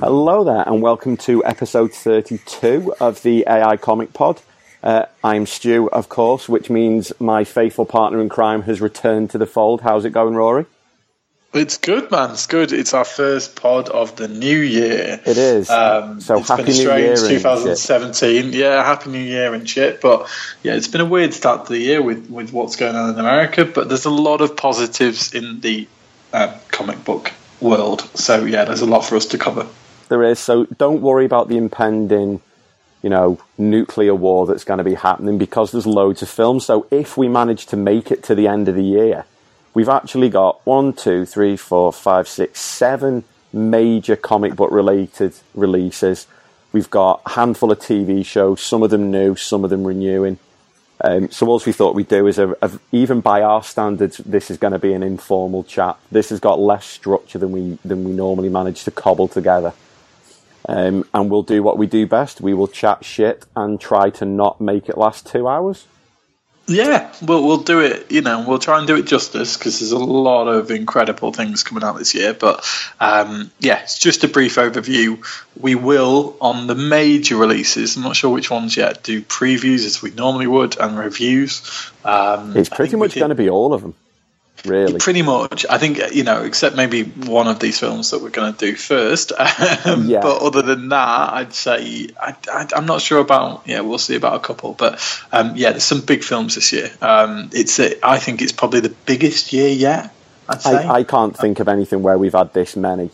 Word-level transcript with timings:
Hello 0.00 0.44
there, 0.44 0.66
and 0.66 0.80
welcome 0.80 1.18
to 1.18 1.44
episode 1.44 1.92
32 1.92 2.94
of 3.00 3.22
the 3.22 3.44
AI 3.46 3.76
Comic 3.76 4.14
Pod. 4.14 4.40
Uh, 4.82 5.04
I'm 5.22 5.44
Stu, 5.44 5.90
of 5.90 6.08
course, 6.08 6.48
which 6.48 6.70
means 6.70 7.12
my 7.20 7.44
faithful 7.44 7.84
partner 7.84 8.22
in 8.22 8.30
crime 8.30 8.62
has 8.62 8.80
returned 8.80 9.28
to 9.32 9.38
the 9.38 9.44
fold. 9.44 9.82
How's 9.82 10.06
it 10.06 10.10
going, 10.14 10.34
Rory? 10.34 10.64
It's 11.52 11.76
good, 11.76 12.10
man. 12.10 12.30
It's 12.30 12.46
good. 12.46 12.72
It's 12.72 12.94
our 12.94 13.04
first 13.04 13.56
pod 13.56 13.90
of 13.90 14.16
the 14.16 14.26
new 14.26 14.56
year. 14.56 15.20
It 15.26 15.36
is. 15.36 15.68
Um, 15.68 16.18
so 16.22 16.38
it's 16.38 16.48
happy 16.48 16.62
been 16.62 16.72
a 16.72 16.78
New 16.78 16.96
Year 16.96 17.10
and 17.10 17.28
2017. 17.28 18.52
Yeah, 18.54 18.82
happy 18.82 19.10
New 19.10 19.18
Year 19.18 19.52
and 19.52 19.68
shit. 19.68 20.00
But 20.00 20.30
yeah, 20.62 20.76
it's 20.76 20.88
been 20.88 21.02
a 21.02 21.06
weird 21.06 21.34
start 21.34 21.66
to 21.66 21.74
the 21.74 21.78
year 21.78 22.00
with 22.00 22.30
with 22.30 22.54
what's 22.54 22.76
going 22.76 22.96
on 22.96 23.10
in 23.10 23.18
America. 23.18 23.66
But 23.66 23.88
there's 23.88 24.06
a 24.06 24.10
lot 24.10 24.40
of 24.40 24.56
positives 24.56 25.34
in 25.34 25.60
the 25.60 25.86
uh, 26.32 26.56
comic 26.68 27.04
book 27.04 27.32
world. 27.60 28.08
So 28.14 28.46
yeah, 28.46 28.64
there's 28.64 28.80
a 28.80 28.86
lot 28.86 29.04
for 29.04 29.16
us 29.16 29.26
to 29.26 29.36
cover. 29.36 29.66
There 30.10 30.24
is. 30.24 30.40
So 30.40 30.64
don't 30.64 31.02
worry 31.02 31.24
about 31.24 31.46
the 31.48 31.56
impending, 31.56 32.42
you 33.00 33.08
know, 33.08 33.40
nuclear 33.56 34.14
war 34.14 34.44
that's 34.44 34.64
going 34.64 34.78
to 34.78 34.84
be 34.84 34.94
happening 34.94 35.38
because 35.38 35.70
there's 35.70 35.86
loads 35.86 36.20
of 36.20 36.28
films. 36.28 36.66
So 36.66 36.88
if 36.90 37.16
we 37.16 37.28
manage 37.28 37.66
to 37.66 37.76
make 37.76 38.10
it 38.10 38.24
to 38.24 38.34
the 38.34 38.48
end 38.48 38.68
of 38.68 38.74
the 38.74 38.82
year, 38.82 39.24
we've 39.72 39.88
actually 39.88 40.28
got 40.28 40.66
one, 40.66 40.94
two, 40.94 41.24
three, 41.24 41.56
four, 41.56 41.92
five, 41.92 42.26
six, 42.26 42.58
seven 42.58 43.22
major 43.52 44.16
comic 44.16 44.56
book 44.56 44.72
related 44.72 45.32
releases. 45.54 46.26
We've 46.72 46.90
got 46.90 47.22
a 47.26 47.30
handful 47.30 47.70
of 47.70 47.78
TV 47.78 48.26
shows, 48.26 48.60
some 48.60 48.82
of 48.82 48.90
them 48.90 49.12
new, 49.12 49.36
some 49.36 49.62
of 49.62 49.70
them 49.70 49.84
renewing. 49.84 50.40
Um, 51.02 51.30
so 51.30 51.46
what 51.46 51.64
we 51.64 51.72
thought 51.72 51.94
we'd 51.94 52.08
do 52.08 52.26
is, 52.26 52.38
a, 52.38 52.56
a, 52.60 52.70
even 52.90 53.20
by 53.20 53.42
our 53.42 53.62
standards, 53.62 54.18
this 54.18 54.50
is 54.50 54.58
going 54.58 54.72
to 54.72 54.80
be 54.80 54.92
an 54.92 55.04
informal 55.04 55.62
chat. 55.62 55.98
This 56.10 56.30
has 56.30 56.40
got 56.40 56.58
less 56.58 56.84
structure 56.84 57.38
than 57.38 57.52
we 57.52 57.78
than 57.84 58.04
we 58.04 58.10
normally 58.10 58.48
manage 58.48 58.82
to 58.84 58.90
cobble 58.90 59.28
together. 59.28 59.72
Um, 60.68 61.06
and 61.14 61.30
we'll 61.30 61.42
do 61.42 61.62
what 61.62 61.78
we 61.78 61.86
do 61.86 62.06
best. 62.06 62.40
We 62.40 62.54
will 62.54 62.68
chat 62.68 63.04
shit 63.04 63.46
and 63.56 63.80
try 63.80 64.10
to 64.10 64.24
not 64.24 64.60
make 64.60 64.88
it 64.88 64.98
last 64.98 65.26
two 65.26 65.48
hours. 65.48 65.86
Yeah, 66.70 67.12
we'll 67.20 67.44
we'll 67.44 67.64
do 67.64 67.80
it. 67.80 68.12
You 68.12 68.20
know, 68.20 68.44
we'll 68.46 68.60
try 68.60 68.78
and 68.78 68.86
do 68.86 68.94
it 68.94 69.04
justice 69.04 69.56
because 69.56 69.80
there's 69.80 69.90
a 69.90 69.98
lot 69.98 70.46
of 70.46 70.70
incredible 70.70 71.32
things 71.32 71.64
coming 71.64 71.82
out 71.82 71.98
this 71.98 72.14
year. 72.14 72.32
But 72.32 72.64
um, 73.00 73.50
yeah, 73.58 73.82
it's 73.82 73.98
just 73.98 74.22
a 74.22 74.28
brief 74.28 74.54
overview. 74.54 75.26
We 75.58 75.74
will 75.74 76.36
on 76.40 76.68
the 76.68 76.76
major 76.76 77.36
releases. 77.36 77.96
I'm 77.96 78.04
not 78.04 78.14
sure 78.14 78.30
which 78.30 78.52
ones 78.52 78.76
yet. 78.76 79.02
Do 79.02 79.20
previews 79.20 79.84
as 79.84 80.00
we 80.00 80.12
normally 80.12 80.46
would 80.46 80.78
and 80.78 80.96
reviews. 80.96 81.90
Um, 82.04 82.56
It's 82.56 82.68
pretty 82.68 82.94
much 82.94 83.16
going 83.16 83.30
to 83.30 83.34
be 83.34 83.50
all 83.50 83.74
of 83.74 83.82
them, 83.82 83.94
really. 84.64 84.98
Pretty 84.98 85.22
much, 85.22 85.64
I 85.68 85.78
think 85.78 85.98
you 86.14 86.24
know, 86.24 86.42
except 86.44 86.76
maybe 86.76 87.04
one 87.04 87.48
of 87.48 87.58
these 87.60 87.78
films 87.78 88.10
that 88.10 88.20
we're 88.22 88.30
going 88.30 88.52
to 88.54 88.58
do 88.58 88.74
first. 88.76 89.32
Um, 89.84 90.06
Yeah. 90.08 90.20
But 90.20 90.42
other 90.42 90.62
than 90.62 90.88
that, 90.90 91.32
I'd 91.32 91.54
say 91.54 92.08
I, 92.20 92.34
I, 92.50 92.68
I'm 92.76 92.86
not 92.86 93.00
sure 93.00 93.18
about. 93.18 93.62
Yeah, 93.66 93.80
we'll 93.80 93.98
see 93.98 94.16
about 94.16 94.34
a 94.34 94.40
couple. 94.40 94.72
But 94.74 95.00
um, 95.32 95.52
yeah, 95.56 95.70
there's 95.70 95.84
some 95.84 96.00
big 96.02 96.22
films 96.24 96.54
this 96.54 96.72
year. 96.72 96.90
Um, 97.00 97.50
it's 97.52 97.78
a, 97.78 97.94
I 98.06 98.18
think 98.18 98.42
it's 98.42 98.52
probably 98.52 98.80
the 98.80 98.94
biggest 99.06 99.52
year 99.52 99.68
yet. 99.68 100.12
I, 100.48 100.88
I 100.88 101.04
can't 101.04 101.36
think 101.36 101.60
of 101.60 101.68
anything 101.68 102.02
where 102.02 102.18
we've 102.18 102.32
had 102.32 102.52
this 102.52 102.76
many. 102.76 103.10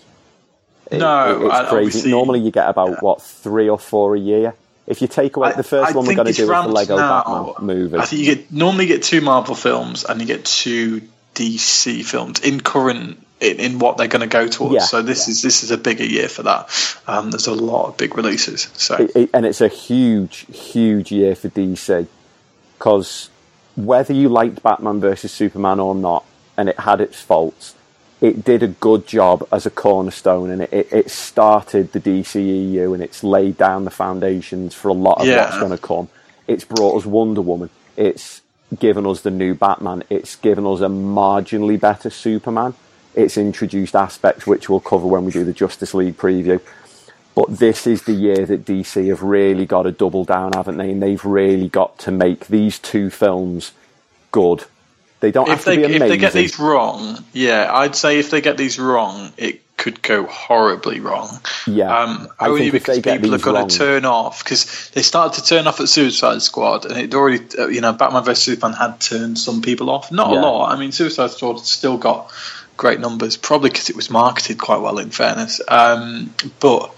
It- 0.90 0.98
No, 0.98 1.46
it's 1.46 1.54
I- 1.54 1.68
crazy. 1.68 2.10
Normally, 2.10 2.40
you 2.40 2.50
get 2.50 2.68
about 2.68 3.02
what 3.02 3.20
three 3.22 3.68
or 3.68 3.78
four 3.78 4.14
a 4.16 4.18
year. 4.20 4.54
If 4.86 5.02
you 5.02 5.08
take 5.08 5.36
away 5.36 5.48
I- 5.50 5.52
the 5.56 5.62
first 5.64 5.90
I 5.92 5.96
one, 5.96 6.06
we're 6.06 6.14
going 6.14 6.26
to 6.28 6.32
do 6.32 6.42
is 6.44 6.48
the 6.48 6.68
Lego 6.68 6.96
now. 6.96 7.22
Batman 7.54 7.66
movie. 7.66 7.98
I 7.98 8.04
think 8.06 8.22
you 8.22 8.34
get 8.36 8.52
normally 8.52 8.86
get 8.86 9.02
two 9.02 9.20
Marvel 9.20 9.54
films 9.54 10.04
and 10.04 10.20
you 10.20 10.26
get 10.26 10.44
two 10.44 11.02
DC 11.36 12.04
films 12.04 12.40
in 12.40 12.60
current 12.60 13.22
in, 13.40 13.60
in 13.60 13.78
what 13.78 13.98
they're 13.98 14.08
going 14.08 14.22
to 14.28 14.32
go 14.40 14.48
towards. 14.48 14.74
Yeah. 14.74 14.80
So 14.80 15.02
this 15.02 15.28
is 15.28 15.42
this 15.42 15.62
is 15.62 15.70
a 15.70 15.76
bigger 15.78 16.04
year 16.04 16.28
for 16.28 16.42
that. 16.44 16.70
Um, 17.06 17.30
there's 17.30 17.46
a 17.46 17.54
lot 17.54 17.88
of 17.88 17.96
big 17.98 18.16
releases. 18.16 18.68
So 18.74 18.96
It- 18.96 19.14
it- 19.14 19.30
and 19.34 19.44
it's 19.44 19.60
a 19.60 19.68
huge, 19.68 20.46
huge 20.50 21.12
year 21.12 21.34
for 21.36 21.48
DC 21.48 22.06
because 22.78 23.28
whether 23.76 24.14
you 24.14 24.28
liked 24.30 24.62
Batman 24.62 25.00
versus 25.00 25.30
Superman 25.32 25.80
or 25.80 25.94
not, 25.94 26.24
and 26.56 26.68
it 26.70 26.80
had 26.80 27.00
its 27.02 27.20
faults, 27.20 27.74
it 28.22 28.42
did 28.42 28.62
a 28.62 28.68
good 28.68 29.06
job 29.06 29.46
as 29.52 29.66
a 29.66 29.70
cornerstone, 29.70 30.48
and 30.50 30.62
it, 30.62 30.72
it, 30.72 30.88
it 30.90 31.10
started 31.10 31.92
the 31.92 32.00
DCEU, 32.00 32.94
and 32.94 33.02
it's 33.02 33.22
laid 33.22 33.58
down 33.58 33.84
the 33.84 33.90
foundations 33.90 34.74
for 34.74 34.88
a 34.88 34.94
lot 34.94 35.20
of 35.20 35.26
Yeah. 35.26 35.44
what's 35.44 35.58
going 35.58 35.72
to 35.72 35.78
come. 35.78 36.08
It's 36.48 36.64
brought 36.64 36.96
us 36.96 37.04
Wonder 37.04 37.42
Woman. 37.42 37.68
It's 37.98 38.40
given 38.78 39.06
us 39.06 39.20
the 39.20 39.30
new 39.30 39.54
Batman. 39.54 40.02
It's 40.10 40.36
given 40.36 40.66
us 40.66 40.80
a 40.80 40.88
marginally 40.88 41.78
better 41.78 42.10
Superman. 42.10 42.74
It's 43.14 43.36
introduced 43.36 43.94
aspects 43.94 44.46
which 44.46 44.68
we'll 44.68 44.80
cover 44.80 45.06
when 45.06 45.24
we 45.24 45.32
do 45.32 45.44
the 45.44 45.52
Justice 45.52 45.94
League 45.94 46.16
preview. 46.16 46.60
But 47.34 47.58
this 47.58 47.86
is 47.86 48.02
the 48.02 48.12
year 48.12 48.46
that 48.46 48.64
DC 48.64 49.08
have 49.08 49.22
really 49.22 49.66
got 49.66 49.82
to 49.82 49.92
double 49.92 50.24
down, 50.24 50.52
haven't 50.54 50.78
they? 50.78 50.90
And 50.90 51.02
they've 51.02 51.24
really 51.24 51.68
got 51.68 51.98
to 52.00 52.10
make 52.10 52.48
these 52.48 52.78
two 52.78 53.10
films 53.10 53.72
good. 54.32 54.64
They 55.20 55.30
don't 55.30 55.48
have 55.48 55.58
if 55.58 55.64
to 55.64 55.70
they 55.70 55.76
be 55.76 55.94
if 55.94 55.98
they 56.00 56.16
get 56.16 56.32
these 56.32 56.58
wrong, 56.58 57.24
yeah, 57.32 57.70
I'd 57.72 57.96
say 57.96 58.18
if 58.18 58.30
they 58.30 58.40
get 58.40 58.56
these 58.56 58.78
wrong, 58.78 59.32
it 59.36 59.62
could 59.76 60.00
go 60.02 60.24
horribly 60.24 61.00
wrong. 61.00 61.28
Yeah. 61.66 61.94
um, 61.96 62.28
I 62.38 62.48
only 62.48 62.70
because 62.70 63.00
people 63.00 63.34
are 63.34 63.38
going 63.38 63.68
to 63.68 63.76
turn 63.78 64.04
off 64.04 64.42
because 64.42 64.90
they 64.90 65.02
started 65.02 65.42
to 65.42 65.46
turn 65.48 65.66
off 65.66 65.80
at 65.80 65.88
Suicide 65.88 66.40
Squad, 66.42 66.86
and 66.86 66.96
it 66.96 67.14
already, 67.14 67.44
uh, 67.58 67.66
you 67.68 67.80
know, 67.80 67.92
Batman 67.92 68.24
vs 68.24 68.42
Superman 68.42 68.76
had 68.76 69.00
turned 69.00 69.38
some 69.38 69.62
people 69.62 69.90
off. 69.90 70.10
Not 70.10 70.30
Yeah. 70.32 70.40
a 70.40 70.42
lot. 70.42 70.72
I 70.72 70.78
mean, 70.78 70.92
Suicide 70.92 71.30
Squad 71.30 71.60
still 71.66 71.98
got 71.98 72.32
great 72.76 73.00
numbers, 73.00 73.36
probably 73.36 73.70
because 73.70 73.90
it 73.90 73.96
was 73.96 74.10
marketed 74.10 74.58
quite 74.58 74.80
well. 74.80 74.98
In 74.98 75.10
fairness, 75.10 75.60
um, 75.68 76.34
but 76.60 76.94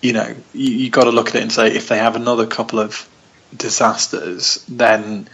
you 0.00 0.12
know, 0.12 0.34
you, 0.54 0.70
you 0.72 0.90
got 0.90 1.04
to 1.04 1.10
look 1.10 1.28
at 1.28 1.34
it 1.36 1.42
and 1.42 1.52
say 1.52 1.74
if 1.74 1.88
they 1.88 1.98
have 1.98 2.16
another 2.16 2.46
couple 2.46 2.78
of 2.78 3.08
disasters, 3.56 4.64
then 4.68 5.28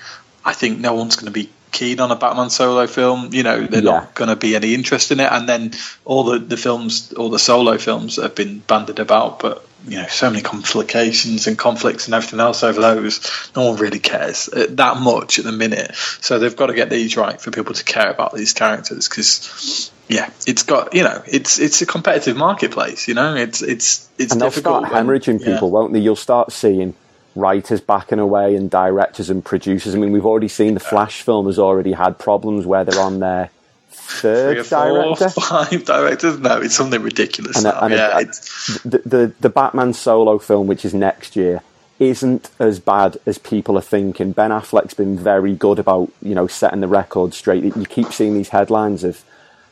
I 0.44 0.52
think 0.52 0.78
no 0.78 0.94
one's 0.94 1.16
going 1.16 1.26
to 1.26 1.32
be 1.32 1.50
keen 1.74 2.00
on 2.00 2.10
a 2.10 2.16
Batman 2.16 2.48
solo 2.48 2.86
film. 2.86 3.34
You 3.34 3.42
know, 3.42 3.66
they're 3.66 3.82
Yeah. 3.82 3.90
not 4.00 4.14
going 4.14 4.28
to 4.30 4.36
be 4.36 4.56
any 4.56 4.72
interest 4.72 5.10
in 5.10 5.20
it. 5.20 5.30
And 5.30 5.46
then 5.48 5.72
all 6.06 6.24
the, 6.24 6.38
the 6.38 6.56
films, 6.56 7.12
all 7.12 7.28
the 7.28 7.38
solo 7.38 7.76
films 7.76 8.16
have 8.16 8.34
been 8.34 8.60
banded 8.60 8.98
about, 8.98 9.40
but 9.40 9.66
you 9.86 9.98
know, 9.98 10.06
so 10.06 10.30
many 10.30 10.40
complications 10.42 11.46
and 11.46 11.58
conflicts 11.58 12.06
and 12.06 12.14
everything 12.14 12.40
else 12.40 12.62
over 12.62 12.80
those. 12.80 13.20
No 13.54 13.68
one 13.70 13.76
really 13.78 13.98
cares 13.98 14.48
uh, 14.48 14.66
that 14.70 14.96
much 14.96 15.38
at 15.38 15.44
the 15.44 15.52
minute. 15.52 15.94
So 16.22 16.38
they've 16.38 16.56
got 16.56 16.68
to 16.68 16.74
get 16.74 16.88
these 16.88 17.18
right 17.18 17.38
for 17.38 17.50
people 17.50 17.74
to 17.74 17.84
care 17.84 18.10
about 18.10 18.32
these 18.34 18.52
characters 18.54 19.08
because. 19.08 19.90
Yeah, 20.06 20.28
it's 20.46 20.64
got 20.64 20.94
you 20.94 21.02
know, 21.02 21.22
it's 21.26 21.58
it's 21.58 21.80
a 21.80 21.86
competitive 21.86 22.36
marketplace. 22.36 23.08
You 23.08 23.14
know, 23.14 23.34
it's 23.36 23.62
it's 23.62 24.06
it's 24.18 24.32
and 24.32 24.40
they'll 24.40 24.50
difficult. 24.50 24.86
start 24.86 24.92
when- 24.92 25.06
hemorrhaging 25.06 25.40
yeah. 25.40 25.54
people, 25.54 25.70
won't 25.70 25.94
they? 25.94 25.98
You'll 26.00 26.14
start 26.14 26.52
seeing 26.52 26.92
writers 27.34 27.80
backing 27.80 28.18
away 28.18 28.54
and 28.56 28.70
directors 28.70 29.30
and 29.30 29.44
producers. 29.44 29.94
I 29.94 29.98
mean, 29.98 30.12
we've 30.12 30.26
already 30.26 30.48
seen 30.48 30.74
the 30.74 30.80
Flash 30.80 31.22
film 31.22 31.46
has 31.46 31.58
already 31.58 31.92
had 31.92 32.18
problems 32.18 32.66
where 32.66 32.84
they're 32.84 33.00
on 33.00 33.20
their 33.20 33.50
third 33.90 34.66
four, 34.66 34.78
director. 34.78 35.28
five 35.40 35.84
directors. 35.84 36.38
No, 36.38 36.60
it's 36.60 36.74
something 36.76 37.02
ridiculous 37.02 37.56
And, 37.56 37.66
and 37.66 37.94
yeah, 37.94 38.18
a- 38.18 38.20
it's, 38.22 38.82
the, 38.82 38.98
the 38.98 39.32
the 39.40 39.48
Batman 39.48 39.92
solo 39.92 40.38
film, 40.38 40.66
which 40.66 40.84
is 40.84 40.94
next 40.94 41.36
year, 41.36 41.62
isn't 41.98 42.50
as 42.58 42.80
bad 42.80 43.16
as 43.26 43.38
people 43.38 43.78
are 43.78 43.82
thinking. 43.82 44.32
Ben 44.32 44.50
Affleck's 44.50 44.94
been 44.94 45.16
very 45.18 45.54
good 45.54 45.78
about 45.78 46.10
you 46.22 46.34
know 46.34 46.46
setting 46.46 46.80
the 46.80 46.88
record 46.88 47.34
straight. 47.34 47.64
You 47.64 47.72
keep 47.86 48.12
seeing 48.12 48.34
these 48.34 48.50
headlines 48.50 49.04
of 49.04 49.22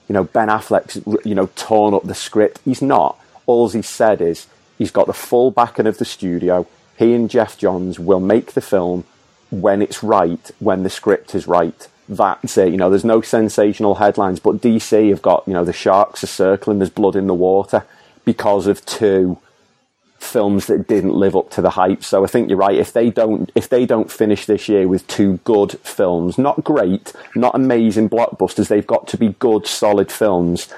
you 0.09 0.12
know 0.14 0.25
Ben 0.25 0.49
Affleck's 0.49 1.00
you 1.26 1.35
know 1.35 1.49
torn 1.56 1.94
up 1.94 2.05
the 2.05 2.14
script. 2.14 2.61
He's 2.64 2.82
not. 2.82 3.19
All 3.47 3.69
he 3.69 3.82
said 3.82 4.20
is 4.20 4.47
he's 4.79 4.93
got 4.93 5.06
the 5.09 5.12
full 5.12 5.50
backing 5.50 5.87
of 5.87 5.99
the 5.99 6.05
studio. 6.05 6.67
He 7.02 7.14
and 7.14 7.28
Geoff 7.28 7.58
Johns 7.58 7.99
will 7.99 8.20
make 8.20 8.52
the 8.52 8.60
film 8.60 9.04
when 9.50 9.82
it's 9.82 10.04
right, 10.04 10.50
when 10.60 10.84
the 10.84 10.90
script 10.90 11.34
is 11.34 11.49
right. 11.49 11.88
That's 12.08 12.56
it. 12.56 12.70
You 12.70 12.76
know, 12.76 12.90
there's 12.90 13.04
no 13.04 13.20
sensational 13.20 13.96
headlines, 13.96 14.38
but 14.38 14.60
DC 14.60 15.10
have 15.10 15.20
got 15.20 15.43
you 15.49 15.52
know 15.52 15.64
the 15.64 15.72
sharks 15.72 16.22
are 16.22 16.28
circling. 16.28 16.78
There's 16.78 16.90
blood 16.90 17.16
in 17.16 17.26
the 17.26 17.34
water 17.34 17.84
because 18.25 18.69
of 18.69 18.87
two 18.87 19.38
films 20.20 20.66
that 20.66 20.87
didn't 20.87 21.14
live 21.14 21.34
up 21.34 21.50
to 21.50 21.60
the 21.60 21.70
hype. 21.70 22.04
So 22.04 22.22
I 22.22 22.28
think 22.28 22.49
you're 22.49 22.58
right. 22.58 22.76
If 22.76 22.93
they 22.93 23.10
don't, 23.10 23.50
if 23.56 23.69
they 23.69 23.84
don't 23.84 24.10
finish 24.10 24.46
this 24.46 24.69
year 24.69 24.87
with 24.87 25.04
two 25.08 25.38
good 25.38 25.72
films, 25.81 26.38
not 26.38 26.62
great, 26.62 27.12
not 27.34 27.56
amazing 27.56 28.10
blockbusters, 28.10 28.69
they've 28.69 28.87
got 28.87 29.08
to 29.08 29.16
be 29.16 29.31
good, 29.40 29.66
solid 29.66 30.12
films. 30.12 30.69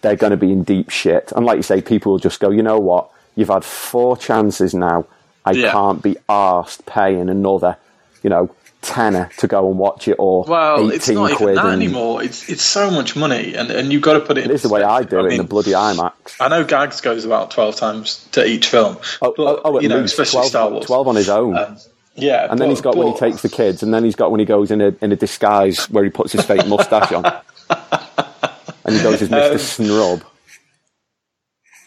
They're 0.00 0.16
going 0.16 0.30
to 0.30 0.38
be 0.38 0.52
in 0.52 0.62
deep 0.64 0.88
shit. 0.88 1.32
And 1.36 1.44
like 1.44 1.58
you 1.58 1.62
say, 1.62 1.82
people 1.82 2.12
will 2.12 2.18
just 2.18 2.40
go, 2.40 2.50
you 2.50 2.62
know 2.62 2.78
what? 2.78 3.10
You've 3.34 3.48
had 3.48 3.64
four 3.64 4.16
chances 4.16 4.72
now. 4.72 5.06
I 5.46 5.52
Yeah. 5.52 5.70
can't 5.72 6.02
be 6.02 6.16
asked 6.28 6.84
paying 6.86 7.28
another, 7.30 7.76
you 8.22 8.28
know, 8.30 8.50
tenner 8.82 9.30
to 9.38 9.46
go 9.48 9.68
and 9.68 9.78
watch 9.78 10.06
it 10.06 10.16
or 10.18 10.44
Well, 10.44 10.78
18 10.80 10.92
it's 10.92 11.08
not 11.08 11.30
even 11.32 11.54
that 11.54 11.64
and 11.66 11.82
anymore. 11.82 12.22
It's 12.22 12.48
it's 12.48 12.62
so 12.62 12.90
much 12.90 13.16
money, 13.16 13.54
and, 13.54 13.70
and 13.70 13.92
you've 13.92 14.02
got 14.02 14.12
to 14.14 14.20
put 14.20 14.38
it. 14.38 14.44
in 14.44 14.50
it 14.50 14.54
is 14.54 14.62
the 14.62 14.68
way 14.68 14.82
I 14.82 15.00
do 15.00 15.04
perspective. 15.08 15.26
it 15.26 15.30
in 15.32 15.36
the 15.38 15.42
mean, 15.44 15.48
bloody 15.48 15.70
IMAX. 15.72 16.12
I 16.40 16.48
know 16.48 16.62
Gags 16.64 17.00
goes 17.00 17.24
about 17.24 17.50
twelve 17.50 17.76
times 17.76 18.28
to 18.32 18.44
each 18.46 18.68
film. 18.68 18.98
Oh, 19.22 19.32
but, 19.36 19.42
oh, 19.42 19.60
oh, 19.64 19.76
at 19.78 19.82
you 19.82 19.88
know, 19.88 20.02
especially 20.02 20.38
12, 20.38 20.46
Star 20.48 20.70
Wars. 20.70 20.86
12 20.86 21.08
on 21.08 21.16
his 21.16 21.28
own. 21.28 21.56
Um, 21.56 21.76
yeah, 22.14 22.46
And 22.50 22.58
then 22.60 22.70
he's 22.70 22.80
got 22.80 22.96
when 22.96 23.08
he 23.08 23.18
takes 23.18 23.42
the 23.42 23.48
kids, 23.48 23.82
and 23.82 23.92
then 23.92 24.02
he's 24.04 24.14
got 24.16 24.30
when 24.30 24.40
he 24.40 24.46
goes 24.46 24.70
in 24.70 24.80
a 24.80 24.94
in 25.02 25.10
a 25.12 25.16
disguise 25.16 25.90
where 25.90 26.02
he 26.04 26.10
puts 26.10 26.32
his 26.32 26.44
fake 26.44 26.66
mustache 26.66 27.12
on, 27.12 27.24
and 28.84 28.96
he 28.96 29.02
goes 29.02 29.20
as 29.22 29.30
Mister 29.30 29.52
Um, 29.52 29.58
Snrub. 29.58 30.22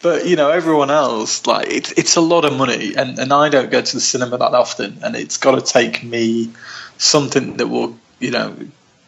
But 0.01 0.28
you 0.28 0.36
know, 0.36 0.50
everyone 0.50 0.92
else 0.92 1.46
like 1.46 1.68
it's 1.69 1.92
it's 1.94 2.16
a 2.16 2.22
lot 2.22 2.46
of 2.46 2.56
money, 2.57 2.96
and 2.96 3.19
and 3.19 3.34
I 3.34 3.50
don't 3.50 3.69
go 3.69 3.81
to 3.81 3.94
the 3.96 4.01
cinema 4.01 4.38
that 4.38 4.54
often, 4.54 5.00
and 5.04 5.16
it's 5.16 5.38
got 5.38 5.56
to 5.56 5.62
take 5.62 6.04
me 6.04 6.51
something 6.98 7.57
that 7.57 7.68
will 7.68 7.98
you 8.19 8.31
know 8.31 8.56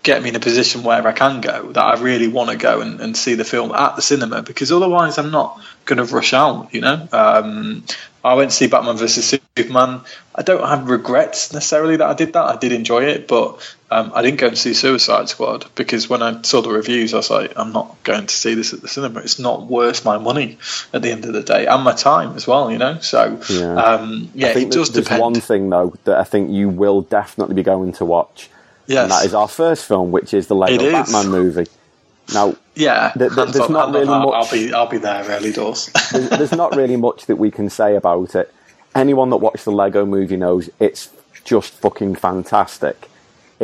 get 0.04 0.24
me 0.24 0.30
in 0.30 0.36
a 0.36 0.40
position 0.40 0.84
where 0.84 1.08
I 1.08 1.12
can 1.12 1.42
go 1.42 1.72
that 1.74 1.84
I 1.84 2.00
really 2.02 2.28
want 2.28 2.50
to 2.50 2.58
go 2.58 2.82
and, 2.82 3.00
and 3.00 3.16
see 3.16 3.36
the 3.36 3.44
film 3.46 3.72
at 3.72 3.96
the 3.96 4.02
cinema 4.02 4.42
because 4.42 4.72
otherwise 4.72 5.18
I'm 5.18 5.32
not 5.32 5.62
going 5.86 5.98
to 6.06 6.14
rush 6.14 6.34
out. 6.34 6.74
You 6.74 6.82
know, 6.82 7.08
um, 7.12 7.84
I 8.24 8.34
went 8.34 8.52
to 8.52 8.58
see 8.58 8.68
Batman 8.68 8.98
vs 8.98 9.40
Superman. 9.56 10.02
I 10.34 10.42
don't 10.42 10.68
have 10.68 10.90
regrets 10.90 11.54
necessarily 11.54 11.98
that 11.98 12.08
I 12.10 12.14
did 12.14 12.34
that. 12.34 12.44
I 12.44 12.58
did 12.58 12.72
enjoy 12.72 13.04
it, 13.06 13.28
but 13.28 13.76
um, 13.92 14.12
I 14.16 14.22
didn't 14.22 14.40
go 14.40 14.48
and 14.48 14.58
see 14.58 14.74
Suicide 14.74 15.28
Squad 15.30 15.66
because 15.76 16.10
when 16.10 16.22
I 16.24 16.42
saw 16.44 16.62
the 16.62 16.70
reviews, 16.70 17.14
I 17.14 17.18
was 17.18 17.30
like, 17.30 17.54
I'm 17.58 17.74
not 17.74 18.02
going 18.04 18.26
to 18.26 18.34
see 18.34 18.54
this 18.56 18.74
at 18.74 18.82
the 18.82 18.88
cinema. 18.88 19.20
It's 19.20 19.38
not 19.38 19.64
worth 19.68 20.06
my 20.06 20.18
money 20.18 20.58
at 20.94 21.02
the 21.02 21.12
end 21.12 21.26
of 21.26 21.34
the 21.34 21.44
day 21.44 21.66
and 21.68 21.84
my 21.84 21.94
time 21.94 22.36
as 22.36 22.48
well. 22.48 22.72
You 22.72 22.78
know, 22.78 23.00
so 23.00 23.40
Yeah. 23.50 23.76
um, 23.76 24.32
yeah, 24.34 24.48
I 24.50 24.54
think 24.54 24.68
it 24.72 24.74
does 24.74 24.92
there's 24.92 25.06
depend. 25.06 25.22
one 25.22 25.36
thing 25.36 25.70
though 25.70 25.94
that 26.06 26.18
I 26.18 26.24
think 26.24 26.50
you 26.52 26.70
will 26.70 27.02
definitely 27.02 27.56
be 27.56 27.64
going 27.64 27.92
to 27.94 28.06
watch, 28.06 28.50
yes. 28.88 29.04
and 29.04 29.12
that 29.12 29.26
is 29.26 29.34
our 29.34 29.48
first 29.50 29.86
film, 29.86 30.12
which 30.12 30.34
is 30.34 30.48
the 30.48 30.56
Lego 30.56 30.84
is. 30.86 30.92
Batman 30.94 31.30
movie. 31.30 31.68
Now, 32.34 32.56
yeah, 32.76 33.12
there- 33.16 33.30
hands 33.30 33.52
there's 33.54 33.66
on- 33.66 33.74
not 33.74 33.88
on 33.90 33.94
really 33.94 34.06
much- 34.08 34.34
I'll 34.34 34.52
be 34.52 34.74
I'll 34.74 34.88
be 34.88 35.00
there 35.00 35.26
early 35.28 35.52
doors. 35.52 35.90
there's, 36.14 36.30
there's 36.30 36.52
not 36.54 36.76
really 36.78 36.96
much 36.96 37.26
that 37.26 37.36
we 37.36 37.52
can 37.52 37.70
say 37.70 37.96
about 37.98 38.36
it. 38.36 38.54
Anyone 38.96 39.30
that 39.32 39.38
watched 39.38 39.66
the 39.66 39.72
Lego 39.72 40.06
movie 40.06 40.38
knows 40.38 40.70
it's 40.80 41.10
just 41.44 41.74
fucking 41.74 42.16
fantastic. 42.16 43.10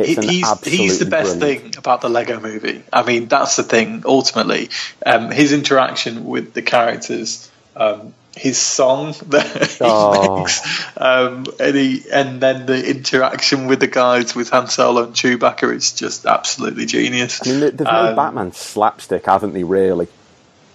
He's 0.06 0.62
he's 0.64 0.98
the 0.98 1.06
best 1.06 1.38
brilliant. 1.38 1.62
thing 1.74 1.78
about 1.78 2.00
the 2.00 2.08
Lego 2.08 2.40
movie. 2.40 2.82
I 2.92 3.02
mean, 3.02 3.26
that's 3.26 3.56
the 3.56 3.62
thing. 3.62 4.02
Ultimately, 4.06 4.70
um, 5.04 5.30
his 5.30 5.52
interaction 5.52 6.24
with 6.24 6.52
the 6.54 6.62
characters, 6.62 7.50
um, 7.76 8.14
his 8.36 8.58
song 8.58 9.14
that 9.28 9.46
he 9.72 9.84
Oh. 9.84 10.36
makes, 10.38 10.60
um, 10.96 11.46
and 11.58 11.76
he, 11.76 12.04
and 12.12 12.40
then 12.40 12.66
the 12.66 12.88
interaction 12.88 13.66
with 13.66 13.80
the 13.80 13.86
guys 13.88 14.34
with 14.34 14.50
Han 14.50 14.68
Solo 14.68 15.04
and 15.04 15.14
Chewbacca 15.14 15.74
is 15.74 15.92
just 15.92 16.26
absolutely 16.26 16.86
genius. 16.86 17.40
I 17.44 17.50
mean, 17.50 17.60
there's 17.60 17.80
no 17.80 18.10
Um, 18.10 18.16
Batman 18.16 18.52
slapstick, 18.52 19.26
haven't 19.26 19.52
they? 19.52 19.64
Really? 19.64 20.06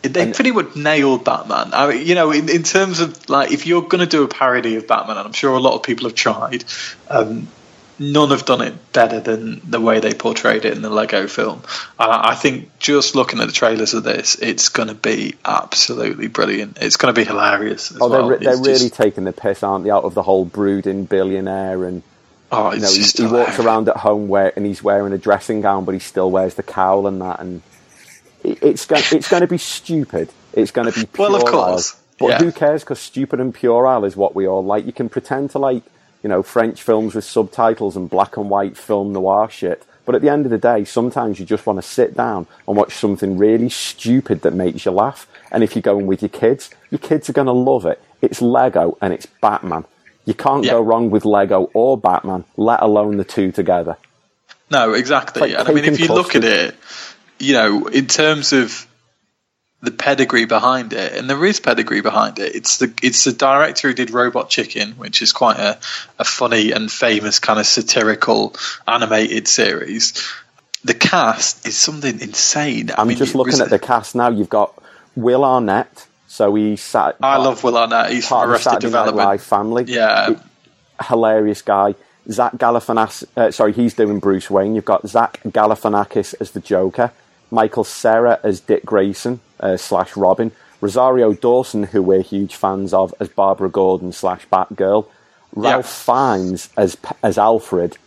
They 0.01 0.33
pretty 0.33 0.51
much 0.51 0.75
nailed 0.75 1.23
Batman. 1.23 1.69
I 1.73 1.87
mean, 1.87 2.05
you 2.05 2.13
know, 2.15 2.31
in, 2.31 2.49
in 2.49 2.63
terms 2.63 2.99
of 2.99 3.29
like, 3.29 3.53
if 3.53 3.65
you're 3.65 3.83
going 3.83 4.01
to 4.01 4.05
do 4.05 4.23
a 4.23 4.27
parody 4.27 4.75
of 4.75 4.85
Batman, 4.85 5.15
and 5.15 5.25
I'm 5.27 5.31
sure 5.33 5.53
a 5.55 5.61
lot 5.61 5.75
of 5.75 5.83
people 5.83 6.07
have 6.09 6.15
tried, 6.15 6.65
um, 7.09 7.47
none 8.11 8.29
have 8.31 8.45
done 8.45 8.61
it 8.61 8.91
better 8.93 9.19
than 9.19 9.61
the 9.69 9.79
way 9.79 9.99
they 9.99 10.13
portrayed 10.13 10.65
it 10.65 10.73
in 10.73 10.81
the 10.81 10.89
Lego 10.89 11.27
film. 11.27 11.61
And 11.99 12.11
I, 12.11 12.31
I 12.31 12.35
think 12.35 12.77
just 12.79 13.15
looking 13.15 13.39
at 13.39 13.47
the 13.47 13.53
trailers 13.53 13.93
of 13.93 14.03
this, 14.03 14.35
it's 14.35 14.69
going 14.69 14.89
to 14.89 14.93
be 14.95 15.35
absolutely 15.45 16.27
brilliant. 16.27 16.77
It's 16.81 16.97
going 16.97 17.13
to 17.13 17.19
be 17.19 17.25
hilarious. 17.25 17.91
As 17.91 17.97
Oh, 18.01 18.09
they're, 18.09 18.21
well. 18.25 18.37
they're 18.39 18.57
really 18.57 18.89
just- 18.89 18.93
taking 18.95 19.23
the 19.23 19.33
piss, 19.33 19.63
aren't 19.63 19.85
they, 19.85 19.91
out 19.91 20.03
of 20.03 20.13
the 20.13 20.23
whole 20.23 20.45
brooding 20.45 21.05
billionaire 21.05 21.85
and 21.85 22.03
oh, 22.51 22.71
you 22.73 22.81
know, 22.81 22.87
he, 22.91 23.01
he 23.01 23.25
walks 23.25 23.57
around 23.59 23.89
at 23.89 23.97
home 23.97 24.27
where, 24.27 24.53
and 24.55 24.65
he's 24.65 24.83
wearing 24.83 25.11
a 25.13 25.17
dressing 25.17 25.61
gown, 25.61 25.85
but 25.85 25.93
he 25.93 25.99
still 25.99 26.29
wears 26.29 26.53
the 26.55 26.61
cowl 26.63 27.07
and 27.07 27.21
that, 27.21 27.39
and 27.39 27.61
it, 28.43 28.59
it's 28.61 28.85
going, 28.85 29.01
it's 29.11 29.27
going 29.29 29.41
to 29.41 29.47
be 29.47 29.57
stupid. 29.57 30.29
It's 30.53 30.69
going 30.71 30.91
to 30.91 30.99
be 30.99 31.05
pure 31.07 31.29
Well, 31.31 31.35
of 31.41 31.45
course, 31.49 31.99
But 32.19 32.27
yeah. 32.29 32.37
who 32.39 32.51
cares? 32.51 32.83
Because 32.83 32.99
stupid 32.99 33.39
and 33.39 33.53
puerile 33.55 34.05
is 34.05 34.15
what 34.15 34.35
we 34.35 34.47
all 34.47 34.63
like. 34.63 34.85
You 34.85 34.93
can 34.93 35.09
pretend 35.09 35.49
to 35.51 35.59
like, 35.59 35.81
you 36.23 36.29
know, 36.29 36.41
French 36.41 36.81
films 36.81 37.13
with 37.13 37.25
subtitles 37.25 37.95
and 37.95 38.09
black 38.09 38.37
and 38.37 38.49
white 38.49 38.77
film 38.77 39.13
noir 39.13 39.49
shit. 39.49 39.83
But 40.05 40.15
at 40.15 40.21
the 40.21 40.29
end 40.29 40.45
of 40.45 40.51
the 40.51 40.57
day, 40.57 40.83
sometimes 40.83 41.39
you 41.39 41.45
just 41.45 41.65
want 41.65 41.77
to 41.77 41.87
sit 41.87 42.15
down 42.15 42.47
and 42.67 42.75
watch 42.75 42.93
something 42.93 43.37
really 43.37 43.69
stupid 43.69 44.41
that 44.41 44.53
makes 44.53 44.85
you 44.85 44.91
laugh. 44.91 45.27
And 45.51 45.63
if 45.63 45.75
you're 45.75 45.81
going 45.81 46.07
with 46.07 46.21
your 46.21 46.29
kids, 46.29 46.69
your 46.91 46.99
kids 46.99 47.29
are 47.29 47.33
going 47.33 47.47
to 47.47 47.53
love 47.53 47.85
it. 47.85 48.01
It's 48.21 48.41
Lego 48.41 48.97
and 49.01 49.13
it's 49.13 49.25
Batman. 49.41 49.85
You 50.25 50.33
can't 50.33 50.63
Yeah. 50.65 50.71
go 50.71 50.81
wrong 50.81 51.09
with 51.09 51.23
Lego 51.25 51.69
or 51.73 51.97
Batman, 51.97 52.43
let 52.57 52.81
alone 52.81 53.17
the 53.17 53.23
two 53.23 53.51
together. 53.51 53.97
No, 54.71 54.93
exactly. 54.93 55.41
Like 55.51 55.59
and 55.59 55.67
I 55.69 55.71
mean, 55.73 55.85
if 55.85 55.99
you 55.99 56.07
look 56.07 56.35
at 56.35 56.43
it, 56.43 56.75
you 57.39 57.53
know, 57.53 57.87
in 57.87 58.07
terms 58.07 58.51
of 58.53 58.87
the 59.83 59.91
pedigree 59.91 60.45
behind 60.45 60.93
it, 60.93 61.11
and 61.13 61.29
there 61.29 61.45
is 61.45 61.59
pedigree 61.59 61.99
behind 61.99 62.39
it. 62.39 62.55
It's 62.55 62.77
the 62.77 62.93
it's 63.03 63.25
the 63.25 63.33
director 63.33 63.89
who 63.89 63.93
did 63.93 64.11
Robot 64.11 64.49
Chicken, 64.49 64.93
which 64.93 65.21
is 65.21 65.33
quite 65.33 65.57
a, 65.59 65.77
a 66.17 66.23
funny 66.23 66.71
and 66.71 66.89
famous 66.89 67.39
kind 67.39 67.59
of 67.59 67.65
satirical 67.65 68.55
animated 68.87 69.47
series. 69.47 70.13
The 70.85 70.93
cast 70.93 71.67
is 71.67 71.77
something 71.77 72.21
insane. 72.21 72.91
I 72.91 73.01
I'm 73.01 73.09
mean, 73.09 73.17
just 73.17 73.35
looking 73.35 73.51
was- 73.53 73.61
at 73.61 73.69
the 73.69 73.79
cast 73.79 74.15
now. 74.15 74.29
You've 74.29 74.49
got 74.49 74.73
Will 75.17 75.43
Arnett, 75.43 76.07
so 76.27 76.55
he's 76.55 76.81
sat. 76.81 77.17
I 77.21 77.37
love 77.37 77.61
Will 77.63 77.77
Arnett. 77.77 78.11
He's 78.11 78.25
part 78.27 78.49
of 78.49 78.53
the 78.55 78.59
Saturday 78.59 78.89
Night 78.89 79.13
Live 79.13 79.43
family. 79.43 79.83
Yeah, 79.87 80.39
hilarious 81.07 81.61
guy. 81.61 81.95
Zach 82.31 82.53
Galifianakis, 82.53 83.25
uh, 83.35 83.51
sorry, 83.51 83.73
he's 83.73 83.93
doing 83.95 84.19
Bruce 84.19 84.49
Wayne. 84.49 84.75
You've 84.75 84.85
got 84.85 85.05
Zach 85.09 85.41
Galifianakis 85.43 86.35
as 86.39 86.51
the 86.51 86.61
Joker, 86.61 87.11
Michael 87.51 87.83
Cera 87.83 88.39
as 88.43 88.61
Dick 88.61 88.85
Grayson 88.85 89.41
uh, 89.63 89.77
slash 89.77 90.15
Robin, 90.15 90.51
Rosario 90.81 91.33
Dawson, 91.33 91.83
who 91.83 92.03
we're 92.03 92.21
huge 92.21 92.55
fans 92.55 92.93
of, 92.93 93.13
as 93.19 93.29
Barbara 93.29 93.69
Gordon 93.69 94.11
slash 94.11 94.45
Batgirl, 94.51 95.07
Ralph 95.55 95.89
Fiennes 95.89 96.69
as 96.77 96.97
as 97.23 97.37
Alfred. 97.37 97.97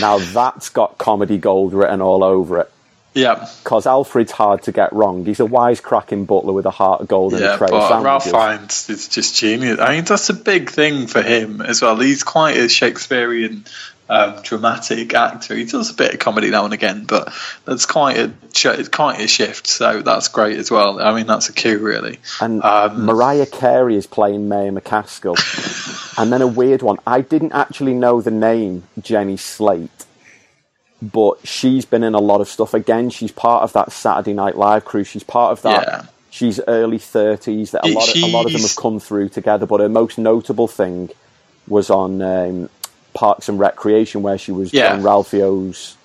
Now 0.00 0.18
that's 0.18 0.68
got 0.68 0.98
comedy 0.98 1.38
gold 1.38 1.72
written 1.72 2.02
all 2.02 2.22
over 2.22 2.60
it. 2.60 2.70
yeah, 3.14 3.48
Because 3.64 3.86
Alfred's 3.86 4.32
hard 4.32 4.64
to 4.64 4.72
get 4.72 4.92
wrong. 4.92 5.24
He's 5.24 5.40
a 5.40 5.44
wisecracking 5.44 6.26
butler 6.26 6.52
with 6.52 6.66
a 6.66 6.70
heart 6.70 7.00
of 7.00 7.08
gold 7.08 7.32
and 7.32 7.40
yeah. 7.42 7.54
a 7.54 7.58
tray 7.58 7.68
of 7.72 7.88
But 7.88 8.02
Ralph. 8.02 8.24
Fiennes 8.24 8.90
is 8.90 9.08
just 9.08 9.36
genius. 9.36 9.78
I 9.80 9.94
mean, 9.94 10.04
that's 10.04 10.28
a 10.28 10.34
big 10.34 10.70
thing 10.70 11.06
for 11.06 11.22
him 11.22 11.62
as 11.62 11.80
well. 11.80 11.98
He's 11.98 12.24
quite 12.24 12.58
a 12.58 12.68
Shakespearean 12.68 13.64
um, 14.08 14.40
dramatic 14.42 15.14
actor. 15.14 15.54
He 15.54 15.64
does 15.64 15.90
a 15.90 15.94
bit 15.94 16.14
of 16.14 16.20
comedy 16.20 16.50
now 16.50 16.64
and 16.64 16.72
again, 16.74 17.04
but 17.04 17.32
that's 17.64 17.86
quite 17.86 18.16
a 18.16 18.88
quite 18.90 19.20
a 19.20 19.26
shift. 19.26 19.66
So 19.66 20.02
that's 20.02 20.28
great 20.28 20.58
as 20.58 20.70
well. 20.70 21.00
I 21.00 21.14
mean, 21.14 21.26
that's 21.26 21.48
a 21.48 21.52
cue 21.52 21.78
really. 21.78 22.18
And 22.40 22.62
Um, 22.62 23.04
Mariah 23.04 23.46
Carey 23.46 23.96
is 23.96 24.06
playing 24.06 24.48
Mayor 24.48 24.72
McCaskill. 24.72 25.36
and 26.18 26.32
then 26.32 26.42
a 26.42 26.46
weird 26.46 26.82
one. 26.82 26.98
I 27.06 27.20
didn't 27.20 27.52
actually 27.52 27.94
know 27.94 28.20
the 28.20 28.30
name 28.30 28.84
Jenny 29.00 29.36
Slate, 29.36 30.06
but 31.02 31.46
she's 31.46 31.84
been 31.84 32.04
in 32.04 32.14
a 32.14 32.20
lot 32.20 32.40
of 32.40 32.48
stuff. 32.48 32.74
Again, 32.74 33.10
she's 33.10 33.32
part 33.32 33.62
of 33.64 33.72
that 33.72 33.92
Saturday 33.92 34.32
Night 34.32 34.56
Live 34.56 34.84
crew. 34.84 35.04
She's 35.04 35.24
part 35.24 35.52
of 35.52 35.62
that. 35.62 35.82
Yeah. 35.86 36.02
She's 36.30 36.60
early 36.68 36.98
thirties. 36.98 37.70
That 37.72 37.86
a 37.86 37.88
lot, 37.88 38.14
of, 38.14 38.22
a 38.22 38.26
lot 38.26 38.46
of 38.46 38.52
them 38.52 38.60
have 38.60 38.76
come 38.76 39.00
through 39.00 39.30
together. 39.30 39.66
But 39.66 39.80
her 39.80 39.88
most 39.88 40.18
notable 40.18 40.68
thing 40.68 41.10
was 41.66 41.90
on 41.90 42.22
um, 42.22 42.68
Parks 43.16 43.48
and 43.48 43.58
Recreation, 43.58 44.22
where 44.22 44.38
she 44.38 44.52
was 44.52 44.72
Yeah. 44.72 44.92
John 44.92 45.02
Ralphio's 45.02 45.96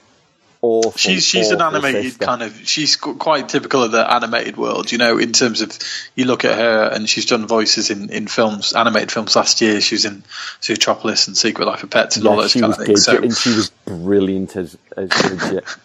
awful. 0.62 0.92
She's 0.92 1.26
she's 1.26 1.50
an 1.52 1.62
animated 1.62 2.04
sister. 2.04 2.26
kind 2.26 2.42
of. 2.44 2.56
She's 2.68 2.96
quite 2.96 3.50
typical 3.50 3.84
of 3.84 3.92
the 3.92 4.14
animated 4.14 4.58
world, 4.58 4.92
you 4.92 4.98
know. 4.98 5.18
In 5.18 5.34
terms 5.34 5.62
of, 5.62 5.78
you 6.16 6.26
look 6.26 6.46
at 6.46 6.58
her 6.58 6.84
and 6.94 7.10
she's 7.10 7.26
done 7.26 7.48
voices 7.48 7.90
in, 7.90 8.10
in 8.12 8.28
films, 8.28 8.74
animated 8.74 9.12
films. 9.12 9.36
Last 9.36 9.62
year, 9.62 9.82
she 9.82 9.96
was 9.96 10.06
in 10.06 10.24
Zootropolis 10.62 11.28
and 11.28 11.36
Secret 11.38 11.66
Life 11.66 11.84
of 11.84 11.90
Pets 11.90 12.18
and 12.18 12.28
all 12.28 12.36
Yeah, 12.36 12.42
those 12.42 12.54
kind 12.54 12.66
of 12.66 12.78
things. 12.78 13.06
So 13.06 13.18
and 13.18 13.36
she 13.36 13.50
was 13.50 13.70
brilliant 13.86 14.56
as 14.56 14.78
as 14.96 15.10
Gidget. 15.10 15.78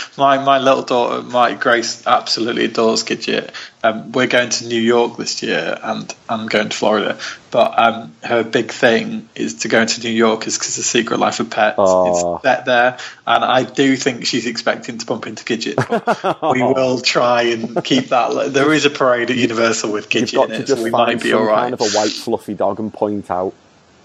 my 0.18 0.38
my 0.44 0.58
little 0.58 0.82
daughter, 0.82 1.22
my 1.22 1.54
Grace, 1.54 2.06
absolutely 2.06 2.64
adores 2.66 3.04
Gidget. 3.04 3.50
Um, 3.82 4.12
we're 4.12 4.26
going 4.28 4.48
to 4.48 4.66
New 4.66 4.80
York 4.80 5.18
this 5.18 5.42
year, 5.42 5.78
and 5.82 6.12
I'm 6.28 6.46
going 6.46 6.70
to 6.70 6.76
Florida. 6.76 7.18
But 7.50 7.78
um, 7.78 8.14
her 8.22 8.42
big 8.42 8.70
thing 8.72 9.28
is 9.34 9.56
to 9.60 9.68
go 9.68 9.84
to 9.84 10.00
New 10.00 10.10
York 10.10 10.46
is 10.46 10.56
because 10.58 10.76
the 10.76 10.82
Secret 10.82 11.20
Life 11.20 11.40
of 11.40 11.50
Pets 11.50 11.76
Oh. 11.78 12.36
is 12.36 12.42
set 12.42 12.64
there, 12.64 12.98
and 13.26 13.44
I 13.44 13.62
do 13.64 13.94
think 13.96 14.24
she's 14.26 14.46
expecting 14.46 14.98
to 14.98 15.06
bump 15.06 15.26
into 15.26 15.44
Gidget. 15.44 15.76
But 15.76 16.42
we 16.52 16.62
will 16.62 17.00
try 17.00 17.42
and 17.42 17.84
keep 17.84 18.08
that. 18.08 18.52
There 18.54 18.72
is 18.72 18.86
a 18.86 18.90
parade 18.90 19.30
at 19.30 19.36
Universal 19.36 19.92
with 19.92 20.12
You've 20.14 20.24
Gidget 20.24 20.34
got 20.34 20.50
in 20.50 20.56
to 20.64 20.72
it, 20.72 20.76
so 20.76 20.82
we 20.82 20.90
find 20.90 21.14
might 21.16 21.22
be 21.22 21.32
all 21.34 21.44
right. 21.44 21.62
kind 21.70 21.74
of 21.74 21.80
a 21.82 21.88
white 21.90 22.12
fluffy 22.12 22.54
dog 22.54 22.80
and 22.80 22.92
point 22.92 23.30
out. 23.30 23.52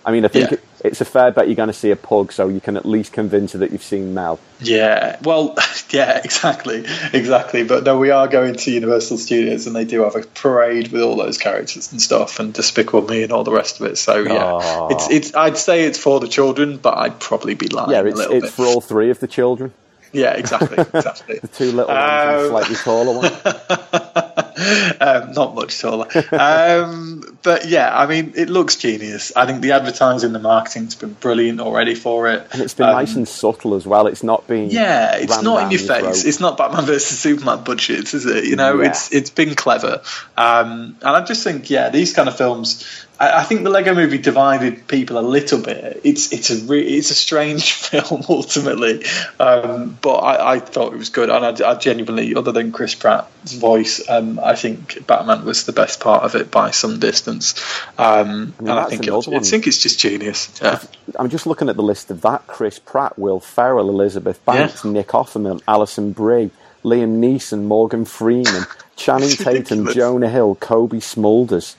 I 0.05 0.11
mean, 0.11 0.25
I 0.25 0.27
think 0.27 0.51
Yeah. 0.51 0.57
it, 0.57 0.63
it's 0.83 1.01
a 1.01 1.05
fair 1.05 1.31
bet 1.31 1.47
you're 1.47 1.55
going 1.55 1.67
to 1.67 1.73
see 1.73 1.91
a 1.91 1.95
pug, 1.95 2.31
so 2.31 2.47
you 2.47 2.59
can 2.61 2.77
at 2.77 2.85
least 2.85 3.11
convince 3.13 3.53
her 3.53 3.59
that 3.59 3.71
you've 3.71 3.83
seen 3.83 4.13
Mel. 4.13 4.39
Yeah, 4.61 5.17
well, 5.23 5.55
yeah, 5.89 6.21
exactly, 6.23 6.85
exactly. 7.13 7.63
But 7.63 7.83
no, 7.83 7.97
we 7.97 8.11
are 8.11 8.27
going 8.27 8.55
to 8.55 8.71
Universal 8.71 9.17
Studios, 9.17 9.67
and 9.67 9.75
they 9.75 9.85
do 9.85 10.03
have 10.03 10.15
a 10.15 10.21
parade 10.21 10.91
with 10.91 11.01
all 11.01 11.15
those 11.15 11.37
characters 11.37 11.91
and 11.91 12.01
stuff, 12.01 12.39
and 12.39 12.53
Despicable 12.53 13.07
Me 13.07 13.23
and 13.23 13.31
all 13.31 13.43
the 13.43 13.51
rest 13.51 13.79
of 13.79 13.87
it. 13.87 13.97
So 13.97 14.19
yeah, 14.19 14.51
Oh. 14.61 14.87
it's 14.91 15.09
it's. 15.09 15.35
I'd 15.35 15.57
say 15.57 15.83
it's 15.85 15.97
for 15.97 16.19
the 16.19 16.27
children, 16.27 16.77
but 16.77 16.97
I'd 16.97 17.19
probably 17.19 17.55
be 17.55 17.67
lying 17.67 17.91
Yeah, 17.91 18.03
it's 18.05 18.19
it's 18.19 18.51
for 18.55 18.65
all 18.65 18.81
three 18.81 19.09
of 19.09 19.19
the 19.19 19.27
children. 19.27 19.73
yeah, 20.11 20.31
exactly, 20.33 20.77
exactly. 20.93 21.39
The 21.39 21.47
two 21.49 21.71
little 21.71 21.93
ones 21.93 21.99
and 21.99 22.39
the 22.39 22.43
Um, 22.45 22.49
slightly 22.49 22.75
taller 22.77 23.17
one. 23.19 24.11
um, 24.99 25.31
not 25.33 25.55
much 25.55 25.79
taller. 25.79 26.07
Um, 26.31 27.37
but 27.43 27.67
yeah, 27.67 27.97
I 27.97 28.05
mean, 28.07 28.33
it 28.35 28.49
looks 28.49 28.75
genius. 28.75 29.31
I 29.35 29.45
think 29.45 29.61
the 29.61 29.71
advertising, 29.73 30.33
the 30.33 30.39
marketing's 30.39 30.95
been 30.95 31.13
brilliant 31.13 31.61
already 31.61 31.95
for 31.95 32.27
it. 32.29 32.47
And 32.51 32.61
it's 32.61 32.73
been 32.73 32.87
Um, 32.89 32.95
nice 32.95 33.15
and 33.15 33.27
subtle 33.27 33.75
as 33.75 33.85
well. 33.87 34.07
It's 34.07 34.23
not 34.23 34.47
been 34.47 34.69
Yeah, 34.69 35.15
it's 35.15 35.41
not 35.41 35.63
in 35.63 35.71
your 35.71 35.79
throat. 35.79 36.01
face. 36.05 36.25
It's 36.25 36.39
not 36.39 36.57
Batman 36.57 36.85
versus 36.85 37.19
Superman 37.19 37.63
budgets, 37.63 38.13
is 38.13 38.25
it? 38.25 38.45
You 38.45 38.55
know, 38.55 38.81
Yeah. 38.81 38.89
it's 38.89 39.11
it's 39.13 39.29
been 39.29 39.55
clever, 39.55 40.01
um, 40.37 40.95
and 41.01 41.09
I 41.15 41.21
just 41.23 41.43
think, 41.43 41.69
yeah, 41.69 41.89
these 41.89 42.13
kind 42.13 42.27
of 42.27 42.37
films. 42.37 42.83
I, 43.19 43.39
I 43.41 43.43
think 43.43 43.63
the 43.63 43.69
Lego 43.69 43.93
Movie 43.93 44.17
divided 44.17 44.87
people 44.87 45.17
a 45.17 45.21
little 45.21 45.59
bit. 45.61 46.01
It's 46.03 46.31
it's 46.31 46.49
a 46.49 46.55
re- 46.65 46.81
it's 46.97 47.11
a 47.11 47.15
strange 47.15 47.73
film 47.89 48.23
ultimately, 48.29 49.05
um, 49.39 49.97
but 50.01 50.15
I, 50.17 50.53
I 50.53 50.59
thought 50.59 50.93
it 50.93 50.97
was 50.97 51.09
good, 51.09 51.29
and 51.29 51.45
I, 51.45 51.69
I 51.71 51.75
genuinely, 51.75 52.33
other 52.35 52.51
than 52.51 52.71
Chris 52.71 52.95
Pratt's 52.95 53.53
voice, 53.53 54.07
um, 54.09 54.39
I 54.39 54.55
think 54.55 55.05
Batman 55.05 55.45
was 55.45 55.65
the 55.65 55.73
best 55.73 55.99
part 55.99 56.23
of 56.23 56.35
it 56.35 56.49
by 56.51 56.71
some 56.71 56.99
distance, 56.99 57.55
um, 57.97 58.53
and 58.59 58.69
I 58.69 58.85
think 58.85 59.07
it, 59.07 59.13
I 59.13 59.39
think 59.39 59.67
it's 59.67 59.81
just 59.81 59.99
genius. 59.99 60.49
Yeah. 60.61 60.81
I'm 61.17 61.29
just 61.29 61.45
looking 61.47 61.69
at 61.69 61.75
the 61.75 61.83
list 61.83 62.11
of 62.11 62.21
that: 62.21 62.47
Chris 62.47 62.79
Pratt, 62.79 63.17
Will 63.19 63.39
Ferrell, 63.39 63.89
Elizabeth 63.89 64.43
Banks, 64.45 64.85
Yeah. 64.85 64.91
Nick 64.91 65.07
Offerman, 65.09 65.61
Alison 65.67 66.11
Brie, 66.13 66.51
Liam 66.83 67.19
Neeson, 67.19 67.63
Morgan 67.63 68.05
Freeman, 68.05 68.65
Channing 68.95 69.29
Tatum. 69.29 69.91
Jonah 69.91 70.29
Hill, 70.29 70.55
Cobie 70.55 70.99
Smulders. 70.99 71.75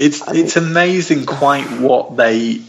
It's 0.00 0.26
it's 0.28 0.56
amazing 0.56 1.26
quite 1.26 1.66
what 1.80 2.16
they 2.16 2.62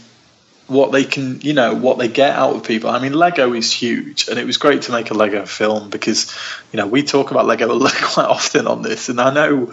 what 0.68 0.92
they 0.92 1.04
can 1.04 1.40
you 1.40 1.54
know 1.54 1.74
what 1.74 1.96
they 1.98 2.08
get 2.08 2.36
out 2.36 2.54
of 2.56 2.64
people. 2.64 2.90
I 2.90 2.98
mean, 3.00 3.14
Lego 3.14 3.52
is 3.54 3.72
huge, 3.72 4.28
and 4.28 4.38
it 4.38 4.46
was 4.46 4.58
great 4.58 4.82
to 4.82 4.92
make 4.92 5.10
a 5.10 5.14
Lego 5.14 5.46
film 5.46 5.88
because 5.90 6.32
you 6.72 6.76
know 6.76 6.86
we 6.86 7.02
talk 7.02 7.30
about 7.30 7.46
Lego 7.46 7.78
quite 8.12 8.26
often 8.28 8.66
on 8.66 8.82
this, 8.82 9.08
and 9.08 9.18
I 9.20 9.32
know 9.32 9.72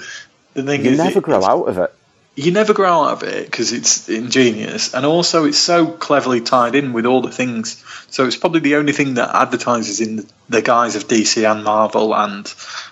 the 0.53 0.63
thing 0.63 0.85
You 0.85 0.91
is 0.91 0.97
you 0.97 1.03
never 1.03 1.19
it- 1.19 1.23
grow 1.23 1.43
out 1.43 1.67
of 1.67 1.77
it. 1.77 1.93
you 2.35 2.51
never 2.51 2.73
grow 2.73 3.03
out 3.03 3.11
of 3.11 3.23
it 3.23 3.45
because 3.51 3.73
it's 3.73 4.07
ingenious 4.07 4.93
and 4.93 5.05
also 5.05 5.43
it's 5.45 5.57
so 5.57 5.85
cleverly 5.87 6.39
tied 6.41 6.73
in 6.75 6.93
with 6.93 7.05
all 7.05 7.21
the 7.21 7.31
things 7.31 7.83
so 8.09 8.25
it's 8.25 8.37
probably 8.37 8.61
the 8.61 8.75
only 8.77 8.93
thing 8.93 9.15
that 9.15 9.35
advertises 9.35 9.99
in 9.99 10.15
the, 10.17 10.25
the 10.47 10.61
guise 10.61 10.95
of 10.95 11.07
dc 11.07 11.35
and 11.51 11.63
marvel 11.65 12.15
and 12.15 12.45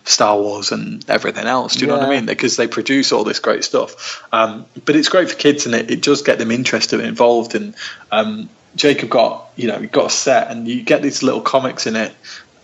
star 0.08 0.40
wars 0.40 0.72
and 0.72 1.08
everything 1.10 1.46
else 1.46 1.76
do 1.76 1.82
you 1.82 1.88
know 1.88 1.98
what 1.98 2.08
i 2.08 2.10
mean? 2.10 2.26
Because 2.26 2.56
they 2.56 2.68
produce 2.68 3.12
all 3.12 3.24
this 3.24 3.40
great 3.40 3.64
stuff. 3.64 4.24
Um, 4.32 4.66
but 4.86 4.96
it's 4.96 5.10
great 5.10 5.30
for 5.30 5.36
kids 5.36 5.66
and 5.66 5.76
it, 5.76 5.92
it 5.92 6.02
does 6.02 6.22
get 6.22 6.40
them 6.40 6.52
interested 6.52 7.00
and 7.00 7.10
involved. 7.10 7.56
And 7.56 7.76
um, 8.12 8.50
jacob 8.76 9.10
got 9.10 9.50
you 9.56 9.68
know 9.68 9.86
got 9.88 10.06
a 10.06 10.10
set 10.10 10.52
and 10.52 10.68
you 10.68 10.84
get 10.84 11.02
these 11.02 11.24
little 11.24 11.42
comics 11.42 11.88
in 11.88 11.96
it 11.96 12.14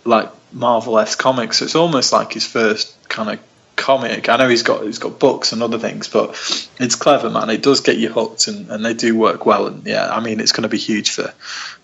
like 0.04 0.30
Marvel 0.52 0.98
S 0.98 1.16
comics. 1.16 1.58
So 1.58 1.64
it's 1.64 1.74
almost 1.74 2.12
like 2.12 2.32
his 2.32 2.46
first 2.46 2.96
kind 3.08 3.30
of 3.30 3.40
comic. 3.84 4.30
I 4.30 4.38
know 4.38 4.48
he's 4.48 4.62
got 4.62 4.82
he's 4.82 4.98
got 4.98 5.18
books 5.18 5.52
and 5.52 5.62
other 5.62 5.78
things, 5.78 6.08
but 6.08 6.30
it's 6.80 6.94
clever, 6.94 7.28
man. 7.28 7.50
It 7.50 7.62
does 7.62 7.82
get 7.82 7.98
you 7.98 8.08
hooked, 8.08 8.48
and, 8.48 8.70
and 8.70 8.82
they 8.82 8.94
do 8.94 9.14
work 9.16 9.44
well. 9.44 9.66
And 9.66 9.86
yeah, 9.86 10.08
I 10.08 10.20
mean, 10.20 10.40
it's 10.40 10.52
going 10.52 10.62
to 10.62 10.70
be 10.70 10.78
huge 10.78 11.10
for 11.10 11.34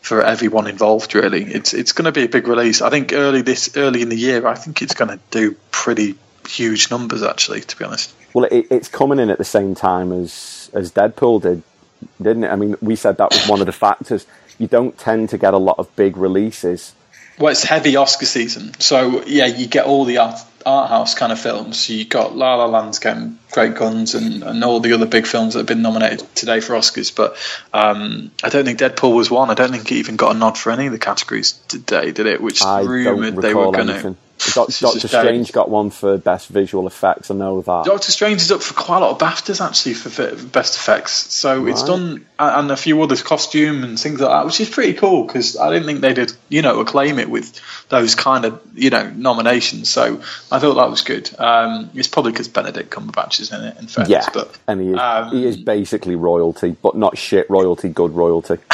for 0.00 0.22
everyone 0.22 0.66
involved. 0.66 1.14
Really, 1.14 1.44
it's 1.44 1.74
it's 1.74 1.92
going 1.92 2.06
to 2.06 2.12
be 2.12 2.24
a 2.24 2.28
big 2.28 2.48
release. 2.48 2.80
I 2.80 2.88
think 2.88 3.12
early 3.12 3.42
this 3.42 3.76
early 3.76 4.00
in 4.00 4.08
the 4.08 4.16
year, 4.16 4.46
I 4.46 4.54
think 4.54 4.80
it's 4.80 4.94
going 4.94 5.10
to 5.10 5.20
do 5.30 5.56
pretty 5.70 6.14
huge 6.48 6.90
numbers. 6.90 7.22
Actually, 7.22 7.60
to 7.60 7.76
be 7.76 7.84
honest. 7.84 8.14
Well, 8.32 8.46
it, 8.46 8.68
it's 8.70 8.88
coming 8.88 9.18
in 9.18 9.28
at 9.28 9.36
the 9.36 9.44
same 9.44 9.74
time 9.74 10.10
as 10.10 10.70
as 10.72 10.92
Deadpool 10.92 11.42
did, 11.42 11.62
didn't 12.20 12.44
it? 12.44 12.48
I 12.48 12.56
mean, 12.56 12.76
we 12.80 12.96
said 12.96 13.18
that 13.18 13.30
was 13.30 13.46
one 13.46 13.60
of 13.60 13.66
the 13.66 13.72
factors. 13.72 14.26
You 14.58 14.68
don't 14.68 14.96
tend 14.96 15.28
to 15.30 15.38
get 15.38 15.52
a 15.52 15.58
lot 15.58 15.78
of 15.78 15.94
big 15.96 16.16
releases. 16.16 16.94
Well, 17.38 17.52
it's 17.52 17.62
heavy 17.62 17.96
Oscar 17.96 18.26
season, 18.26 18.72
so 18.80 19.22
yeah, 19.26 19.46
you 19.46 19.66
get 19.66 19.84
all 19.84 20.06
the 20.06 20.18
art, 20.66 20.88
house 20.88 21.14
kind 21.14 21.32
of 21.32 21.40
films. 21.40 21.88
You 21.88 22.04
got 22.04 22.36
La 22.36 22.56
La 22.56 22.66
Land's 22.66 22.98
getting 22.98 23.38
Great 23.52 23.74
Guns 23.74 24.14
and, 24.14 24.42
and 24.42 24.64
all 24.64 24.80
the 24.80 24.92
other 24.92 25.06
big 25.06 25.26
films 25.26 25.54
that 25.54 25.60
have 25.60 25.66
been 25.66 25.82
nominated 25.82 26.26
today 26.34 26.60
for 26.60 26.74
Oscars. 26.74 27.14
But 27.14 27.36
um, 27.72 28.30
I 28.42 28.48
don't 28.48 28.64
think 28.64 28.78
Deadpool 28.78 29.14
was 29.14 29.30
one. 29.30 29.50
I 29.50 29.54
don't 29.54 29.70
think 29.70 29.90
it 29.90 29.96
even 29.96 30.16
got 30.16 30.34
a 30.34 30.38
nod 30.38 30.58
for 30.58 30.70
any 30.70 30.86
of 30.86 30.92
the 30.92 30.98
categories 30.98 31.52
today, 31.68 32.12
did 32.12 32.26
it? 32.26 32.40
Which 32.40 32.62
I 32.62 32.82
rumored 32.82 33.36
they 33.36 33.54
were 33.54 33.72
going 33.72 33.88
to. 33.88 34.16
Is 34.46 34.80
Doctor 34.80 35.08
Strange 35.08 35.52
got 35.52 35.68
one 35.68 35.90
for 35.90 36.16
best 36.16 36.48
visual 36.48 36.86
effects. 36.86 37.30
I 37.30 37.34
know 37.34 37.60
that. 37.60 37.84
Doctor 37.84 38.10
Strange 38.10 38.40
is 38.40 38.50
up 38.50 38.62
for 38.62 38.74
quite 38.74 38.98
a 38.98 39.00
lot 39.00 39.10
of 39.12 39.18
BAFTAs 39.18 39.64
actually 39.64 39.94
for, 39.94 40.46
best 40.46 40.76
effects. 40.76 41.12
So 41.32 41.66
it's 41.66 41.82
done, 41.82 42.26
and 42.38 42.70
a 42.70 42.76
few 42.76 43.02
others, 43.02 43.22
costume 43.22 43.84
and 43.84 43.98
things 43.98 44.20
like 44.20 44.30
that, 44.30 44.46
which 44.46 44.60
is 44.60 44.70
pretty 44.70 44.94
cool 44.94 45.26
because 45.26 45.56
I 45.56 45.70
didn't 45.70 45.86
think 45.86 46.00
they 46.00 46.14
did, 46.14 46.32
you 46.48 46.62
know, 46.62 46.80
acclaim 46.80 47.18
it 47.18 47.28
with 47.28 47.60
those 47.88 48.14
kind 48.14 48.44
of, 48.44 48.62
you 48.74 48.90
know, 48.90 49.10
nominations. 49.10 49.90
So 49.90 50.22
I 50.50 50.58
thought 50.58 50.74
that 50.74 50.90
was 50.90 51.02
good. 51.02 51.30
Um, 51.38 51.90
it's 51.94 52.08
probably 52.08 52.32
because 52.32 52.48
Benedict 52.48 52.90
Cumberbatch 52.90 53.40
is 53.40 53.52
in 53.52 53.62
it, 53.62 53.78
in 53.78 53.86
fairness. 53.88 54.10
yeah, 54.10 54.28
But 54.32 54.58
and 54.66 54.80
he 54.80 54.88
is, 54.88 54.98
um, 54.98 55.30
he 55.30 55.46
is 55.46 55.56
basically 55.56 56.16
royalty, 56.16 56.76
but 56.80 56.96
not 56.96 57.18
shit 57.18 57.48
royalty, 57.50 57.88
good 57.88 58.12
royalty. 58.12 58.56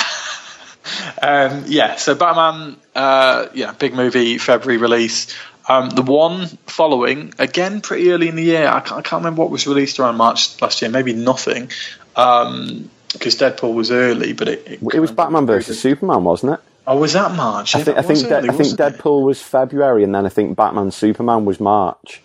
Um, 1.20 1.64
yeah, 1.66 1.96
so 1.96 2.14
Batman, 2.14 2.76
uh, 2.94 3.48
yeah, 3.54 3.72
big 3.72 3.94
movie, 3.94 4.38
February 4.38 4.78
release. 4.78 5.34
Um, 5.68 5.90
the 5.90 6.02
one 6.02 6.46
following, 6.66 7.34
again, 7.38 7.80
pretty 7.80 8.10
early 8.12 8.28
in 8.28 8.36
the 8.36 8.42
year. 8.44 8.68
I 8.68 8.80
can't, 8.80 8.98
I 9.00 9.02
can't 9.02 9.20
remember 9.20 9.42
what 9.42 9.50
was 9.50 9.66
released 9.66 9.98
around 9.98 10.16
March 10.16 10.60
last 10.62 10.80
year. 10.82 10.90
Maybe 10.90 11.12
nothing, 11.12 11.70
because 12.14 13.34
Deadpool 13.34 13.74
was 13.74 13.90
early. 13.90 14.32
But 14.32 14.48
it, 14.48 14.66
it, 14.66 14.80
It 14.94 15.00
was 15.00 15.10
Batman 15.10 15.46
versus 15.46 15.80
Superman, 15.80 16.24
wasn't 16.24 16.54
it? 16.54 16.60
Oh, 16.86 16.98
was 16.98 17.14
that 17.14 17.34
March? 17.34 17.74
I 17.74 17.78
Yeah, 17.78 17.84
think 17.84 17.98
I 17.98 18.02
that 18.02 18.08
was 18.08 18.20
think 18.20 18.28
De- 18.28 18.36
I 18.36 18.40
think 18.40 18.58
wasn't 18.58 18.80
it? 18.80 18.98
Deadpool 18.98 19.24
was 19.24 19.42
February, 19.42 20.04
and 20.04 20.14
then 20.14 20.24
I 20.24 20.28
think 20.28 20.56
Batman 20.56 20.92
Superman 20.92 21.44
was 21.44 21.58
March. 21.58 22.22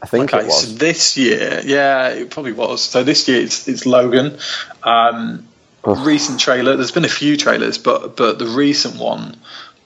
I 0.00 0.06
think 0.06 0.32
Okay, 0.32 0.46
it 0.46 0.52
so 0.52 0.70
this 0.74 1.16
year, 1.16 1.60
yeah, 1.64 2.10
it 2.10 2.30
probably 2.30 2.52
was. 2.52 2.80
So 2.82 3.02
this 3.02 3.26
year 3.26 3.40
it's, 3.40 3.66
it's 3.66 3.84
Logan. 3.86 4.38
Um, 4.84 5.48
recent 5.84 6.38
trailer. 6.38 6.76
There's 6.76 6.92
been 6.92 7.04
a 7.04 7.08
few 7.08 7.36
trailers, 7.36 7.78
but 7.78 8.16
but 8.16 8.38
the 8.38 8.46
recent 8.46 9.00
one, 9.00 9.36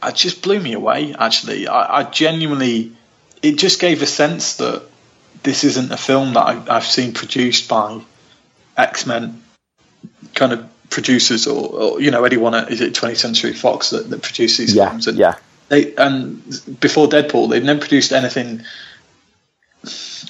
uh, 0.02 0.12
just 0.12 0.42
blew 0.42 0.58
me 0.58 0.72
away. 0.72 1.14
Actually, 1.14 1.68
I, 1.68 2.00
I 2.00 2.02
genuinely, 2.04 2.92
it 3.42 3.58
just 3.58 3.80
gave 3.80 4.02
a 4.02 4.06
sense 4.06 4.56
that 4.56 4.82
this 5.42 5.64
isn't 5.64 5.90
a 5.90 5.96
film 5.96 6.34
that 6.34 6.40
I, 6.40 6.76
I've 6.76 6.84
seen 6.84 7.12
produced 7.12 7.68
by 7.68 8.00
X 8.76 9.06
Men 9.06 9.42
kind 10.34 10.52
of 10.52 10.68
producers 10.90 11.46
or, 11.46 11.68
or 11.68 12.00
you 12.00 12.10
know 12.10 12.24
anyone 12.24 12.54
at 12.54 12.70
is 12.70 12.80
it 12.80 12.94
20th 12.94 13.16
Century 13.16 13.52
Fox 13.52 13.90
that, 13.90 14.08
that 14.10 14.22
produce 14.22 14.58
these 14.58 14.74
Yeah, 14.74 14.90
films. 14.90 15.06
And 15.08 15.18
yeah. 15.18 15.36
they 15.68 15.94
and 15.96 16.42
before 16.80 17.08
Deadpool, 17.08 17.50
they've 17.50 17.64
never 17.64 17.80
produced 17.80 18.12
anything. 18.12 18.62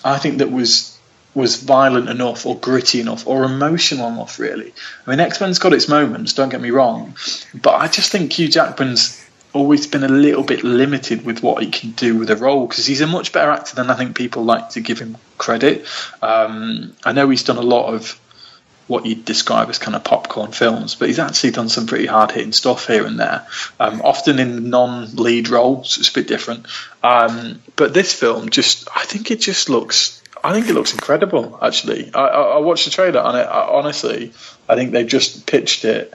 I 0.05 0.19
think 0.19 0.39
that 0.39 0.51
was 0.51 0.99
was 1.35 1.63
violent 1.63 2.11
enough, 2.11 2.45
or 2.45 2.59
gritty 2.59 3.01
enough, 3.01 3.27
or 3.27 3.45
emotional 3.45 4.09
enough. 4.09 4.39
Really, 4.39 4.73
I 5.07 5.11
mean, 5.11 5.21
X 5.21 5.41
Men's 5.41 5.59
got 5.59 5.73
its 5.73 5.89
moments. 5.89 6.35
Don't 6.35 6.49
get 6.49 6.61
me 6.61 6.71
wrong, 6.71 7.17
but 7.55 7.75
I 7.75 7.89
just 7.89 8.13
think 8.13 8.33
Hugh 8.33 8.49
Jackman's 8.49 9.22
always 9.53 9.87
been 9.87 10.05
a 10.05 10.09
little 10.09 10.43
bit 10.43 10.65
limited 10.65 11.25
with 11.25 11.43
what 11.43 11.63
he 11.63 11.71
can 11.71 11.91
do 11.91 12.19
with 12.19 12.31
a 12.31 12.37
role 12.37 12.67
because 12.67 12.87
he's 12.87 13.01
a 13.01 13.07
much 13.07 13.33
better 13.33 13.51
actor 13.51 13.77
than 13.77 13.91
I 13.91 13.95
think 13.95 14.17
people 14.17 14.45
like 14.45 14.71
to 14.71 14.81
give 14.81 14.99
him 14.99 15.17
credit. 15.39 15.87
Um, 16.23 16.95
I 17.05 17.13
know 17.13 17.29
he's 17.29 17.45
done 17.45 17.59
a 17.59 17.63
lot 17.63 17.93
of 17.93 18.19
what 18.87 19.07
you'd 19.07 19.25
describe 19.25 19.69
as 19.69 19.79
kind 19.79 19.95
of 19.95 20.05
popcorn 20.05 20.53
films, 20.53 20.95
but 20.95 21.09
he's 21.09 21.19
actually 21.19 21.53
done 21.53 21.69
some 21.69 21.87
pretty 21.87 22.07
hard 22.07 22.31
hitting 22.31 22.53
stuff 22.53 22.87
here 22.87 23.07
and 23.07 23.19
there, 23.19 23.47
um, 23.79 24.03
often 24.03 24.39
in 24.39 24.71
non 24.71 25.15
lead 25.17 25.49
roles. 25.49 25.99
It's 25.99 26.09
a 26.09 26.13
bit 26.13 26.29
different. 26.29 26.67
Um, 27.03 27.63
but 27.77 27.95
this 27.95 28.13
film 28.13 28.51
just, 28.51 28.89
I 28.95 29.05
think 29.05 29.31
it 29.31 29.41
just 29.41 29.69
looks, 29.69 30.23
I 30.43 30.53
think 30.53 30.69
it 30.69 30.75
looks 30.75 30.93
incredible. 30.93 31.59
Actually, 31.63 32.13
I, 32.15 32.21
I, 32.21 32.43
I 32.43 32.59
watched 32.59 32.87
the 32.87 32.91
trailer 32.91 33.21
and 33.21 33.39
it, 33.39 33.47
I, 33.47 33.69
honestly, 33.69 34.33
I 34.69 34.75
think 34.75 34.93
they've 34.93 35.07
just 35.07 35.47
pitched 35.47 35.85
it 35.85 36.13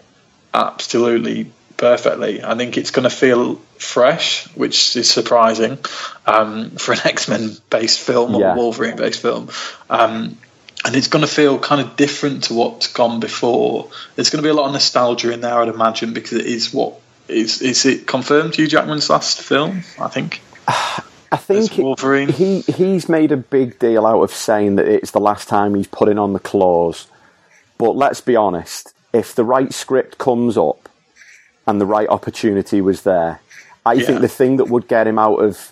absolutely 0.54 1.52
perfectly. 1.78 2.44
I 2.44 2.56
think 2.56 2.78
it's 2.78 2.92
going 2.92 3.04
to 3.04 3.16
feel 3.16 3.56
fresh, 3.78 4.46
which 4.56 4.96
is 4.96 5.10
surprising 5.10 5.78
um, 6.26 6.72
for 6.72 6.94
an 6.94 7.00
X 7.06 7.28
Men 7.28 7.52
based 7.70 8.00
film 8.00 8.36
or 8.36 8.42
Yeah. 8.42 8.56
Wolverine 8.56 8.98
based 8.98 9.22
film. 9.22 9.50
Um, 9.90 10.38
and 10.86 10.96
it's 10.96 11.08
going 11.08 11.26
to 11.26 11.32
feel 11.32 11.58
kind 11.60 11.82
of 11.82 11.96
different 11.96 12.46
to 12.46 12.54
what's 12.54 12.92
gone 12.94 13.20
before. 13.20 13.90
There's 14.16 14.30
going 14.30 14.42
to 14.42 14.48
be 14.48 14.50
a 14.50 14.54
lot 14.54 14.68
of 14.68 14.74
nostalgia 14.74 15.32
in 15.32 15.42
there, 15.42 15.60
I'd 15.60 15.68
imagine, 15.70 16.14
because 16.14 16.34
it 16.34 16.46
is 16.46 16.74
what 16.74 17.00
is 17.28 17.62
is 17.62 17.86
it 17.86 18.08
confirmed 18.08 18.56
Hugh 18.56 18.68
Jackman's 18.68 19.10
last 19.10 19.42
film? 19.42 19.84
I 20.00 20.08
think. 20.08 20.42
I 21.30 21.36
think 21.36 21.78
Wolverine. 21.78 22.30
he 22.30 22.62
he's 22.62 23.10
made 23.10 23.34
a 23.34 23.38
big 23.38 23.80
deal 23.80 24.06
out 24.06 24.22
of 24.22 24.32
saying 24.32 24.78
that 24.78 24.88
it's 24.88 25.12
the 25.12 25.20
last 25.20 25.50
time 25.50 25.76
he's 25.76 25.88
putting 25.88 26.18
on 26.18 26.32
the 26.32 26.40
claws. 26.40 27.08
But 27.78 27.98
let's 27.98 28.22
be 28.22 28.36
honest, 28.38 28.94
if 29.12 29.36
the 29.36 29.44
right 29.44 29.74
script 29.74 30.18
comes 30.20 30.58
up 30.58 30.87
and 31.68 31.80
the 31.82 31.86
right 31.86 32.08
opportunity 32.10 32.82
was 32.82 33.02
there, 33.02 33.42
I 33.86 33.94
Yeah. 33.94 34.06
think 34.08 34.22
the 34.22 34.28
thing 34.28 34.58
that 34.58 34.66
would 34.70 34.88
get 34.88 35.08
him 35.08 35.20
out 35.20 35.36
of 35.38 35.72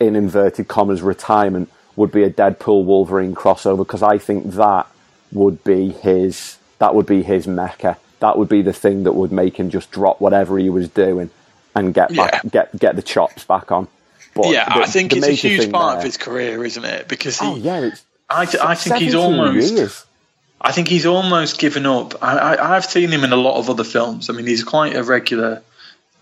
in 0.00 0.14
inverted 0.16 0.68
commas 0.68 1.02
retirement 1.02 1.68
would 1.96 2.12
be 2.12 2.22
a 2.22 2.30
Deadpool 2.30 2.84
Wolverine 2.84 3.34
crossover 3.34 3.78
because 3.78 4.02
I 4.02 4.18
think 4.18 4.52
that 4.54 4.86
would 5.32 5.62
be 5.64 5.90
his 5.90 6.56
that 6.78 6.94
would 6.94 7.06
be 7.06 7.22
his 7.24 7.46
mecca. 7.48 7.96
That 8.20 8.38
would 8.38 8.48
be 8.48 8.62
the 8.62 8.72
thing 8.72 9.02
that 9.04 9.12
would 9.12 9.32
make 9.32 9.56
him 9.58 9.68
just 9.70 9.90
drop 9.90 10.20
whatever 10.20 10.56
he 10.58 10.70
was 10.70 10.88
doing 10.88 11.30
and 11.74 11.92
get 11.92 12.14
back, 12.14 12.34
Yeah. 12.44 12.50
get 12.50 12.78
get 12.78 12.96
the 12.96 13.02
chops 13.02 13.42
back 13.44 13.72
on. 13.72 13.88
But 14.34 14.50
yeah, 14.50 14.72
the- 14.72 14.82
I 14.82 14.86
think 14.86 15.12
it's 15.12 15.26
a 15.26 15.32
huge 15.32 15.72
part 15.72 15.92
there- 15.94 15.98
of 15.98 16.04
his 16.04 16.16
career, 16.16 16.64
isn't 16.64 16.84
it? 16.84 17.08
Because 17.08 17.38
oh, 17.42 17.54
he, 17.54 17.60
Oh 17.60 17.64
yeah, 17.64 17.90
I, 18.30 18.42
I 18.42 18.74
think 18.74 18.98
he's 19.02 19.12
17 19.12 19.16
almost. 19.16 19.72
years. 19.74 20.04
I 20.60 20.72
think 20.72 20.88
he's 20.88 21.06
almost 21.06 21.58
given 21.58 21.86
up. 21.86 22.22
I, 22.22 22.38
I, 22.38 22.76
I've 22.76 22.84
seen 22.84 23.10
him 23.10 23.24
in 23.24 23.32
a 23.32 23.36
lot 23.36 23.58
of 23.58 23.70
other 23.70 23.84
films. 23.84 24.28
I 24.28 24.32
mean, 24.32 24.46
he's 24.46 24.64
quite 24.64 24.96
a 24.96 25.02
regular. 25.02 25.62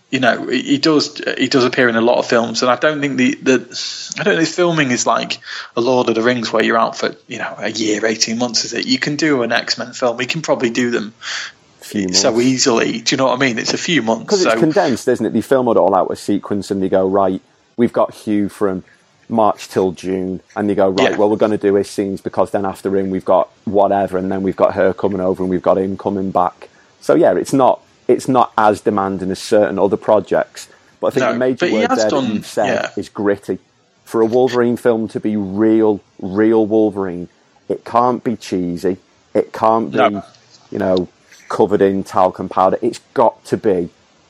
You 0.09 0.21
know, 0.21 0.47
he 0.47 0.77
does 0.77 1.21
he 1.37 1.49
does 1.49 1.65
appear 1.65 1.89
in 1.89 1.97
a 1.97 2.01
lot 2.01 2.17
of 2.17 2.27
films, 2.27 2.61
and 2.61 2.71
I 2.71 2.77
don't 2.77 3.01
think 3.01 3.17
the, 3.17 3.35
the 3.35 4.13
I 4.17 4.23
don't 4.23 4.37
think 4.37 4.47
filming 4.47 4.91
is 4.91 5.05
like 5.05 5.39
a 5.75 5.81
Lord 5.81 6.07
of 6.07 6.15
the 6.15 6.21
Rings 6.21 6.53
where 6.53 6.63
you're 6.63 6.77
out 6.77 6.97
for 6.97 7.15
you 7.27 7.39
know 7.39 7.55
a 7.57 7.69
year, 7.69 8.05
eighteen 8.05 8.37
months. 8.37 8.63
Is 8.63 8.73
it? 8.73 8.85
You 8.85 8.99
can 8.99 9.17
do 9.17 9.41
an 9.41 9.51
X 9.51 9.77
Men 9.77 9.91
film. 9.91 10.17
He 10.19 10.25
can 10.25 10.41
probably 10.41 10.69
do 10.69 10.91
them 10.91 11.13
Few 11.87 12.13
so 12.13 12.39
easily. 12.41 12.99
Do 12.99 13.13
you 13.13 13.17
know 13.17 13.27
what 13.27 13.37
I 13.37 13.39
mean? 13.39 13.57
It's 13.57 13.73
a 13.73 13.77
few 13.77 14.01
months. 14.01 14.23
because 14.25 14.43
So 14.43 14.51
it's 14.51 14.59
condensed, 14.59 15.07
isn't 15.07 15.25
it? 15.25 15.31
They 15.31 15.41
film 15.41 15.69
it 15.69 15.77
all 15.77 15.95
out 15.95 16.11
a 16.11 16.17
sequence, 16.17 16.69
and 16.69 16.81
they 16.81 16.89
go 16.89 17.07
right. 17.07 17.41
We've 17.77 17.93
got 17.93 18.13
Hugh 18.13 18.49
from 18.49 18.83
March 19.29 19.67
till 19.67 19.91
June, 19.91 20.39
and 20.55 20.69
they 20.69 20.75
go 20.75 20.89
right. 20.89 21.11
Yeah. 21.11 21.17
Well, 21.17 21.29
we're 21.29 21.35
going 21.37 21.51
to 21.51 21.57
do 21.57 21.75
his 21.75 21.89
scenes 21.89 22.21
because 22.21 22.51
then 22.51 22.65
after 22.65 22.95
him 22.95 23.09
we've 23.09 23.25
got 23.25 23.49
whatever, 23.65 24.17
and 24.17 24.31
then 24.31 24.41
we've 24.41 24.55
got 24.55 24.73
her 24.75 24.93
coming 24.93 25.19
over, 25.21 25.43
and 25.43 25.49
we've 25.49 25.61
got 25.61 25.77
him 25.77 25.97
coming 25.97 26.31
back. 26.31 26.69
So 27.01 27.15
yeah, 27.15 27.33
it's 27.35 27.53
not 27.53 27.81
it's 28.07 28.27
not 28.27 28.53
as 28.57 28.81
demanding 28.81 29.31
as 29.31 29.39
certain 29.39 29.77
other 29.77 29.97
projects. 29.97 30.69
But 30.99 31.07
I 31.07 31.09
think 31.11 31.25
No, 31.25 31.33
the 31.33 31.39
major 31.39 31.71
word 31.71 31.89
there 31.91 32.09
done- 32.09 32.25
that 32.27 32.33
you've 32.33 32.45
said 32.45 32.65
yeah. 32.67 32.89
is 32.95 33.09
gritty. 33.09 33.59
For 34.05 34.21
a 34.21 34.25
Wolverine 34.25 34.77
film 34.77 35.09
to 35.09 35.19
be 35.19 35.35
real, 35.35 35.99
real 36.21 36.65
Wolverine, 36.65 37.27
it 37.67 37.83
can't 37.83 38.23
be 38.23 38.37
cheesy. 38.37 38.97
It 39.33 39.51
can't 39.51 39.91
be, 39.91 39.97
No. 39.97 40.23
you 40.71 40.79
know, 40.79 41.09
covered 41.49 41.81
in 41.81 42.03
talcum 42.05 42.47
powder. 42.49 42.79
It's 42.81 42.99
got 43.13 43.43
to 43.45 43.57
be 43.57 43.89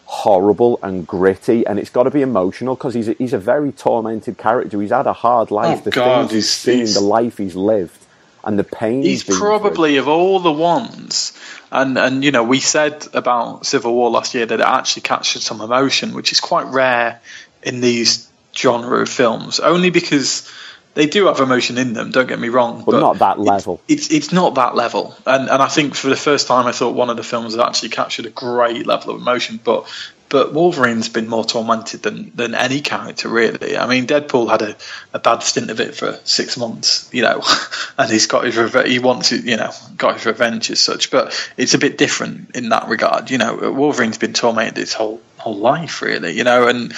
horrible 0.10 0.80
and 0.82 1.06
gritty, 1.06 1.68
and 1.68 1.78
it's 1.78 1.90
got 1.90 2.04
to 2.04 2.12
be 2.12 2.22
emotional 2.22 2.76
because 2.76 2.94
he's 2.94 3.10
a, 3.10 3.14
he's 3.14 3.34
a 3.34 3.38
very 3.38 3.72
tormented 3.74 4.38
character. 4.38 4.82
He's 4.82 4.92
had 4.92 5.06
a 5.06 5.14
hard 5.14 5.52
oh, 5.52 5.56
life. 5.56 5.80
Oh, 5.80 5.84
the 5.84 5.92
God, 5.92 6.32
he's 6.32 6.64
he's- 6.64 6.94
the 6.94 7.02
life 7.02 7.38
he's 7.38 7.56
lived, 7.56 8.00
and 8.44 8.58
the 8.58 8.64
pain 8.64 9.04
he's 9.04 9.24
been 9.24 9.36
through. 9.36 9.48
probably 9.48 9.98
of 9.98 10.08
all 10.08 10.40
the 10.40 10.52
ones 10.52 11.34
and 11.72 11.98
and 11.98 12.24
you 12.24 12.32
know 12.32 12.44
we 12.44 12.60
said 12.60 13.06
about 13.14 13.66
civil 13.66 13.94
war 13.94 14.10
last 14.10 14.34
year 14.34 14.46
that 14.46 14.60
it 14.60 14.66
actually 14.66 15.02
captured 15.02 15.42
some 15.42 15.62
emotion 15.62 16.14
which 16.14 16.32
is 16.32 16.40
quite 16.40 16.66
rare 16.68 17.20
in 17.64 17.82
these 17.82 18.30
genre 18.56 19.02
of 19.02 19.10
films 19.10 19.60
only 19.60 19.90
because 19.90 20.50
they 20.98 21.05
do 21.05 21.27
have 21.27 21.40
emotion 21.40 21.77
in 21.77 21.94
them 21.94 22.12
don't 22.12 22.27
get 22.27 22.40
me 22.40 22.50
wrong 22.50 22.83
But 22.86 23.00
not 23.00 23.20
that 23.20 23.40
level. 23.40 23.79
it's 23.88 24.12
it's 24.12 24.31
not 24.31 24.55
that 24.55 24.75
level 24.75 25.16
and 25.25 25.50
and 25.50 25.62
i 25.62 25.68
think 25.68 25.96
for 25.96 26.10
the 26.10 26.16
first 26.16 26.48
time 26.48 26.66
i 26.68 26.72
thought 26.72 26.96
one 26.96 27.10
of 27.10 27.18
the 27.18 27.24
films 27.24 27.55
had 27.55 27.66
actually 27.66 27.90
captured 27.90 28.25
a 28.25 28.29
great 28.31 28.86
level 28.86 29.14
of 29.16 29.22
emotion 29.22 29.60
but 29.64 29.88
but 30.29 30.53
Wolverine's 30.53 31.07
been 31.07 31.29
more 31.29 31.46
tormented 31.46 32.03
than, 32.03 32.31
than 32.36 32.53
any 32.53 32.81
character, 32.81 33.29
really. 33.29 33.77
I 33.77 33.88
mean, 33.88 34.07
Deadpool 34.07 34.50
had 34.50 34.62
a, 34.62 34.75
a 35.14 35.20
bad 35.20 35.40
stint 35.42 35.70
of 35.70 35.79
it 35.79 35.96
for 35.96 36.20
six 36.25 36.57
months, 36.57 37.10
you 37.14 37.22
know, 37.22 37.42
and 37.98 38.12
he's 38.12 38.27
got 38.27 38.44
his 38.44 38.57
reve- 38.57 38.88
he 38.88 39.00
wants 39.00 39.31
it, 39.31 39.46
you 39.46 39.55
know, 39.55 39.72
got 39.96 40.16
his 40.16 40.25
revenge 40.25 40.70
as 40.70 40.81
such. 40.81 41.12
But 41.12 41.33
it's 41.55 41.75
a 41.75 41.77
bit 41.77 41.98
different 41.98 42.57
in 42.57 42.68
that 42.70 42.90
regard, 42.90 43.31
you 43.31 43.38
know. 43.38 43.72
Wolverine's 43.72 44.18
been 44.18 44.33
tormented 44.33 44.75
his 44.75 44.94
whole 44.94 45.22
whole 45.38 45.55
life, 45.57 46.01
really, 46.01 46.33
you 46.33 46.44
know, 46.44 46.68
and 46.68 46.94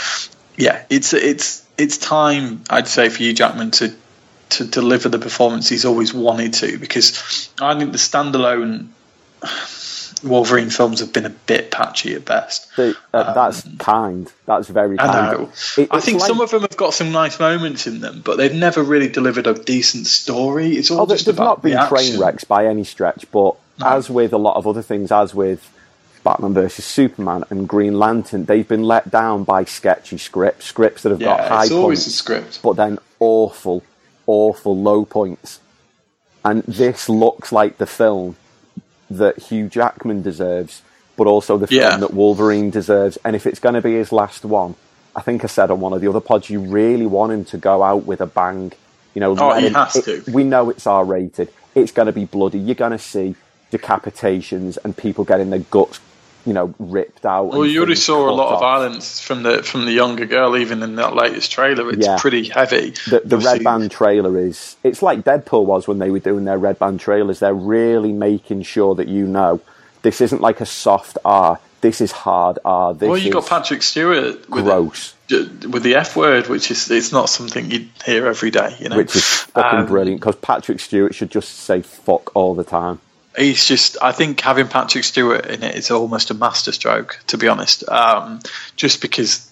yeah, 0.58 0.84
it's 0.90 1.14
it's 1.14 1.64
it's 1.80 1.98
time, 1.98 2.64
I'd 2.70 2.88
say, 2.88 3.10
for 3.10 3.18
Hugh, 3.20 3.34
Jackman, 3.34 3.72
to 3.72 3.94
to 4.50 4.66
deliver 4.66 5.10
the 5.10 5.20
performance 5.20 5.70
he's 5.70 5.86
always 5.86 6.12
wanted 6.14 6.54
to, 6.56 6.78
because 6.80 7.50
I 7.62 7.78
think 7.78 7.92
the 7.92 7.98
standalone 8.00 8.88
Wolverine 10.24 10.70
films 10.70 11.00
have 11.00 11.14
been 11.14 11.26
a 11.26 11.30
bit 11.30 11.72
patchy 11.72 12.14
at 12.14 12.26
best. 12.26 12.68
Uh, 12.78 12.94
that's 13.34 13.66
kind. 13.78 14.30
That's 14.46 14.68
very 14.68 14.98
kind. 14.98 15.10
Um, 15.10 15.16
I 15.26 15.32
know. 15.34 15.52
It- 15.78 15.88
I 15.92 16.00
think 16.02 16.20
like- 16.20 16.28
some 16.28 16.42
of 16.42 16.52
them 16.52 16.62
have 16.62 16.76
got 16.76 16.94
some 16.94 17.12
nice 17.14 17.40
moments 17.40 17.88
in 17.88 18.02
them, 18.02 18.22
but 18.26 18.38
they've 18.38 18.54
never 18.54 18.84
really 18.84 19.08
delivered 19.08 19.48
a 19.48 19.54
decent 19.54 20.08
story. 20.08 20.76
It's 20.76 20.92
all 20.92 21.02
Oh, 21.02 21.06
just 21.06 21.26
there's 21.26 21.38
about 21.38 21.46
not 21.46 21.62
been 21.64 21.88
train 21.88 22.20
wrecks 22.20 22.44
by 22.44 22.66
any 22.66 22.84
stretch, 22.84 23.26
but 23.32 23.56
as 23.82 24.10
with 24.10 24.34
a 24.34 24.38
lot 24.38 24.58
of 24.58 24.68
other 24.68 24.82
things, 24.82 25.10
as 25.12 25.34
with 25.34 25.70
Batman 26.30 26.54
versus 26.54 26.86
Superman 26.86 27.44
and 27.50 27.68
Green 27.68 27.98
Lantern, 27.98 28.46
they've 28.46 28.68
been 28.68 28.84
let 28.84 29.10
down 29.10 29.44
by 29.44 29.64
sketchy 29.64 30.20
scripts, 30.20 30.66
scripts 30.66 31.02
that 31.02 31.10
have 31.10 31.20
got 31.20 31.40
high 31.48 31.64
it's 31.64 31.72
always 31.72 32.00
points, 32.02 32.06
the 32.06 32.12
script. 32.12 32.60
but 32.62 32.74
then 32.76 33.00
awful, 33.20 33.84
awful 34.28 34.78
low 34.78 35.06
points. 35.06 35.60
And 36.46 36.62
this 36.64 37.10
looks 37.10 37.52
like 37.52 37.80
the 37.80 37.88
film 37.88 38.36
that 39.10 39.40
Hugh 39.40 39.68
Jackman 39.70 40.22
deserves, 40.22 40.84
but 41.18 41.26
also 41.26 41.58
the 41.58 41.66
film 41.66 41.82
Yeah. 41.82 41.98
that 41.98 42.14
Wolverine 42.14 42.70
deserves. 42.70 43.18
And 43.26 43.36
if 43.36 43.48
it's 43.48 43.60
going 43.60 43.74
to 43.76 43.82
be 43.82 43.94
his 43.96 44.12
last 44.12 44.46
one, 44.46 44.76
I 45.16 45.22
think 45.22 45.44
I 45.44 45.48
said 45.48 45.72
on 45.72 45.80
one 45.80 45.94
of 45.94 46.02
the 46.02 46.08
other 46.10 46.22
pods, 46.22 46.48
you 46.52 46.60
really 46.60 47.08
want 47.08 47.32
him 47.32 47.44
to 47.46 47.58
go 47.58 47.82
out 47.82 48.06
with 48.06 48.22
a 48.22 48.28
bang. 48.28 48.72
You 49.16 49.22
know, 49.22 49.36
Oh, 49.36 49.54
he 49.56 49.66
him- 49.66 49.74
has 49.74 49.96
it- 49.96 50.26
to. 50.26 50.32
We 50.32 50.44
know 50.44 50.70
it's 50.70 50.86
R 50.86 51.04
rated. 51.04 51.50
It's 51.74 51.92
going 51.92 52.06
to 52.06 52.12
be 52.14 52.26
bloody. 52.26 52.60
You're 52.60 52.76
going 52.76 52.92
to 52.92 53.00
see 53.00 53.36
decapitations 53.72 54.78
and 54.84 54.96
people 54.96 55.24
getting 55.24 55.50
their 55.50 55.60
guts, 55.60 56.00
you 56.46 56.54
know, 56.54 56.74
ripped 56.80 57.26
out. 57.26 57.48
Well, 57.50 57.66
you 57.66 57.80
already 57.80 57.96
saw 57.96 58.30
a 58.30 58.32
lot 58.32 58.54
of 58.54 58.60
violence 58.62 59.20
from 59.20 59.44
the 59.44 59.62
from 59.62 59.86
the 59.86 59.92
younger 59.92 60.26
girl, 60.26 60.58
even 60.58 60.82
in 60.84 60.96
that 60.96 61.16
latest 61.16 61.52
trailer. 61.52 61.90
It's 61.92 62.06
Yeah. 62.06 62.18
pretty 62.18 62.46
heavy. 62.50 62.92
The, 63.10 63.22
the 63.26 63.38
red 63.38 63.64
band 63.64 63.92
trailer 63.92 64.38
is. 64.38 64.76
It's 64.84 65.02
like 65.02 65.22
Deadpool 65.24 65.66
was 65.66 65.88
when 65.88 66.00
they 66.00 66.10
were 66.10 66.20
doing 66.20 66.46
their 66.46 66.58
red 66.58 66.80
band 66.80 67.00
trailers. 67.00 67.40
They're 67.40 67.54
really 67.54 68.14
making 68.14 68.64
sure 68.64 68.96
that 68.96 69.08
you 69.08 69.28
know 69.28 69.60
this 70.02 70.22
isn't 70.22 70.42
like 70.42 70.62
a 70.62 70.66
soft 70.66 71.18
R. 71.26 71.60
This 71.82 72.02
is 72.02 72.12
hard 72.12 72.60
R. 72.66 72.94
This 72.94 73.08
Well, 73.08 73.18
you 73.18 73.32
got 73.32 73.48
Patrick 73.48 73.82
Stewart 73.84 74.50
with 74.50 74.66
gross, 74.66 75.14
it, 75.30 75.66
with 75.66 75.84
the 75.84 75.96
F 75.96 76.16
word, 76.16 76.48
which 76.48 76.72
is 76.72 76.90
it's 76.92 77.12
not 77.14 77.30
something 77.30 77.72
you'd 77.72 77.90
hear 78.06 78.28
every 78.28 78.52
day. 78.52 78.76
You 78.80 78.90
know, 78.90 78.98
which 78.98 79.16
is 79.16 79.24
fucking 79.26 79.80
Um, 79.82 79.86
brilliant 79.86 80.20
because 80.20 80.36
Patrick 80.38 80.80
Stewart 80.82 81.16
should 81.16 81.32
just 81.32 81.50
say 81.60 81.82
fuck 81.82 82.36
all 82.36 82.54
the 82.56 82.66
time. 82.66 83.00
He's 83.38 83.66
just 83.66 83.98
I 84.02 84.12
think 84.12 84.40
having 84.42 84.68
Patrick 84.68 85.04
Stewart 85.04 85.46
in 85.46 85.64
it 85.64 85.76
is 85.76 85.92
almost 85.92 86.32
a 86.32 86.34
masterstroke 86.34 87.20
to 87.28 87.38
be 87.38 87.48
honest 87.48 87.88
um, 87.90 88.40
just 88.76 89.02
because 89.02 89.50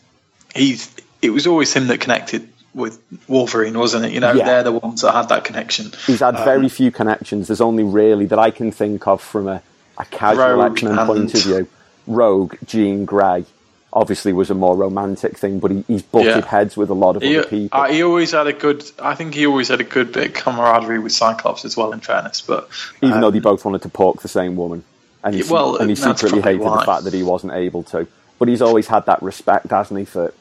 he's 0.55 0.93
it 1.21 1.29
was 1.31 1.47
always 1.47 1.73
him 1.73 1.87
that 1.87 1.99
connected 1.99 2.47
with 2.73 3.01
Wolverine 3.27 3.77
wasn't 3.77 4.05
it 4.05 4.11
you 4.11 4.19
know 4.19 4.33
Yeah. 4.33 4.45
they're 4.45 4.63
the 4.63 4.71
ones 4.71 5.01
that 5.01 5.13
had 5.13 5.29
that 5.29 5.43
connection 5.43 5.91
He's 6.05 6.19
had 6.19 6.35
Um, 6.35 6.43
very 6.45 6.69
few 6.69 6.91
connections. 6.91 7.47
There's 7.47 7.61
only 7.61 7.83
really 7.83 8.25
that 8.27 8.39
I 8.39 8.51
can 8.51 8.71
think 8.71 9.07
of 9.07 9.21
from 9.21 9.47
a, 9.47 9.61
a 9.97 10.05
casual 10.05 10.49
Rogue 10.57 10.71
X 10.73 10.83
Men 10.83 10.97
and- 10.99 11.07
point 11.07 11.33
of 11.33 11.41
view. 11.43 11.67
Rogue, 12.05 12.55
Jean 12.65 13.03
Grey, 13.05 13.45
obviously 13.93 14.33
was 14.33 14.49
a 14.49 14.53
more 14.53 14.75
romantic 14.75 15.37
thing, 15.37 15.59
but 15.59 15.71
he, 15.71 15.83
he's 15.87 16.01
butted 16.01 16.27
Yeah. 16.27 16.45
heads 16.45 16.75
with 16.77 16.89
a 16.89 16.93
lot 16.93 17.15
of 17.15 17.21
he, 17.23 17.37
other 17.37 17.47
people. 17.47 17.79
uh, 17.79 17.87
he 17.89 18.03
always 18.03 18.31
had 18.31 18.47
a 18.47 18.53
good 18.53 18.83
I 18.99 19.15
think 19.15 19.33
he 19.33 19.45
always 19.47 19.69
had 19.69 19.79
a 19.81 19.85
good 19.85 20.11
bit 20.11 20.27
of 20.27 20.33
camaraderie 20.33 20.99
with 20.99 21.13
Cyclops 21.13 21.65
as 21.65 21.75
well 21.77 21.91
in 21.93 21.99
fairness 22.01 22.41
but 22.41 22.69
even 23.01 23.21
though 23.21 23.27
um, 23.27 23.33
they 23.33 23.39
both 23.39 23.63
wanted 23.65 23.81
to 23.83 23.89
pork 23.89 24.21
the 24.21 24.27
same 24.27 24.55
woman, 24.55 24.83
and 25.23 25.33
he, 25.35 25.43
well, 25.49 25.77
and 25.77 25.89
he 25.89 25.95
secretly 25.95 26.41
hated 26.41 26.61
why. 26.61 26.79
the 26.79 26.85
fact 26.85 27.03
that 27.05 27.13
he 27.13 27.23
wasn't 27.23 27.53
able 27.53 27.83
to. 27.83 28.07
But 28.39 28.49
he's 28.49 28.61
always 28.61 28.87
had 28.87 29.07
that 29.07 29.23
respect, 29.23 29.71
hasn't 29.71 29.99
he, 29.99 30.05
for 30.05 30.31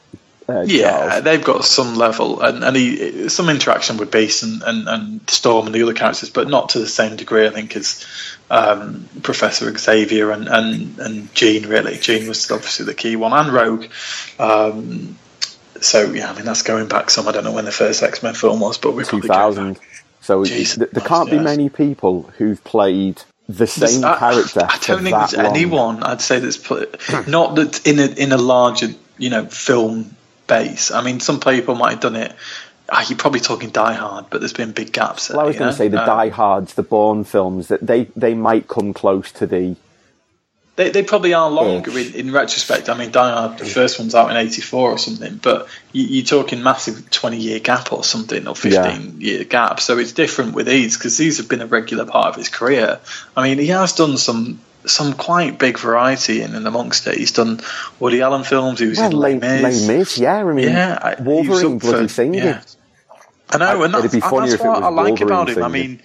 Uh, 0.47 0.61
Yeah, 0.61 1.09
Charles. 1.09 1.23
they've 1.23 1.43
got 1.43 1.65
some 1.65 1.95
level 1.95 2.41
and, 2.41 2.63
and 2.63 2.75
he, 2.77 3.27
some 3.27 3.49
interaction 3.49 3.97
with 3.97 4.11
Beast 4.11 4.43
and, 4.43 4.61
and, 4.63 4.87
and 4.87 5.29
Storm 5.29 5.65
and 5.65 5.73
the 5.75 5.81
other 5.83 5.93
characters, 5.95 6.29
but 6.29 6.47
not 6.47 6.69
to 6.69 6.79
the 6.79 6.87
same 6.87 7.15
degree, 7.17 7.47
I 7.47 7.49
think, 7.49 7.75
as 7.75 8.05
um, 8.49 9.07
Professor 9.23 9.75
Xavier 9.77 10.31
and, 10.31 10.47
and, 10.47 10.99
and 10.99 11.35
Jean, 11.35 11.67
really. 11.67 11.97
Jean 11.97 12.27
was 12.27 12.49
obviously 12.49 12.85
the 12.85 12.93
key 12.93 13.15
one, 13.15 13.33
and 13.33 13.53
Rogue. 13.53 13.85
Um, 14.39 15.17
so, 15.81 16.11
yeah, 16.11 16.31
I 16.31 16.35
mean, 16.35 16.45
that's 16.45 16.63
going 16.63 16.87
back 16.87 17.09
some. 17.09 17.27
I 17.27 17.31
don't 17.31 17.43
know 17.43 17.51
when 17.51 17.65
the 17.65 17.71
first 17.71 18.01
X 18.01 18.23
Men 18.23 18.33
film 18.33 18.59
was, 18.59 18.77
but 18.77 18.95
we're 18.95 19.05
probably 19.05 19.27
going 19.27 19.75
2000. 19.75 19.79
So 20.21 20.43
there 20.43 20.87
can't 21.05 21.29
be 21.29 21.39
many 21.39 21.69
people 21.69 22.23
who've 22.37 22.61
played 22.63 23.21
the 23.47 23.67
same 23.67 24.03
I- 24.03 24.17
character. 24.17 24.61
I, 24.67 24.77
don't 24.79 25.03
think 25.03 25.15
that 25.15 25.31
there's 25.31 25.33
long. 25.33 25.55
anyone 25.55 26.03
I'd 26.03 26.21
say 26.21 26.39
that's 26.39 26.57
put, 26.57 26.99
not 27.27 27.55
that 27.55 27.87
in 27.87 27.99
a 27.99 28.07
in 28.07 28.31
a 28.31 28.37
larger 28.37 28.89
you 29.17 29.29
know 29.29 29.45
film 29.45 30.15
base. 30.47 30.91
I 30.91 31.01
mean, 31.01 31.19
some 31.19 31.39
people 31.39 31.75
might 31.75 31.91
have 31.91 31.99
done 31.99 32.15
it. 32.15 32.33
Ah, 32.89 33.05
you're 33.07 33.17
probably 33.17 33.41
talking 33.41 33.69
Die 33.69 33.93
Hard, 33.93 34.27
but 34.29 34.39
there's 34.39 34.53
been 34.53 34.71
big 34.71 34.93
gaps. 34.93 35.29
Well, 35.29 35.41
I 35.41 35.43
was 35.43 35.57
going 35.57 35.71
to 35.71 35.77
say 35.77 35.89
the 35.89 35.97
know? 35.97 36.05
Die 36.05 36.29
Hards, 36.29 36.73
the 36.75 36.83
Bourne 36.83 37.25
films, 37.25 37.67
that 37.67 37.85
they, 37.85 38.05
they 38.15 38.33
might 38.33 38.67
come 38.67 38.93
close 38.93 39.31
to 39.33 39.45
the. 39.47 39.75
They, 40.77 40.91
they 40.91 41.01
probably 41.03 41.33
are 41.33 41.49
longer 41.49 41.97
in, 41.97 42.13
in 42.13 42.31
retrospect. 42.31 42.87
I 42.87 42.95
mean, 42.95 43.11
Die 43.11 43.31
Hard, 43.33 43.57
the 43.57 43.65
first 43.65 43.97
one's 43.99 44.13
out 44.13 44.29
in 44.29 44.37
'84 44.37 44.91
or 44.91 44.97
something, 44.99 45.37
but 45.37 45.67
you, 45.91 46.03
you're 46.03 46.25
talking 46.25 46.61
massive 46.61 47.09
20 47.09 47.37
year 47.37 47.59
gap 47.59 47.91
or 47.91 48.03
something, 48.03 48.47
or 48.47 48.55
15 48.55 49.19
year 49.19 49.43
gap. 49.43 49.79
So 49.79 49.97
it's 49.97 50.13
different 50.13 50.53
with 50.53 50.67
these 50.67 50.95
because 50.95 51.17
these 51.17 51.37
have 51.39 51.49
been 51.49 51.61
a 51.61 51.65
regular 51.67 52.05
part 52.05 52.27
of 52.27 52.35
his 52.35 52.49
career. 52.49 52.99
I 53.35 53.43
mean, 53.43 53.57
he 53.57 53.67
has 53.67 53.93
done 53.93 54.17
some 54.17 54.59
some 54.85 55.13
quite 55.13 55.57
big 55.59 55.77
variety 55.79 56.41
in 56.43 56.53
and 56.55 56.65
amongst 56.67 57.07
it. 57.07 57.17
He's 57.17 57.31
done 57.33 57.59
Woody 57.99 58.21
Allen 58.21 58.43
films. 58.43 58.79
He 58.79 58.85
was 58.85 58.99
Well, 58.99 59.09
in 59.09 59.17
Les, 59.17 59.33
Mis. 59.35 59.61
Les 59.63 59.87
Mis, 59.87 60.17
yeah. 60.19 60.45
I 60.45 60.53
mean, 60.53 60.69
Yeah, 60.69 60.97
I- 61.01 61.15
he 61.15 61.21
was 61.23 61.47
Wolverine 61.47 61.77
bloody 61.79 62.07
for- 62.07 62.13
singing. 62.13 62.43
yeah. 62.43 62.61
I 63.51 63.57
know, 63.57 63.81
I- 63.81 63.85
and 63.85 63.93
that's, 63.93 64.13
that's 64.51 64.63
what 64.63 64.83
I 64.83 64.89
like 64.89 65.21
about 65.21 65.49
him. 65.49 65.63
I 65.63 65.67
mean, 65.69 66.01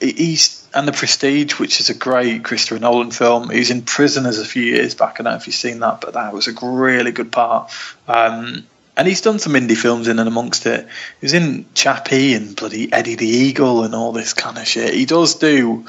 he's 0.00 0.66
and 0.72 0.86
the 0.86 0.92
Prestige, 0.92 1.58
which 1.58 1.80
is 1.80 1.90
a 1.90 1.94
great 1.94 2.44
Christopher 2.44 2.78
Nolan 2.80 3.10
film. 3.10 3.50
He 3.50 3.58
was 3.58 3.70
in 3.70 3.82
Prisoners 3.82 4.38
a 4.38 4.44
few 4.44 4.62
years 4.62 4.94
back. 4.94 5.18
I 5.18 5.24
don't 5.24 5.32
know 5.32 5.36
if 5.36 5.46
you've 5.46 5.56
seen 5.56 5.80
that, 5.80 6.00
but 6.00 6.14
that 6.14 6.32
was 6.32 6.46
a 6.48 6.52
really 6.62 7.10
good 7.10 7.32
part. 7.32 7.72
Um, 8.06 8.66
and 8.96 9.08
he's 9.08 9.20
done 9.20 9.38
some 9.38 9.54
indie 9.54 9.76
films 9.76 10.08
in 10.08 10.18
and 10.18 10.28
amongst 10.28 10.66
it. 10.66 10.86
He 11.20 11.24
was 11.24 11.34
in 11.34 11.66
Chappie 11.74 12.34
and 12.34 12.54
bloody 12.54 12.92
Eddie 12.92 13.16
the 13.16 13.26
Eagle 13.26 13.82
and 13.84 13.94
all 13.94 14.12
this 14.12 14.32
kind 14.32 14.58
of 14.58 14.66
shit. 14.66 14.94
He 14.94 15.06
does 15.06 15.34
do. 15.36 15.86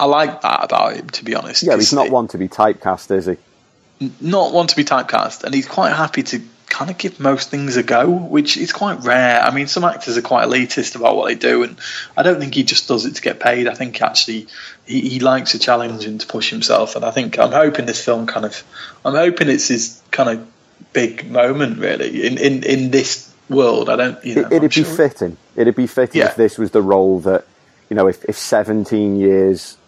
I 0.00 0.04
like 0.06 0.42
that 0.42 0.64
about 0.64 0.96
him, 0.96 1.08
to 1.10 1.24
be 1.24 1.34
honest. 1.34 1.62
Yeah, 1.62 1.76
he's 1.76 1.92
not 1.92 2.06
it- 2.06 2.12
one 2.12 2.28
to 2.28 2.38
be 2.38 2.48
typecast, 2.48 3.10
is 3.16 3.26
he? 3.26 3.36
not 4.20 4.52
one 4.52 4.66
to 4.66 4.76
be 4.76 4.84
typecast, 4.84 5.42
and 5.44 5.54
he's 5.54 5.66
quite 5.66 5.92
happy 5.94 6.22
to 6.22 6.42
kind 6.76 6.90
of 6.90 6.98
give 6.98 7.18
most 7.18 7.48
things 7.50 7.76
a 7.78 7.82
go, 7.82 8.06
which 8.10 8.58
is 8.58 8.70
quite 8.70 9.02
rare. 9.02 9.40
I 9.40 9.50
mean, 9.50 9.66
some 9.66 9.82
actors 9.84 10.18
are 10.18 10.22
quite 10.22 10.46
elitist 10.46 10.94
about 10.94 11.16
what 11.16 11.26
they 11.28 11.34
do, 11.34 11.62
and 11.62 11.78
I 12.16 12.22
don't 12.22 12.38
think 12.38 12.54
he 12.54 12.64
just 12.64 12.86
does 12.86 13.06
it 13.06 13.14
to 13.14 13.22
get 13.22 13.40
paid. 13.40 13.66
I 13.66 13.74
think 13.74 14.02
actually 14.02 14.48
he, 14.84 15.00
he 15.00 15.20
likes 15.20 15.54
a 15.54 15.58
challenge 15.58 16.04
and 16.04 16.20
to 16.20 16.26
push 16.26 16.50
himself, 16.50 16.94
and 16.94 17.02
I 17.02 17.12
think 17.12 17.38
I'm 17.38 17.52
hoping 17.52 17.86
this 17.86 18.04
film 18.04 18.26
kind 18.26 18.44
of, 18.44 18.62
I'm 19.06 19.14
hoping 19.14 19.48
it's 19.48 19.68
his 19.68 20.02
kind 20.10 20.28
of 20.28 20.46
big 20.92 21.30
moment 21.30 21.78
really 21.78 22.26
in 22.26 22.36
in 22.36 22.62
in 22.62 22.90
this 22.90 23.32
world. 23.48 23.88
I 23.88 23.96
don't, 23.96 24.22
you 24.24 24.34
know, 24.34 24.40
It, 24.42 24.52
it'd 24.52 24.76
I'm 24.76 24.84
be 24.84 24.96
fitting. 24.96 25.36
It'd 25.56 25.76
be 25.76 25.86
fitting 25.86 26.20
Yeah. 26.20 26.28
if 26.28 26.36
this 26.36 26.58
was 26.58 26.72
the 26.72 26.82
role 26.82 27.20
that, 27.20 27.46
you 27.88 27.96
know, 27.96 28.06
if, 28.06 28.22
if 28.26 28.36
17 28.36 29.16
years 29.16 29.78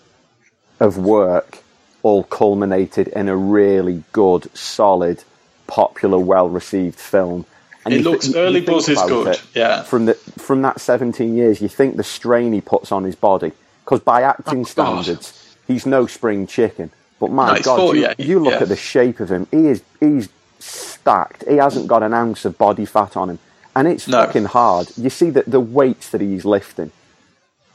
of 0.81 0.97
work 0.97 1.59
all 2.03 2.23
culminated 2.23 3.09
in 3.09 3.29
a 3.29 3.37
really 3.37 4.05
good, 4.13 4.49
solid, 4.57 5.25
popular, 5.69 6.19
well-received 6.19 6.99
film. 6.99 7.45
And 7.85 7.95
It 7.95 8.03
looks- 8.03 8.29
you 8.29 8.37
Early 8.37 8.61
Buzz 8.61 8.89
is 8.89 9.01
good, 9.03 9.29
it, 9.29 9.43
yeah. 9.55 9.83
From 9.83 10.07
the 10.07 10.15
from 10.15 10.63
that 10.63 10.81
17 10.81 11.37
years, 11.37 11.61
you 11.63 11.69
think 11.69 11.97
the 11.97 12.05
strain 12.05 12.53
he 12.53 12.61
puts 12.61 12.91
on 12.91 13.05
his 13.05 13.15
body, 13.15 13.53
because 13.85 14.01
by 14.01 14.23
acting 14.23 14.61
Oh, 14.61 14.65
God. 14.65 14.69
standards, 15.05 15.33
he's 15.69 15.87
no 15.87 16.07
spring 16.07 16.47
chicken. 16.47 16.91
But 17.21 17.31
my 17.31 17.55
No, 17.55 17.61
God, 17.63 17.77
40, 17.79 17.99
you, 17.99 18.05
yeah, 18.05 18.15
you 18.19 18.39
look 18.41 18.55
yeah. 18.55 18.63
at 18.63 18.69
the 18.69 18.77
shape 18.77 19.21
of 19.21 19.31
him. 19.31 19.47
He 19.51 19.69
is 19.69 19.83
he's 20.01 20.29
stacked. 20.59 21.45
He 21.49 21.57
hasn't 21.57 21.87
got 21.87 22.03
an 22.03 22.13
ounce 22.15 22.45
of 22.45 22.59
body 22.59 22.85
fat 22.85 23.17
on 23.17 23.31
him, 23.31 23.39
and 23.75 23.89
it's 23.89 24.07
No. 24.07 24.25
fucking 24.27 24.47
hard. 24.47 24.89
You 24.97 25.11
see 25.11 25.31
that 25.31 25.51
the 25.51 25.61
weights 25.61 26.11
that 26.11 26.21
he's 26.21 26.45
lifting, 26.45 26.91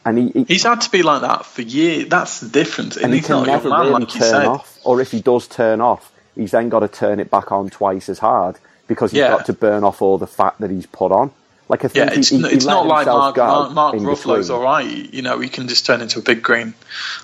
and 0.06 0.18
he, 0.18 0.30
he 0.34 0.44
He's 0.44 0.64
had 0.64 0.82
to 0.82 0.92
be 0.92 1.02
like 1.04 1.22
that 1.22 1.46
for 1.46 1.62
years. 1.64 2.08
That's 2.10 2.40
the 2.40 2.50
difference. 2.50 2.96
And, 2.98 3.06
and 3.06 3.14
he 3.14 3.20
he's 3.20 3.28
can 3.28 3.46
never 3.46 3.70
man, 3.70 3.80
really 3.80 3.92
like 3.94 4.10
turn 4.10 4.46
off. 4.46 4.78
Or 4.84 5.02
if 5.02 5.12
he 5.12 5.22
does 5.22 5.48
turn 5.48 5.82
off, 5.82 6.12
he's 6.36 6.52
then 6.52 6.70
got 6.70 6.80
to 6.80 6.88
turn 6.88 7.20
it 7.20 7.30
back 7.32 7.52
on 7.52 7.70
twice 7.70 8.10
as 8.10 8.20
hard 8.20 8.58
because 8.88 9.12
he's 9.12 9.20
Yeah. 9.20 9.30
got 9.30 9.46
to 9.48 9.54
burn 9.54 9.84
off 9.84 10.02
all 10.02 10.18
the 10.18 10.28
fat 10.28 10.56
that 10.60 10.70
he's 10.72 10.86
put 10.86 11.12
on. 11.12 11.32
Like 11.70 11.86
I 11.86 11.88
think 11.88 12.12
Yeah, 12.12 12.18
it's, 12.20 12.28
he, 12.28 12.40
he, 12.40 12.46
it's 12.46 12.66
he 12.66 12.70
not 12.70 12.86
like 12.86 13.08
Mark, 13.08 13.38
Mark, 13.38 13.72
Mark 13.72 13.96
Ruffalo's 13.96 14.50
all 14.50 14.62
right. 14.62 14.86
You 14.86 15.22
know, 15.22 15.40
he 15.40 15.48
can 15.48 15.70
just 15.70 15.86
turn 15.86 16.02
into 16.02 16.20
a 16.20 16.22
big 16.22 16.44
green 16.44 16.74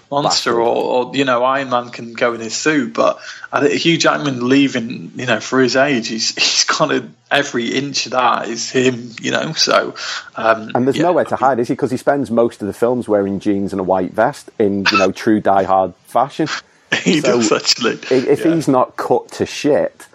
monster, 0.09 0.53
or, 0.61 1.07
or 1.09 1.15
you 1.15 1.25
know, 1.25 1.43
Iron 1.43 1.69
Man 1.69 1.89
can 1.89 2.13
go 2.13 2.33
in 2.33 2.39
his 2.39 2.55
suit. 2.55 2.93
But 2.93 3.19
I 3.51 3.59
think 3.59 3.73
Hugh 3.73 3.97
Jackman 3.97 4.47
leaving, 4.47 5.11
you 5.15 5.25
know, 5.25 5.41
for 5.41 5.59
his 5.59 5.75
age, 5.75 6.07
he's 6.07 6.29
he's 6.35 6.63
kind 6.63 6.93
of 6.93 7.09
every 7.29 7.67
inch 7.75 8.05
of 8.05 8.13
that 8.13 8.47
is 8.47 8.71
him. 8.71 9.11
You 9.21 9.31
know, 9.31 9.53
so 9.53 9.95
um, 10.35 10.71
And 10.73 10.87
there's 10.87 10.95
yeah. 10.95 11.03
nowhere 11.03 11.25
to 11.25 11.35
hide, 11.35 11.59
is 11.59 11.67
he? 11.67 11.73
Because 11.73 11.91
he 11.91 11.97
spends 11.97 12.31
most 12.31 12.61
of 12.61 12.67
the 12.67 12.73
films 12.73 13.09
wearing 13.09 13.41
jeans 13.41 13.73
and 13.73 13.79
a 13.81 13.83
white 13.83 14.13
vest 14.13 14.49
in, 14.57 14.85
you 14.89 14.97
know, 14.97 15.11
true 15.11 15.41
Die 15.41 15.63
Hard 15.63 15.93
fashion. 16.05 16.47
He 17.03 17.21
So, 17.21 17.37
does 17.37 17.51
actually. 17.51 17.93
If, 18.09 18.45
Yeah. 18.45 18.55
he's 18.55 18.67
not 18.67 18.97
cut 18.97 19.31
to 19.33 19.45
shit, 19.45 20.07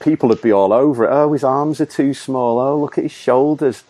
people 0.00 0.28
would 0.28 0.42
be 0.42 0.52
all 0.52 0.72
over 0.72 1.04
it. 1.04 1.10
Oh, 1.10 1.32
his 1.32 1.44
arms 1.44 1.80
are 1.80 1.86
too 1.86 2.14
small. 2.14 2.58
Oh, 2.58 2.78
look 2.78 2.98
at 2.98 3.04
his 3.04 3.12
shoulders. 3.12 3.82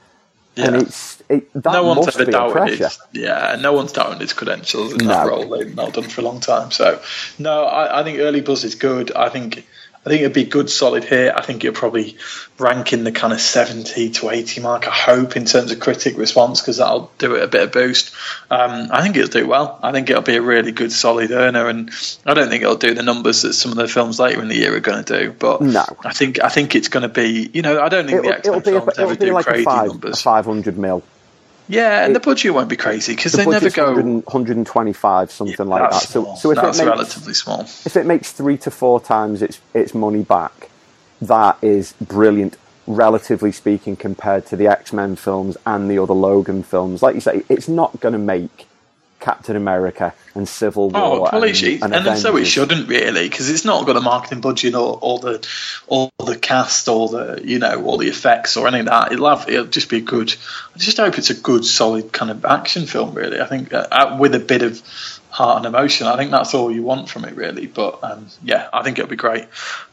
And 0.56 0.74
Yeah. 0.74 0.82
it's 0.82 1.22
it, 1.28 1.52
that 1.54 1.72
no 1.72 1.84
one's 1.84 2.08
ever 2.08 2.24
doubted 2.30 2.78
his, 2.78 2.98
yeah, 3.12 3.56
no 3.60 3.72
one's 3.72 3.92
doubted 3.92 4.20
his 4.20 4.32
credentials 4.32 4.92
in 4.92 5.06
that 5.06 5.26
role. 5.28 5.48
They've 5.48 5.74
not 5.74 5.92
done 5.92 6.04
for 6.04 6.20
a 6.20 6.24
long 6.24 6.40
time. 6.40 6.70
So, 6.72 7.00
no, 7.38 7.64
I, 7.64 8.00
I 8.00 8.02
think 8.02 8.18
Early 8.18 8.40
Buzz 8.40 8.64
is 8.64 8.74
good. 8.74 9.12
I 9.14 9.28
think 9.28 9.64
I 10.06 10.10
think 10.10 10.22
it'd 10.22 10.32
be 10.32 10.44
good, 10.44 10.70
solid 10.70 11.04
here. 11.04 11.32
I 11.36 11.42
think 11.42 11.64
it'll 11.64 11.78
probably 11.78 12.16
rank 12.58 12.92
in 12.92 13.04
the 13.04 13.12
kind 13.12 13.32
of 13.32 13.40
seventy 13.40 14.10
to 14.10 14.30
eighty 14.30 14.60
mark. 14.60 14.86
I 14.88 14.92
hope 14.92 15.36
in 15.36 15.44
terms 15.44 15.70
of 15.70 15.80
critic 15.80 16.16
response 16.16 16.60
because 16.60 16.78
that'll 16.78 17.10
do 17.18 17.34
it 17.34 17.42
a 17.42 17.48
bit 17.48 17.62
of 17.64 17.72
boost. 17.72 18.14
Um, 18.50 18.88
I 18.90 19.02
think 19.02 19.16
it'll 19.16 19.28
do 19.28 19.46
well. 19.46 19.78
I 19.82 19.92
think 19.92 20.08
it'll 20.08 20.22
be 20.22 20.36
a 20.36 20.42
really 20.42 20.72
good, 20.72 20.92
solid 20.92 21.30
earner, 21.30 21.68
and 21.68 21.90
I 22.24 22.34
don't 22.34 22.48
think 22.48 22.62
it'll 22.62 22.76
do 22.76 22.94
the 22.94 23.02
numbers 23.02 23.42
that 23.42 23.52
some 23.54 23.72
of 23.72 23.76
the 23.76 23.88
films 23.88 24.18
later 24.18 24.40
in 24.40 24.48
the 24.48 24.56
year 24.56 24.74
are 24.74 24.80
going 24.80 25.04
to 25.04 25.18
do. 25.18 25.32
But 25.32 25.60
No. 25.60 25.84
I 26.04 26.12
think 26.12 26.42
I 26.42 26.48
think 26.48 26.74
it's 26.74 26.88
going 26.88 27.02
to 27.02 27.08
be. 27.08 27.50
You 27.52 27.62
know, 27.62 27.80
I 27.80 27.88
don't 27.88 28.06
think 28.06 28.24
It'll, 28.24 28.30
the 28.30 28.38
X 28.38 28.48
Men 28.48 28.62
be, 28.62 28.70
a, 28.70 29.04
ever 29.04 29.14
do 29.16 29.32
like 29.32 29.46
a, 29.46 29.50
crazy 29.50 29.64
five, 29.64 29.84
a 29.84 29.88
numbers. 29.88 30.22
500 30.22 30.78
mil. 30.78 31.02
Yeah, 31.68 32.02
and 32.04 32.10
It- 32.10 32.14
the 32.14 32.20
budget 32.20 32.54
won't 32.54 32.68
be 32.68 32.76
crazy 32.76 33.14
because 33.14 33.32
The 33.32 33.38
they 33.38 33.46
never 33.46 33.70
go. 33.70 33.92
100, 33.92 34.24
125, 34.26 35.30
something 35.30 35.66
like 35.66 35.82
that. 35.82 35.90
That's 35.92 36.08
So, 36.08 36.22
small. 36.24 36.36
so 36.36 36.50
if 36.50 36.56
that's 36.56 36.78
it 36.78 36.84
makes 36.84 36.96
relatively 36.96 37.34
small. 37.34 37.60
if 37.84 37.96
it 37.96 38.06
makes 38.06 38.32
three 38.32 38.56
to 38.58 38.70
four 38.70 39.00
times 39.00 39.42
its 39.42 39.58
its 39.74 39.94
money 39.94 40.22
back, 40.22 40.70
that 41.20 41.56
is 41.62 41.92
brilliant. 42.00 42.56
Relatively 42.86 43.52
speaking, 43.52 43.96
compared 43.96 44.46
to 44.46 44.56
the 44.56 44.66
X 44.66 44.94
Men 44.94 45.14
films 45.14 45.58
and 45.66 45.90
the 45.90 45.98
other 45.98 46.14
Logan 46.14 46.62
films, 46.62 47.02
like 47.02 47.14
you 47.14 47.20
say, 47.20 47.42
it's 47.50 47.68
not 47.68 48.00
going 48.00 48.14
to 48.14 48.18
make 48.18 48.66
Captain 49.20 49.54
America 49.56 50.14
and 50.38 50.48
Civil 50.48 50.90
War. 50.90 51.02
Oh, 51.02 51.20
well, 51.22 51.44
and, 51.44 51.54
and 51.54 51.94
and, 51.94 52.06
then 52.06 52.16
so 52.16 52.36
it 52.36 52.46
shouldn't 52.46 52.88
really 52.88 53.28
because 53.28 53.50
it's 53.50 53.64
not 53.64 53.84
got 53.86 53.96
a 53.96 54.00
marketing 54.00 54.40
budget 54.40 54.74
or, 54.74 54.98
or 55.02 55.18
the 55.18 55.46
or 55.86 56.10
the 56.24 56.38
cast 56.38 56.88
or 56.88 57.08
the 57.08 57.42
you 57.44 57.58
know 57.58 57.84
all 57.84 57.98
the 57.98 58.08
effects 58.08 58.56
or 58.56 58.66
any 58.68 58.80
of 58.80 58.86
that. 58.86 59.12
It'll 59.12 59.28
have, 59.28 59.48
it'll 59.48 59.66
just 59.66 59.90
be 59.90 60.00
good. 60.00 60.34
I 60.74 60.78
just 60.78 60.96
hope 60.96 61.18
it's 61.18 61.30
a 61.30 61.34
good, 61.34 61.64
solid 61.64 62.12
kind 62.12 62.30
of 62.30 62.44
action 62.44 62.86
film. 62.86 63.14
Really, 63.14 63.40
I 63.40 63.46
think 63.46 63.74
uh, 63.74 63.86
uh, 63.90 64.16
with 64.18 64.34
a 64.34 64.40
bit 64.40 64.62
of 64.62 64.80
heart 65.30 65.58
and 65.58 65.66
emotion. 65.66 66.06
I 66.06 66.16
think 66.16 66.30
that's 66.30 66.54
all 66.54 66.72
you 66.72 66.82
want 66.82 67.08
from 67.08 67.24
it, 67.24 67.34
really. 67.34 67.66
But 67.66 68.02
um, 68.02 68.28
yeah, 68.42 68.68
I 68.72 68.82
think 68.82 68.98
it'll 68.98 69.10
be 69.10 69.16
great. 69.16 69.46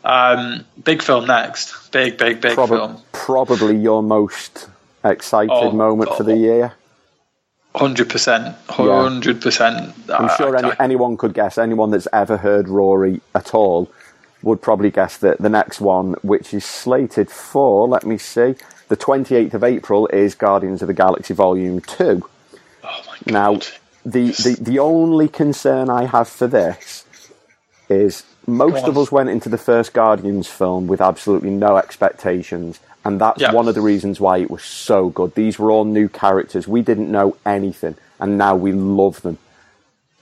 Um, 0.04 0.66
big 0.82 1.02
film 1.02 1.28
next. 1.28 1.92
Big, 1.92 2.18
big, 2.18 2.42
big 2.42 2.54
Prob- 2.54 2.70
film. 2.70 3.02
probably 3.12 3.78
your 3.78 4.02
most 4.02 4.70
excited 5.04 5.52
Oh, 5.52 5.72
moment 5.72 6.16
for 6.16 6.24
the 6.24 6.34
oh. 6.34 6.36
year. 6.36 6.74
Hundred 7.76 8.10
percent, 8.10 8.56
hundred 8.70 9.42
percent. 9.42 9.94
Uh, 10.10 10.16
I'm 10.16 10.38
sure 10.38 10.56
any, 10.56 10.72
anyone 10.80 11.18
could 11.18 11.34
guess. 11.34 11.58
Anyone 11.58 11.92
that's 11.92 12.08
ever 12.14 12.38
heard 12.38 12.70
Rory 12.70 13.20
at 13.34 13.54
all 13.54 13.92
would 14.42 14.62
probably 14.62 14.92
guess 14.92 15.18
that 15.18 15.40
the 15.40 15.50
next 15.50 15.82
one, 15.82 16.14
which 16.22 16.54
is 16.54 16.64
slated 16.64 17.30
for, 17.30 17.88
let 17.88 18.06
me 18.06 18.18
see, 18.18 18.56
the 18.88 18.96
28th 18.96 19.56
of 19.56 19.64
April, 19.64 20.08
is 20.08 20.36
Guardians 20.36 20.82
of 20.82 20.88
the 20.88 20.94
Galaxy 20.94 21.34
Volume 21.34 21.82
2. 21.82 22.24
Oh 22.84 23.02
my 23.08 23.18
god! 23.26 23.34
Now, 23.34 23.54
the, 24.06 24.32
the, 24.32 24.58
the 24.62 24.80
only 24.80 25.28
concern 25.28 25.90
I 25.90 26.06
have 26.06 26.30
for 26.30 26.48
this 26.48 27.06
is 27.90 28.24
most 28.48 28.84
Go 28.86 28.92
of 28.92 28.98
us 28.98 29.12
went 29.12 29.30
into 29.30 29.50
the 29.50 29.58
first 29.58 29.94
Guardians 29.94 30.48
film 30.48 30.88
with 30.88 31.02
absolutely 31.02 31.50
no 31.50 31.78
expectations, 31.78 32.80
and 33.04 33.20
that's 33.20 33.42
Yeah. 33.42 33.52
one 33.54 33.68
of 33.68 33.76
the 33.76 33.82
reasons 33.82 34.20
why 34.20 34.38
it 34.38 34.50
was 34.52 34.64
so 34.64 35.10
good. 35.10 35.36
These 35.36 35.58
were 35.60 35.72
all 35.72 35.86
new 35.86 36.08
characters. 36.08 36.68
We 36.68 36.82
didn't 36.82 37.12
know 37.12 37.38
anything, 37.46 37.96
and 38.20 38.38
now 38.38 38.56
we 38.56 38.72
love 38.72 39.22
them. 39.22 39.38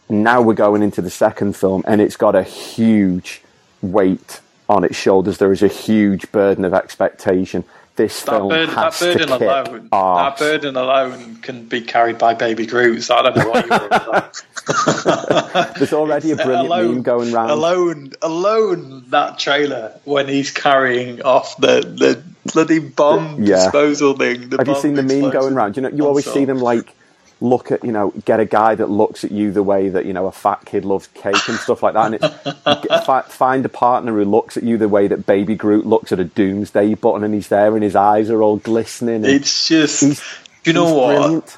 Now 0.09 0.41
we're 0.41 0.53
going 0.53 0.83
into 0.83 1.01
the 1.01 1.09
second 1.09 1.55
film, 1.55 1.83
and 1.87 2.01
it's 2.01 2.17
got 2.17 2.35
a 2.35 2.43
huge 2.43 3.41
weight 3.81 4.39
on 4.69 4.83
its 4.83 4.95
shoulders 4.95 5.37
there 5.37 5.51
is 5.51 5.61
a 5.61 5.67
huge 5.67 6.31
burden 6.31 6.63
of 6.65 6.73
expectation. 6.73 7.63
This 7.95 8.23
That, 8.23 8.31
film 8.31 8.49
burden, 8.49 8.73
has 8.73 8.99
that 8.99 9.05
burden 9.05 9.27
to 9.27 9.37
kick 9.37 9.41
alone, 9.47 9.89
arse. 9.91 10.39
that 10.39 10.45
burden 10.45 10.75
alone 10.77 11.35
can 11.37 11.65
be 11.67 11.81
carried 11.81 12.17
by 12.17 12.33
Baby 12.33 12.65
Groot. 12.65 13.03
So 13.03 13.15
I 13.15 13.21
don't 13.21 13.35
know 13.37 13.49
what 13.49 13.65
you're 13.67 13.85
about. 13.85 15.75
There's 15.77 15.93
already 15.93 16.31
a 16.31 16.35
brilliant 16.37 16.65
alone, 16.67 16.93
meme 16.95 17.01
going 17.03 17.31
round. 17.31 17.51
Alone, 17.51 18.11
alone, 18.23 19.03
that 19.09 19.37
trailer 19.37 19.93
when 20.05 20.27
he's 20.27 20.49
carrying 20.49 21.21
off 21.21 21.55
the 21.57 21.81
the 21.81 22.23
bloody 22.51 22.79
bomb 22.79 23.43
Yeah. 23.43 23.57
disposal 23.57 24.15
thing. 24.17 24.49
the 24.49 24.57
Have 24.57 24.67
you 24.67 24.75
seen 24.75 24.95
the 24.95 25.03
meme 25.03 25.29
going 25.31 25.53
round? 25.53 25.75
You 25.77 25.83
know, 25.83 25.89
you 25.89 26.07
always 26.07 26.25
see 26.25 26.45
them 26.45 26.59
like 26.59 26.95
look 27.43 27.71
at 27.71 27.83
you 27.83 27.91
know 27.91 28.11
get 28.23 28.39
a 28.39 28.45
guy 28.45 28.73
that 28.73 28.89
looks 28.89 29.23
at 29.25 29.31
you 29.31 29.51
the 29.51 29.61
way 29.61 29.89
that 29.89 30.05
you 30.05 30.13
know 30.13 30.27
a 30.27 30.31
fat 30.31 30.63
kid 30.65 30.85
loves 30.85 31.07
cake 31.07 31.47
and 31.49 31.57
stuff 31.59 31.83
like 31.83 31.93
that, 31.93 32.05
and 32.13 32.15
it's, 32.15 33.05
fi- 33.05 33.21
find 33.23 33.65
a 33.65 33.69
partner 33.69 34.13
who 34.13 34.23
looks 34.23 34.55
at 34.57 34.63
you 34.63 34.77
the 34.77 34.87
way 34.87 35.07
that 35.07 35.25
Baby 35.25 35.55
Groot 35.55 35.85
looks 35.85 36.11
at 36.13 36.19
a 36.19 36.23
Doomsday 36.23 36.95
button, 36.95 37.23
and 37.23 37.33
he's 37.33 37.49
there, 37.49 37.73
and 37.75 37.83
his 37.83 37.95
eyes 37.95 38.29
are 38.29 38.41
all 38.41 38.57
glistening. 38.57 39.25
It's 39.25 39.67
just, 39.67 40.23
you 40.65 40.73
know 40.73 40.93
what? 40.95 41.57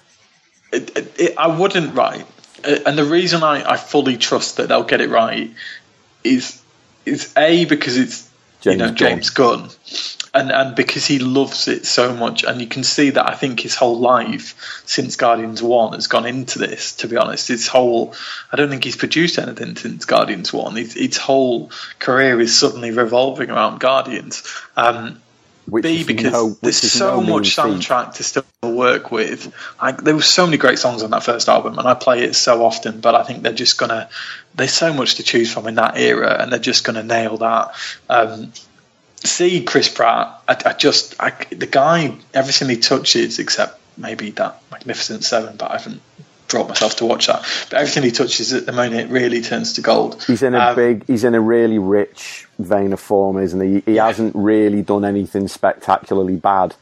It, 0.71 0.97
it, 0.97 1.19
it, 1.19 1.37
I 1.37 1.47
wouldn't 1.57 1.95
right, 1.95 2.25
Uh, 2.63 2.79
and 2.87 2.97
the 2.97 3.05
reason 3.05 3.43
I, 3.43 3.63
I 3.73 3.77
fully 3.77 4.17
trust 4.17 4.57
that 4.57 4.69
they'll 4.69 4.83
get 4.83 5.01
it 5.01 5.09
right 5.09 5.53
is 6.23 6.61
is 7.05 7.31
a 7.37 7.65
because 7.65 7.97
it's 7.97 8.27
you 8.67 8.77
James 8.77 8.79
know 8.79 8.87
Gunn. 8.87 8.95
James 8.95 9.29
Gunn, 9.29 9.69
and 10.35 10.51
and 10.51 10.75
because 10.75 11.05
he 11.05 11.19
loves 11.19 11.67
it 11.67 11.85
so 11.85 12.13
much, 12.13 12.43
and 12.43 12.59
you 12.59 12.67
can 12.67 12.83
see 12.83 13.11
that 13.11 13.29
I 13.29 13.35
think 13.35 13.61
his 13.61 13.73
whole 13.75 13.99
life 13.99 14.81
since 14.85 15.15
Guardians 15.15 15.63
One 15.63 15.93
has 15.93 16.07
gone 16.07 16.25
into 16.25 16.59
this. 16.59 16.95
To 16.97 17.07
be 17.07 17.15
honest, 17.17 17.47
his 17.47 17.67
whole 17.67 18.13
I 18.51 18.57
don't 18.57 18.69
think 18.69 18.83
he's 18.83 18.97
produced 18.97 19.39
anything 19.39 19.75
since 19.75 20.05
Guardians 20.05 20.51
One. 20.51 20.75
His, 20.75 20.93
his 20.93 21.17
whole 21.17 21.71
career 21.99 22.39
is 22.41 22.57
suddenly 22.57 22.91
revolving 22.91 23.49
around 23.49 23.79
Guardians. 23.79 24.43
Um, 24.75 25.21
Which 25.67 25.83
B 25.83 26.03
because 26.03 26.33
no- 26.33 26.57
there's 26.61 26.77
so 26.77 27.21
no 27.21 27.35
much 27.35 27.55
feat. 27.55 27.61
soundtrack 27.61 28.15
to 28.15 28.23
still 28.23 28.43
work 28.61 29.11
with. 29.11 29.53
Like 29.81 30.01
there 30.03 30.15
were 30.15 30.21
so 30.21 30.45
many 30.45 30.57
great 30.57 30.79
songs 30.79 31.01
on 31.01 31.11
that 31.11 31.23
first 31.23 31.47
album, 31.49 31.79
and 31.79 31.87
I 31.87 31.93
play 31.93 32.23
it 32.23 32.35
so 32.35 32.63
often. 32.65 32.99
But 32.99 33.15
I 33.15 33.23
think 33.23 33.41
they're 33.41 33.53
just 33.53 33.77
gonna. 33.77 34.09
There's 34.53 34.73
so 34.73 34.93
much 34.93 35.15
to 35.15 35.23
choose 35.23 35.51
from 35.51 35.67
in 35.67 35.75
that 35.75 35.97
era, 35.97 36.37
and 36.39 36.51
they're 36.51 36.59
just 36.59 36.83
gonna 36.83 37.03
nail 37.03 37.37
that. 37.37 37.71
Um, 38.09 38.51
see 39.25 39.63
Chris 39.63 39.89
Pratt. 39.89 40.41
I, 40.47 40.57
I 40.65 40.73
just 40.73 41.15
I, 41.19 41.31
the 41.51 41.67
guy. 41.67 42.15
Everything 42.33 42.69
he 42.69 42.77
touches, 42.77 43.39
except 43.39 43.79
maybe 43.97 44.31
that 44.31 44.61
Magnificent 44.71 45.23
Seven, 45.23 45.57
but 45.57 45.71
I 45.71 45.77
haven't 45.77 46.01
brought 46.47 46.67
myself 46.67 46.97
to 46.97 47.05
watch 47.05 47.27
that. 47.27 47.41
But 47.69 47.79
everything 47.79 48.03
he 48.03 48.11
touches 48.11 48.53
at 48.53 48.65
the 48.65 48.71
moment 48.71 49.01
it 49.01 49.09
really 49.09 49.41
turns 49.41 49.73
to 49.73 49.81
gold. 49.81 50.23
He's 50.27 50.43
in 50.43 50.53
a 50.53 50.59
Um, 50.59 50.75
big, 50.75 51.07
he's 51.07 51.23
in 51.23 51.33
a 51.33 51.41
really 51.41 51.79
rich 51.79 52.47
vein 52.59 52.93
of 52.93 52.99
form, 52.99 53.39
isn't 53.39 53.59
he? 53.59 53.91
He 53.91 53.97
hasn't 53.97 54.35
really 54.35 54.81
done 54.81 55.05
anything 55.05 55.47
spectacularly 55.47 56.35
bad 56.35 56.75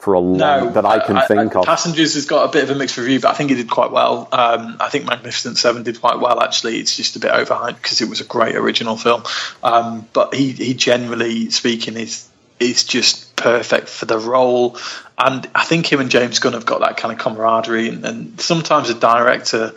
for 0.00 0.14
a 0.14 0.20
long 0.20 0.38
No, 0.38 0.70
that 0.70 0.86
I 0.86 0.98
can 0.98 1.20
think 1.28 1.54
of. 1.54 1.66
Passengers 1.66 2.14
has 2.14 2.24
got 2.24 2.48
a 2.48 2.52
bit 2.52 2.64
of 2.64 2.70
a 2.70 2.74
mixed 2.74 2.96
review, 2.96 3.20
but 3.20 3.30
I 3.30 3.34
think 3.34 3.50
he 3.50 3.56
did 3.56 3.70
quite 3.70 3.90
well. 3.90 4.28
Um, 4.32 4.78
I 4.80 4.88
think 4.88 5.04
Magnificent 5.04 5.58
Seven 5.58 5.82
did 5.82 6.00
quite 6.00 6.18
well. 6.18 6.40
Actually, 6.40 6.78
it's 6.78 6.96
just 6.96 7.16
a 7.16 7.18
bit 7.18 7.30
overhyped 7.30 7.76
because 7.76 8.00
it 8.00 8.08
was 8.08 8.20
a 8.20 8.24
great 8.24 8.56
original 8.56 8.96
film. 8.96 9.24
Um, 9.62 10.08
but 10.12 10.34
he, 10.34 10.52
he 10.52 10.74
generally 10.74 11.50
speaking 11.50 11.96
is 11.96 12.26
is 12.58 12.84
just 12.84 13.36
perfect 13.36 13.88
for 13.88 14.06
the 14.06 14.18
role, 14.18 14.78
and 15.18 15.48
I 15.54 15.64
think 15.64 15.90
him 15.90 16.00
and 16.00 16.10
James 16.10 16.38
Gunn 16.38 16.54
have 16.54 16.66
got 16.66 16.80
that 16.80 16.96
kind 16.96 17.12
of 17.12 17.18
camaraderie. 17.18 17.88
And, 17.88 18.04
and 18.04 18.40
sometimes 18.40 18.88
a 18.88 18.94
director 18.94 19.74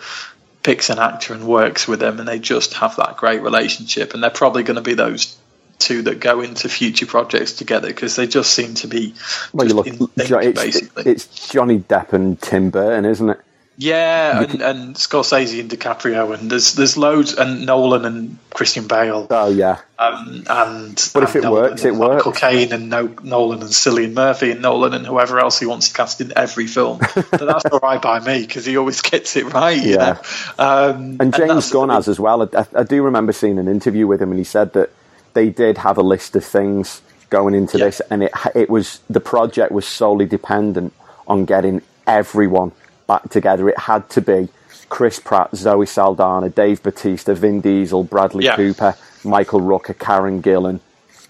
picks 0.63 0.89
an 0.89 0.99
actor 0.99 1.33
and 1.33 1.45
works 1.45 1.86
with 1.86 1.99
them, 1.99 2.19
and 2.19 2.27
they 2.27 2.39
just 2.39 2.75
have 2.75 2.95
that 2.95 3.17
great 3.17 3.41
relationship. 3.41 4.13
And 4.13 4.23
they're 4.23 4.29
probably 4.29 4.63
going 4.63 4.75
to 4.77 4.81
be 4.81 4.93
those 4.93 5.38
two 5.84 6.02
that 6.04 6.19
go 6.19 6.41
into 6.41 6.69
future 6.69 7.06
projects 7.06 7.54
together 7.54 7.88
because 7.88 8.15
they 8.15 8.28
just 8.28 8.54
seem 8.54 8.74
to 8.76 8.88
be 8.88 9.13
Well, 9.54 9.67
you 9.67 9.74
look, 9.74 9.88
it's, 9.88 10.60
basically. 10.60 11.12
it's 11.12 11.50
Johnny 11.50 11.80
Depp 11.80 12.13
and 12.13 12.41
Tim 12.41 12.69
Burton, 12.69 13.06
isn't 13.06 13.30
it? 13.30 13.39
yeah, 13.76 14.43
and, 14.43 14.62
and 14.62 14.96
Scorsese 14.96 15.60
and 15.60 15.67
DiCaprio, 15.67 16.38
and 16.38 16.52
there's 16.52 16.76
there's 16.76 16.96
loads, 16.96 17.34
and 17.34 17.65
Nolan 17.65 18.06
and 18.06 18.38
Christian 18.52 18.88
Bale, 18.88 19.26
Oh 19.32 19.50
yeah, 19.50 19.80
um, 19.98 20.43
and 20.48 21.10
But 21.12 21.24
if 21.24 21.34
and 21.34 21.43
it 21.43 21.48
Nolan 21.48 21.62
works, 21.72 21.84
it 21.84 21.89
and 21.89 21.98
Michael 21.98 22.32
works. 22.34 22.39
Caine 22.39 22.72
and 22.72 22.91
no, 22.91 23.08
Nolan 23.24 23.62
and 23.62 23.72
Cillian 23.72 24.13
Murphy 24.13 24.52
and 24.52 24.62
Nolan 24.62 24.93
and 24.93 25.08
whoever 25.08 25.39
else 25.39 25.58
he 25.60 25.65
wants 25.65 25.88
to 25.89 25.96
cast 25.96 26.22
in 26.22 26.34
every 26.36 26.67
film. 26.67 27.00
but 27.15 27.32
that's 27.32 27.65
all 27.65 27.80
right 27.80 28.00
by 28.00 28.19
me 28.19 28.41
because 28.46 28.63
he 28.63 28.78
always 28.78 29.02
gets 29.02 29.36
it 29.38 29.52
right. 29.52 29.82
You 29.82 29.93
Yeah. 29.96 30.17
know? 30.60 30.63
um, 30.63 31.17
and 31.19 31.34
James 31.34 31.48
that's- 31.48 31.72
Gunn 31.72 31.89
has 31.89 32.08
as 32.08 32.19
well. 32.19 32.48
I, 32.56 32.67
I 32.76 32.84
do 32.84 33.02
remember 33.02 33.32
seeing 33.34 33.58
an 33.58 33.67
interview 33.67 34.06
with 34.06 34.22
him, 34.22 34.30
and 34.30 34.38
he 34.38 34.43
said 34.46 34.74
that 34.74 34.91
they 35.34 35.50
did 35.50 35.78
have 35.80 35.98
a 35.98 36.02
list 36.04 36.36
of 36.36 36.43
things 36.46 37.02
going 37.30 37.56
into 37.56 37.78
Yeah. 37.78 37.86
this, 37.86 38.02
and 38.10 38.24
it 38.24 38.32
it 38.56 38.69
was 38.69 39.00
the 39.10 39.19
project 39.19 39.72
was 39.72 39.86
solely 39.86 40.26
dependent 40.26 40.93
on 41.28 41.46
getting 41.46 41.82
everyone 42.08 42.72
back 43.08 43.30
together. 43.30 43.69
It 43.69 43.80
had 43.80 44.10
to 44.12 44.22
be 44.22 44.50
Chris 44.89 45.19
Pratt, 45.19 45.56
Zoe 45.56 45.86
Saldana, 45.86 46.50
Dave 46.50 46.84
Bautista, 46.84 47.34
Vin 47.34 47.62
Diesel, 47.62 48.04
Bradley 48.04 48.46
Yeah. 48.46 48.56
Cooper, 48.56 48.96
Michael 49.24 49.62
Rooker, 49.62 49.98
Karen 49.98 50.41
Gillan. 50.41 50.80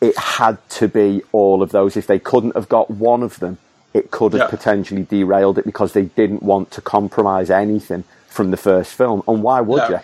It 0.02 0.18
had 0.18 0.58
to 0.72 0.88
be 0.90 1.22
all 1.32 1.62
of 1.64 1.72
those. 1.72 1.96
If 1.96 2.08
they 2.08 2.20
couldn't 2.20 2.56
have 2.56 2.68
got 2.68 2.92
one 2.92 3.24
of 3.24 3.40
them, 3.40 3.58
it 3.94 4.12
could 4.12 4.34
have 4.34 4.42
Yeah. 4.42 4.48
potentially 4.48 5.04
derailed 5.10 5.58
it 5.58 5.66
because 5.66 5.94
they 5.94 6.04
didn't 6.04 6.44
want 6.44 6.72
to 6.72 6.82
compromise 6.82 7.50
anything 7.50 8.04
from 8.28 8.52
the 8.52 8.58
first 8.58 8.94
film. 8.94 9.24
And 9.28 9.42
why 9.44 9.62
would 9.62 9.84
No. 9.84 9.90
you? 9.90 10.00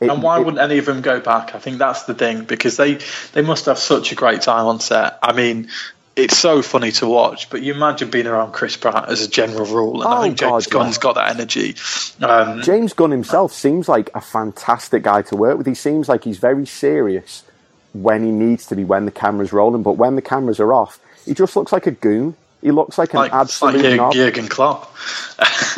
It- 0.00 0.08
and 0.10 0.22
why 0.22 0.38
it- 0.38 0.44
wouldn't 0.44 0.62
any 0.62 0.78
of 0.78 0.86
them 0.86 1.00
go 1.02 1.20
back? 1.20 1.54
I 1.54 1.58
think 1.58 1.78
that's 1.78 2.04
the 2.04 2.14
thing 2.14 2.44
because 2.44 2.76
they 2.76 2.98
they 3.32 3.42
must 3.42 3.66
have 3.66 3.78
such 3.78 4.12
a 4.12 4.14
great 4.14 4.40
time 4.42 4.66
on 4.66 4.80
set. 4.80 5.18
I 5.22 5.32
mean, 5.32 5.68
it's 6.16 6.36
so 6.36 6.60
funny 6.62 6.90
to 6.92 7.06
watch, 7.06 7.48
but 7.50 7.62
you 7.62 7.72
imagine 7.74 8.10
being 8.10 8.26
around 8.26 8.52
Chris 8.52 8.76
Pratt 8.76 9.08
as 9.08 9.22
a 9.22 9.28
general 9.28 9.64
rule, 9.66 10.02
and 10.02 10.12
Oh, 10.12 10.16
I 10.18 10.22
think 10.22 10.38
James 10.38 10.66
God, 10.66 10.78
yeah. 10.78 10.82
Gunn's 10.84 10.98
got 10.98 11.14
that 11.14 11.30
energy. 11.30 11.76
Um, 12.20 12.62
James 12.62 12.92
Gunn 12.92 13.10
himself 13.10 13.52
seems 13.52 13.88
like 13.88 14.10
a 14.14 14.20
fantastic 14.20 15.02
guy 15.02 15.22
to 15.22 15.36
work 15.36 15.56
with. 15.58 15.66
He 15.66 15.74
seems 15.74 16.08
like 16.08 16.24
he's 16.24 16.38
very 16.38 16.66
serious 16.66 17.44
when 17.92 18.24
he 18.24 18.30
needs 18.30 18.66
to 18.66 18.76
be 18.76 18.84
when 18.84 19.04
the 19.04 19.10
camera's 19.10 19.52
rolling, 19.52 19.82
but 19.82 19.92
when 19.92 20.16
the 20.16 20.22
cameras 20.22 20.60
are 20.60 20.72
off, 20.72 20.98
he 21.26 21.34
just 21.34 21.56
looks 21.56 21.72
like 21.72 21.86
a 21.86 21.90
goon. 21.92 22.34
He 22.62 22.70
looks 22.70 22.98
like 22.98 23.12
an 23.14 23.20
like, 23.20 23.32
absolute 23.32 23.82
like 23.82 23.96
knob. 23.96 24.12
Jurgen 24.12 24.46
Klopp. 24.48 24.94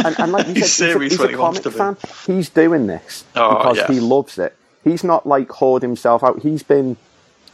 And, 0.04 0.18
and 0.18 0.32
like 0.32 0.48
you 0.48 0.54
He's 0.54 0.72
said, 0.72 1.00
he's 1.00 1.18
a, 1.20 1.28
he's 1.28 1.34
a 1.34 1.36
comic 1.36 1.62
fan. 1.64 1.96
He's 2.26 2.48
doing 2.48 2.86
this 2.88 3.24
Oh, 3.36 3.56
because 3.56 3.76
yeah. 3.78 3.86
he 3.88 4.00
loves 4.00 4.38
it. 4.38 4.56
He's 4.82 5.04
not 5.04 5.26
like 5.26 5.48
hoard 5.50 5.82
himself 5.82 6.24
out. 6.24 6.40
He's 6.42 6.62
been, 6.64 6.96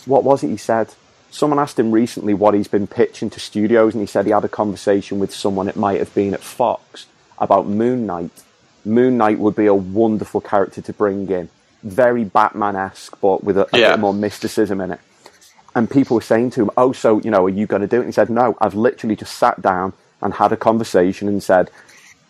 what 0.06 0.24
was 0.24 0.42
it 0.42 0.48
he 0.48 0.56
said? 0.56 0.94
Someone 1.30 1.58
asked 1.58 1.78
him 1.78 1.92
recently 1.92 2.32
what 2.32 2.54
he's 2.54 2.68
been 2.68 2.86
pitching 2.86 3.28
to 3.30 3.38
studios, 3.40 3.92
and 3.94 4.00
he 4.00 4.06
said 4.06 4.24
he 4.24 4.32
had 4.32 4.44
a 4.44 4.48
conversation 4.48 5.18
with 5.18 5.34
someone, 5.34 5.68
it 5.68 5.76
might 5.76 5.98
have 5.98 6.14
been 6.14 6.32
at 6.32 6.40
Fox, 6.40 7.04
about 7.38 7.66
Moon 7.66 8.06
Knight. 8.06 8.30
Moon 8.86 9.18
Knight 9.18 9.38
would 9.38 9.54
be 9.54 9.66
a 9.66 9.74
wonderful 9.74 10.40
character 10.40 10.80
to 10.80 10.92
bring 10.94 11.28
in. 11.30 11.50
Very 11.82 12.24
Batman 12.24 12.76
esque, 12.76 13.20
but 13.20 13.44
with 13.44 13.58
a, 13.58 13.68
a 13.74 13.78
Yeah. 13.78 13.90
bit 13.90 14.00
more 14.00 14.14
mysticism 14.14 14.80
in 14.80 14.92
it. 14.92 15.00
And 15.78 15.88
people 15.88 16.16
were 16.16 16.20
saying 16.22 16.50
to 16.52 16.62
him, 16.62 16.70
Oh, 16.76 16.92
so, 16.92 17.20
you 17.20 17.30
know, 17.30 17.44
are 17.46 17.48
you 17.60 17.66
going 17.66 17.82
to 17.82 17.88
do 17.88 17.98
it? 17.98 18.00
And 18.00 18.08
he 18.08 18.12
said, 18.12 18.30
No, 18.30 18.56
I've 18.60 18.74
literally 18.74 19.14
just 19.16 19.38
sat 19.38 19.62
down 19.62 19.92
and 20.20 20.34
had 20.34 20.50
a 20.52 20.56
conversation 20.56 21.28
and 21.28 21.40
said, 21.42 21.70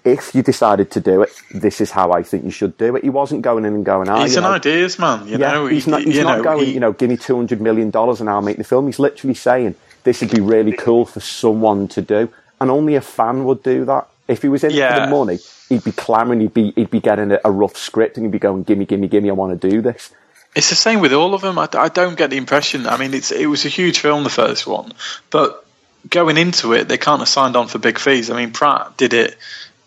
If 0.05 0.35
you 0.35 0.43
decided 0.43 0.91
to 0.91 1.01
do 1.01 1.23
it, 1.23 1.31
this 1.55 1.81
is 1.81 1.91
how 1.93 2.13
I 2.13 2.23
think 2.23 2.45
you 2.45 2.51
should 2.51 2.77
do 2.77 2.95
it. 2.97 3.05
He 3.05 3.11
wasn't 3.11 3.43
going 3.43 3.65
in 3.65 3.75
and 3.75 3.87
going, 3.87 4.09
oh, 4.11 4.23
He's 4.23 4.35
you 4.35 4.39
an 4.39 4.45
know, 4.45 4.53
ideas 4.53 4.99
man, 4.99 5.27
you 5.27 5.39
yeah, 5.39 5.53
know. 5.53 5.67
he's 5.67 5.87
not, 5.87 6.03
he's 6.03 6.17
you 6.17 6.25
not 6.25 6.39
know, 6.39 6.45
going, 6.45 6.67
he- 6.67 6.75
you 6.75 6.81
know, 6.81 6.93
give 6.93 7.09
me 7.09 7.17
$200 7.17 7.61
million 7.61 7.89
and 7.95 8.31
I'll 8.31 8.43
make 8.43 8.59
the 8.59 8.65
film. 8.65 8.87
He's 8.87 8.99
literally 8.99 9.35
saying, 9.35 9.77
This 10.05 10.21
would 10.21 10.31
be 10.31 10.41
really 10.43 10.73
cool 10.75 11.07
for 11.07 11.21
someone 11.21 11.89
to 11.89 12.03
do. 12.03 12.31
And 12.61 12.71
only 12.71 12.97
a 12.97 13.01
fan 13.01 13.45
would 13.45 13.63
do 13.63 13.87
that. 13.87 14.09
If 14.29 14.43
he 14.43 14.49
was 14.49 14.63
in 14.65 14.73
it 14.73 14.87
for 14.87 14.95
the 14.95 15.01
money, 15.07 15.39
he'd 15.71 15.85
be 15.85 15.93
clamoring, 15.93 16.41
he'd 16.41 16.55
be, 16.55 16.73
he'd 16.73 16.91
be 16.91 17.01
getting 17.01 17.33
a, 17.33 17.41
a 17.47 17.51
rough 17.51 17.77
script 17.79 18.19
and 18.19 18.27
he'd 18.27 18.33
be 18.33 18.39
going, 18.39 18.65
Gimme, 18.65 18.85
gimme, 18.85 19.09
gimme, 19.09 19.31
I 19.31 19.33
want 19.33 19.59
to 19.59 19.71
do 19.71 19.81
this. 19.81 20.11
It's 20.59 20.71
the 20.71 20.75
same 20.75 20.99
with 20.99 21.13
all 21.13 21.35
of 21.35 21.41
them. 21.41 21.57
I, 21.57 21.69
I 21.73 21.89
don't 21.89 22.19
get 22.19 22.31
the 22.31 22.37
impression. 22.37 22.89
I 22.89 22.97
mean, 22.97 23.15
it's 23.15 23.31
it 23.31 23.47
was 23.47 23.65
a 23.65 23.69
huge 23.69 24.01
film, 24.01 24.25
the 24.25 24.29
first 24.29 24.67
one, 24.67 24.93
but 25.31 25.65
going 26.11 26.37
into 26.37 26.73
it, 26.73 26.89
they 26.89 26.99
can't 26.99 27.21
have 27.21 27.29
signed 27.29 27.55
on 27.55 27.69
for 27.69 27.79
big 27.79 27.97
fees. 27.97 28.29
I 28.29 28.37
mean, 28.37 28.51
Pratt 28.51 28.97
did 28.97 29.15
it. 29.15 29.37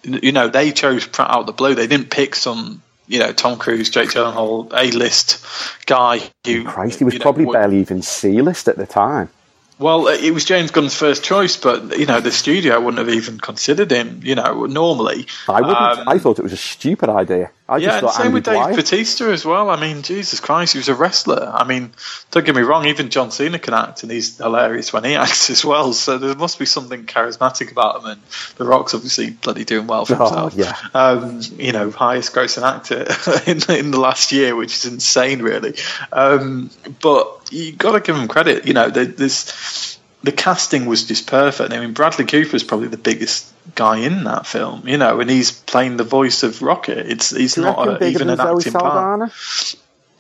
You 0.04 0.32
know, 0.32 0.48
they 0.48 0.72
chose 0.72 1.06
Pratt 1.06 1.30
out 1.30 1.42
of 1.42 1.46
the 1.46 1.52
blue. 1.52 1.76
They 1.76 1.88
didn't 1.88 2.10
pick 2.10 2.36
some, 2.36 2.82
you 3.06 3.20
know, 3.20 3.34
Tom 3.34 3.58
Cruise, 3.60 3.90
Jake 3.90 4.12
Gyllenhaal, 4.12 4.72
A-list 4.72 5.46
guy 5.88 6.22
who. 6.46 6.64
Christ, 6.64 7.00
he 7.00 7.04
was 7.04 7.16
you 7.16 7.20
know, 7.20 7.24
probably 7.24 7.46
barely 7.46 7.80
even 7.80 8.02
C-list 8.02 8.70
at 8.70 8.78
the 8.78 8.88
time. 8.88 9.30
Well, 9.78 10.08
it 10.08 10.32
was 10.32 10.46
James 10.46 10.72
Gunn's 10.72 10.96
first 10.96 11.22
choice, 11.22 11.58
but 11.58 11.98
you 11.98 12.06
know, 12.06 12.22
the 12.22 12.32
studio 12.32 12.80
wouldn't 12.80 13.00
have 13.06 13.10
even 13.10 13.40
considered 13.40 13.92
him. 13.92 14.22
You 14.24 14.36
know, 14.36 14.68
normally. 14.68 15.26
I 15.50 15.60
wouldn't. 15.60 15.78
Um, 15.78 16.08
I 16.08 16.18
thought 16.18 16.40
it 16.40 16.44
was 16.44 16.54
a 16.54 16.58
stupid 16.58 17.10
idea. 17.10 17.52
I 17.72 17.80
just 17.80 17.96
yeah, 17.96 18.00
thought 18.02 18.14
same 18.16 18.26
Andy 18.28 18.34
with 18.36 18.44
Dave. 18.44 18.76
Bautista 18.76 19.32
as 19.32 19.46
well. 19.46 19.70
I 19.70 19.80
mean, 19.80 20.02
Jesus 20.02 20.40
Christ, 20.42 20.74
he 20.74 20.80
was 20.80 20.90
a 20.90 20.94
wrestler. 20.96 21.50
I 21.54 21.64
mean, 21.64 21.92
don't 22.30 22.46
get 22.46 22.54
me 22.54 22.62
wrong, 22.64 22.86
even 22.86 23.10
John 23.10 23.32
Cena 23.32 23.60
can 23.60 23.74
act, 23.74 24.04
and 24.04 24.12
he's 24.12 24.38
hilarious 24.38 24.92
when 24.92 25.06
he 25.06 25.16
acts 25.16 25.50
as 25.50 25.64
well. 25.64 25.94
So 25.94 26.18
there 26.18 26.36
must 26.36 26.60
be 26.60 26.66
something 26.66 27.06
charismatic 27.06 27.72
about 27.72 28.02
him. 28.02 28.06
And 28.08 28.22
The 28.58 28.66
Rock's 28.66 28.94
obviously 28.94 29.30
bloody 29.30 29.64
doing 29.64 29.88
well 29.88 30.06
for 30.06 30.16
Oh, 30.20 30.50
himself. 30.50 30.54
yeah. 30.56 30.76
Um, 30.94 31.40
you 31.58 31.72
know, 31.72 31.92
highest 31.92 32.34
grossing 32.34 32.64
actor 32.64 33.08
in, 33.50 33.86
in 33.86 33.92
the 33.92 34.00
last 34.00 34.32
year, 34.34 34.56
which 34.56 34.74
is 34.76 34.86
insane, 34.86 35.42
really. 35.42 35.76
Um, 36.12 36.70
but 37.02 37.48
you've 37.52 37.78
got 37.78 37.94
to 37.94 38.02
give 38.02 38.16
him 38.16 38.28
credit. 38.28 38.68
You 38.68 38.74
know, 38.74 38.90
there's 38.90 39.98
the 40.24 40.32
casting 40.32 40.86
was 40.86 41.06
just 41.06 41.28
perfect. 41.28 41.74
I 41.74 41.80
mean, 41.80 41.94
Bradley 41.94 42.26
Cooper 42.26 42.56
is 42.56 42.64
probably 42.64 42.90
the 42.90 42.98
biggest 42.98 43.51
guy 43.76 43.98
in 44.00 44.24
that 44.26 44.46
film, 44.46 44.88
you 44.88 44.98
know, 44.98 45.20
and 45.20 45.30
he's 45.30 45.52
playing 45.52 45.98
the 45.98 46.04
voice 46.04 46.44
of 46.44 46.62
Rocket. 46.62 47.10
It's 47.10 47.30
he's 47.30 47.58
not 47.58 48.02
a, 48.02 48.06
even 48.06 48.30
an 48.30 48.40
acting 48.40 48.74
part. 48.74 49.32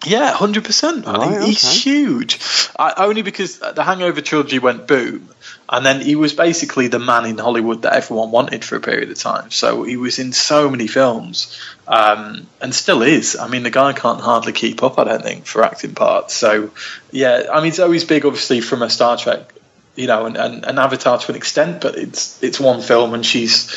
Yeah, 0.05 0.31
hundred 0.31 0.65
percent. 0.65 1.05
Right, 1.05 1.43
He's 1.43 1.63
okay. 1.63 1.77
huge. 1.77 2.39
I, 2.77 3.05
only 3.05 3.21
because 3.21 3.59
the 3.59 3.83
Hangover 3.83 4.21
trilogy 4.21 4.57
went 4.57 4.87
boom, 4.87 5.29
and 5.69 5.85
then 5.85 6.01
he 6.01 6.15
was 6.15 6.33
basically 6.33 6.87
the 6.87 6.97
man 6.97 7.25
in 7.25 7.37
Hollywood 7.37 7.83
that 7.83 7.93
everyone 7.93 8.31
wanted 8.31 8.65
for 8.65 8.75
a 8.75 8.79
period 8.79 9.11
of 9.11 9.19
time. 9.19 9.51
So 9.51 9.83
he 9.83 9.97
was 9.97 10.17
in 10.17 10.33
so 10.33 10.71
many 10.71 10.87
films, 10.87 11.59
um, 11.87 12.47
and 12.59 12.73
still 12.73 13.03
is. 13.03 13.35
I 13.35 13.47
mean, 13.47 13.61
the 13.61 13.69
guy 13.69 13.93
can't 13.93 14.21
hardly 14.21 14.53
keep 14.53 14.81
up. 14.81 14.97
I 14.97 15.03
don't 15.03 15.21
think 15.21 15.45
for 15.45 15.63
acting 15.63 15.93
parts. 15.93 16.33
So 16.33 16.71
yeah, 17.11 17.49
I 17.53 17.61
mean, 17.61 17.71
Zoe's 17.71 18.03
big, 18.03 18.25
obviously, 18.25 18.61
from 18.61 18.81
a 18.81 18.89
Star 18.89 19.17
Trek. 19.17 19.53
You 19.95 20.07
know, 20.07 20.25
and, 20.25 20.37
and 20.37 20.79
Avatar 20.79 21.19
to 21.19 21.31
an 21.31 21.35
extent, 21.35 21.81
but 21.81 21.95
it's 21.95 22.41
it's 22.41 22.59
one 22.59 22.81
film, 22.81 23.13
and 23.13 23.25
she's 23.25 23.75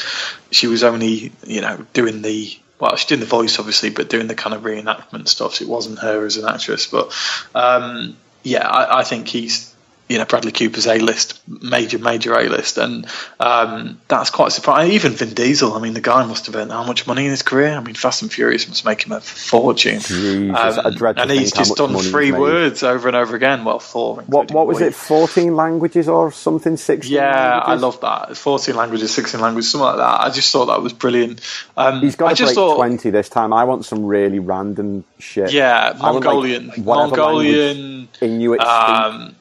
she 0.51 0.69
was 0.69 0.85
only 0.85 1.33
you 1.45 1.61
know 1.61 1.85
doing 1.93 2.23
the 2.23 2.57
well, 2.79 2.97
she's 2.97 3.09
doing 3.09 3.21
the 3.21 3.27
voice 3.27 3.59
obviously, 3.59 3.91
but 3.91 4.09
doing 4.09 4.27
the 4.27 4.35
kind 4.35 4.55
of 4.55 4.63
reenactment 4.63 5.29
stuff. 5.29 5.57
So 5.57 5.65
it 5.65 5.69
wasn't 5.69 5.99
her 5.99 6.25
as 6.25 6.37
an 6.37 6.49
actress, 6.49 6.87
but 6.87 7.13
um, 7.55 8.17
yeah, 8.43 8.67
I, 8.67 9.01
I 9.01 9.03
think 9.05 9.27
he's 9.27 9.74
you 10.09 10.19
know 10.19 10.25
Bradley 10.25 10.53
Cooper's 10.53 10.87
A 10.87 10.99
list, 10.99 11.41
major 11.49 11.99
major 11.99 12.35
A 12.35 12.49
list, 12.49 12.79
and 12.79 13.07
um, 13.41 14.01
that's 14.09 14.31
quite 14.31 14.53
surprising. 14.53 14.93
Even 14.93 15.13
Vin 15.13 15.35
Diesel, 15.35 15.73
I 15.73 15.81
mean, 15.81 15.95
the 15.95 16.01
guy 16.01 16.25
must 16.27 16.47
have 16.47 16.57
earned 16.57 16.73
how 16.73 16.85
much 16.85 17.07
money 17.07 17.25
in 17.25 17.31
his 17.31 17.43
career? 17.43 17.71
I 17.73 17.81
mean, 17.81 17.95
Fast 17.95 18.23
and 18.23 18.33
Furious 18.33 18.69
must 18.69 18.85
make 18.85 19.05
him 19.05 19.13
a 19.13 19.21
fortune, 19.21 20.01
Jesus, 20.01 20.79
I 20.79 20.91
dread 20.91 21.17
to 21.17 21.23
and 21.23 21.31
he's 21.31 21.53
just 21.53 21.77
done 21.77 21.97
three 21.99 22.33
words 22.33 22.83
over 22.83 23.09
and 23.09 23.17
over 23.17 23.35
again. 23.35 23.65
Well, 23.65 23.79
four. 23.79 24.17
What 24.23 24.51
what 24.53 24.67
was 24.67 24.81
it? 24.81 24.95
Fourteen 24.95 25.57
languages 25.57 26.09
or 26.09 26.31
something? 26.33 26.77
Sixteen. 26.77 27.15
Yeah, 27.15 27.59
I 27.59 27.75
love 27.75 28.01
that. 28.01 28.37
14 28.37 28.75
languages, 28.77 29.15
16 29.15 29.41
languages, 29.41 29.71
something 29.71 29.87
like 29.87 29.97
that. 29.97 30.21
I 30.21 30.31
just 30.31 30.53
thought 30.53 30.67
that 30.67 30.83
was 30.83 30.93
brilliant. 30.93 31.41
Um, 31.77 32.01
He's 32.01 32.17
got 32.17 32.27
I 32.27 32.31
to 32.31 32.37
just 32.37 32.49
break 32.49 32.55
thought, 32.57 32.77
twenty 32.77 33.11
this 33.11 33.29
time. 33.29 33.53
I 33.53 33.65
want 33.65 33.85
some 33.85 34.05
really 34.05 34.39
random 34.39 35.05
shit. 35.19 35.53
yeah, 35.53 35.91
want, 35.91 36.01
like, 36.01 36.13
Mongolian, 36.13 36.73
Mongolian, 36.79 38.09
Inuit. 38.21 38.61
um, 38.61 39.34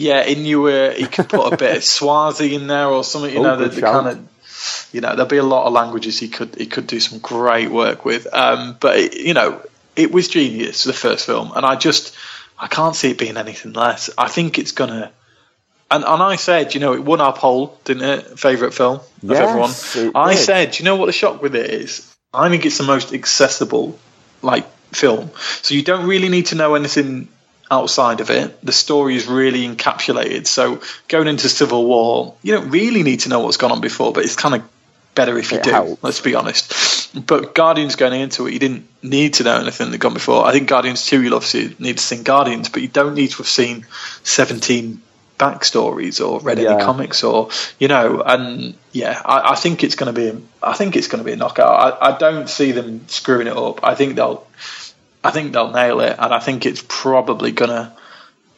yeah, 0.00 0.24
Inuit. 0.24 0.96
He 0.96 1.06
could 1.06 1.28
put 1.28 1.52
a 1.52 1.56
bit 1.56 1.76
of 1.76 1.84
Swazi 1.84 2.54
in 2.54 2.66
there 2.66 2.86
or 2.86 3.04
something. 3.04 3.32
You 3.32 3.40
Oh, 3.40 3.42
know, 3.42 3.56
the, 3.56 3.68
the 3.68 3.80
kind 3.82 4.06
of, 4.08 4.88
you 4.92 5.00
know, 5.00 5.10
there'll 5.10 5.26
be 5.26 5.36
a 5.36 5.42
lot 5.42 5.66
of 5.66 5.72
languages 5.72 6.18
he 6.18 6.28
could 6.28 6.54
he 6.56 6.66
could 6.66 6.86
do 6.86 7.00
some 7.00 7.18
great 7.18 7.70
work 7.70 8.04
with. 8.04 8.26
Um, 8.32 8.76
but 8.80 8.96
it, 8.98 9.16
you 9.18 9.34
know, 9.34 9.60
it 9.96 10.10
was 10.12 10.28
genius 10.28 10.84
the 10.84 10.92
first 10.92 11.26
film, 11.26 11.52
and 11.54 11.64
I 11.66 11.76
just 11.76 12.14
I 12.58 12.66
can't 12.66 12.96
see 12.96 13.10
it 13.10 13.18
being 13.18 13.36
anything 13.36 13.72
less. 13.74 14.10
I 14.16 14.28
think 14.28 14.58
it's 14.58 14.72
gonna. 14.72 15.12
And, 15.92 16.04
and 16.04 16.22
I 16.22 16.36
said, 16.36 16.72
you 16.74 16.80
know, 16.80 16.92
it 16.94 17.02
won 17.04 17.20
our 17.20 17.32
poll, 17.32 17.76
didn't 17.84 18.04
it? 18.04 18.38
Favorite 18.38 18.72
film 18.74 18.96
of 19.00 19.04
Yes, 19.22 19.40
everyone. 19.96 20.06
it 20.06 20.12
I 20.14 20.34
did. 20.34 20.40
said, 20.40 20.78
you 20.78 20.84
know 20.84 20.94
what 20.94 21.06
the 21.06 21.12
shock 21.12 21.42
with 21.42 21.56
it 21.56 21.68
is? 21.68 22.14
I 22.32 22.48
think 22.48 22.64
it's 22.64 22.78
the 22.78 22.84
most 22.84 23.12
accessible, 23.12 23.98
like 24.40 24.66
film. 24.94 25.30
So 25.62 25.74
you 25.74 25.82
don't 25.82 26.06
really 26.06 26.28
need 26.28 26.46
to 26.46 26.54
know 26.54 26.76
anything 26.76 27.26
outside 27.70 28.20
of 28.20 28.30
it. 28.30 28.60
The 28.64 28.72
story 28.72 29.14
is 29.16 29.26
really 29.26 29.66
encapsulated. 29.68 30.46
So 30.46 30.80
going 31.08 31.28
into 31.28 31.48
Civil 31.48 31.86
War, 31.86 32.34
you 32.42 32.52
don't 32.52 32.70
really 32.70 33.02
need 33.02 33.20
to 33.20 33.28
know 33.28 33.40
what's 33.40 33.56
gone 33.56 33.72
on 33.72 33.80
before, 33.80 34.12
but 34.12 34.24
it's 34.24 34.36
kind 34.36 34.54
of 34.56 34.62
better 35.14 35.38
if 35.38 35.52
you 35.52 35.58
It 35.58 35.64
do. 35.64 35.70
helps. 35.70 36.02
Let's 36.02 36.20
be 36.20 36.34
honest. 36.34 37.14
But 37.26 37.54
Guardians 37.54 37.96
going 37.96 38.20
into 38.20 38.46
it, 38.46 38.52
you 38.52 38.58
didn't 38.58 38.86
need 39.02 39.34
to 39.34 39.44
know 39.44 39.60
anything 39.60 39.90
that 39.90 39.98
gone 39.98 40.14
before. 40.14 40.46
I 40.46 40.52
think 40.52 40.68
Guardians 40.68 41.06
two, 41.06 41.22
you'll 41.22 41.34
obviously 41.34 41.74
need 41.78 41.98
to 41.98 42.02
seen 42.02 42.22
Guardians, 42.22 42.68
but 42.68 42.82
you 42.82 42.88
don't 42.88 43.14
need 43.14 43.30
to 43.30 43.36
have 43.38 43.48
seen 43.48 43.86
seventeen 44.22 45.02
backstories 45.38 46.24
or 46.24 46.38
read 46.40 46.58
Yeah. 46.58 46.74
any 46.74 46.84
comics 46.84 47.24
or 47.24 47.48
you 47.78 47.88
know. 47.88 48.22
And 48.24 48.74
yeah, 48.92 49.20
I, 49.24 49.52
I 49.52 49.54
think 49.56 49.82
it's 49.82 49.94
going 49.96 50.14
to 50.14 50.32
be. 50.32 50.44
I 50.62 50.74
think 50.74 50.96
it's 50.96 51.08
going 51.08 51.18
to 51.18 51.24
be 51.24 51.32
a 51.32 51.36
knockout. 51.36 52.00
I, 52.02 52.14
I 52.14 52.18
don't 52.18 52.48
see 52.48 52.72
them 52.72 53.08
screwing 53.08 53.46
it 53.46 53.56
up. 53.56 53.82
I 53.84 53.94
think 53.94 54.16
they'll. 54.16 54.46
I 55.22 55.30
think 55.30 55.52
they'll 55.52 55.70
nail 55.70 56.00
it, 56.00 56.16
and 56.18 56.32
I 56.32 56.38
think 56.38 56.66
it's 56.66 56.84
probably 56.86 57.52
gonna. 57.52 57.94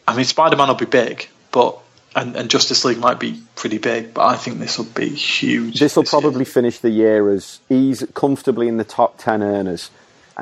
I 0.07 0.17
mean, 0.17 0.25
Spider 0.25 0.57
Man 0.57 0.69
will 0.69 0.75
be 0.75 0.87
big, 0.87 1.29
but 1.51 1.79
and, 2.15 2.37
and 2.37 2.51
Justice 2.51 2.85
League 2.85 2.99
might 2.99 3.19
be 3.19 3.43
pretty 3.57 3.79
big, 3.79 4.15
but 4.15 4.27
I 4.27 4.37
think 4.37 4.59
this 4.59 4.79
will 4.79 4.85
be 4.85 5.09
huge. 5.09 5.79
This 5.81 5.97
will 5.97 6.05
year. 6.05 6.11
probably 6.11 6.45
finish 6.45 6.79
the 6.79 6.91
year 6.91 7.31
as 7.31 7.61
ease 7.71 8.05
comfortably 8.15 8.69
in 8.69 8.77
the 8.77 8.85
top 8.85 9.19
ten 9.19 9.43
earners, 9.43 9.91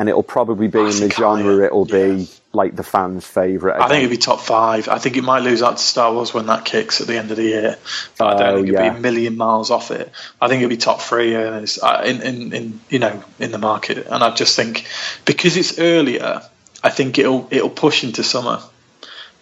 and 0.01 0.09
it'll 0.09 0.23
probably 0.23 0.67
be 0.67 0.79
in 0.79 0.99
the 0.99 1.11
genre. 1.11 1.63
It'll 1.67 1.87
yeah. 1.87 2.15
be 2.15 2.29
like 2.55 2.75
the 2.75 2.83
fans' 2.83 3.27
favorite. 3.27 3.79
I 3.79 3.87
think 3.89 4.03
it'll 4.05 4.15
be 4.15 4.17
top 4.17 4.41
five. 4.41 4.89
I 4.89 4.97
think 4.99 5.19
it 5.19 5.23
might 5.23 5.41
lose 5.43 5.63
out 5.63 5.77
to 5.77 5.83
Star 5.83 6.11
Wars 6.11 6.33
when 6.33 6.47
that 6.47 6.65
kicks 6.65 7.03
at 7.03 7.07
the 7.07 7.19
end 7.19 7.31
of 7.31 7.37
the 7.37 7.43
year. 7.43 7.77
But 8.17 8.25
I 8.25 8.33
Oh, 8.33 8.39
don't 8.39 8.55
think 8.57 8.69
it'll 8.71 8.83
yeah. 8.83 8.93
be 8.93 8.97
a 8.97 9.01
million 9.01 9.37
miles 9.37 9.71
off 9.71 9.91
it. 9.91 10.11
I 10.41 10.49
think 10.49 10.63
it'll 10.63 10.71
be 10.71 10.79
top 10.79 11.03
three 11.03 11.37
uh, 11.37 11.67
in, 12.03 12.23
in, 12.23 12.53
in 12.55 12.81
you 12.89 12.99
know 12.99 13.23
in 13.39 13.53
the 13.53 13.59
market. 13.59 14.07
And 14.07 14.25
I 14.25 14.35
just 14.35 14.57
think 14.57 14.87
because 15.27 15.59
it's 15.59 15.79
earlier, 15.79 16.41
I 16.83 16.89
think 16.89 17.19
it'll 17.19 17.47
it'll 17.51 17.69
push 17.69 18.03
into 18.03 18.23
summer. 18.25 18.63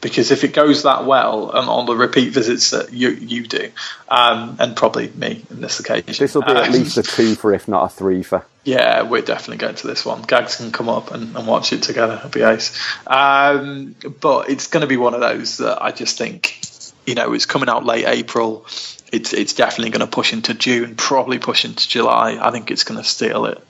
Because 0.00 0.30
if 0.30 0.44
it 0.44 0.52
goes 0.54 0.84
that 0.84 1.06
well 1.06 1.50
and 1.50 1.68
on 1.68 1.87
the 1.87 1.96
repeat 1.96 2.32
visits 2.32 2.70
that 2.70 2.92
you 2.92 3.08
you 3.11 3.46
do, 3.46 3.70
um, 4.08 4.56
and 4.61 4.76
probably 4.76 5.08
me 5.08 5.44
in 5.50 5.61
this 5.61 5.80
occasion, 5.80 6.14
This 6.18 6.34
will 6.37 6.42
be 6.42 6.52
at 6.52 6.66
um, 6.68 6.72
least 6.72 6.96
a 6.98 7.02
two 7.02 7.34
for, 7.34 7.52
if 7.52 7.66
not 7.66 7.84
a 7.87 7.88
three 7.88 8.22
for. 8.22 8.46
yeah, 8.64 9.02
we're 9.02 9.22
definitely 9.22 9.56
going 9.56 9.74
to 9.74 9.87
this 9.88 10.04
one. 10.04 10.22
Gags 10.22 10.56
can 10.56 10.70
come 10.70 10.88
up 10.88 11.11
and, 11.11 11.37
and 11.37 11.46
watch 11.48 11.72
it 11.72 11.82
together. 11.82 12.14
It'll 12.14 12.30
be 12.30 12.42
ace. 12.42 12.78
Um, 13.08 13.96
but 14.20 14.48
it's 14.50 14.68
going 14.68 14.82
to 14.82 14.87
be 14.87 14.96
one 14.96 15.14
of 15.14 15.20
those 15.20 15.56
that 15.58 15.82
I 15.82 15.90
just 15.90 16.16
think, 16.16 16.61
you 17.04 17.16
know, 17.16 17.32
it's 17.32 17.46
coming 17.46 17.68
out 17.68 17.84
late 17.84 18.06
April. 18.06 18.66
It's 19.11 19.32
it's 19.32 19.54
definitely 19.54 19.90
going 19.90 20.06
to 20.08 20.12
push 20.14 20.32
into 20.32 20.54
June, 20.54 20.94
probably 20.94 21.38
push 21.40 21.64
into 21.64 21.88
July. 21.88 22.38
I 22.40 22.52
think 22.52 22.70
it's 22.70 22.84
going 22.84 22.98
to 23.02 23.04
steal 23.04 23.46
it. 23.46 23.61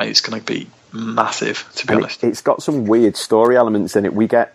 It's 0.00 0.20
going 0.20 0.38
to 0.40 0.46
be 0.46 0.68
massive, 0.92 1.68
to 1.76 1.86
be 1.86 1.94
And 1.94 2.02
honest. 2.04 2.22
it, 2.22 2.28
it's 2.28 2.42
got 2.42 2.62
some 2.62 2.84
weird 2.86 3.16
story 3.16 3.56
elements 3.56 3.96
in 3.96 4.04
it. 4.04 4.14
We 4.14 4.28
get, 4.28 4.54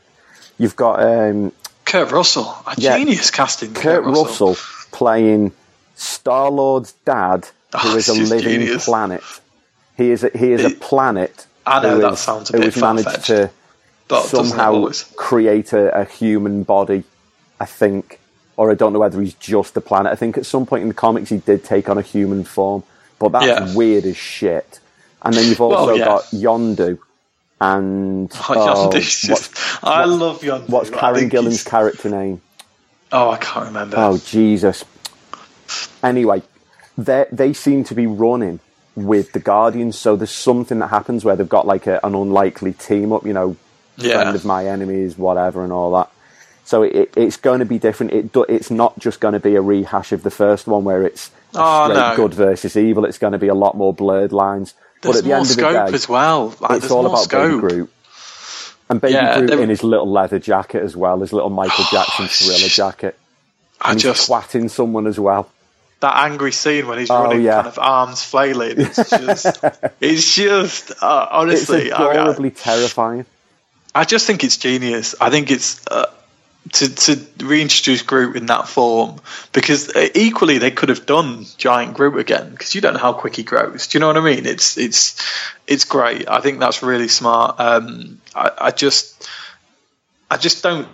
you've 0.57 0.75
got 0.75 1.01
um, 1.01 1.51
Kurt 1.85 2.11
Russell, 2.11 2.43
a 2.65 2.73
Yeah. 2.77 2.97
genius 2.97 3.31
casting. 3.31 3.73
Kurt 3.73 4.03
Russell 4.03 4.55
playing 4.91 5.51
Star 5.95 6.49
Lord's 6.51 6.93
dad, 7.05 7.47
who 7.81 7.89
Oh, 7.93 7.95
is 7.97 8.07
a 8.09 8.13
living 8.13 8.39
genius. 8.61 8.85
planet. 8.85 9.21
He 9.95 10.11
is 10.11 10.23
a, 10.23 10.29
he 10.37 10.51
is 10.51 10.63
a 10.63 10.69
planet. 10.75 11.45
I 11.65 11.81
know 11.81 11.95
who 11.95 12.01
that 12.01 12.13
is- 12.13 12.19
sounds 12.19 12.49
a 12.49 12.53
who 12.53 12.59
bit 12.63 12.73
has 12.73 12.81
managed 12.81 13.25
to 13.25 13.49
somehow 14.09 14.89
create 15.15 15.73
a, 15.73 16.01
a 16.01 16.05
human 16.05 16.63
body. 16.63 17.03
I 17.59 17.65
think, 17.65 18.19
or 18.55 18.69
I 18.71 18.75
don't 18.75 18.93
know 18.93 18.99
whether 18.99 19.19
he's 19.19 19.33
just 19.33 19.75
a 19.77 19.81
planet. 19.81 20.11
I 20.11 20.15
think 20.15 20.37
at 20.37 20.45
some 20.45 20.65
point 20.65 20.83
in 20.83 20.87
the 20.89 20.93
comics 20.93 21.29
he 21.29 21.37
did 21.37 21.63
take 21.63 21.89
on 21.89 21.97
a 21.97 22.01
human 22.03 22.43
form, 22.43 22.83
but 23.19 23.29
that's 23.29 23.45
Yeah. 23.47 23.75
weird 23.75 24.05
as 24.05 24.15
shit. 24.17 24.79
And 25.23 25.33
then 25.33 25.47
you've 25.47 25.59
also 25.59 25.87
Well, 25.87 25.97
yeah. 25.97 26.05
got 26.05 26.23
Yondu 26.25 26.99
and 27.59 28.31
Oh, 28.49 28.89
oh, 28.91 29.79
I 29.83 30.05
what- 30.05 30.09
love 30.09 30.41
Yondu. 30.41 30.69
what's 30.69 30.89
Karen 30.89 31.29
Gillan's 31.29 31.55
he's- 31.55 31.63
character 31.67 32.09
name? 32.09 32.41
Oh, 33.11 33.29
I 33.29 33.37
can't 33.37 33.67
remember. 33.67 33.95
Oh 33.97 34.17
Jesus! 34.17 34.83
Anyway, 36.03 36.41
they 36.97 37.25
they 37.31 37.53
seem 37.53 37.83
to 37.85 37.95
be 37.95 38.05
running 38.07 38.59
with 38.95 39.31
the 39.31 39.39
Guardians, 39.39 39.97
so 39.97 40.15
there's 40.15 40.31
something 40.31 40.79
that 40.79 40.87
happens 40.87 41.23
where 41.23 41.35
they've 41.35 41.47
got 41.47 41.65
like 41.67 41.87
a, 41.87 41.99
an 42.05 42.15
unlikely 42.15 42.73
team 42.73 43.11
up. 43.13 43.25
You 43.25 43.33
know, 43.33 43.55
Yeah. 43.97 44.21
friend 44.21 44.35
of 44.35 44.45
my 44.45 44.65
enemies, 44.67 45.17
whatever, 45.17 45.63
and 45.63 45.71
all 45.71 45.91
that. 45.95 46.09
So 46.65 46.83
it, 46.83 47.13
it's 47.15 47.37
going 47.37 47.59
to 47.59 47.65
be 47.65 47.79
different. 47.79 48.11
It 48.11 48.33
do, 48.33 48.43
it's 48.43 48.69
not 48.69 48.99
just 48.99 49.21
going 49.21 49.33
to 49.33 49.39
be 49.39 49.55
a 49.55 49.61
rehash 49.61 50.11
of 50.11 50.23
the 50.23 50.31
first 50.31 50.67
one 50.67 50.83
where 50.83 51.03
it's 51.05 51.31
Oh, 51.55 51.87
no. 51.93 52.13
good 52.17 52.33
versus 52.33 52.75
evil. 52.75 53.05
It's 53.05 53.17
going 53.17 53.31
to 53.31 53.39
be 53.39 53.47
a 53.47 53.53
lot 53.55 53.77
more 53.77 53.93
blurred 53.93 54.33
lines. 54.33 54.73
There's 55.01 55.15
but 55.15 55.17
at 55.17 55.23
the 55.23 55.29
more 55.29 55.37
end 55.37 55.45
of 55.45 55.51
scope 55.51 55.73
the 55.85 55.91
day, 55.91 55.95
as 55.95 56.09
well. 56.09 56.55
Like, 56.59 56.83
it's 56.83 56.91
all 56.91 57.05
about 57.05 57.23
scope. 57.23 57.61
Baby 57.61 57.73
Groot. 57.75 57.91
And 58.89 59.01
Baby 59.01 59.13
Yeah, 59.13 59.39
Groot 59.39 59.51
in 59.59 59.69
his 59.69 59.83
little 59.83 60.09
leather 60.11 60.39
jacket 60.39 60.81
as 60.83 60.95
well, 60.95 61.19
his 61.19 61.33
little 61.33 61.49
Michael 61.49 61.85
Jackson 61.91 62.25
it's 62.25 62.45
thriller 62.45 62.69
jacket. 62.69 63.17
I 63.81 63.91
And 63.91 63.99
just 63.99 64.29
twatting 64.29 64.69
someone 64.69 65.05
as 65.07 65.19
well. 65.19 65.49
that 65.99 66.15
angry 66.25 66.51
scene 66.51 66.87
when 66.87 66.99
he's 66.99 67.09
Oh, 67.11 67.23
running, 67.23 67.41
yeah. 67.43 67.55
kind 67.55 67.67
of 67.67 67.79
arms 67.79 68.23
flailing. 68.23 68.75
It's 68.81 69.09
just, 69.09 69.63
it's 70.01 70.35
just 70.35 70.91
uh, 71.03 71.27
honestly. 71.31 71.87
It's 71.89 71.95
I, 71.99 72.35
mean, 72.37 72.45
I, 72.45 72.49
terrifying. 72.49 73.25
I 73.93 74.03
just 74.05 74.25
think 74.27 74.43
it's 74.43 74.57
genius. 74.57 75.15
I 75.19 75.29
think 75.31 75.49
it's 75.51 75.85
uh, 75.87 76.05
to, 76.73 76.95
to 76.95 77.45
reintroduce 77.45 78.01
Groot 78.01 78.35
in 78.35 78.47
that 78.47 78.67
form 78.67 79.19
because 79.53 79.89
uh, 79.95 80.07
equally 80.15 80.57
they 80.57 80.71
could 80.71 80.89
have 80.89 81.05
done 81.05 81.45
giant 81.57 81.93
Groot 81.95 82.19
again 82.19 82.51
because 82.51 82.75
you 82.75 82.81
don't 82.81 82.93
know 82.93 82.99
how 82.99 83.13
quick 83.13 83.35
he 83.35 83.43
grows. 83.43 83.87
Do 83.87 83.97
you 83.97 83.99
know 83.99 84.07
what 84.07 84.17
I 84.17 84.21
mean? 84.21 84.45
It's 84.45 84.77
it's 84.77 85.21
it's 85.67 85.85
great. 85.85 86.29
I 86.29 86.41
think 86.41 86.59
that's 86.59 86.83
really 86.83 87.07
smart. 87.07 87.59
Um, 87.59 88.21
I, 88.35 88.51
I 88.57 88.71
just 88.71 89.29
I 90.29 90.37
just 90.37 90.63
don't 90.63 90.87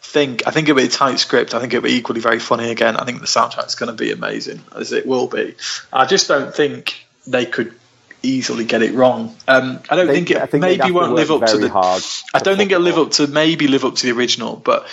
think 0.00 0.46
I 0.46 0.50
think 0.50 0.68
it'll 0.68 0.78
be 0.78 0.86
a 0.86 0.88
tight 0.88 1.18
script. 1.18 1.54
I 1.54 1.60
think 1.60 1.74
it'll 1.74 1.84
be 1.84 1.94
equally 1.94 2.20
very 2.20 2.38
funny 2.38 2.70
again. 2.70 2.96
I 2.96 3.04
think 3.04 3.20
the 3.20 3.26
soundtrack's 3.26 3.74
going 3.74 3.94
to 3.94 3.96
be 3.96 4.12
amazing 4.12 4.60
as 4.74 4.92
it 4.92 5.06
will 5.06 5.28
be. 5.28 5.54
I 5.92 6.06
just 6.06 6.28
don't 6.28 6.54
think 6.54 7.06
they 7.26 7.46
could 7.46 7.74
easily 8.22 8.64
get 8.64 8.82
it 8.82 8.94
wrong. 8.94 9.36
Um, 9.46 9.80
I 9.88 9.96
don't 9.96 10.06
they, 10.06 10.14
think 10.14 10.30
it 10.30 10.50
think 10.50 10.62
maybe 10.62 10.90
won't 10.90 11.14
live 11.14 11.30
up 11.30 11.46
to 11.46 11.58
the. 11.58 11.70
I 12.34 12.38
don't 12.40 12.56
think 12.56 12.72
it'll 12.72 12.82
live 12.82 12.98
up 12.98 13.12
to 13.12 13.26
maybe 13.26 13.68
live 13.68 13.84
up 13.84 13.96
to 13.96 14.06
the 14.06 14.12
original, 14.12 14.56
but 14.56 14.88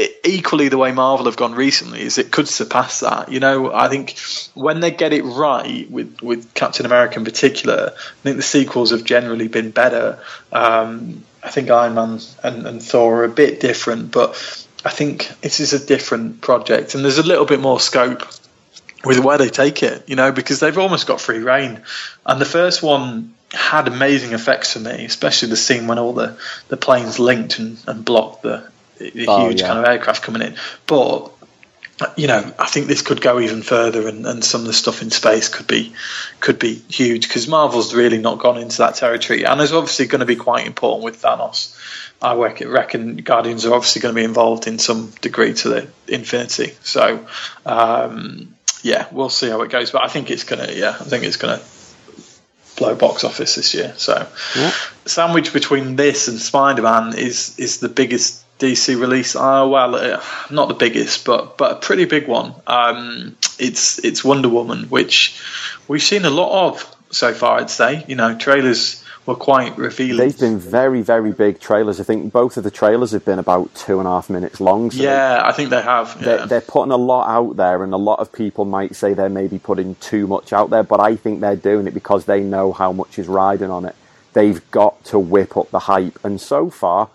it, 0.00 0.20
equally 0.24 0.68
the 0.68 0.78
way 0.78 0.92
Marvel 0.92 1.26
have 1.26 1.36
gone 1.36 1.54
recently 1.54 2.00
is 2.00 2.18
it 2.18 2.30
could 2.30 2.48
surpass 2.48 3.00
that. 3.00 3.30
You 3.30 3.40
know, 3.40 3.72
I 3.72 3.88
think 3.88 4.18
when 4.54 4.80
they 4.80 4.90
get 4.90 5.12
it 5.12 5.22
right 5.22 5.88
with 5.90 6.22
with 6.22 6.54
Captain 6.54 6.86
America 6.86 7.18
in 7.18 7.24
particular, 7.24 7.92
I 7.94 8.22
think 8.22 8.36
the 8.36 8.42
sequels 8.42 8.90
have 8.90 9.04
generally 9.04 9.48
been 9.48 9.70
better. 9.70 10.18
Um, 10.52 11.24
I 11.42 11.50
think 11.50 11.70
Iron 11.70 11.94
Man 11.94 12.20
and, 12.42 12.66
and 12.66 12.82
Thor 12.82 13.20
are 13.20 13.24
a 13.24 13.28
bit 13.28 13.60
different, 13.60 14.10
but 14.10 14.30
I 14.84 14.90
think 14.90 15.30
this 15.42 15.60
is 15.60 15.72
a 15.72 15.84
different 15.84 16.40
project, 16.40 16.94
and 16.94 17.04
there's 17.04 17.18
a 17.18 17.26
little 17.26 17.46
bit 17.46 17.60
more 17.60 17.78
scope 17.78 18.26
with 19.04 19.18
where 19.18 19.38
they 19.38 19.48
take 19.48 19.82
it. 19.82 20.08
You 20.08 20.16
know, 20.16 20.32
because 20.32 20.60
they've 20.60 20.78
almost 20.78 21.06
got 21.06 21.20
free 21.20 21.38
reign, 21.40 21.82
and 22.24 22.40
the 22.40 22.46
first 22.46 22.82
one 22.82 23.34
had 23.52 23.88
amazing 23.88 24.32
effects 24.32 24.72
for 24.72 24.78
me, 24.78 25.04
especially 25.04 25.48
the 25.48 25.56
scene 25.56 25.86
when 25.88 25.98
all 25.98 26.12
the, 26.12 26.38
the 26.68 26.76
planes 26.76 27.18
linked 27.18 27.58
and, 27.58 27.82
and 27.86 28.04
blocked 28.04 28.42
the 28.42 28.70
the 29.00 29.26
oh, 29.28 29.48
huge 29.48 29.60
yeah. 29.60 29.68
kind 29.68 29.78
of 29.80 29.84
aircraft 29.86 30.22
coming 30.22 30.42
in. 30.42 30.56
But 30.86 31.32
you 32.16 32.26
know, 32.26 32.52
I 32.58 32.66
think 32.66 32.86
this 32.86 33.02
could 33.02 33.20
go 33.20 33.40
even 33.40 33.62
further, 33.62 34.08
and, 34.08 34.26
and 34.26 34.44
some 34.44 34.62
of 34.62 34.66
the 34.66 34.72
stuff 34.72 35.02
in 35.02 35.10
space 35.10 35.48
could 35.48 35.66
be 35.66 35.92
could 36.40 36.58
be 36.58 36.74
huge 36.88 37.28
because 37.28 37.46
Marvel's 37.48 37.94
really 37.94 38.18
not 38.18 38.38
gone 38.38 38.58
into 38.58 38.78
that 38.78 38.94
territory, 38.94 39.44
and 39.44 39.60
it's 39.60 39.72
obviously 39.72 40.06
going 40.06 40.20
to 40.20 40.26
be 40.26 40.36
quite 40.36 40.66
important 40.66 41.04
with 41.04 41.20
Thanos. 41.20 41.76
I 42.22 42.34
reckon 42.34 43.16
Guardians 43.16 43.64
are 43.64 43.74
obviously 43.74 44.02
going 44.02 44.14
to 44.14 44.18
be 44.18 44.24
involved 44.24 44.66
in 44.66 44.78
some 44.78 45.10
degree 45.22 45.54
to 45.54 45.68
the 45.68 45.88
Infinity. 46.06 46.74
So, 46.82 47.26
um, 47.64 48.54
yeah, 48.82 49.06
we'll 49.10 49.30
see 49.30 49.48
how 49.48 49.62
it 49.62 49.70
goes. 49.70 49.90
But 49.90 50.04
I 50.04 50.08
think 50.08 50.30
it's 50.30 50.44
going 50.44 50.66
to, 50.66 50.76
yeah, 50.76 50.90
I 50.90 51.04
think 51.04 51.24
it's 51.24 51.38
going 51.38 51.58
to 51.58 51.64
blow 52.76 52.94
box 52.94 53.24
office 53.24 53.54
this 53.54 53.72
year. 53.72 53.94
So, 53.96 54.28
yeah. 54.54 54.72
sandwich 55.06 55.54
between 55.54 55.96
this 55.96 56.28
and 56.28 56.38
Spider 56.38 56.82
Man 56.82 57.16
is 57.16 57.58
is 57.58 57.80
the 57.80 57.88
biggest 57.88 58.44
DC 58.60 59.00
release. 59.00 59.34
Oh 59.34 59.68
well, 59.68 59.94
uh, 59.94 60.22
not 60.50 60.68
the 60.68 60.74
biggest, 60.74 61.24
but 61.24 61.56
but 61.56 61.72
a 61.72 61.76
pretty 61.76 62.04
big 62.04 62.28
one. 62.28 62.54
Um, 62.66 63.36
it's 63.58 63.98
it's 64.04 64.22
Wonder 64.22 64.48
Woman, 64.48 64.84
which 64.84 65.40
we've 65.88 66.02
seen 66.02 66.24
a 66.24 66.30
lot 66.30 66.68
of 66.68 66.96
so 67.10 67.34
far. 67.34 67.58
I'd 67.58 67.70
say 67.70 68.04
you 68.06 68.16
know 68.16 68.36
trailers 68.36 69.02
were 69.26 69.34
quite 69.34 69.78
revealing. 69.78 70.18
They've 70.18 70.38
been 70.38 70.58
very 70.58 71.02
very 71.02 71.32
big 71.32 71.60
trailers. 71.60 72.00
I 72.00 72.04
think 72.04 72.32
both 72.32 72.56
of 72.56 72.64
the 72.64 72.70
trailers 72.70 73.12
have 73.12 73.24
been 73.24 73.38
about 73.38 73.74
two 73.74 73.98
and 73.98 74.06
a 74.06 74.10
half 74.10 74.28
minutes 74.28 74.60
long. 74.60 74.90
So 74.90 75.02
yeah, 75.02 75.42
I 75.44 75.52
think 75.52 75.70
they 75.70 75.82
have. 75.82 76.16
Yeah. 76.18 76.24
They're, 76.24 76.46
they're 76.46 76.60
putting 76.60 76.92
a 76.92 76.98
lot 76.98 77.28
out 77.28 77.56
there, 77.56 77.82
and 77.82 77.94
a 77.94 77.98
lot 77.98 78.18
of 78.18 78.32
people 78.32 78.64
might 78.66 78.94
say 78.94 79.14
they're 79.14 79.28
maybe 79.28 79.58
putting 79.58 79.94
too 79.96 80.26
much 80.26 80.52
out 80.52 80.70
there, 80.70 80.82
but 80.82 81.00
I 81.00 81.16
think 81.16 81.40
they're 81.40 81.56
doing 81.56 81.86
it 81.86 81.94
because 81.94 82.26
they 82.26 82.42
know 82.42 82.72
how 82.72 82.92
much 82.92 83.18
is 83.18 83.26
riding 83.26 83.70
on 83.70 83.86
it. 83.86 83.96
They've 84.32 84.70
got 84.70 85.02
to 85.06 85.18
whip 85.18 85.56
up 85.56 85.70
the 85.70 85.80
hype, 85.80 86.18
and 86.22 86.40
so 86.40 86.68
far 86.70 87.08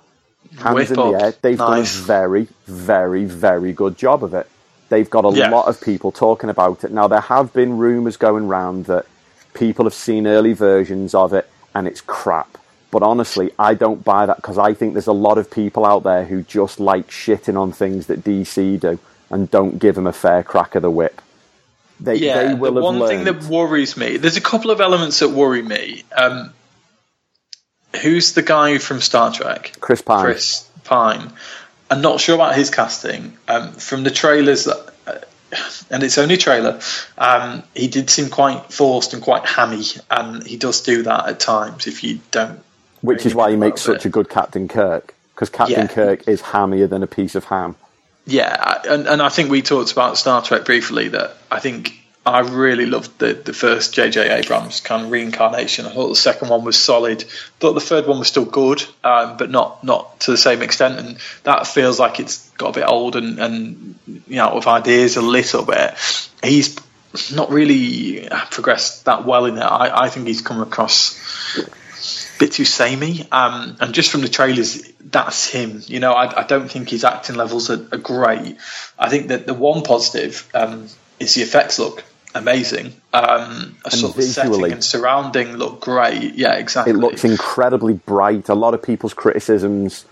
hands 0.57 0.91
in 0.91 0.95
the 0.95 1.11
air. 1.11 1.33
They've 1.41 1.57
nice. 1.57 1.95
done 1.95 2.03
a 2.03 2.05
very, 2.05 2.47
very, 2.65 3.25
very 3.25 3.73
good 3.73 3.97
job 3.97 4.23
of 4.23 4.33
it. 4.33 4.49
They've 4.89 5.09
got 5.09 5.25
a 5.25 5.35
yeah. 5.35 5.49
lot 5.49 5.67
of 5.67 5.81
people 5.81 6.11
talking 6.11 6.49
about 6.49 6.83
it. 6.83 6.91
Now, 6.91 7.07
there 7.07 7.21
have 7.21 7.53
been 7.53 7.77
rumours 7.77 8.17
going 8.17 8.47
round 8.47 8.85
that 8.85 9.05
people 9.53 9.85
have 9.85 9.93
seen 9.93 10.27
early 10.27 10.53
versions 10.53 11.15
of 11.15 11.33
it 11.33 11.49
and 11.73 11.87
it's 11.87 12.01
crap. 12.01 12.57
But 12.91 13.03
honestly, 13.03 13.51
I 13.59 13.73
don't 13.73 14.03
buy 14.03 14.25
that 14.25 14.37
because 14.37 14.57
I 14.57 14.73
think 14.73 14.93
there's 14.93 15.07
a 15.07 15.11
lot 15.11 15.37
of 15.37 15.51
people 15.51 15.85
out 15.85 16.03
there 16.03 16.23
who 16.23 16.43
just 16.43 16.79
like 16.79 17.09
shitting 17.09 17.59
on 17.59 17.71
things 17.71 18.07
that 18.07 18.23
DC 18.23 18.79
do 18.79 18.99
and 19.29 19.49
don't 19.51 19.79
give 19.79 19.95
them 19.95 20.07
a 20.07 20.13
fair 20.13 20.43
crack 20.43 20.75
of 20.75 20.81
the 20.81 20.91
whip. 20.91 21.21
They, 21.99 22.15
yeah, 22.15 22.53
they 22.53 22.55
the 22.55 22.71
one 22.71 22.99
learned. 22.99 23.07
thing 23.07 23.23
that 23.23 23.49
worries 23.49 23.97
me, 23.97 24.17
there's 24.17 24.37
a 24.37 24.41
couple 24.41 24.71
of 24.71 24.81
elements 24.81 25.19
that 25.19 25.29
worry 25.29 25.61
me. 25.61 26.03
Um, 26.15 26.53
who's 27.97 28.33
the 28.33 28.41
guy 28.41 28.77
from 28.77 29.01
Star 29.01 29.31
Trek? 29.31 29.73
Chris 29.79 30.01
Pine. 30.01 30.23
Chris 30.23 30.69
Pine. 30.83 31.31
I'm 31.89 32.01
not 32.01 32.19
sure 32.19 32.35
about 32.35 32.55
his 32.55 32.69
casting. 32.69 33.37
Um, 33.47 33.73
from 33.73 34.03
the 34.03 34.11
trailers 34.11 34.65
that, 34.65 34.93
uh, 35.05 35.19
and 35.89 36.03
it's 36.03 36.17
only 36.17 36.37
trailer, 36.37 36.79
um, 37.17 37.63
he 37.75 37.87
did 37.87 38.09
seem 38.09 38.29
quite 38.29 38.73
forced 38.73 39.13
and 39.13 39.21
quite 39.21 39.45
hammy, 39.45 39.83
and 40.09 40.45
he 40.45 40.57
does 40.57 40.81
do 40.81 41.03
that 41.03 41.27
at 41.29 41.39
times 41.39 41.87
if 41.87 42.03
you 42.03 42.19
don't. 42.31 42.59
Which 43.01 43.19
really 43.19 43.29
is 43.29 43.35
why 43.35 43.51
he 43.51 43.55
makes 43.55 43.81
such 43.81 44.05
a 44.05 44.09
good 44.09 44.29
Captain 44.29 44.67
Kirk, 44.67 45.13
because 45.33 45.49
Captain 45.49 45.81
yeah. 45.81 45.87
Kirk 45.87 46.27
is 46.27 46.41
hammier 46.41 46.89
than 46.89 47.03
a 47.03 47.07
piece 47.07 47.35
of 47.35 47.45
ham. 47.45 47.75
Yeah, 48.25 48.81
and, 48.89 49.07
and 49.07 49.21
I 49.21 49.29
think 49.29 49.51
we 49.51 49.61
talked 49.61 49.91
about 49.91 50.17
Star 50.17 50.41
Trek 50.41 50.65
briefly 50.65 51.09
that 51.09 51.37
I 51.51 51.59
think 51.59 51.93
I 52.25 52.39
really 52.39 52.87
loved 52.87 53.19
the, 53.19 53.33
the 53.33 53.53
first 53.53 53.93
J.J. 53.93 54.31
Abrams 54.31 54.81
kind 54.81 55.05
of 55.05 55.11
reincarnation. 55.11 55.85
I 55.85 55.93
thought 55.93 56.09
the 56.09 56.15
second 56.15 56.49
one 56.49 56.63
was 56.63 56.75
solid. 56.75 57.21
thought 57.59 57.73
the 57.73 57.79
third 57.79 58.07
one 58.07 58.17
was 58.17 58.27
still 58.27 58.45
good, 58.45 58.83
um, 59.03 59.37
but 59.37 59.51
not 59.51 59.83
not 59.83 60.21
to 60.21 60.31
the 60.31 60.37
same 60.37 60.63
extent. 60.63 60.97
And 60.97 61.17
that 61.43 61.67
feels 61.67 61.99
like 61.99 62.19
it's 62.19 62.49
got 62.51 62.69
a 62.69 62.79
bit 62.79 62.89
old 62.89 63.15
and, 63.15 63.39
and 63.39 63.99
you 64.07 64.37
know 64.37 64.55
with 64.55 64.65
ideas 64.65 65.17
a 65.17 65.21
little 65.21 65.63
bit. 65.65 65.93
He's 66.43 66.79
not 67.31 67.51
really 67.51 68.27
progressed 68.49 69.05
that 69.05 69.23
well 69.23 69.45
in 69.45 69.57
it. 69.57 69.61
I, 69.61 70.05
I 70.05 70.09
think 70.09 70.25
he's 70.25 70.41
come 70.41 70.61
across 70.61 71.59
a 71.59 72.39
bit 72.39 72.53
too 72.53 72.65
samey. 72.65 73.27
Um, 73.31 73.77
and 73.79 73.93
just 73.93 74.09
from 74.09 74.21
the 74.21 74.29
trailers, 74.29 74.81
that's 74.99 75.47
him. 75.47 75.83
You 75.85 75.99
know, 75.99 76.13
I, 76.13 76.41
I 76.41 76.47
don't 76.47 76.71
think 76.71 76.89
his 76.89 77.03
acting 77.03 77.35
levels 77.35 77.69
are, 77.69 77.87
are, 77.91 77.99
great. 77.99 78.57
I 78.97 79.09
think 79.09 79.27
that 79.27 79.45
the 79.45 79.53
one 79.53 79.83
positive 79.83 80.49
um, 80.55 80.87
is 81.19 81.35
the 81.35 81.43
effects 81.43 81.77
look 81.77 82.03
amazing. 82.35 82.93
Um, 83.13 83.77
a 83.85 83.91
sort 83.91 84.17
of 84.17 84.23
setting 84.23 84.71
and 84.71 84.83
surrounding 84.83 85.53
look 85.57 85.81
great. 85.81 86.35
Yeah, 86.35 86.53
exactly. 86.53 86.93
It 86.93 86.97
looks 86.97 87.23
incredibly 87.23 87.93
bright. 87.93 88.49
A 88.49 88.55
lot 88.55 88.73
of 88.73 88.83
people's 88.83 89.13
criticisms, 89.13 90.05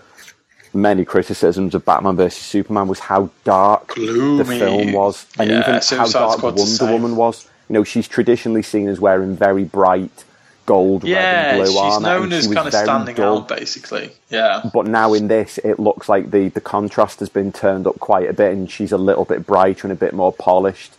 many 0.72 1.04
criticisms 1.04 1.74
of 1.74 1.84
Batman 1.84 2.16
versus 2.16 2.42
Superman 2.42 2.88
was 2.88 2.98
how 2.98 3.30
dark 3.44 3.94
Gloomy. 3.94 4.38
the 4.38 4.44
film 4.44 4.92
was, 4.92 5.26
and 5.38 5.50
yeah, 5.50 5.60
even 5.60 5.98
how 5.98 6.06
dark 6.06 6.42
Wonder 6.42 6.86
Woman 6.86 7.16
was. 7.16 7.48
You 7.68 7.74
know, 7.74 7.84
she's 7.84 8.08
traditionally 8.08 8.62
seen 8.62 8.88
as 8.88 9.00
wearing 9.00 9.36
very 9.36 9.64
bright 9.64 10.24
gold, 10.66 11.04
yeah, 11.04 11.16
red, 11.16 11.54
and 11.54 11.58
blue 11.58 11.72
she's 11.72 11.76
armor. 11.76 12.06
known 12.08 12.32
as 12.32 12.46
kind 12.46 12.68
of 12.68 12.74
standing 12.74 13.14
dull. 13.16 13.38
out, 13.38 13.48
basically. 13.48 14.12
Yeah. 14.30 14.68
But 14.72 14.86
now 14.86 15.14
in 15.14 15.28
this, 15.28 15.58
it 15.58 15.78
looks 15.78 16.08
like 16.08 16.30
the 16.30 16.48
the 16.48 16.60
contrast 16.60 17.20
has 17.20 17.28
been 17.28 17.52
turned 17.52 17.86
up 17.86 18.00
quite 18.00 18.28
a 18.28 18.32
bit, 18.32 18.52
and 18.52 18.70
she's 18.70 18.92
a 18.92 18.98
little 18.98 19.24
bit 19.24 19.46
brighter 19.46 19.86
and 19.86 19.92
a 19.92 19.96
bit 19.96 20.14
more 20.14 20.32
polished 20.32 20.92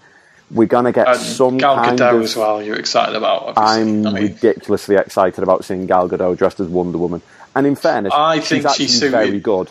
we're 0.51 0.67
going 0.67 0.85
to 0.85 0.91
get 0.91 1.07
and 1.07 1.19
some 1.19 1.57
Gal 1.57 1.75
kind 1.75 1.99
Gadot 1.99 2.17
of, 2.17 2.21
as 2.21 2.35
well. 2.35 2.61
You're 2.61 2.77
excited 2.77 3.15
about? 3.15 3.53
I'm 3.57 4.05
I 4.05 4.11
mean, 4.11 4.23
ridiculously 4.23 4.95
excited 4.95 5.43
about 5.43 5.65
seeing 5.65 5.87
Gal 5.87 6.09
Gadot 6.09 6.37
dressed 6.37 6.59
as 6.59 6.67
Wonder 6.67 6.97
Woman. 6.97 7.21
And 7.55 7.65
in 7.65 7.75
fairness, 7.75 8.13
I 8.13 8.39
think 8.39 8.67
she's, 8.69 8.99
she's 8.99 8.99
very 8.99 9.39
good. 9.39 9.69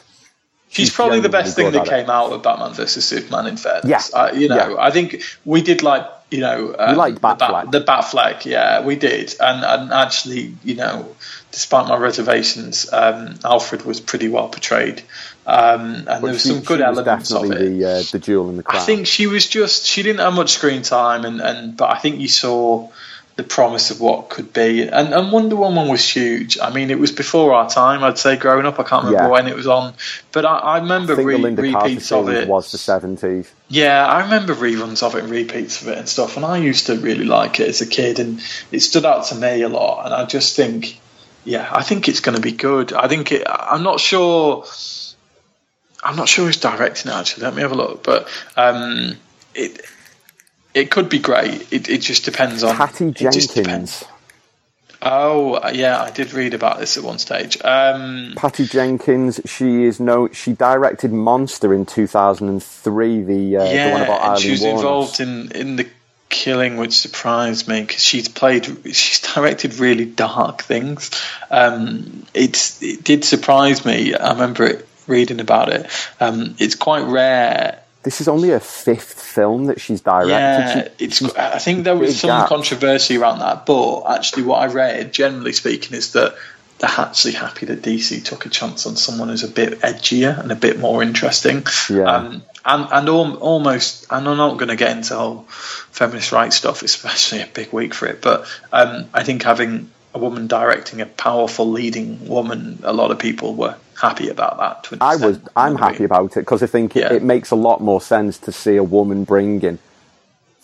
She's, 0.69 0.87
she's 0.87 0.95
probably 0.95 1.21
the 1.21 1.29
best 1.29 1.55
thing 1.55 1.71
that 1.73 1.87
came 1.87 2.11
out 2.11 2.33
of 2.33 2.43
Batman 2.43 2.73
versus 2.73 3.05
Superman. 3.05 3.47
In 3.47 3.57
fairness, 3.57 4.11
yeah, 4.13 4.19
uh, 4.19 4.33
you 4.33 4.49
know, 4.49 4.75
yeah. 4.75 4.77
I 4.81 4.91
think 4.91 5.23
we 5.45 5.63
did 5.63 5.83
like 5.83 6.07
you 6.35 6.41
know, 6.41 6.75
um, 6.77 6.97
liked 6.97 7.21
Bat 7.21 7.39
the, 7.39 7.47
Bat, 7.47 7.71
the 7.71 7.81
Batfleck, 7.81 8.45
yeah, 8.45 8.85
we 8.85 8.97
did, 8.97 9.35
and 9.39 9.65
and 9.65 9.93
actually, 9.93 10.55
you 10.65 10.75
know, 10.75 11.15
despite 11.53 11.87
my 11.87 11.97
reservations, 11.97 12.93
um, 12.93 13.39
Alfred 13.45 13.83
was 13.85 14.01
pretty 14.01 14.29
well 14.29 14.49
portrayed, 14.49 15.03
um, 15.47 15.95
and 15.95 16.05
but 16.07 16.21
there 16.21 16.33
was 16.33 16.43
she, 16.43 16.49
some 16.49 16.61
good 16.61 16.81
elements 16.81 17.33
of 17.33 17.45
it. 17.45 17.59
The, 17.59 17.85
uh, 17.85 18.03
the 18.11 18.19
jewel 18.19 18.51
in 18.51 18.57
the 18.57 18.63
crown. 18.63 18.83
I 18.83 18.85
think 18.85 19.07
she 19.07 19.27
was 19.27 19.47
just 19.47 19.85
she 19.85 20.03
didn't 20.03 20.21
have 20.21 20.35
much 20.35 20.51
screen 20.51 20.83
time, 20.83 21.25
and, 21.25 21.41
and 21.41 21.77
but 21.77 21.91
I 21.91 21.99
think 21.99 22.21
you 22.21 22.29
saw 22.29 22.91
the 23.37 23.43
promise 23.43 23.91
of 23.91 24.01
what 24.01 24.31
could 24.31 24.53
be. 24.53 24.83
And, 24.83 25.13
and 25.13 25.33
Wonder 25.33 25.57
Woman 25.57 25.89
was 25.89 26.09
huge. 26.09 26.57
I 26.61 26.73
mean, 26.73 26.91
it 26.91 26.99
was 26.99 27.11
before 27.11 27.53
our 27.53 27.69
time. 27.69 28.05
I'd 28.05 28.17
say 28.17 28.37
growing 28.37 28.65
up. 28.65 28.79
I 28.79 28.85
can't 28.85 29.07
remember 29.07 29.25
yeah. 29.25 29.31
when 29.31 29.49
it 29.49 29.57
was 29.57 29.67
on, 29.67 29.95
but 30.31 30.45
I, 30.45 30.59
I 30.59 30.79
remember 30.79 31.15
I 31.19 31.23
re- 31.23 31.55
repeats 31.55 32.13
of 32.13 32.29
it. 32.29 32.49
Was 32.49 32.71
the 32.71 32.79
seventies? 32.79 33.53
Yeah, 33.69 34.07
I 34.07 34.23
remember 34.23 34.55
reruns 34.55 35.03
of 35.03 35.17
it 35.17 35.25
and 35.25 35.33
repeats 35.33 35.83
of 35.83 35.89
it 35.89 35.99
and 35.99 36.09
stuff. 36.09 36.37
And 36.37 36.47
I 36.47 36.59
used 36.59 36.87
to 36.87 36.97
really 36.97 37.25
like 37.25 37.59
it 37.61 37.69
as 37.69 37.81
a 37.81 37.87
kid, 37.87 38.21
and 38.21 38.41
it 38.71 38.81
stood 38.81 39.05
out 39.05 39.27
to 39.27 39.35
me 39.35 39.63
a 39.63 39.69
lot. 39.69 40.07
And 40.07 40.15
I 40.15 40.27
just 40.27 40.55
think, 40.55 41.01
yeah, 41.45 41.69
I 41.73 41.83
think 41.83 42.09
it's 42.09 42.21
going 42.21 42.37
to 42.37 42.43
be 42.43 42.53
good. 42.53 42.93
I 42.93 43.09
think 43.09 43.33
it. 43.33 43.47
I'm 43.49 43.83
not 43.83 43.99
sure. 43.99 44.65
I'm 46.05 46.17
not 46.17 46.29
sure 46.29 46.47
who's 46.47 46.59
directing 46.59 47.11
it 47.11 47.15
actually. 47.15 47.45
Let 47.45 47.55
me 47.55 47.63
have 47.63 47.73
a 47.73 47.77
look. 47.77 48.03
But 48.05 48.29
um, 48.57 49.17
it 49.55 49.81
it 50.75 50.91
could 50.91 51.09
be 51.09 51.19
great. 51.19 51.73
It, 51.73 51.89
it 51.89 52.01
just 52.03 52.25
depends 52.25 52.63
on 52.63 52.77
Patty 52.77 53.13
Jenkins. 53.13 54.05
Oh 55.07 55.69
yeah, 55.71 56.01
I 56.01 56.11
did 56.11 56.33
read 56.33 56.55
about 56.55 56.79
this 56.79 56.97
at 56.97 57.05
one 57.05 57.19
stage. 57.19 57.59
Um, 57.63 58.33
Patty 58.37 58.65
Jenkins, 58.65 59.39
she 59.45 59.85
is 59.85 60.01
no, 60.01 60.29
she 60.29 60.55
directed 60.55 61.13
Monster 61.13 61.75
in 61.75 61.85
2003, 61.85 63.23
the, 63.23 63.57
uh, 63.59 63.65
yeah, 63.65 63.89
the 63.89 63.93
one 63.93 64.03
about 64.03 64.21
and 64.21 64.31
Aileen 64.31 64.43
she 64.43 64.51
was 64.53 64.63
Wuornos. 64.63 64.77
involved 64.77 65.21
in 65.21 65.53
in 65.53 65.77
the 65.77 65.87
killing, 66.31 66.79
which 66.79 66.93
surprised 66.93 67.69
me 67.69 67.83
because 67.83 68.03
she's 68.03 68.29
played, 68.29 68.65
she's 68.95 69.21
directed 69.35 69.79
really 69.79 70.07
dark 70.07 70.63
things. 70.63 71.11
Um, 71.51 72.27
it's 72.33 72.83
it 72.83 73.05
did 73.05 73.25
surprise 73.25 73.85
me. 73.85 74.15
I 74.15 74.33
remember 74.33 74.65
it, 74.65 74.89
reading 75.07 75.41
about 75.41 75.73
it. 75.73 75.91
Um, 76.21 76.55
it's 76.59 76.75
quite 76.75 77.03
rare 77.03 77.83
This 78.03 78.21
is 78.21 78.29
only 78.29 78.51
a 78.51 78.61
fifth 78.61 79.21
film 79.21 79.67
that 79.67 79.81
she's 79.81 80.01
directed. 80.01 80.31
Yeah, 80.31 80.89
it's. 80.99 81.23
I 81.37 81.59
think 81.59 81.85
there 81.85 81.97
was 81.97 82.21
some 82.21 82.29
gap. 82.29 82.49
controversy 82.49 83.17
around 83.17 83.41
that, 83.41 83.67
but 83.67 84.05
actually, 84.05 84.45
what 84.45 84.63
I 84.63 84.73
read, 84.73 85.13
generally 85.13 85.53
speaking, 85.53 85.97
is 85.97 86.13
that 86.13 86.35
they're 86.79 86.91
actually 86.91 87.33
happy 87.33 87.67
that 87.67 87.83
DC 87.83 88.25
took 88.25 88.47
a 88.47 88.49
chance 88.49 88.87
on 88.87 88.97
someone 88.97 89.29
who's 89.29 89.45
a 89.45 89.49
bit 89.49 89.81
edgier 89.81 90.39
and 90.39 90.51
a 90.51 90.57
bit 90.57 90.79
more 90.79 91.03
interesting. 91.03 91.65
Yeah. 91.89 92.05
Um, 92.05 92.43
and 92.65 92.89
and 92.93 93.09
al- 93.09 93.37
almost, 93.37 94.07
and 94.11 94.29
I'm 94.29 94.37
not 94.37 94.55
going 94.59 94.69
to 94.69 94.77
get 94.77 94.97
into 94.97 95.15
whole 95.15 95.43
feminist 95.49 96.33
rights 96.33 96.57
stuff, 96.57 96.83
especially 96.83 97.43
a 97.43 97.47
big 97.47 97.73
week 97.73 97.95
for 97.95 98.07
it. 98.07 98.21
But 98.21 98.47
um, 98.73 99.09
I 99.15 99.23
think 99.23 99.43
having 99.43 99.91
a 100.15 100.19
woman 100.19 100.47
directing 100.47 101.01
a 101.01 101.07
powerful 101.07 101.71
leading 101.71 102.29
woman, 102.29 102.81
a 102.83 102.93
lot 102.93 103.11
of 103.11 103.19
people 103.19 103.55
were 103.55 103.77
happy 104.01 104.29
about 104.29 104.59
that. 104.59 104.85
to 104.85 104.99
I 105.01 105.17
was. 105.17 105.39
I'm 105.57 105.77
happy 105.77 106.05
about 106.05 106.37
it 106.37 106.41
because 106.41 106.63
I 106.63 106.67
think 106.67 106.97
it, 106.97 107.01
Yeah. 107.01 107.13
it 107.13 107.23
makes 107.23 107.51
a 107.51 107.57
lot 107.57 107.81
more 107.81 108.01
sense 108.01 108.39
to 108.39 108.53
see 108.53 108.77
a 108.77 108.85
woman 108.85 109.25
bringing. 109.25 109.79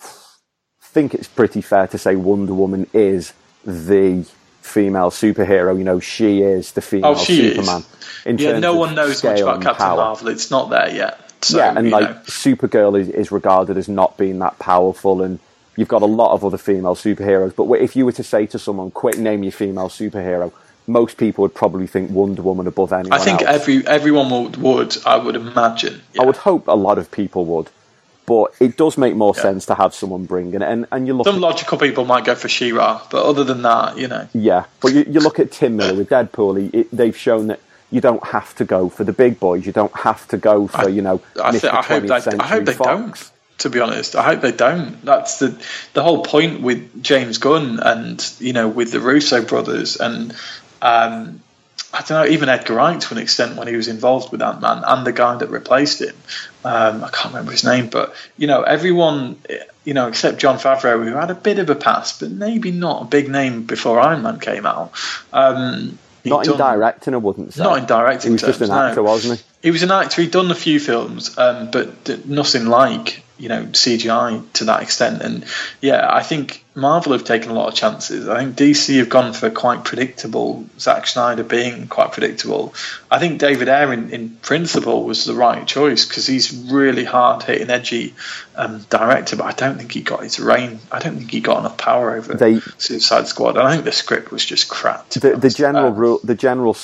I 0.03 0.87
think 0.93 1.13
it's 1.13 1.27
pretty 1.27 1.61
fair 1.61 1.87
to 1.87 1.97
say 1.97 2.15
Wonder 2.15 2.53
Woman 2.53 2.87
is 2.93 3.33
the 3.63 4.25
female 4.61 5.09
superhero. 5.09 5.77
You 5.77 5.83
know, 5.83 5.99
she 5.99 6.41
is 6.41 6.73
the 6.73 6.81
oh, 6.81 6.83
female 6.83 7.11
Oh, 7.11 7.15
she 7.15 7.47
is. 7.47 7.55
Superman. 7.55 7.83
In 8.25 8.37
Yeah, 8.37 8.59
no 8.59 8.75
one 8.75 8.95
knows 8.95 9.23
much 9.23 9.39
about 9.39 9.61
Captain 9.61 9.85
power. 9.85 9.97
Marvel. 9.97 10.27
It's 10.27 10.51
not 10.51 10.69
there 10.69 10.93
yet. 10.93 11.19
So, 11.43 11.57
yeah, 11.57 11.73
and 11.75 11.89
like 11.89 12.09
know. 12.09 12.15
Supergirl 12.25 12.99
is, 12.99 13.09
is 13.09 13.31
regarded 13.31 13.77
as 13.77 13.87
not 13.89 14.17
being 14.17 14.37
that 14.39 14.59
powerful, 14.59 15.23
and 15.23 15.39
you've 15.75 15.87
got 15.87 16.03
a 16.03 16.05
lot 16.05 16.33
of 16.33 16.45
other 16.45 16.57
female 16.57 16.95
superheroes. 16.95 17.55
But 17.55 17.71
if 17.81 17.95
you 17.95 18.05
were 18.05 18.11
to 18.11 18.23
say 18.23 18.45
to 18.47 18.59
someone, 18.59 18.91
"Quick, 18.91 19.17
name 19.17 19.41
your 19.41 19.51
female 19.51 19.89
superhero," 19.89 20.51
most 20.91 21.17
people 21.17 21.41
would 21.43 21.55
probably 21.55 21.87
think 21.87 22.11
Wonder 22.11 22.41
Woman 22.41 22.67
above 22.67 22.93
anyone. 22.93 23.19
I 23.19 23.23
think 23.23 23.41
else. 23.41 23.61
every 23.61 23.85
everyone 23.87 24.29
would, 24.29 24.57
would 24.57 24.97
I 25.05 25.17
would 25.17 25.35
imagine. 25.35 26.01
I 26.19 26.25
would 26.25 26.37
hope 26.37 26.67
a 26.67 26.75
lot 26.75 26.97
of 26.97 27.09
people 27.11 27.45
would, 27.45 27.69
but 28.25 28.53
it 28.59 28.77
does 28.77 28.97
make 28.97 29.15
more 29.15 29.35
sense 29.35 29.65
to 29.67 29.75
have 29.75 29.93
someone 29.93 30.25
bring 30.25 30.53
it. 30.53 30.61
And 30.61 30.85
and 30.91 31.07
you 31.07 31.13
look, 31.13 31.25
Some 31.25 31.35
at, 31.35 31.41
logical 31.41 31.77
people 31.77 32.05
might 32.05 32.25
go 32.25 32.35
for 32.35 32.49
She-Ra, 32.49 33.01
but 33.09 33.23
other 33.25 33.43
than 33.43 33.61
that, 33.63 33.97
you 33.97 34.07
know, 34.07 34.27
yeah, 34.33 34.65
but 34.81 34.93
you, 34.93 35.05
you 35.07 35.19
look 35.19 35.39
at 35.39 35.51
Tim 35.51 35.75
Miller 35.77 35.95
with 35.95 36.09
Deadpool. 36.09 36.59
He, 36.61 36.79
it, 36.79 36.91
they've 36.91 37.17
shown 37.17 37.47
that 37.47 37.59
you 37.89 38.01
don't 38.01 38.25
have 38.27 38.55
to 38.55 38.65
go 38.65 38.89
for 38.89 39.03
the 39.03 39.13
big 39.13 39.39
boys. 39.39 39.65
You 39.65 39.73
don't 39.73 39.95
have 39.95 40.27
to 40.29 40.37
go 40.37 40.67
for 40.67 40.89
you 40.89 41.01
know. 41.01 41.21
I, 41.41 41.51
th- 41.51 41.65
I 41.65 41.81
hope 41.81 42.03
they, 42.03 42.15
I 42.15 42.47
hope 42.47 42.65
they 42.65 42.73
Fox. 42.73 42.87
don't. 42.87 43.31
To 43.59 43.69
be 43.69 43.79
honest, 43.79 44.15
I 44.15 44.23
hope 44.23 44.41
they 44.41 44.53
don't. 44.53 45.05
That's 45.05 45.37
the 45.37 45.61
the 45.93 46.01
whole 46.01 46.23
point 46.23 46.61
with 46.61 47.03
James 47.03 47.37
Gunn 47.37 47.79
and 47.79 48.33
you 48.39 48.53
know 48.53 48.67
with 48.67 48.91
the 48.91 48.99
Russo 48.99 49.43
brothers 49.43 49.97
and 49.97 50.33
um, 50.81 51.41
I 51.93 51.97
don't 52.03 52.11
know 52.11 52.25
even 52.25 52.47
Edgar 52.47 52.75
Wright 52.75 52.99
to 53.01 53.13
an 53.13 53.19
extent 53.21 53.57
when 53.57 53.67
he 53.67 53.75
was 53.75 53.87
involved 53.89 54.31
with 54.31 54.41
Ant 54.41 54.61
Man 54.61 54.83
and 54.85 55.05
the 55.05 55.11
guy 55.11 55.35
that 55.37 55.49
replaced 55.49 56.01
him. 56.01 56.15
Um, 56.63 57.03
I 57.03 57.09
can't 57.09 57.33
remember 57.33 57.51
his 57.51 57.63
name, 57.65 57.87
but 57.89 58.13
you 58.37 58.47
know 58.47 58.61
everyone, 58.63 59.37
you 59.83 59.93
know 59.93 60.07
except 60.07 60.37
Jon 60.39 60.57
Favreau, 60.57 61.03
who 61.03 61.15
had 61.15 61.31
a 61.31 61.35
bit 61.35 61.59
of 61.59 61.69
a 61.69 61.75
past, 61.75 62.19
but 62.21 62.31
maybe 62.31 62.71
not 62.71 63.01
a 63.01 63.05
big 63.05 63.29
name 63.29 63.63
before 63.63 63.99
Iron 63.99 64.21
Man 64.21 64.39
came 64.39 64.65
out. 64.65 64.91
Um, 65.33 65.97
Not 66.23 66.45
in 66.45 66.51
done- 66.55 66.57
directing, 66.77 67.13
I 67.13 67.17
wouldn't 67.17 67.53
say. 67.55 67.63
Not 67.63 67.79
in 67.79 67.85
directing 67.87 68.29
He 68.29 68.33
was 68.33 68.41
just 68.41 68.59
terms, 68.59 68.69
an 68.69 68.75
no. 68.77 68.83
actor, 68.87 69.03
wasn't 69.03 69.39
he? 69.39 69.45
he 69.63 69.71
was 69.71 69.83
an 69.83 69.91
actor. 69.91 70.21
He'd 70.21 70.31
done 70.31 70.49
a 70.51 70.55
few 70.55 70.79
films, 70.79 71.37
um, 71.37 71.71
but 71.71 72.25
nothing 72.25 72.67
like 72.67 73.23
you 73.41 73.49
know 73.49 73.63
CGI 73.65 74.43
to 74.53 74.65
that 74.65 74.83
extent. 74.83 75.21
And 75.21 75.45
yeah, 75.81 76.07
I 76.09 76.21
think 76.23 76.63
Marvel 76.75 77.11
have 77.13 77.23
taken 77.23 77.49
a 77.51 77.53
lot 77.53 77.67
of 77.69 77.73
chances. 77.75 78.29
I 78.29 78.39
think 78.43 78.55
DC 78.55 78.97
have 78.99 79.09
gone 79.09 79.33
for 79.33 79.49
quite 79.49 79.83
predictable. 79.83 80.65
Zack 80.79 81.07
Snyder 81.07 81.43
being 81.43 81.87
quite 81.87 82.11
predictable. 82.11 82.73
I 83.09 83.19
think 83.19 83.39
David 83.39 83.67
Ayer, 83.67 83.91
in, 83.91 84.09
in 84.11 84.29
principle, 84.29 85.03
was 85.03 85.25
the 85.25 85.33
right 85.33 85.65
choice 85.67 86.05
because 86.05 86.27
he's 86.27 86.53
really 86.71 87.03
hard 87.03 87.43
hitting, 87.43 87.69
edgy 87.69 88.13
um, 88.55 88.85
director. 88.89 89.35
But 89.35 89.45
I 89.47 89.51
don't 89.53 89.77
think 89.77 89.91
he 89.91 90.01
got 90.01 90.23
his 90.23 90.39
reign. 90.39 90.79
I 90.91 90.99
don't 90.99 91.17
think 91.17 91.31
he 91.31 91.41
got 91.41 91.59
enough 91.59 91.77
power 91.77 92.15
over 92.15 92.35
They- 92.35 92.61
Suicide 92.77 93.27
Squad. 93.27 93.57
And 93.57 93.67
I 93.67 93.71
think 93.73 93.85
the 93.85 93.91
script 93.91 94.31
was 94.31 94.45
just 94.45 94.69
crap. 94.69 95.09
the, 95.09 95.35
the 95.35 95.49
general 95.49 95.87
Um, 95.87 95.95
rule, 95.95 96.19
the 96.23 96.35
general 96.35 96.77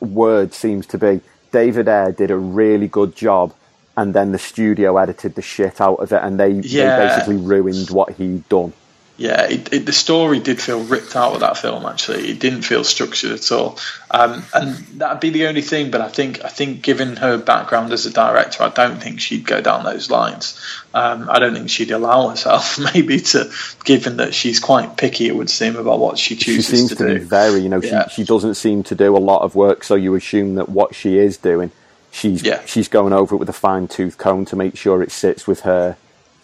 word 0.00 0.54
seems 0.54 0.86
to 0.86 0.98
be 0.98 1.20
David 1.52 1.88
Ayer 1.88 2.12
did 2.12 2.30
a 2.30 2.36
really 2.36 2.86
good 2.88 3.16
job, 3.16 3.52
and 4.00 4.14
then 4.14 4.32
the 4.32 4.38
studio 4.38 4.96
edited 4.96 5.34
the 5.34 5.42
shit 5.42 5.80
out 5.80 5.96
of 5.96 6.10
it, 6.12 6.22
and 6.22 6.40
they, 6.40 6.50
Yeah. 6.50 6.98
they 6.98 7.06
basically 7.08 7.36
ruined 7.36 7.90
what 7.90 8.12
he'd 8.14 8.48
done. 8.48 8.72
Yeah, 9.18 9.42
it, 9.50 9.70
it, 9.70 9.84
the 9.84 9.92
story 9.92 10.38
did 10.38 10.58
feel 10.62 10.82
ripped 10.82 11.14
out 11.14 11.34
of 11.34 11.40
that 11.40 11.58
film. 11.58 11.84
Actually, 11.84 12.30
it 12.30 12.38
didn't 12.40 12.62
feel 12.62 12.82
structured 12.84 13.32
at 13.32 13.52
all, 13.52 13.76
um, 14.10 14.42
and 14.54 14.74
that'd 14.98 15.20
be 15.20 15.28
the 15.28 15.46
only 15.48 15.60
thing. 15.60 15.90
But 15.90 16.00
I 16.00 16.08
think, 16.08 16.42
I 16.42 16.48
think, 16.48 16.80
given 16.80 17.16
her 17.16 17.36
background 17.36 17.92
as 17.92 18.06
a 18.06 18.10
director, 18.10 18.62
I 18.62 18.70
don't 18.70 18.98
think 18.98 19.20
she'd 19.20 19.44
go 19.44 19.60
down 19.60 19.84
those 19.84 20.08
lines. 20.10 20.58
Um, 20.94 21.28
I 21.30 21.38
don't 21.38 21.52
think 21.52 21.68
she'd 21.68 21.90
allow 21.90 22.28
herself, 22.30 22.78
maybe, 22.94 23.20
to, 23.20 23.52
given 23.84 24.16
that 24.16 24.32
she's 24.32 24.58
quite 24.58 24.96
picky, 24.96 25.26
it 25.26 25.36
would 25.36 25.50
seem 25.50 25.76
about 25.76 25.98
what 25.98 26.18
she 26.18 26.36
She 26.36 26.44
chooses 26.56 26.66
seems 26.66 26.88
to, 26.88 26.96
to, 26.96 27.06
do. 27.08 27.18
be 27.18 27.24
very, 27.26 27.60
you 27.60 27.68
know, 27.68 27.82
Yeah. 27.82 28.08
she, 28.08 28.22
she 28.22 28.24
doesn't 28.24 28.54
seem 28.54 28.84
to 28.84 28.94
do 28.94 29.14
a 29.14 29.20
lot 29.20 29.42
of 29.42 29.54
work, 29.54 29.84
so 29.84 29.96
you 29.96 30.14
assume 30.14 30.54
that 30.54 30.70
what 30.70 30.94
she 30.94 31.18
is 31.18 31.36
doing, 31.36 31.70
she's 32.10 32.42
Yeah. 32.42 32.60
she's 32.66 32.88
going 32.88 33.12
over 33.12 33.34
it 33.34 33.38
with 33.38 33.48
a 33.48 33.52
fine 33.54 33.88
tooth 33.88 34.18
comb 34.18 34.44
to 34.46 34.56
make 34.56 34.76
sure 34.76 35.02
it 35.02 35.10
sits 35.12 35.46
with 35.46 35.60
her, 35.60 35.96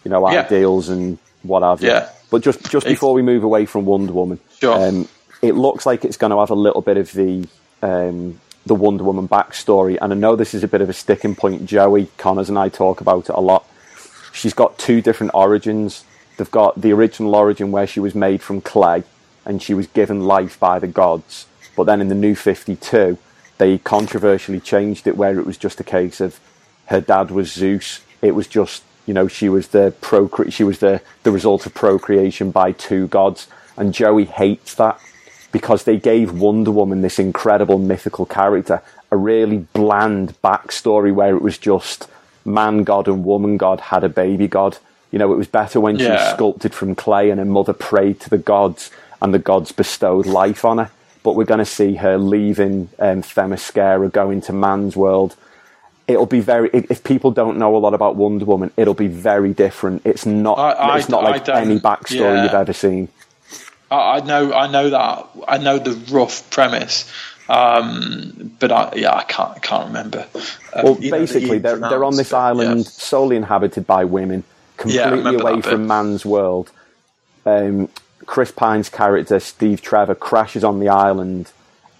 you 0.03 0.09
know, 0.11 0.29
Yeah. 0.31 0.41
ideals 0.41 0.89
and 0.89 1.17
what 1.43 1.63
have 1.63 1.81
you. 1.81 1.89
Yeah. 1.89 2.09
But 2.29 2.41
just 2.41 2.69
just 2.69 2.85
before 2.87 3.13
we 3.13 3.21
move 3.21 3.43
away 3.43 3.65
from 3.65 3.85
Wonder 3.85 4.13
Woman, 4.13 4.39
Sure. 4.59 4.73
um, 4.87 5.07
it 5.41 5.55
looks 5.55 5.85
like 5.85 6.03
it's 6.03 6.17
going 6.17 6.31
to 6.31 6.39
have 6.39 6.49
a 6.49 6.55
little 6.55 6.81
bit 6.81 6.97
of 6.97 7.11
the 7.13 7.45
um, 7.83 8.39
the 8.65 8.75
Wonder 8.75 9.03
Woman 9.03 9.27
backstory, 9.29 9.97
and 10.01 10.11
I 10.11 10.15
know 10.15 10.35
this 10.35 10.53
is 10.53 10.61
a 10.63 10.67
bit 10.67 10.81
of 10.81 10.89
a 10.89 10.93
sticking 10.93 11.35
point. 11.35 11.65
Joey 11.65 12.09
Connors 12.17 12.49
and 12.49 12.57
I 12.59 12.67
talk 12.69 12.99
about 12.99 13.29
it 13.29 13.35
a 13.35 13.39
lot. 13.39 13.65
She's 14.33 14.53
got 14.53 14.77
two 14.77 15.01
different 15.01 15.31
origins. 15.33 16.03
They've 16.37 16.51
got 16.51 16.81
the 16.81 16.91
original 16.91 17.33
origin 17.35 17.71
where 17.71 17.87
she 17.87 17.99
was 18.01 18.13
made 18.13 18.41
from 18.41 18.59
clay 18.61 19.03
and 19.45 19.61
she 19.63 19.73
was 19.73 19.87
given 19.87 20.21
life 20.27 20.59
by 20.59 20.79
the 20.79 20.87
gods. 20.87 21.45
But 21.77 21.85
then 21.85 22.01
in 22.01 22.09
the 22.09 22.15
new 22.15 22.35
52, 22.35 23.17
they 23.57 23.77
controversially 23.77 24.59
changed 24.59 25.07
it 25.07 25.17
where 25.17 25.39
it 25.39 25.45
was 25.45 25.57
just 25.57 25.79
a 25.79 25.83
case 25.83 26.21
of 26.21 26.39
her 26.87 27.01
dad 27.01 27.31
was 27.31 27.51
Zeus. 27.51 28.01
It 28.21 28.35
was 28.35 28.47
just, 28.47 28.83
you 29.05 29.13
know, 29.13 29.27
she 29.27 29.49
was 29.49 29.69
the 29.69 29.93
procre- 30.01 30.51
she 30.51 30.63
was 30.63 30.79
the, 30.79 31.01
the 31.23 31.31
result 31.31 31.65
of 31.65 31.73
procreation 31.73 32.51
by 32.51 32.71
two 32.71 33.07
gods. 33.07 33.47
And 33.75 33.93
Joey 33.93 34.25
hates 34.25 34.75
that 34.75 34.99
because 35.51 35.83
they 35.83 35.97
gave 35.97 36.39
Wonder 36.39 36.71
Woman 36.71 37.01
this 37.01 37.19
incredible 37.19 37.79
mythical 37.79 38.25
character, 38.25 38.81
a 39.11 39.17
really 39.17 39.59
bland 39.73 40.39
backstory 40.41 41.13
where 41.13 41.35
it 41.35 41.41
was 41.41 41.57
just 41.57 42.07
man 42.45 42.83
god 42.83 43.07
and 43.07 43.25
woman 43.25 43.57
god 43.57 43.79
had 43.79 44.03
a 44.03 44.09
baby 44.09 44.47
god. 44.47 44.77
You 45.11 45.19
know, 45.19 45.31
it 45.31 45.37
was 45.37 45.47
better 45.47 45.79
when 45.79 45.97
she 45.97 46.05
was 46.09 46.29
sculpted 46.33 46.73
from 46.73 46.95
clay 46.95 47.29
and 47.29 47.39
her 47.39 47.45
mother 47.45 47.73
prayed 47.73 48.19
to 48.21 48.29
the 48.29 48.37
gods 48.37 48.91
and 49.21 49.33
the 49.33 49.39
gods 49.39 49.71
bestowed 49.71 50.25
life 50.25 50.65
on 50.65 50.77
her. 50.79 50.91
But 51.27 51.35
we're 51.35 51.43
going 51.43 51.57
to 51.57 51.65
see 51.65 51.95
her 51.95 52.17
leaving 52.17 52.87
um, 52.99 53.21
Themyscira, 53.21 54.09
going 54.09 54.39
to 54.43 54.53
man's 54.53 54.95
world. 54.95 55.35
It'll 56.07 56.25
be 56.25 56.39
very. 56.39 56.69
If 56.71 57.03
people 57.03 57.31
don't 57.31 57.57
know 57.57 57.75
a 57.75 57.79
lot 57.79 57.93
about 57.93 58.15
Wonder 58.15 58.45
Woman, 58.45 58.71
it'll 58.77 58.93
be 58.93 59.09
very 59.09 59.53
different. 59.53 60.03
It's 60.05 60.25
not. 60.25 60.57
I- 60.57 60.71
I- 60.71 60.97
it's 60.99 61.09
not 61.09 61.23
like 61.23 61.49
any 61.49 61.81
backstory 61.81 62.35
yeah. 62.35 62.43
you've 62.43 62.53
ever 62.53 62.71
seen. 62.71 63.09
I, 63.91 63.95
I 63.95 64.19
know, 64.21 64.53
I 64.53 64.67
know 64.71 64.89
that, 64.91 65.27
I 65.49 65.57
know 65.57 65.79
the 65.79 65.91
rough 66.13 66.49
premise, 66.49 67.11
um, 67.49 68.55
but 68.61 68.71
I, 68.71 68.93
yeah, 68.95 69.13
I 69.13 69.23
can't, 69.23 69.51
I 69.51 69.59
can't 69.59 69.87
remember. 69.87 70.27
Um, 70.73 70.83
Well, 70.85 70.97
you 71.01 71.11
know, 71.11 71.17
the 71.17 71.23
basically, 71.25 71.57
they're, 71.57 71.77
they're 71.77 72.05
on 72.05 72.15
this 72.15 72.31
island 72.31 72.85
yeah. 72.85 72.89
solely 72.89 73.35
inhabited 73.35 73.85
by 73.85 74.05
women, 74.05 74.45
completely 74.77 75.35
away 75.35 75.59
from 75.59 75.87
man's 75.87 76.25
world. 76.25 76.71
Um, 77.45 77.89
Chris 78.27 78.51
Pine's 78.51 78.89
character, 78.89 79.39
Steve 79.39 79.81
Trevor, 79.81 80.13
crashes 80.13 80.63
on 80.63 80.79
the 80.79 80.89
island, 80.89 81.51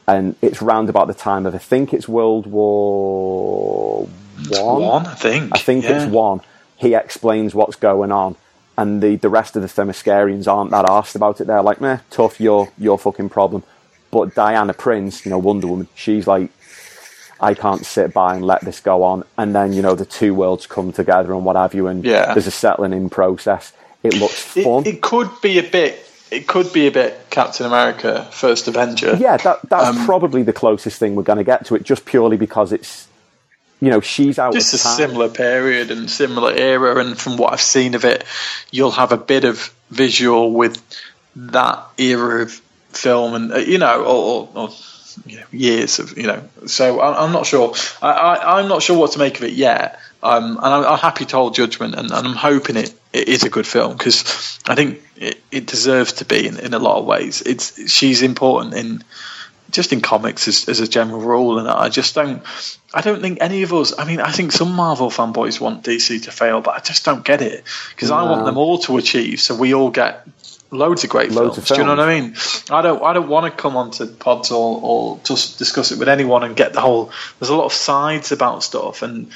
and 0.08 0.36
it's 0.42 0.62
round 0.62 0.90
about 0.90 1.08
the 1.08 1.14
time 1.16 1.46
of, 1.48 1.56
I 1.56 1.58
think 1.58 1.94
it's 1.94 2.08
World 2.08 2.46
War 2.48 4.08
One. 4.50 4.82
one, 4.82 5.06
I 5.08 5.16
think. 5.16 5.52
I 5.56 5.58
think 5.60 5.84
yeah. 5.86 6.04
it's 6.04 6.12
one. 6.12 6.42
He 6.76 6.94
explains 6.94 7.56
what's 7.56 7.76
going 7.78 8.12
on, 8.12 8.36
and 8.78 9.02
the, 9.02 9.16
the 9.16 9.30
rest 9.30 9.56
of 9.56 9.62
the 9.64 9.68
Themyscirians 9.68 10.48
aren't 10.48 10.72
that 10.72 10.86
arsed 10.86 11.16
about 11.16 11.42
it. 11.42 11.48
They're 11.48 11.64
like, 11.64 11.82
meh, 11.82 12.00
tough, 12.12 12.40
your 12.40 12.70
your 12.78 13.00
fucking 13.00 13.30
problem. 13.30 13.64
But 14.12 14.36
Diana 14.36 14.74
Prince, 14.74 15.26
you 15.26 15.32
know, 15.32 15.40
Wonder 15.40 15.68
Woman, 15.68 15.88
she's 15.96 16.28
like, 16.28 16.50
I 17.42 17.54
can't 17.54 17.86
sit 17.86 18.14
by 18.14 18.36
and 18.36 18.46
let 18.46 18.62
this 18.62 18.80
go 18.80 19.04
on. 19.04 19.24
And 19.38 19.54
then, 19.54 19.74
you 19.74 19.82
know, 19.82 19.96
the 19.96 20.06
two 20.06 20.34
worlds 20.34 20.66
come 20.68 20.92
together 20.94 21.34
and 21.34 21.44
what 21.46 21.56
have 21.56 21.74
you, 21.74 21.88
and 21.88 22.04
Yeah. 22.06 22.34
there's 22.34 22.48
a 22.48 22.52
settling 22.52 22.94
in 22.94 23.10
process. 23.10 23.74
It 24.04 24.14
looks 24.16 24.56
It, 24.56 24.64
fun. 24.64 24.86
it 24.86 25.02
could 25.02 25.30
be 25.42 25.58
a 25.60 25.64
bit 25.64 26.07
it 26.32 26.48
could 26.48 26.72
be 26.74 26.88
a 26.88 26.92
bit 26.92 27.28
Captain 27.30 27.66
America: 27.66 28.28
First 28.32 28.68
Avenger. 28.68 29.16
Yeah, 29.16 29.38
that 29.38 29.60
that's 29.70 29.98
Um, 29.98 30.06
probably 30.06 30.44
the 30.44 30.54
closest 30.54 31.00
thing 31.00 31.16
we're 31.16 31.24
going 31.24 31.38
to 31.38 31.44
get 31.44 31.66
to 31.68 31.76
it, 31.76 31.84
just 31.84 32.06
purely 32.06 32.38
because 32.38 32.72
it's, 32.72 33.08
you 33.80 33.90
know, 33.90 34.02
she's 34.02 34.40
out 34.40 34.54
just 34.54 34.74
a 34.74 34.78
time. 34.82 34.98
similar 34.98 35.30
period 35.30 35.92
and 35.92 36.10
similar 36.10 36.54
era, 36.54 36.98
and 36.98 37.18
from 37.18 37.38
what 37.38 37.54
I've 37.54 37.62
seen 37.62 37.96
of 37.96 38.06
it, 38.06 38.24
you'll 38.72 38.92
have 38.92 39.12
a 39.12 39.18
bit 39.18 39.44
of 39.44 39.74
visual 39.90 40.52
with 40.52 40.82
that 41.36 41.86
era 41.98 42.44
of 42.44 42.52
film, 42.90 43.34
and 43.36 43.52
uh, 43.54 43.58
you 43.58 43.78
know, 43.78 44.02
or, 44.04 44.50
or, 44.54 44.64
or 44.64 44.70
you 45.26 45.38
know, 45.38 45.46
years 45.52 46.00
of 46.00 46.18
you 46.18 46.28
know. 46.28 46.44
So 46.66 47.00
I, 47.00 47.24
I'm 47.24 47.32
not 47.32 47.46
sure. 47.46 47.74
I, 48.02 48.12
I, 48.12 48.60
I'm 48.60 48.68
not 48.68 48.82
sure 48.84 48.98
what 48.98 49.12
to 49.14 49.20
make 49.20 49.38
of 49.38 49.44
it 49.44 49.54
yet. 49.54 50.00
Um, 50.24 50.58
and 50.58 50.66
I'm, 50.66 50.84
I'm 50.84 50.98
happy 50.98 51.26
to 51.26 51.36
hold 51.36 51.54
judgment, 51.54 51.94
and, 51.94 52.12
and 52.12 52.28
I'm 52.28 52.34
hoping 52.36 52.76
it, 52.76 52.92
it 53.14 53.28
is 53.28 53.44
a 53.44 53.50
good 53.50 53.68
film 53.68 53.98
because 53.98 54.60
I 54.68 54.76
think 54.76 55.02
it, 55.16 55.42
it 55.52 55.66
deserves 55.66 56.14
to 56.14 56.26
be 56.26 56.48
in, 56.48 56.60
in 56.60 56.74
a 56.74 56.80
lot 56.80 56.98
of 56.98 57.06
ways. 57.06 57.42
It's 57.42 57.92
she's 57.92 58.22
important 58.22 58.74
in 58.74 59.04
just 59.72 59.92
in 59.92 60.02
comics 60.02 60.48
as, 60.48 60.70
as 60.70 60.80
a 60.80 60.88
general 60.88 61.20
rule, 61.20 61.60
and 61.60 61.68
I 61.68 61.90
just 61.90 62.16
don't. 62.16 62.42
I 62.94 63.02
don't 63.02 63.22
think 63.22 63.40
any 63.42 63.64
of 63.64 63.74
us. 63.74 63.98
I 63.98 64.06
mean, 64.06 64.22
I 64.22 64.32
think 64.32 64.52
some 64.52 64.72
Marvel 64.72 65.10
fanboys 65.10 65.60
want 65.60 65.84
DC 65.84 66.24
to 66.24 66.32
fail, 66.32 66.62
but 66.62 66.76
I 66.76 66.80
just 66.80 67.04
don't 67.04 67.24
get 67.24 67.42
it 67.42 67.64
because 67.90 68.12
I 68.12 68.24
want 68.24 68.46
them 68.46 68.58
all 68.58 68.78
to 68.80 68.98
achieve, 68.98 69.42
so 69.42 69.56
we 69.56 69.74
all 69.74 69.90
get 69.90 70.26
loads 70.72 71.04
of 71.04 71.10
great 71.10 71.32
Loads 71.32 71.58
of 71.58 71.66
films. 71.66 71.78
Do 71.78 71.82
you 71.82 71.86
know 71.86 71.96
what 71.96 72.10
I 72.10 72.20
mean? 72.20 72.36
I 72.70 72.82
don't. 72.82 73.04
I 73.04 73.14
don't 73.14 73.28
want 73.28 73.52
to 73.52 73.62
come 73.62 73.76
onto 73.76 74.08
pods 74.08 74.52
or, 74.52 74.80
or 74.82 75.20
just 75.24 75.58
discuss 75.58 75.92
it 75.92 76.00
with 76.00 76.10
anyone 76.10 76.44
and 76.44 76.56
get 76.56 76.74
the 76.74 76.82
whole. 76.82 77.12
There's 77.40 77.50
a 77.50 77.56
lot 77.56 77.66
of 77.66 77.74
sides 77.74 78.32
about 78.32 78.64
stuff, 78.64 79.02
and 79.02 79.32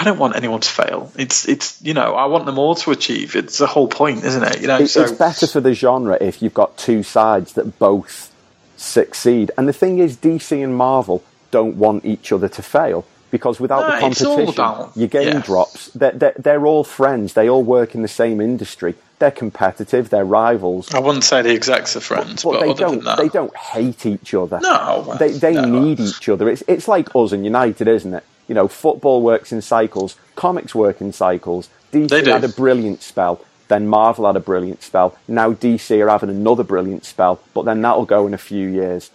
I 0.00 0.04
don't 0.04 0.18
want 0.18 0.34
anyone 0.34 0.60
to 0.60 0.68
fail. 0.70 1.12
It's 1.16 1.46
it's 1.46 1.80
you 1.82 1.92
know 1.92 2.14
I 2.14 2.24
want 2.24 2.46
them 2.46 2.58
all 2.58 2.74
to 2.76 2.90
achieve. 2.90 3.36
It's 3.36 3.58
the 3.58 3.66
whole 3.66 3.86
point, 3.86 4.24
isn't 4.24 4.42
it? 4.42 4.60
You 4.62 4.66
know, 4.68 4.78
It- 4.78 4.88
so 4.88 5.02
it's 5.02 5.12
better 5.12 5.46
for 5.46 5.60
the 5.60 5.74
genre 5.74 6.16
if 6.20 6.40
you've 6.40 6.54
got 6.54 6.78
two 6.78 7.02
sides 7.02 7.52
that 7.52 7.78
both 7.78 8.32
succeed. 8.78 9.50
And 9.58 9.68
the 9.68 9.72
thing 9.74 9.98
is, 9.98 10.16
DC 10.16 10.62
and 10.64 10.74
Marvel 10.74 11.22
don't 11.50 11.76
want 11.76 12.04
each 12.06 12.32
other 12.32 12.48
to 12.48 12.62
fail 12.62 13.04
because 13.30 13.60
without 13.60 13.80
No, 13.88 13.94
the 13.94 14.00
competition, 14.00 14.90
your 14.96 15.08
game 15.08 15.28
yeah. 15.36 15.40
drops. 15.42 15.88
They're, 15.88 16.12
they're, 16.12 16.34
they're 16.38 16.66
all 16.66 16.82
friends. 16.84 17.34
They 17.34 17.48
all 17.48 17.62
work 17.62 17.94
in 17.94 18.02
the 18.02 18.08
same 18.08 18.40
industry. 18.40 18.94
They're 19.18 19.30
competitive. 19.30 20.08
They're 20.08 20.24
rivals. 20.24 20.92
I 20.94 20.98
wouldn't 21.00 21.24
say 21.24 21.42
the 21.42 21.50
execs 21.50 21.94
are 21.94 22.00
friends, 22.00 22.42
but, 22.42 22.52
But 22.52 22.60
they 22.62 22.70
other 22.70 22.80
don't. 22.80 22.94
than 22.96 23.04
that, 23.04 23.18
They 23.18 23.28
don't 23.28 23.54
hate 23.54 24.06
each 24.06 24.32
other. 24.32 24.60
No, 24.62 25.14
they 25.18 25.32
they 25.32 25.52
no. 25.52 25.66
need 25.66 26.00
each 26.00 26.26
other. 26.30 26.48
It's 26.48 26.62
it's 26.66 26.88
like 26.88 27.14
us 27.14 27.32
and 27.32 27.44
United, 27.44 27.86
isn't 27.86 28.14
it? 28.14 28.24
You 28.50 28.54
know, 28.54 28.66
football 28.66 29.22
works 29.22 29.52
in 29.52 29.62
cycles. 29.62 30.16
Comics 30.34 30.74
work 30.74 31.00
in 31.00 31.12
cycles. 31.12 31.68
DC 31.92 32.26
had 32.26 32.42
a 32.42 32.48
brilliant 32.48 33.00
spell. 33.00 33.44
Then 33.68 33.86
Marvel 33.86 34.26
had 34.26 34.34
a 34.34 34.40
brilliant 34.40 34.82
spell. 34.82 35.16
Now 35.28 35.52
DC 35.52 36.04
are 36.04 36.08
having 36.08 36.30
another 36.30 36.64
brilliant 36.64 37.04
spell, 37.04 37.40
but 37.54 37.62
then 37.64 37.80
that'll 37.80 38.06
go 38.06 38.26
in 38.26 38.34
a 38.34 38.38
few 38.38 38.68
years. 38.68 39.12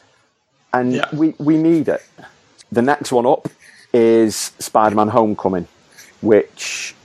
And 0.73 0.93
Yeah. 0.93 1.09
we, 1.11 1.36
we 1.38 1.57
need 1.57 1.89
it. 1.89 2.01
The 2.71 2.81
next 2.81 3.11
one 3.11 3.25
up 3.25 3.49
is 3.93 4.53
Spider 4.59 4.95
Man 4.95 5.09
Homecoming, 5.09 5.67
which 6.21 6.95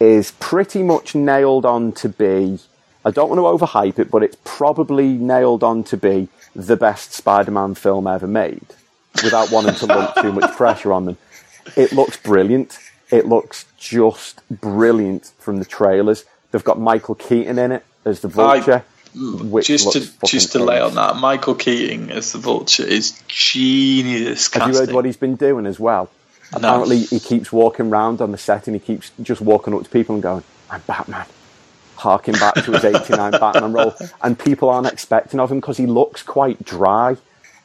is 0.00 0.30
pretty 0.40 0.82
much 0.82 1.14
nailed 1.14 1.66
on 1.66 1.92
to 1.92 2.08
be. 2.08 2.58
I 3.04 3.10
don't 3.10 3.28
want 3.28 3.38
to 3.60 3.66
overhype 3.66 3.98
it, 3.98 4.10
but 4.10 4.22
it's 4.22 4.38
probably 4.44 5.08
nailed 5.08 5.62
on 5.62 5.84
to 5.84 5.98
be 5.98 6.28
the 6.54 6.76
best 6.76 7.12
Spider 7.12 7.50
Man 7.50 7.74
film 7.74 8.06
ever 8.06 8.26
made 8.26 8.64
without 9.22 9.50
wanting 9.50 9.74
to 9.74 9.84
lump 9.86 10.14
too 10.22 10.32
much 10.32 10.50
pressure 10.56 10.94
on 10.94 11.04
them. 11.04 11.18
It 11.76 11.92
looks 11.92 12.16
brilliant. 12.16 12.78
It 13.10 13.26
looks 13.26 13.66
just 13.78 14.42
brilliant 14.50 15.32
from 15.38 15.58
the 15.58 15.64
trailers. 15.64 16.24
They've 16.50 16.64
got 16.64 16.78
Michael 16.78 17.14
Keaton 17.14 17.58
in 17.58 17.72
it 17.72 17.84
as 18.04 18.20
the 18.20 18.28
Vulture. 18.28 18.84
which 19.14 19.66
just 19.68 19.92
to 19.92 20.00
just 20.26 20.52
to 20.52 20.58
lay 20.58 20.80
on 20.80 20.94
that, 20.94 21.16
Michael 21.16 21.54
Keaton 21.54 22.10
as 22.10 22.32
the 22.32 22.38
Vulture 22.38 22.84
is 22.84 23.20
genius 23.28 24.52
Have 24.52 24.62
casting. 24.62 24.74
you 24.74 24.80
heard 24.80 24.94
what 24.94 25.04
he's 25.04 25.16
been 25.16 25.36
doing 25.36 25.66
as 25.66 25.78
well? 25.80 26.10
No. 26.52 26.58
Apparently, 26.58 26.98
he 26.98 27.18
keeps 27.18 27.50
walking 27.52 27.86
around 27.90 28.20
on 28.20 28.30
the 28.32 28.38
set 28.38 28.66
and 28.68 28.76
he 28.76 28.80
keeps 28.80 29.10
just 29.22 29.40
walking 29.40 29.74
up 29.74 29.82
to 29.82 29.88
people 29.90 30.14
and 30.14 30.22
going, 30.22 30.44
I'm 30.70 30.80
Batman. 30.86 31.26
Harking 31.96 32.34
back 32.34 32.54
to 32.54 32.72
his 32.72 32.84
89 32.84 33.32
Batman 33.32 33.72
role. 33.72 33.94
And 34.22 34.38
people 34.38 34.68
aren't 34.68 34.86
expecting 34.86 35.40
of 35.40 35.50
him 35.50 35.58
because 35.60 35.76
he 35.78 35.86
looks 35.86 36.22
quite 36.22 36.62
dry 36.64 37.16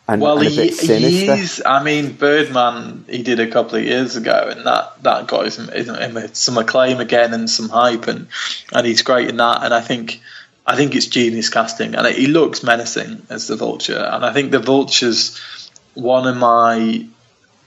and, 0.07 0.21
well, 0.21 0.37
and 0.39 0.47
a 0.47 0.49
he, 0.49 0.55
bit 0.57 0.73
sinister. 0.75 1.35
he 1.35 1.41
is. 1.41 1.61
I 1.65 1.83
mean, 1.83 2.13
Birdman 2.13 3.05
he 3.07 3.23
did 3.23 3.39
a 3.39 3.47
couple 3.47 3.77
of 3.77 3.83
years 3.83 4.15
ago, 4.15 4.49
and 4.51 4.65
that 4.65 5.01
that 5.03 5.27
got 5.27 5.53
him, 5.57 5.69
him 5.69 6.29
some 6.33 6.57
acclaim 6.57 6.99
again 6.99 7.33
and 7.33 7.49
some 7.49 7.69
hype, 7.69 8.07
and 8.07 8.27
and 8.73 8.85
he's 8.87 9.03
great 9.03 9.29
in 9.29 9.37
that. 9.37 9.63
And 9.63 9.73
I 9.73 9.81
think 9.81 10.21
I 10.65 10.75
think 10.75 10.95
it's 10.95 11.07
genius 11.07 11.49
casting, 11.49 11.95
and 11.95 12.05
he 12.07 12.27
looks 12.27 12.63
menacing 12.63 13.25
as 13.29 13.47
the 13.47 13.55
Vulture. 13.55 13.97
And 13.97 14.25
I 14.25 14.33
think 14.33 14.51
the 14.51 14.59
Vulture's 14.59 15.39
one 15.93 16.27
of 16.27 16.35
my. 16.37 17.05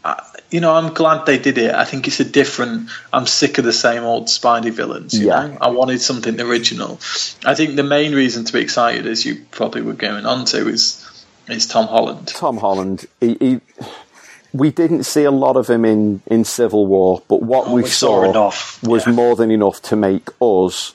uh, 0.05 0.17
You 0.51 0.61
know, 0.61 0.75
I'm 0.75 0.93
glad 0.95 1.27
they 1.27 1.39
did 1.39 1.59
it. 1.59 1.75
I 1.75 1.85
think 1.85 2.07
it's 2.07 2.21
a 2.21 2.25
different. 2.25 2.91
I'm 3.13 3.27
sick 3.27 3.59
of 3.59 3.65
the 3.65 3.73
same 3.73 4.05
old 4.05 4.27
Spidey 4.27 4.71
villains. 4.71 5.15
You 5.15 5.29
Yeah. 5.29 5.47
know, 5.47 5.59
I 5.61 5.69
wanted 5.71 6.01
something 6.01 6.41
original. 6.41 7.01
I 7.45 7.55
think 7.55 7.75
the 7.77 7.83
main 7.83 8.15
reason 8.15 8.45
to 8.45 8.53
be 8.53 8.61
excited, 8.61 9.07
as 9.07 9.25
you 9.25 9.45
probably 9.51 9.83
were 9.83 9.95
going 9.95 10.27
on 10.27 10.45
to, 10.47 10.69
is 10.69 11.04
is 11.49 11.67
Tom 11.67 11.87
Holland. 11.87 12.29
Tom 12.29 12.59
Holland, 12.59 13.07
he, 13.21 13.37
he, 13.41 13.61
we 14.53 14.71
didn't 14.71 15.05
see 15.05 15.25
a 15.25 15.31
lot 15.31 15.57
of 15.57 15.69
him 15.69 15.85
in, 15.85 16.23
in 16.27 16.45
Civil 16.45 16.87
War, 16.87 17.23
but 17.29 17.43
what 17.43 17.69
oh, 17.69 17.75
we, 17.75 17.83
we 17.83 17.89
saw 17.89 18.29
enough, 18.29 18.83
was 18.83 19.07
yeah. 19.07 19.13
more 19.13 19.37
than 19.37 19.51
enough 19.51 19.83
to 19.83 19.97
make 19.97 20.29
us 20.41 20.95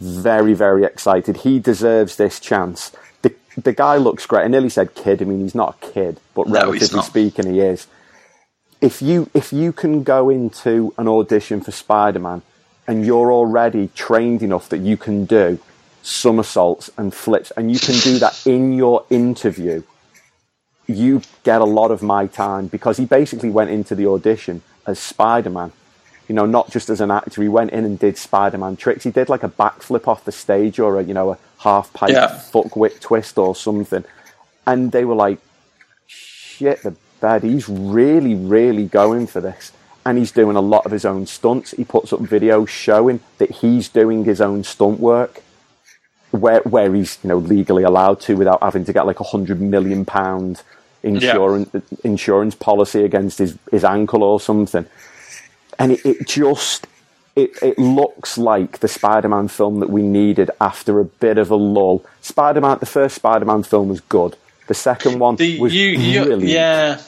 very, 0.00 0.54
very 0.54 0.84
excited. 0.84 1.38
He 1.38 1.58
deserves 1.58 2.16
this 2.16 2.40
chance. 2.40 2.92
The, 3.22 3.34
the 3.56 3.72
guy 3.72 3.96
looks 3.96 4.26
great. 4.26 4.44
I 4.44 4.48
nearly 4.48 4.70
said 4.70 4.94
kid. 4.94 5.20
I 5.22 5.24
mean, 5.24 5.40
he's 5.40 5.54
not 5.54 5.76
a 5.82 5.86
kid, 5.92 6.20
but 6.34 6.48
No, 6.48 6.54
relatively 6.54 7.02
speaking, 7.02 7.52
he 7.52 7.60
is. 7.60 7.86
If 8.80 9.02
you 9.02 9.28
if 9.34 9.52
you 9.52 9.72
can 9.72 10.02
go 10.04 10.30
into 10.30 10.94
an 10.96 11.06
audition 11.06 11.60
for 11.60 11.70
Spider 11.70 12.18
Man 12.18 12.40
and 12.86 13.04
you're 13.04 13.30
already 13.30 13.88
trained 13.94 14.42
enough 14.42 14.70
that 14.70 14.78
you 14.78 14.96
can 14.96 15.26
do 15.26 15.58
somersaults 16.02 16.90
and 16.96 17.12
flips, 17.14 17.50
and 17.52 17.70
you 17.72 17.78
can 17.78 17.94
do 18.00 18.18
that 18.18 18.46
in 18.46 18.72
your 18.72 19.04
interview, 19.10 19.82
you 20.86 21.22
get 21.44 21.60
a 21.60 21.64
lot 21.64 21.90
of 21.90 22.02
my 22.02 22.26
time 22.26 22.66
because 22.66 22.96
he 22.96 23.04
basically 23.04 23.50
went 23.50 23.70
into 23.70 23.94
the 23.94 24.06
audition 24.06 24.62
as 24.86 24.98
Spider 24.98 25.50
Man. 25.50 25.72
You 26.28 26.34
know, 26.36 26.46
not 26.46 26.70
just 26.70 26.88
as 26.90 27.00
an 27.00 27.10
actor. 27.10 27.42
He 27.42 27.48
went 27.48 27.72
in 27.72 27.84
and 27.84 27.98
did 27.98 28.16
Spider 28.16 28.58
Man 28.58 28.76
tricks. 28.76 29.02
He 29.04 29.10
did 29.10 29.28
like 29.28 29.42
a 29.42 29.48
backflip 29.48 30.06
off 30.06 30.24
the 30.24 30.32
stage 30.32 30.78
or 30.78 30.98
a 31.00 31.02
you 31.02 31.14
know 31.14 31.32
a 31.32 31.38
half 31.58 31.92
pipe 31.92 32.10
Yeah. 32.10 32.28
fuck 32.28 32.76
whip 32.76 33.00
twist 33.00 33.36
or 33.36 33.54
something. 33.56 34.04
And 34.66 34.92
they 34.92 35.04
were 35.04 35.14
like, 35.16 35.38
"Shit, 36.06 36.82
the 36.82 36.94
bed. 37.20 37.42
He's 37.42 37.68
really, 37.68 38.34
really 38.34 38.86
going 38.86 39.26
for 39.26 39.40
this." 39.40 39.72
And 40.06 40.16
he's 40.18 40.30
doing 40.32 40.56
a 40.56 40.60
lot 40.60 40.86
of 40.86 40.92
his 40.92 41.04
own 41.04 41.26
stunts. 41.26 41.72
He 41.72 41.84
puts 41.84 42.12
up 42.12 42.20
videos 42.20 42.68
showing 42.68 43.20
that 43.38 43.50
he's 43.50 43.88
doing 43.88 44.24
his 44.24 44.40
own 44.40 44.64
stunt 44.64 44.98
work 45.00 45.42
where 46.32 46.60
where 46.60 46.92
he's 46.94 47.18
you 47.22 47.28
know 47.28 47.38
legally 47.38 47.82
allowed 47.82 48.20
to 48.22 48.36
without 48.36 48.62
having 48.62 48.84
to 48.84 48.92
get 48.92 49.06
like 49.06 49.20
a 49.20 49.24
hundred 49.24 49.60
million 49.60 50.04
pound 50.04 50.62
insurance 51.02 51.70
insurance 52.04 52.54
policy 52.54 53.04
against 53.04 53.38
his, 53.38 53.56
his 53.70 53.84
ankle 53.84 54.22
or 54.22 54.40
something. 54.40 54.86
And 55.78 55.92
it, 55.92 56.04
it 56.04 56.26
just 56.28 56.86
it, 57.36 57.50
it 57.62 57.78
looks 57.78 58.36
like 58.36 58.80
the 58.80 58.88
Spider-Man 58.88 59.48
film 59.48 59.80
that 59.80 59.88
we 59.88 60.02
needed 60.02 60.50
after 60.60 61.00
a 61.00 61.04
bit 61.04 61.38
of 61.38 61.50
a 61.50 61.56
lull. 61.56 62.04
Spider-Man, 62.20 62.78
the 62.80 62.86
first 62.86 63.14
Spider-Man 63.14 63.62
film 63.62 63.88
was 63.88 64.00
good. 64.00 64.36
The 64.66 64.74
second 64.74 65.18
one 65.20 65.36
The, 65.36 65.58
was 65.60 65.74
you, 65.74 65.88
you, 65.88 66.24
brilliant. 66.24 66.42
yeah. 66.50 67.00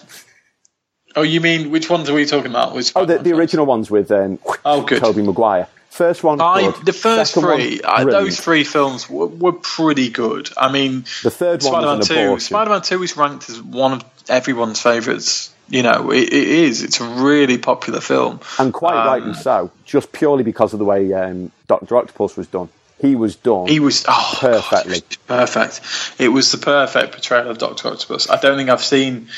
Oh, 1.14 1.22
you 1.22 1.40
mean 1.40 1.70
which 1.70 1.90
ones 1.90 2.08
are 2.08 2.14
we 2.14 2.24
talking 2.24 2.50
about? 2.50 2.74
Which 2.74 2.92
Oh, 2.96 3.04
the, 3.04 3.18
the 3.18 3.32
original 3.32 3.66
ones 3.66 3.90
with 3.90 4.10
um, 4.10 4.38
Oh, 4.64 4.82
good. 4.82 5.00
Tobey 5.00 5.22
Maguire. 5.22 5.68
First 5.92 6.24
one, 6.24 6.40
I, 6.40 6.62
good. 6.72 6.86
the 6.86 6.92
first 6.94 7.34
Second 7.34 7.48
one, 7.50 7.58
three, 7.60 7.80
uh, 7.82 8.04
those 8.04 8.40
three 8.40 8.64
films 8.64 9.10
were, 9.10 9.26
were 9.26 9.52
pretty 9.52 10.08
good. 10.08 10.48
I 10.56 10.72
mean, 10.72 11.04
The 11.22 11.30
third 11.30 11.62
one 11.62 11.72
Spider-Man 11.82 12.00
Two. 12.00 12.40
Spider-Man 12.40 12.80
Two 12.80 13.02
is 13.02 13.14
ranked 13.14 13.50
as 13.50 13.60
one 13.60 13.92
of 13.92 14.04
everyone's 14.26 14.80
favourites. 14.80 15.52
You 15.68 15.82
know, 15.82 16.10
it, 16.10 16.22
it 16.32 16.32
is. 16.48 16.82
It's 16.82 17.00
a 17.00 17.04
really 17.04 17.58
popular 17.58 18.00
film. 18.00 18.40
and 18.58 18.72
quite 18.72 18.94
Um, 19.00 19.06
rightly 19.06 19.34
so, 19.34 19.70
just 19.84 20.12
purely 20.12 20.42
because 20.44 20.72
of 20.72 20.78
the 20.78 20.84
way 20.86 21.12
um, 21.12 21.52
Doctor 21.68 21.94
Octopus 21.98 22.38
was 22.38 22.46
done. 22.46 22.70
He 22.98 23.14
was 23.14 23.36
done. 23.36 23.66
He 23.66 23.78
was 23.78 24.06
oh, 24.08 24.36
Perfectly. 24.40 25.00
God, 25.00 25.02
it 25.02 25.08
was 25.08 25.50
perfect. 25.50 25.80
It 26.18 26.28
was 26.28 26.52
the 26.52 26.58
perfect 26.58 27.12
portrayal 27.12 27.50
of 27.50 27.58
Doctor 27.58 27.88
Octopus. 27.88 28.30
I 28.30 28.40
don't 28.40 28.56
think 28.56 28.70
I've 28.70 28.82
seen, 28.82 29.28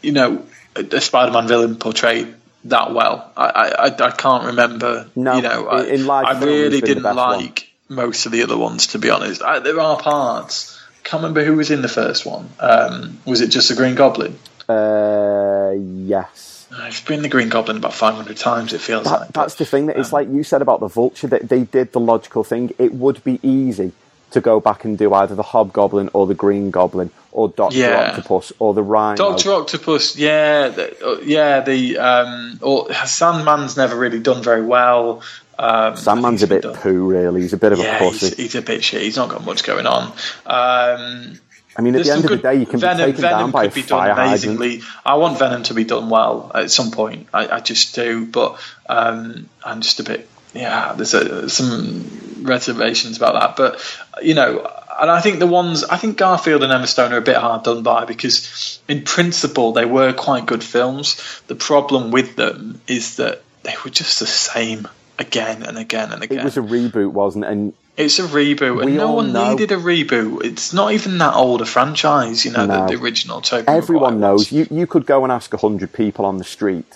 you 0.00 0.12
know, 0.12 0.46
a, 0.76 0.80
a 0.80 1.00
Spider-Man 1.00 1.46
villain 1.46 1.76
portrayed 1.76 2.34
that 2.64 2.92
well. 2.92 3.32
I 3.36 3.46
I, 3.46 3.86
I, 4.06 4.10
can't 4.10 4.44
remember. 4.46 5.08
No, 5.16 5.36
you 5.36 5.42
know, 5.42 5.66
I, 5.68 5.84
in- 5.84 6.00
in 6.00 6.06
live 6.06 6.26
I 6.26 6.44
really 6.44 6.80
didn't 6.80 7.02
best 7.02 7.16
one. 7.16 7.38
like 7.44 7.70
most 7.88 8.26
of 8.26 8.32
the 8.32 8.42
other 8.42 8.56
ones, 8.56 8.88
to 8.88 8.98
be 8.98 9.10
honest. 9.10 9.42
I, 9.42 9.58
there 9.60 9.80
are 9.80 9.98
parts. 9.98 10.78
Can't 11.02 11.22
remember 11.22 11.44
who 11.44 11.56
was 11.56 11.70
in 11.70 11.82
the 11.82 11.88
first 11.88 12.24
one. 12.26 12.48
Um, 12.60 13.18
was 13.24 13.40
it 13.40 13.48
just 13.48 13.68
the 13.68 13.74
Green 13.74 13.94
Goblin? 13.94 14.38
uh, 14.68 15.72
yes. 15.76 16.68
I've 16.72 17.04
been 17.06 17.22
the 17.22 17.28
Green 17.28 17.48
Goblin 17.48 17.78
about 17.78 17.94
500 17.94 18.36
times, 18.36 18.72
it 18.72 18.80
feels 18.80 19.04
That, 19.04 19.20
like. 19.20 19.32
that's 19.32 19.56
the 19.56 19.64
thing 19.64 19.86
that 19.86 19.98
it's 19.98 20.12
like 20.12 20.28
you 20.28 20.44
said 20.44 20.62
about 20.62 20.78
the 20.78 20.86
vulture 20.86 21.26
that 21.26 21.48
they 21.48 21.64
did 21.64 21.90
the 21.92 21.98
logical 21.98 22.44
thing. 22.44 22.70
It 22.78 22.92
would 22.94 23.24
be 23.24 23.40
easy 23.42 23.90
to 24.32 24.40
go 24.40 24.60
back 24.60 24.84
and 24.84 24.96
do 24.98 25.12
either 25.14 25.34
the 25.34 25.42
Hobgoblin 25.42 26.10
or 26.12 26.26
the 26.26 26.34
Green 26.34 26.70
Goblin 26.70 27.10
or 27.32 27.48
Doctor 27.48 27.76
Yeah. 27.78 28.10
Octopus 28.10 28.52
or 28.58 28.74
the 28.74 28.82
Rhino. 28.82 29.16
Doctor 29.16 29.52
Octopus, 29.52 30.16
yeah, 30.16 30.68
the, 30.68 31.06
uh, 31.06 31.20
yeah. 31.24 31.60
The 31.60 31.98
um, 31.98 32.58
or 32.62 32.88
Sandman's 33.06 33.76
never 33.76 33.96
really 33.96 34.20
done 34.20 34.42
very 34.42 34.62
well. 34.64 35.22
Um, 35.58 35.94
Sandman's 35.96 36.42
a 36.42 36.46
bit 36.46 36.62
done- 36.62 36.74
poo, 36.76 37.08
really. 37.10 37.42
He's 37.42 37.52
a 37.52 37.56
bit 37.58 37.72
of 37.72 37.80
a 37.80 37.82
Yeah, 37.82 37.98
he's, 37.98 38.20
pussy. 38.20 38.42
he's 38.42 38.54
a 38.54 38.62
bit 38.62 38.82
shit. 38.82 39.02
He's 39.02 39.16
not 39.16 39.28
got 39.28 39.44
much 39.44 39.62
going 39.64 39.86
on. 39.86 40.12
Um, 40.46 41.38
I 41.76 41.82
mean, 41.82 41.94
at 41.94 42.04
the 42.04 42.10
end 42.10 42.24
of 42.24 42.30
the 42.30 42.36
day, 42.36 42.56
you 42.56 42.66
can 42.66 42.80
Venom, 42.80 42.96
be 42.98 43.12
taken 43.12 43.22
Venom 43.22 43.38
down 43.38 43.50
by 43.52 43.64
a 43.64 43.68
could 43.68 43.74
be 43.74 43.82
done 43.82 43.98
hydrant. 44.00 44.18
amazingly. 44.28 44.82
I 45.04 45.14
want 45.14 45.38
Venom 45.38 45.62
to 45.64 45.74
be 45.74 45.84
done 45.84 46.08
well 46.10 46.50
at 46.54 46.70
some 46.70 46.90
point. 46.90 47.28
I, 47.32 47.46
I 47.48 47.60
just 47.60 47.94
do, 47.94 48.26
but 48.26 48.58
um, 48.88 49.48
I'm 49.64 49.80
just 49.80 50.00
a 50.00 50.02
bit. 50.02 50.28
Yeah, 50.54 50.94
there's 50.94 51.14
a, 51.14 51.48
some 51.48 52.42
reservations 52.42 53.16
about 53.16 53.34
that, 53.34 53.56
but 53.56 54.00
you 54.22 54.34
know, 54.34 54.66
and 55.00 55.10
I 55.10 55.20
think 55.20 55.38
the 55.38 55.46
ones 55.46 55.84
I 55.84 55.96
think 55.96 56.16
Garfield 56.16 56.62
and 56.62 56.72
Emma 56.72 56.86
Stone 56.86 57.12
are 57.12 57.18
a 57.18 57.22
bit 57.22 57.36
hard 57.36 57.62
done 57.62 57.82
by 57.82 58.04
because 58.04 58.80
in 58.88 59.02
principle 59.04 59.72
they 59.72 59.84
were 59.84 60.12
quite 60.12 60.46
good 60.46 60.64
films. 60.64 61.40
The 61.46 61.54
problem 61.54 62.10
with 62.10 62.36
them 62.36 62.80
is 62.88 63.16
that 63.16 63.42
they 63.62 63.74
were 63.84 63.90
just 63.90 64.18
the 64.20 64.26
same 64.26 64.88
again 65.18 65.62
and 65.62 65.78
again 65.78 66.12
and 66.12 66.22
again. 66.22 66.40
It 66.40 66.44
was 66.44 66.56
a 66.56 66.62
reboot, 66.62 67.12
wasn't 67.12 67.44
it? 67.44 67.50
And 67.52 67.72
It's 67.96 68.18
a 68.18 68.22
reboot, 68.22 68.82
and 68.82 68.96
no 68.96 69.12
one 69.12 69.32
know- 69.32 69.50
needed 69.50 69.70
a 69.70 69.76
reboot. 69.76 70.44
It's 70.44 70.72
not 70.72 70.92
even 70.92 71.18
that 71.18 71.34
old 71.34 71.60
a 71.60 71.66
franchise, 71.66 72.44
you 72.44 72.50
know, 72.52 72.66
No. 72.66 72.86
the, 72.86 72.96
the 72.96 73.02
original 73.02 73.40
Tobey 73.40 73.68
everyone 73.68 74.14
Maguire 74.14 74.32
knows. 74.32 74.50
was. 74.50 74.52
You, 74.52 74.66
you 74.78 74.86
could 74.88 75.06
go 75.06 75.22
and 75.24 75.30
ask 75.32 75.52
100 75.52 75.92
people 75.92 76.24
on 76.24 76.38
the 76.38 76.44
street 76.44 76.86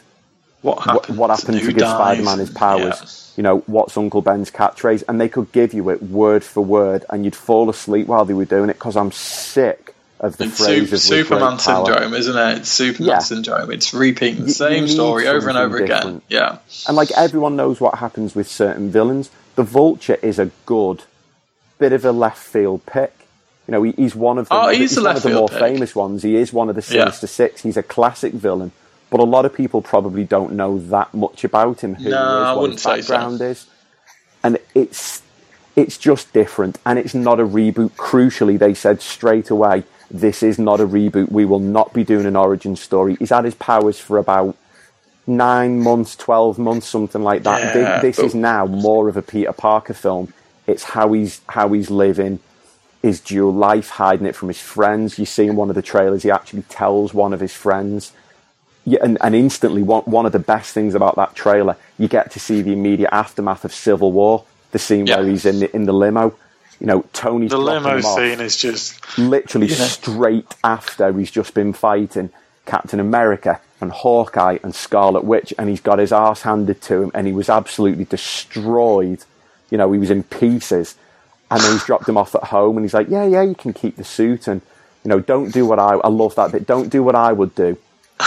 what 0.62 0.78
what, 0.78 0.84
happened. 0.86 1.18
what 1.18 1.30
happened 1.30 1.59
to 1.59 1.64
Who 1.64 1.72
give? 1.72 1.86
Spider-Man 1.86 2.38
his 2.38 2.50
powers. 2.50 3.20
You 3.37 3.43
know, 3.43 3.59
what's 3.66 3.97
Uncle 3.97 4.22
Ben's 4.22 4.51
catchphrase? 4.51 5.03
And 5.09 5.20
they 5.20 5.28
could 5.28 5.51
give 5.53 5.74
you 5.74 5.91
it 5.91 6.03
word 6.03 6.45
for 6.45 6.64
word, 6.64 7.05
and 7.11 7.24
you'd 7.24 7.35
fall 7.37 7.68
asleep 7.68 8.07
while 8.07 8.24
they 8.24 8.35
were 8.35 8.45
doing 8.45 8.70
it 8.70 8.74
because 8.74 8.97
I'm 8.97 9.11
sick 9.11 9.95
of 10.20 10.37
the 10.37 10.45
Yeah. 10.45 10.51
It's 10.51 10.59
phrase 10.64 10.85
Sup- 10.89 10.93
of 10.95 11.01
Superman 11.01 11.59
syndrome, 11.59 12.14
isn't 12.14 12.37
it? 12.37 12.59
It's 12.59 12.70
Superman 12.70 13.09
Yeah. 13.09 13.18
syndrome. 13.18 13.70
It's 13.72 13.93
repeating 13.93 14.45
the 14.45 14.53
same 14.53 14.87
story 14.89 15.26
over 15.26 15.49
and 15.49 15.59
over 15.59 15.78
again. 15.78 16.22
Yeah. 16.28 16.59
And 16.87 16.97
like 16.97 17.11
everyone 17.12 17.57
knows 17.57 17.80
what 17.80 17.97
happens 17.97 18.35
with 18.35 18.49
certain 18.49 18.91
villains. 18.91 19.30
The 19.57 19.64
Vulture 19.64 20.18
is 20.22 20.39
a 20.39 20.51
good 20.66 21.03
bit 21.78 21.93
of 21.93 22.05
a 22.05 22.12
left 22.12 22.39
field 22.39 22.87
pick. 22.87 23.12
You 23.66 23.72
know, 23.72 23.82
he, 23.82 23.93
he's 23.93 24.14
one 24.14 24.39
of 24.39 24.49
the, 24.49 24.55
Oh, 24.55 24.68
he's 24.68 24.97
a 24.97 25.03
one 25.03 25.16
of 25.16 25.22
the 25.22 25.30
more 25.30 25.49
pick. 25.49 25.59
famous 25.59 25.95
ones. 25.97 26.22
He 26.22 26.37
is 26.37 26.53
one 26.53 26.68
of 26.68 26.76
the 26.76 26.82
Yeah. 26.95 27.05
Sinister 27.07 27.26
Six. 27.26 27.62
He's 27.62 27.76
a 27.76 27.82
classic 27.82 28.32
villain, 28.35 28.70
but 29.14 29.20
a 29.20 29.30
lot 29.30 29.44
of 29.44 29.54
people 29.54 29.80
probably 29.80 30.24
don't 30.24 30.54
know 30.54 30.76
that 30.76 31.14
much 31.14 31.44
about 31.44 31.82
him. 31.82 31.94
Who 31.94 32.10
No, 32.10 32.16
is, 32.42 32.48
I 32.48 32.54
wouldn't 32.54 32.72
his 32.80 32.82
say 32.82 33.00
so. 33.02 33.28
is, 33.44 33.66
and 34.42 34.58
it's 34.74 35.22
it's 35.76 35.98
just 35.98 36.32
different, 36.32 36.80
and 36.84 36.98
it's 36.98 37.14
not 37.14 37.38
a 37.38 37.46
reboot. 37.46 37.92
Crucially, 37.92 38.58
they 38.58 38.74
said 38.74 39.00
straight 39.00 39.50
away, 39.50 39.84
"This 40.10 40.42
is 40.42 40.58
not 40.58 40.80
a 40.80 40.86
reboot. 40.88 41.30
We 41.30 41.44
will 41.44 41.60
not 41.60 41.92
be 41.94 42.02
doing 42.02 42.26
an 42.26 42.34
origin 42.34 42.74
story." 42.74 43.14
He's 43.20 43.30
had 43.30 43.44
his 43.44 43.54
powers 43.54 44.00
for 44.00 44.18
about 44.18 44.56
nine 45.28 45.80
months, 45.80 46.16
twelve 46.16 46.58
months, 46.58 46.88
something 46.88 47.22
like 47.22 47.44
that. 47.44 47.72
Yeah, 47.76 48.00
this 48.00 48.16
but- 48.16 48.24
is 48.24 48.34
now 48.34 48.66
more 48.66 49.08
of 49.08 49.16
a 49.16 49.22
Peter 49.22 49.52
Parker 49.52 49.94
film. 49.94 50.34
It's 50.66 50.82
how 50.82 51.12
he's 51.12 51.40
how 51.50 51.68
he's 51.72 51.88
living, 51.88 52.40
his 53.00 53.20
dual 53.20 53.54
life, 53.54 53.90
hiding 53.90 54.26
it 54.26 54.34
from 54.34 54.48
his 54.48 54.60
friends. 54.60 55.20
You 55.20 55.24
see 55.26 55.46
in 55.46 55.54
one 55.54 55.68
of 55.68 55.76
the 55.76 55.82
trailers, 55.82 56.24
he 56.24 56.32
actually 56.32 56.62
tells 56.62 57.14
one 57.14 57.32
of 57.32 57.38
his 57.38 57.52
friends. 57.52 58.10
Yeah, 58.87 58.99
and, 59.03 59.16
and 59.22 59.35
instantly, 59.35 59.82
one, 59.82 60.03
one 60.03 60.26
of 60.26 60.32
the 60.32 60.39
best 60.39 60.72
things 60.74 60.95
about 60.95 61.16
that 61.16 61.35
trailer, 61.35 61.76
you 61.99 62.07
get 62.09 62.30
to 62.32 62.41
see 62.41 62.61
the 62.62 62.72
immediate 62.72 63.09
aftermath 63.12 63.64
of 63.64 63.72
Civil 63.72 64.12
War. 64.12 64.45
The 64.72 64.78
scene 64.78 65.07
Yeah. 65.07 65.18
where 65.20 65.28
he's 65.28 65.47
in 65.47 65.61
the, 65.61 65.74
in 65.74 65.85
the 65.87 65.93
limo. 65.93 66.35
You 66.80 66.87
know, 66.89 67.05
Tony's 67.12 67.51
The 67.51 67.59
limo 67.59 68.01
scene 68.01 68.41
is 68.41 68.57
just 68.57 69.16
literally 69.16 69.68
know. 69.68 69.74
straight 69.74 70.55
after 70.64 71.12
he's 71.12 71.30
just 71.30 71.55
been 71.55 71.72
fighting 71.72 72.30
Captain 72.66 72.99
America 73.01 73.61
and 73.80 73.93
Hawkeye 73.93 74.59
and 74.62 74.74
Scarlet 74.74 75.24
Witch, 75.24 75.55
and 75.59 75.68
he's 75.70 75.80
got 75.80 75.99
his 75.99 76.12
ass 76.12 76.43
handed 76.43 76.82
to 76.82 77.03
him, 77.05 77.11
and 77.14 77.26
he 77.26 77.32
was 77.32 77.49
absolutely 77.49 78.05
destroyed. 78.05 79.24
You 79.70 79.78
know, 79.78 79.93
he 79.93 79.99
was 79.99 80.11
in 80.11 80.24
pieces, 80.24 80.97
and 81.51 81.61
then 81.61 81.72
he's 81.72 81.85
dropped 81.85 82.09
him 82.09 82.16
off 82.16 82.35
at 82.35 82.45
home, 82.45 82.76
and 82.76 82.85
he's 82.85 82.95
like, 82.95 83.09
"Yeah, 83.09 83.24
yeah, 83.24 83.43
you 83.43 83.55
can 83.55 83.72
keep 83.72 83.97
the 83.97 84.05
suit, 84.05 84.49
and 84.49 84.61
you 85.05 85.09
know, 85.09 85.20
don't 85.20 85.53
do 85.53 85.64
what 85.66 85.78
I. 85.78 85.95
I 85.95 86.09
love 86.09 86.35
that 86.35 86.53
bit. 86.53 86.66
Don't 86.66 86.89
do 86.91 87.03
what 87.03 87.14
I 87.14 87.32
would 87.32 87.55
do." 87.55 87.78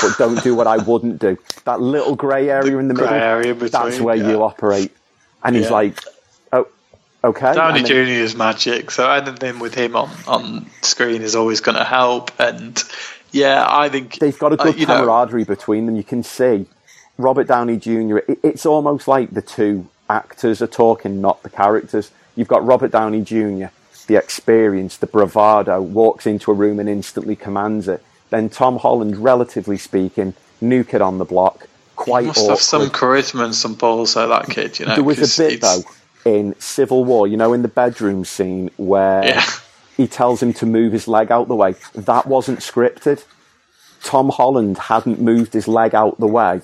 But 0.02 0.18
don't 0.18 0.44
do 0.44 0.56
what 0.56 0.68
I 0.68 0.78
wouldn't 0.78 1.20
do. 1.20 1.38
That 1.66 1.82
little 1.82 2.16
grey 2.16 2.50
area 2.50 2.78
in 2.78 2.88
the 2.88 2.94
grey 2.94 3.06
middle, 3.06 3.20
area 3.20 3.54
in 3.54 3.60
that's 3.60 4.00
where 4.00 4.16
yeah. 4.16 4.30
you 4.30 4.44
operate. 4.44 4.92
And 5.44 5.56
he's 5.56 5.66
Yeah. 5.66 5.72
like, 5.72 6.00
"Oh, 6.52 6.68
okay." 7.24 7.54
Downey 7.54 7.84
Jr. 7.84 7.94
is 7.94 8.36
magic, 8.36 8.92
so 8.92 9.10
anything 9.10 9.60
with 9.60 9.74
him 9.74 9.96
on, 9.96 10.10
on 10.28 10.66
screen 10.82 11.22
is 11.22 11.36
always 11.36 11.62
going 11.62 11.78
to 11.78 11.84
help. 11.84 12.32
And 12.40 12.82
yeah, 13.32 13.66
I 13.68 13.90
think 13.90 14.20
they've 14.20 14.38
got 14.38 14.54
a 14.54 14.62
uh, 14.62 14.64
good 14.64 14.80
know, 14.80 14.86
camaraderie 14.86 15.44
between 15.46 15.86
them. 15.86 15.96
You 15.96 16.04
can 16.04 16.24
see 16.24 16.66
Robert 17.18 17.48
Downey 17.48 17.78
Jr. 17.78 18.18
It, 18.18 18.40
it's 18.44 18.66
almost 18.66 19.08
like 19.08 19.32
the 19.32 19.42
two 19.42 19.88
actors 20.10 20.62
are 20.62 20.68
talking, 20.68 21.22
not 21.22 21.44
the 21.44 21.50
characters. 21.50 22.12
You've 22.36 22.48
got 22.48 22.66
Robert 22.66 22.92
Downey 22.92 23.22
Jr., 23.22 23.68
the 24.08 24.16
experience, 24.16 24.98
the 24.98 25.08
bravado, 25.08 25.82
walks 25.82 26.26
into 26.26 26.52
a 26.52 26.54
room 26.54 26.80
and 26.80 26.88
instantly 26.88 27.36
commands 27.36 27.88
it. 27.88 28.04
Then 28.30 28.50
Tom 28.50 28.78
Holland, 28.78 29.18
relatively 29.18 29.78
speaking, 29.78 30.34
new 30.62 30.84
kid 30.84 31.02
on 31.02 31.18
the 31.18 31.26
block, 31.26 31.68
quite 31.96 32.26
must 32.26 32.40
awkward. 32.40 32.50
have 32.52 32.60
some 32.62 32.90
charisma 32.90 33.46
and 33.46 33.56
some 33.56 33.74
balls, 33.76 34.14
though, 34.16 34.28
that 34.28 34.50
kid. 34.50 34.80
You 34.80 34.86
know, 34.86 34.96
there 34.96 35.04
was 35.04 35.18
a 35.40 35.42
bit 35.44 35.54
it's- 35.54 35.84
though 35.84 35.90
in 36.30 36.54
Civil 36.60 37.06
War, 37.06 37.26
you 37.26 37.38
know, 37.38 37.54
in 37.54 37.62
the 37.62 37.70
bedroom 37.70 38.26
scene 38.26 38.70
where 38.76 39.24
Yeah. 39.26 39.44
he 39.96 40.08
tells 40.08 40.44
him 40.44 40.52
to 40.56 40.66
move 40.66 40.92
his 40.92 41.08
leg 41.08 41.32
out 41.32 41.48
the 41.48 41.56
way. 41.56 41.76
That 41.96 42.26
wasn't 42.28 42.60
scripted. 42.60 43.24
Tom 44.04 44.30
Holland 44.30 44.78
hadn't 44.78 45.22
moved 45.22 45.54
his 45.54 45.68
leg 45.70 45.96
out 45.96 46.20
the 46.20 46.28
way, 46.28 46.62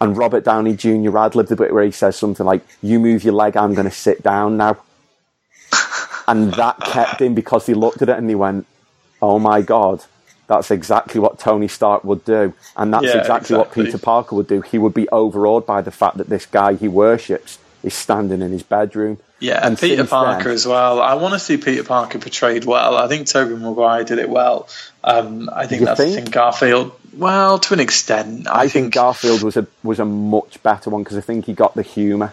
and 0.00 0.16
Robert 0.16 0.44
Downey 0.44 0.74
Jr. 0.76 1.18
ad 1.18 1.34
libbed 1.34 1.48
the 1.48 1.56
bit 1.56 1.74
where 1.74 1.82
he 1.84 1.90
says 1.90 2.16
something 2.16 2.46
like, 2.46 2.62
"You 2.82 3.00
move 3.00 3.24
your 3.24 3.34
leg, 3.34 3.56
I'm 3.56 3.74
going 3.74 3.88
to 3.88 3.94
sit 3.94 4.22
down 4.22 4.56
now," 4.56 4.76
and 6.28 6.54
that 6.54 6.80
kept 6.80 7.20
him 7.20 7.34
because 7.34 7.66
he 7.66 7.74
looked 7.74 8.00
at 8.00 8.08
it 8.08 8.16
and 8.16 8.28
he 8.28 8.34
went, 8.34 8.66
"Oh 9.20 9.38
my 9.38 9.60
god." 9.60 10.04
That's 10.46 10.70
exactly 10.70 11.20
what 11.20 11.38
Tony 11.38 11.68
Stark 11.68 12.04
would 12.04 12.24
do, 12.24 12.52
and 12.76 12.92
that's 12.92 13.04
Yeah, 13.06 13.18
exactly, 13.18 13.56
what. 13.56 13.72
Peter 13.72 13.96
Parker 13.98 14.36
would 14.36 14.46
do. 14.46 14.60
He 14.60 14.78
would 14.78 14.92
be 14.94 15.08
overawed 15.08 15.64
by 15.64 15.80
the 15.80 15.90
fact 15.90 16.18
that 16.18 16.28
this 16.28 16.44
guy 16.44 16.74
he 16.74 16.86
worships 16.86 17.58
is 17.82 17.94
standing 17.94 18.42
in 18.42 18.50
his 18.52 18.62
bedroom. 18.62 19.18
Yeah, 19.40 19.66
and 19.66 19.78
Peter 19.78 20.04
Parker 20.06 20.44
then- 20.44 20.52
as 20.52 20.66
well. 20.66 21.00
I 21.00 21.14
want 21.14 21.34
to 21.34 21.38
see 21.38 21.56
Peter 21.56 21.84
Parker 21.84 22.18
portrayed 22.18 22.64
well. 22.64 22.96
I 22.96 23.08
think 23.08 23.26
Tobey 23.26 23.54
Maguire 23.56 24.04
did 24.04 24.18
it 24.18 24.28
well. 24.28 24.68
Um, 25.02 25.50
I 25.52 25.66
think 25.66 25.82
that's 25.84 25.98
think? 26.00 26.14
the 26.14 26.22
thing. 26.22 26.30
Garfield, 26.30 26.92
well, 27.16 27.58
to 27.58 27.74
an 27.74 27.80
extent, 27.80 28.46
I, 28.48 28.62
I 28.62 28.68
think 28.68 28.94
Garfield 28.94 29.42
was 29.42 29.56
a 29.56 29.66
was 29.82 29.98
a 29.98 30.04
much 30.04 30.62
better 30.62 30.90
one 30.90 31.02
because 31.04 31.16
I 31.18 31.20
think 31.22 31.46
he 31.46 31.52
got 31.52 31.74
the 31.74 31.82
humour. 31.82 32.32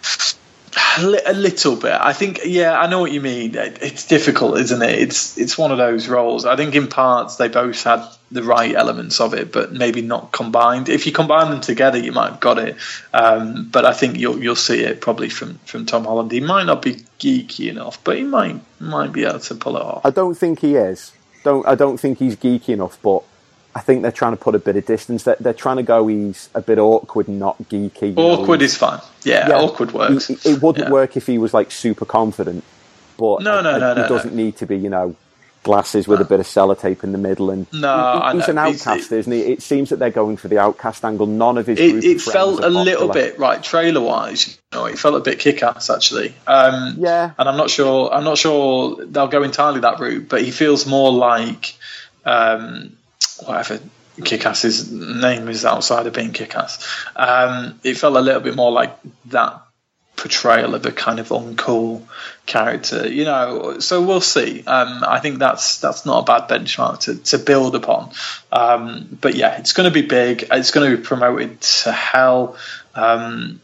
A 0.98 1.34
little 1.34 1.76
bit. 1.76 1.94
I 1.94 2.14
think, 2.14 2.42
yeah, 2.46 2.78
I 2.80 2.88
know 2.88 3.00
what 3.00 3.12
you 3.12 3.22
mean. 3.22 3.56
It's 3.56 4.08
difficult, 4.08 4.58
isn't 4.58 4.82
it? 4.82 5.00
It's 5.00 5.38
it's 5.38 5.58
one 5.58 5.72
of 5.72 5.78
those 5.78 6.08
roles. 6.08 6.46
I 6.46 6.56
think 6.56 6.76
in 6.76 6.88
parts 6.88 7.36
they 7.38 7.48
both 7.48 7.84
had 7.84 8.06
the 8.32 8.44
right 8.44 8.74
elements 8.74 9.20
of 9.20 9.34
it, 9.34 9.52
but 9.52 9.74
maybe 9.74 10.02
not 10.02 10.32
combined. 10.32 10.90
If 10.90 11.06
you 11.06 11.12
combine 11.12 11.52
them 11.52 11.62
together, 11.62 11.98
you 11.98 12.12
might 12.12 12.32
have 12.32 12.40
got 12.40 12.58
it. 12.58 12.78
Um, 13.14 13.70
but 13.70 13.86
I 13.86 13.94
think 13.94 14.18
you'll 14.18 14.42
you'll 14.42 14.56
see 14.56 14.82
it 14.82 15.02
probably 15.02 15.30
from 15.30 15.60
from 15.66 15.86
Tom 15.86 16.06
Holland. 16.06 16.32
He 16.32 16.40
might 16.40 16.66
not 16.66 16.82
be 16.82 17.04
geeky 17.20 17.70
enough, 17.70 18.02
but 18.04 18.18
he 18.18 18.24
might 18.24 18.62
might 18.80 19.12
be 19.12 19.26
able 19.26 19.40
to 19.40 19.56
pull 19.56 19.78
it 19.78 19.82
off. 19.82 20.06
I 20.06 20.10
don't 20.10 20.36
think 20.36 20.60
he 20.60 20.76
is. 20.76 21.12
Don't 21.44 21.68
I 21.68 21.76
don't 21.76 22.00
think 22.00 22.20
he's 22.20 22.36
geeky 22.36 22.70
enough, 22.70 22.98
but 23.02 23.24
I 23.74 23.80
think 23.80 24.02
they're 24.02 24.12
trying 24.12 24.34
to 24.34 24.38
put 24.38 24.54
a 24.56 24.60
bit 24.60 24.76
of 24.76 24.86
distance. 24.86 25.24
They're, 25.24 25.38
they're 25.40 25.54
trying 25.54 25.78
to 25.78 25.84
go. 25.84 26.08
He's 26.08 26.50
a 26.54 26.62
bit 26.62 26.78
awkward, 26.78 27.30
not 27.30 27.58
geeky. 27.64 28.02
you 28.10 28.12
know, 28.14 28.32
Awkward 28.42 28.62
is 28.62 28.76
fine. 28.76 29.00
Yeah, 29.24 29.48
yeah, 29.50 29.56
awkward 29.60 29.94
works. 29.94 30.30
It, 30.30 30.46
it 30.46 30.62
wouldn't 30.62 30.88
Yeah. 30.88 30.92
work 30.92 31.16
if 31.16 31.26
he 31.28 31.38
was 31.38 31.54
like 31.54 31.72
super 31.72 32.04
confident, 32.06 32.64
but 33.18 33.42
No, 33.42 33.62
no, 33.62 33.72
I- 33.72 33.80
no, 33.80 34.04
he 34.04 34.10
doesn't 34.10 34.36
no. 34.36 34.44
need 34.44 34.58
to 34.58 34.66
be. 34.66 34.78
You 34.78 34.90
know, 34.90 35.16
glasses 35.64 36.08
with 36.08 36.20
a 36.20 36.26
bit 36.26 36.40
of 36.40 36.48
sellotape 36.48 37.04
in 37.04 37.12
the 37.12 37.18
middle, 37.20 37.50
and 37.52 37.68
No, 37.72 38.30
he- 38.32 38.38
he's 38.40 38.50
an 38.50 38.58
outcast, 38.58 39.12
isn't 39.12 39.32
he? 39.32 39.42
It 39.42 39.62
seems 39.62 39.90
that 39.92 40.00
they're 40.00 40.10
going 40.10 40.36
for 40.36 40.48
the 40.50 40.58
outcast 40.60 41.06
angle. 41.06 41.28
None 41.28 41.58
of 41.60 41.68
his 41.68 41.80
It, 41.80 42.04
it 42.04 42.20
felt 42.22 42.64
a 42.64 42.70
little 42.70 43.08
bit 43.10 43.38
right 43.40 43.62
trailer 43.64 44.02
wise. 44.02 44.58
You 44.74 44.80
know, 44.80 44.86
it 44.86 44.98
felt 45.00 45.16
a 45.16 45.20
bit 45.20 45.38
kick 45.40 45.62
ass 45.64 45.90
actually. 45.90 46.34
Um, 46.48 46.96
Yeah. 46.98 47.32
and 47.38 47.48
I'm 47.48 47.58
not 47.58 47.70
sure. 47.70 48.12
I'm 48.12 48.24
not 48.24 48.38
sure 48.40 48.98
they'll 49.06 49.28
go 49.28 49.44
entirely 49.44 49.82
that 49.82 50.00
route, 50.00 50.28
but 50.28 50.42
he 50.42 50.50
feels 50.52 50.86
more 50.88 51.12
like 51.14 51.76
um, 52.26 52.98
whatever 53.46 53.80
Kick-Ass's 54.24 54.92
name 54.92 55.48
is 55.48 55.66
outside 55.66 56.08
of 56.08 56.14
being 56.14 56.34
Kick-Ass. 56.34 57.06
Um, 57.16 57.80
it 57.84 57.96
felt 57.98 58.16
a 58.16 58.22
little 58.22 58.42
bit 58.42 58.56
more 58.56 58.72
like 58.72 58.98
that 59.26 59.62
portrayal 60.22 60.76
of 60.76 60.86
a 60.86 60.92
kind 60.92 61.20
of 61.20 61.30
uncool 61.30 62.04
character, 62.46 63.08
you 63.08 63.26
know. 63.26 63.80
So 63.80 64.02
we'll 64.04 64.22
see. 64.22 64.64
Um, 64.64 65.04
I 65.08 65.20
think 65.20 65.40
that's 65.40 65.80
that's 65.80 66.06
not 66.06 66.20
a 66.20 66.26
bad 66.26 66.50
benchmark 66.50 67.00
to, 67.02 67.16
to 67.16 67.40
build 67.40 67.76
upon. 67.76 68.12
Um, 68.52 69.18
but 69.20 69.36
yeah, 69.36 69.58
it's 69.58 69.74
going 69.74 69.92
to 69.92 69.94
be 69.94 70.06
big. 70.06 70.48
It's 70.52 70.72
going 70.72 70.92
to 70.92 70.98
be 70.98 71.04
promoted 71.04 71.60
to 71.62 71.92
hell. 71.92 72.58
Um, 72.94 73.62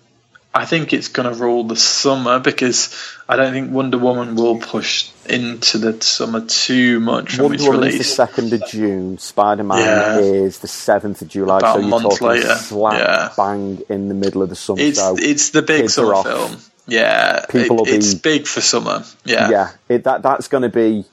I 0.57 0.65
think 0.65 0.91
it's 0.93 1.07
going 1.07 1.31
to 1.31 1.39
rule 1.39 1.63
the 1.65 1.75
summer 1.75 2.39
because 2.39 2.93
I 3.29 3.35
don't 3.35 3.53
think 3.53 3.71
Wonder 3.71 3.97
Woman 3.97 4.35
will 4.35 4.59
push 4.59 5.09
into 5.29 5.77
the 5.77 6.01
summer 6.01 6.41
too 6.45 6.99
much 6.99 7.37
Wonder 7.37 7.63
Woman 7.71 7.89
is 7.89 7.97
the 7.99 8.03
second 8.03 8.51
of 8.53 8.63
June. 8.67 9.17
Spider 9.19 9.63
Man 9.63 9.79
Yeah. 9.79 10.17
is 10.19 10.59
the 10.59 10.67
seventh 10.67 11.21
of 11.21 11.27
July. 11.27 11.57
About 11.59 11.75
so 11.75 11.87
you're 11.87 11.99
talking 12.01 12.27
later. 12.27 12.55
slap 12.55 12.93
Yeah. 12.99 13.29
bang 13.37 13.81
in 13.89 14.07
the 14.09 14.15
middle 14.15 14.41
of 14.41 14.49
the 14.49 14.55
summer. 14.55 14.81
It's 14.81 14.99
so 14.99 15.15
it's 15.19 15.51
the 15.51 15.61
big 15.61 15.89
summer 15.89 16.23
film. 16.23 16.57
Yeah, 16.87 17.45
People 17.49 17.81
it- 17.85 17.89
it's 17.95 18.13
be- 18.15 18.37
big 18.37 18.47
for 18.47 18.61
summer. 18.61 19.03
Yeah, 19.25 19.49
yeah, 19.49 19.69
it, 19.89 20.05
that 20.05 20.23
that's 20.23 20.47
going 20.47 20.63
to 20.63 20.69
be 20.69 21.03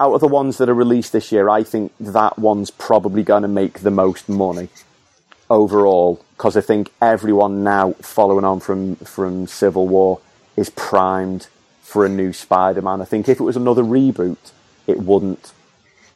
out 0.00 0.14
of 0.14 0.20
the 0.20 0.28
ones 0.28 0.58
that 0.58 0.68
are 0.68 0.74
released 0.74 1.12
this 1.12 1.30
year. 1.30 1.48
I 1.48 1.62
think 1.62 1.92
that 2.00 2.38
one's 2.38 2.70
probably 2.70 3.22
going 3.22 3.42
to 3.42 3.48
make 3.48 3.80
the 3.80 3.90
most 3.90 4.28
money 4.28 4.68
overall 5.54 6.22
because 6.36 6.56
I 6.56 6.60
think 6.60 6.92
everyone 7.00 7.62
now 7.64 7.92
following 8.02 8.44
on 8.44 8.60
from 8.60 8.96
from 8.96 9.46
Civil 9.46 9.86
War 9.88 10.20
is 10.56 10.68
primed 10.70 11.46
for 11.82 12.04
a 12.04 12.08
new 12.08 12.32
Spider-Man. 12.32 13.00
I 13.00 13.04
think 13.04 13.28
if 13.28 13.38
it 13.40 13.44
was 13.44 13.56
another 13.56 13.82
reboot, 13.82 14.36
it 14.86 14.98
wouldn't. 14.98 15.52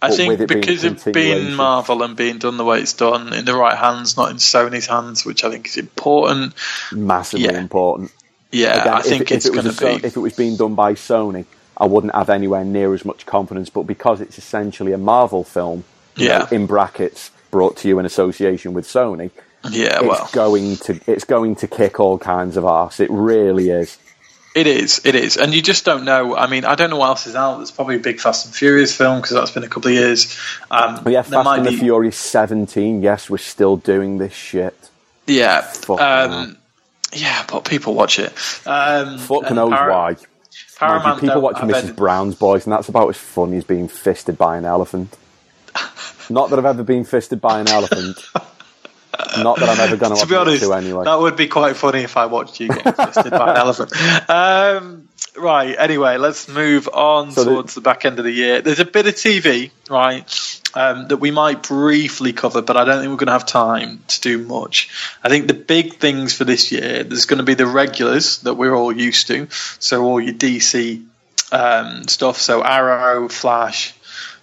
I 0.00 0.08
But 0.08 0.16
think 0.16 0.32
it 0.40 0.48
being 0.48 0.60
because 0.60 0.84
of 0.84 1.12
being. 1.12 1.54
Marvel 1.54 2.02
and 2.02 2.16
being 2.16 2.38
done 2.38 2.56
the 2.56 2.64
way 2.64 2.80
it's 2.80 2.92
done 2.94 3.32
in 3.32 3.44
the 3.44 3.54
right 3.54 3.76
hands, 3.76 4.16
not 4.16 4.30
in 4.30 4.36
Sony's 4.36 4.86
hands, 4.86 5.24
which 5.24 5.44
I 5.44 5.50
think 5.50 5.66
is 5.66 5.76
important. 5.76 6.54
Massively 6.92 7.46
Yeah. 7.46 7.58
important. 7.58 8.12
Yeah, 8.50 8.80
Again, 8.80 8.94
I 8.94 9.02
think 9.02 9.22
if, 9.22 9.30
if 9.30 9.36
it's 9.36 9.50
going 9.50 9.72
to 9.74 9.80
be. 10.00 10.06
if 10.06 10.16
it 10.16 10.20
was 10.20 10.34
being 10.34 10.56
done 10.56 10.74
by 10.74 10.94
Sony, 10.94 11.44
I 11.76 11.86
wouldn't 11.86 12.14
have 12.14 12.30
anywhere 12.30 12.64
near 12.64 12.94
as 12.94 13.04
much 13.04 13.26
confidence. 13.26 13.70
But 13.70 13.82
because 13.82 14.20
it's 14.20 14.38
essentially 14.38 14.92
a 14.92 14.98
Marvel 14.98 15.44
film, 15.44 15.84
Yeah. 16.16 16.38
know, 16.38 16.46
in 16.52 16.66
brackets, 16.66 17.30
brought 17.50 17.76
to 17.78 17.88
you 17.88 17.98
in 17.98 18.06
association 18.06 18.72
with 18.72 18.86
Sony, 18.86 19.30
yeah, 19.70 19.98
it's 20.00 20.02
well, 20.02 20.28
going 20.32 20.76
to 20.76 21.00
it's 21.06 21.24
going 21.24 21.56
to 21.56 21.68
kick 21.68 22.00
all 22.00 22.18
kinds 22.18 22.56
of 22.56 22.64
arse. 22.64 23.00
It 23.00 23.10
really 23.10 23.70
is. 23.70 23.98
It 24.54 24.66
is, 24.66 25.00
it 25.04 25.14
is, 25.14 25.36
and 25.36 25.54
you 25.54 25.62
just 25.62 25.84
don't 25.84 26.04
know. 26.04 26.34
I 26.34 26.48
mean, 26.48 26.64
I 26.64 26.74
don't 26.74 26.90
know 26.90 26.96
what 26.96 27.08
else 27.08 27.26
is 27.26 27.36
out. 27.36 27.58
There's 27.58 27.70
probably 27.70 27.96
a 27.96 28.00
big 28.00 28.18
Fast 28.18 28.46
and 28.46 28.54
Furious 28.54 28.96
film 28.96 29.20
because 29.20 29.32
that's 29.36 29.50
been 29.50 29.62
a 29.62 29.68
couple 29.68 29.90
of 29.90 29.94
years. 29.94 30.36
Um, 30.70 31.06
yeah, 31.06 31.22
Fast 31.22 31.44
might 31.44 31.58
and 31.58 31.66
the 31.66 31.70
be- 31.70 31.76
Furious 31.76 32.16
17. 32.16 33.02
Yes, 33.02 33.28
we're 33.30 33.38
still 33.38 33.76
doing 33.76 34.18
this 34.18 34.32
shit. 34.32 34.74
Yeah, 35.26 35.60
Fucking 35.60 36.04
um, 36.04 36.58
yeah, 37.12 37.44
but 37.48 37.66
people 37.66 37.94
watch 37.94 38.18
it. 38.18 38.32
Um, 38.66 39.18
Fuck 39.18 39.50
knows 39.52 39.70
Par- 39.70 39.90
why. 39.90 40.10
You, 40.10 40.16
Paramount 40.78 41.20
people 41.20 41.40
watch 41.40 41.56
Mrs. 41.56 41.94
Brown's 41.94 42.34
Boys, 42.34 42.64
and 42.64 42.72
that's 42.72 42.88
about 42.88 43.08
as 43.08 43.16
funny 43.16 43.58
as 43.58 43.64
being 43.64 43.88
fisted 43.88 44.38
by 44.38 44.56
an 44.56 44.64
elephant. 44.64 45.16
Not 46.30 46.50
that 46.50 46.58
I've 46.58 46.66
ever 46.66 46.82
been 46.82 47.04
fisted 47.04 47.40
by 47.40 47.60
an 47.60 47.68
elephant. 47.68 48.18
Not 49.38 49.58
that 49.58 49.68
I'm 49.68 49.80
ever 49.80 49.96
going 49.96 50.12
to 50.16 50.26
be 50.26 50.34
admit 50.34 50.38
honest, 50.38 50.62
to 50.62 50.72
anyway. 50.74 51.04
that 51.04 51.18
would 51.18 51.36
be 51.36 51.48
quite 51.48 51.76
funny 51.76 52.02
if 52.02 52.16
I 52.16 52.26
watched 52.26 52.60
you 52.60 52.68
get 52.68 52.96
fisted 52.96 53.30
by 53.30 53.50
an 53.52 53.56
elephant. 53.66 53.92
Um, 54.30 55.08
right. 55.36 55.74
Anyway, 55.78 56.16
let's 56.18 56.48
move 56.48 56.88
on 56.92 57.32
So 57.32 57.44
the- 57.44 57.50
towards 57.50 57.74
the, 57.74 57.80
back 57.80 58.04
end 58.04 58.18
of 58.18 58.24
the 58.24 58.30
year. 58.32 58.60
There's 58.62 58.80
a 58.80 58.84
bit 58.84 59.06
of 59.06 59.14
TV, 59.14 59.70
right, 59.90 60.60
um, 60.74 61.08
that 61.08 61.16
we 61.16 61.30
might 61.30 61.62
briefly 61.64 62.32
cover, 62.32 62.62
but 62.62 62.76
I 62.76 62.84
don't 62.84 63.00
think 63.00 63.10
we're 63.10 63.16
going 63.16 63.26
to 63.26 63.32
have 63.32 63.46
time 63.46 64.02
to 64.08 64.20
do 64.20 64.38
much. 64.38 64.90
I 65.24 65.28
think 65.28 65.48
the 65.48 65.54
big 65.54 65.94
things 65.94 66.32
for 66.34 66.44
this 66.44 66.70
year, 66.70 67.02
there's 67.02 67.26
going 67.26 67.38
to 67.38 67.44
be 67.44 67.54
the 67.54 67.66
regulars 67.66 68.38
that 68.42 68.54
we're 68.54 68.74
all 68.74 68.92
used 68.96 69.26
to. 69.28 69.48
So 69.80 70.04
all 70.04 70.20
your 70.20 70.34
DC 70.34 71.04
um, 71.50 72.06
stuff. 72.06 72.36
So 72.38 72.62
Arrow, 72.62 73.28
Flash. 73.28 73.94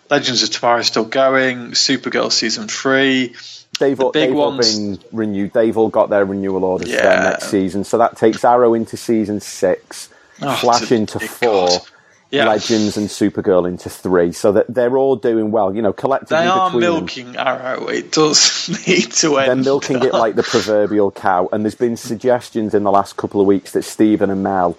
Legends 0.10 0.44
of 0.44 0.50
Tomorrow 0.52 0.80
is 0.80 0.88
still 0.88 1.06
going. 1.06 1.72
Supergirl 1.72 2.32
season 2.32 2.68
three. 2.68 3.36
They've, 3.80 4.00
all, 4.00 4.12
big 4.12 4.30
they've 4.30 4.38
all 4.38 4.58
been 4.58 5.00
renewed. 5.12 5.52
They've 5.54 5.78
all 5.78 5.90
got 5.90 6.10
their 6.10 6.24
renewal 6.26 6.64
orders 6.64 6.90
for 6.90 7.02
their 7.02 7.24
next 7.32 7.50
season. 7.50 7.84
So 7.84 7.98
that 7.98 8.16
takes 8.18 8.46
Arrow 8.46 8.74
into 8.74 8.96
season 8.98 9.42
six, 9.42 10.10
Oh, 10.42 10.56
Flash 10.56 10.92
into 10.94 11.20
four, 11.20 11.68
Yeah. 12.32 12.46
Legends 12.48 12.96
and 12.96 13.08
Supergirl 13.10 13.68
into 13.68 13.90
three. 13.90 14.32
So 14.32 14.54
that 14.54 14.74
they're 14.74 14.96
all 14.98 15.16
doing 15.18 15.52
well. 15.52 15.76
You 15.76 15.82
know, 15.82 15.92
collectively 15.92 16.38
They 16.38 16.48
are 16.48 16.70
between 16.70 16.82
them, 16.84 16.94
milking 16.94 17.36
Arrow. 17.36 17.88
It 17.88 18.12
does 18.14 18.70
need 18.88 19.12
to 19.14 19.38
end. 19.40 19.50
they're 19.50 19.74
milking 19.74 20.04
it 20.04 20.14
like 20.14 20.36
the 20.36 20.44
proverbial 20.44 21.12
cow. 21.12 21.50
And 21.52 21.66
there's 21.66 21.76
been 21.76 21.98
suggestions 21.98 22.74
in 22.74 22.84
the 22.84 22.92
last 22.92 23.18
couple 23.18 23.42
of 23.42 23.48
weeks 23.48 23.74
that 23.74 23.84
Stephen 23.84 24.30
Amell 24.30 24.78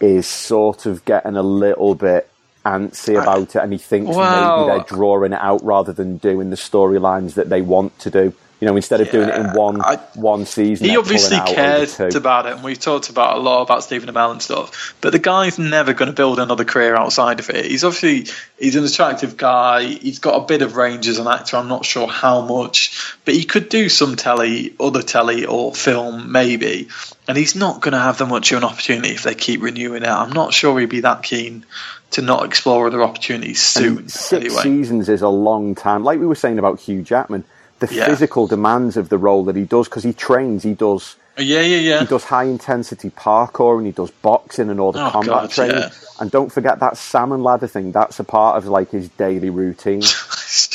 is 0.00 0.26
sort 0.26 0.86
of 0.86 1.04
getting 1.04 1.36
a 1.36 1.42
little 1.42 1.94
bit 1.94 2.28
antsy 2.64 3.20
about 3.20 3.54
it, 3.54 3.56
and 3.56 3.72
he 3.72 3.78
thinks 3.78 4.08
maybe 4.08 4.66
they're 4.66 4.96
drawing 4.96 5.32
it 5.32 5.40
out 5.40 5.64
rather 5.64 5.92
than 5.92 6.16
doing 6.18 6.50
the 6.50 6.56
storylines 6.56 7.34
that 7.34 7.48
they 7.48 7.62
want 7.62 7.98
to 8.00 8.10
do. 8.10 8.32
You 8.60 8.68
know, 8.68 8.76
instead 8.76 9.00
of 9.00 9.10
doing 9.10 9.28
it 9.28 9.34
in 9.34 9.54
one 9.54 9.82
I- 9.82 9.98
one 10.14 10.46
season, 10.46 10.86
He 10.88 10.96
obviously 10.96 11.36
pulling 11.36 11.58
out 11.58 11.58
over 11.58 11.86
cares 11.96 12.14
about 12.14 12.46
it, 12.46 12.52
and 12.52 12.62
we've 12.62 12.78
talked 12.78 13.10
about 13.10 13.36
a 13.36 13.40
lot 13.40 13.62
about 13.62 13.82
Stephen 13.82 14.08
Amell 14.08 14.30
and 14.30 14.40
stuff. 14.40 14.94
But 15.00 15.10
the 15.10 15.18
guy's 15.18 15.58
never 15.58 15.92
going 15.94 16.06
to 16.06 16.14
build 16.14 16.38
another 16.38 16.64
career 16.64 16.94
outside 16.94 17.40
of 17.40 17.50
it. 17.50 17.64
He's 17.64 17.82
obviously 17.82 18.32
he's 18.56 18.76
an 18.76 18.84
attractive 18.84 19.36
guy. 19.36 19.82
He's 19.82 20.20
got 20.20 20.36
a 20.40 20.46
bit 20.46 20.62
of 20.62 20.76
range 20.76 21.08
as 21.08 21.18
an 21.18 21.26
actor. 21.26 21.56
I'm 21.56 21.66
not 21.66 21.84
sure 21.84 22.06
how 22.06 22.42
much, 22.42 23.16
but 23.24 23.34
he 23.34 23.42
could 23.42 23.68
do 23.68 23.88
some 23.88 24.14
telly, 24.14 24.76
other 24.78 25.02
telly 25.02 25.44
or 25.44 25.74
film 25.74 26.30
maybe. 26.30 26.86
And 27.28 27.38
he's 27.38 27.54
not 27.54 27.80
going 27.80 27.92
to 27.92 27.98
have 28.00 28.18
that 28.18 28.26
much 28.26 28.50
of 28.52 28.58
an 28.58 28.64
opportunity 28.64 29.10
if 29.10 29.22
they 29.22 29.34
keep 29.34 29.62
renewing 29.62 30.02
it. 30.02 30.08
I'm 30.08 30.32
not 30.32 30.52
sure 30.52 30.78
he'd 30.80 30.88
be 30.88 31.00
that 31.00 31.22
keen 31.22 31.64
to 32.12 32.22
not 32.22 32.44
explore 32.44 32.86
other 32.88 33.02
opportunities 33.02 33.60
soon. 33.62 34.08
Six 34.08 34.32
anyway, 34.32 34.62
seasons 34.62 35.08
is 35.08 35.22
a 35.22 35.28
long 35.28 35.74
time. 35.74 36.02
Like 36.04 36.18
we 36.18 36.26
were 36.26 36.34
saying 36.34 36.58
about 36.58 36.80
Hugh 36.80 37.02
Jackman, 37.02 37.44
the 37.78 37.88
Yeah. 37.94 38.06
physical 38.06 38.46
demands 38.48 38.96
of 38.96 39.08
the 39.08 39.18
role 39.18 39.44
that 39.44 39.56
he 39.56 39.62
does 39.64 39.88
because 39.88 40.02
he 40.02 40.12
trains, 40.12 40.62
he 40.64 40.74
does 40.74 41.16
uh, 41.38 41.42
yeah, 41.42 41.60
yeah, 41.62 41.78
yeah. 41.78 42.00
he 42.00 42.06
does 42.06 42.24
high 42.24 42.44
intensity 42.44 43.08
parkour 43.08 43.78
and 43.78 43.86
he 43.86 43.92
does 43.92 44.10
boxing 44.10 44.68
and 44.68 44.78
all 44.78 44.92
the 44.92 45.02
Oh, 45.06 45.10
combat 45.10 45.32
God, 45.42 45.50
training. 45.50 45.76
yeah. 45.78 45.90
And 46.20 46.30
don't 46.30 46.52
forget 46.52 46.80
that 46.80 46.98
salmon 46.98 47.42
ladder 47.42 47.66
thing. 47.68 47.90
That's 47.92 48.20
a 48.20 48.24
part 48.24 48.58
of 48.58 48.66
like 48.66 48.90
his 48.90 49.08
daily 49.10 49.48
routine. 49.50 50.02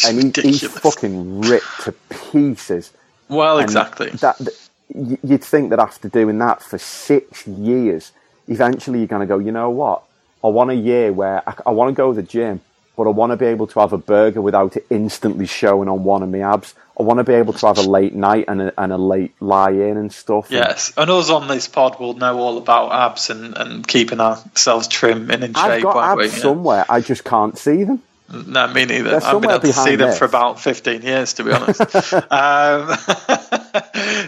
And 0.08 0.36
he, 0.36 0.42
he's 0.42 0.64
fucking 0.68 1.42
ripped 1.42 1.82
to 1.84 1.92
pieces. 2.32 2.92
well, 3.30 3.58
And 3.60 3.64
exactly. 3.66 4.10
That, 4.10 4.36
that 4.40 4.67
you'd 4.94 5.44
think 5.44 5.70
that 5.72 5.80
after 5.80 6.10
doing 6.10 6.38
that 6.40 6.62
for 6.62 6.78
six 6.78 7.46
years, 7.48 8.12
eventually 8.48 9.00
you're 9.00 9.08
going 9.08 9.22
to 9.22 9.28
go. 9.28 9.40
You 9.40 9.52
know 9.52 9.70
what? 9.70 10.04
I 10.44 10.48
want 10.48 10.72
a 10.72 10.76
year 10.76 11.12
where 11.12 11.48
I, 11.48 11.56
I 11.68 11.72
want 11.72 11.90
to 11.90 11.94
go 11.96 12.14
to 12.14 12.22
the 12.22 12.28
gym, 12.28 12.62
but 12.96 13.04
I 13.04 13.10
want 13.10 13.32
to 13.32 13.38
be 13.38 13.46
able 13.46 13.68
to 13.68 13.80
have 13.80 13.94
a 13.94 13.98
burger 13.98 14.42
without 14.42 14.78
it 14.78 14.86
instantly 14.90 15.46
showing 15.46 15.90
on 15.90 16.04
one 16.04 16.24
of 16.24 16.30
my 16.30 16.40
abs. 16.40 16.74
I 17.00 17.04
want 17.04 17.20
to 17.20 17.24
be 17.24 17.34
able 17.34 17.54
to 17.54 17.68
have 17.68 17.78
a 17.78 17.84
late 17.84 18.16
night 18.16 18.46
and 18.48 18.62
a, 18.62 18.82
and 18.82 18.92
a 18.92 18.98
late 18.98 19.36
lie 19.40 19.72
in 19.72 19.98
and 19.98 20.12
stuff. 20.12 20.50
Yes, 20.50 20.94
and 20.98 21.10
us 21.10 21.30
on 21.30 21.48
this 21.48 21.68
pod 21.68 22.00
will 22.00 22.16
know 22.16 22.40
all 22.40 22.58
about 22.58 22.92
abs 22.92 23.30
and, 23.30 23.56
and 23.58 23.88
keeping 23.88 24.20
ourselves 24.20 24.88
trim 24.88 25.30
and 25.30 25.44
in 25.44 25.54
shape. 25.54 25.64
I've 25.64 25.84
got 25.84 26.18
we? 26.18 26.24
abs 26.26 26.36
Yeah. 26.36 26.42
somewhere. 26.42 26.86
I 26.90 27.02
just 27.02 27.24
can't 27.24 27.58
see 27.58 27.84
them. 27.84 28.02
No, 28.30 28.68
me 28.68 28.86
neither. 28.86 29.16
I've 29.24 29.42
been 29.42 29.50
able 29.52 29.62
to 29.62 29.72
see 29.74 29.96
them 29.96 30.10
this. 30.10 30.18
for 30.20 30.26
about 30.26 30.60
15 30.60 31.02
years, 31.02 31.34
to 31.36 31.44
be 31.46 31.52
honest. 31.54 31.80
um, 32.14 32.98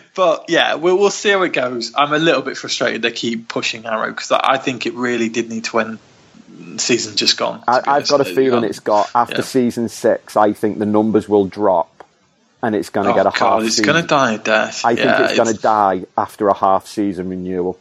but 0.15 0.45
yeah, 0.47 0.75
we'll, 0.75 0.97
we'll 0.97 1.09
see 1.11 1.29
how 1.29 1.41
it 1.43 1.53
goes. 1.53 1.93
I'm 1.95 2.13
a 2.13 2.17
little 2.17 2.41
bit 2.41 2.57
frustrated 2.57 3.01
they 3.01 3.11
keep 3.11 3.47
pushing 3.49 3.85
Arrow 3.85 4.09
because 4.09 4.31
I 4.31 4.57
think 4.57 4.85
it 4.85 4.93
really 4.93 5.29
did 5.29 5.49
need 5.49 5.65
to 5.65 5.79
end. 5.79 5.99
Season 6.77 7.15
just 7.15 7.37
gone. 7.37 7.63
I, 7.67 7.81
I've 7.87 8.07
got 8.07 8.21
a 8.21 8.25
feeling 8.25 8.63
it's 8.63 8.79
got 8.79 9.09
after 9.15 9.35
Yeah. 9.37 9.41
season 9.41 9.89
six. 9.89 10.35
I 10.37 10.53
think 10.53 10.77
the 10.79 10.85
numbers 10.85 11.27
will 11.27 11.45
drop, 11.45 12.03
and 12.61 12.75
it's 12.75 12.89
going 12.89 13.05
to 13.05 13.11
Oh, 13.13 13.15
get 13.15 13.21
a 13.25 13.37
God, 13.37 13.59
half. 13.59 13.63
it's 13.63 13.75
season. 13.77 13.85
going 13.91 14.01
to 14.01 14.07
die 14.07 14.33
a 14.33 14.37
death. 14.37 14.85
I 14.85 14.95
think 14.95 15.05
yeah, 15.07 15.25
it's 15.25 15.35
going 15.37 15.55
to 15.55 15.61
die 15.61 16.05
after 16.17 16.47
a 16.49 16.53
half 16.53 16.87
season 16.87 17.29
renewal. 17.29 17.77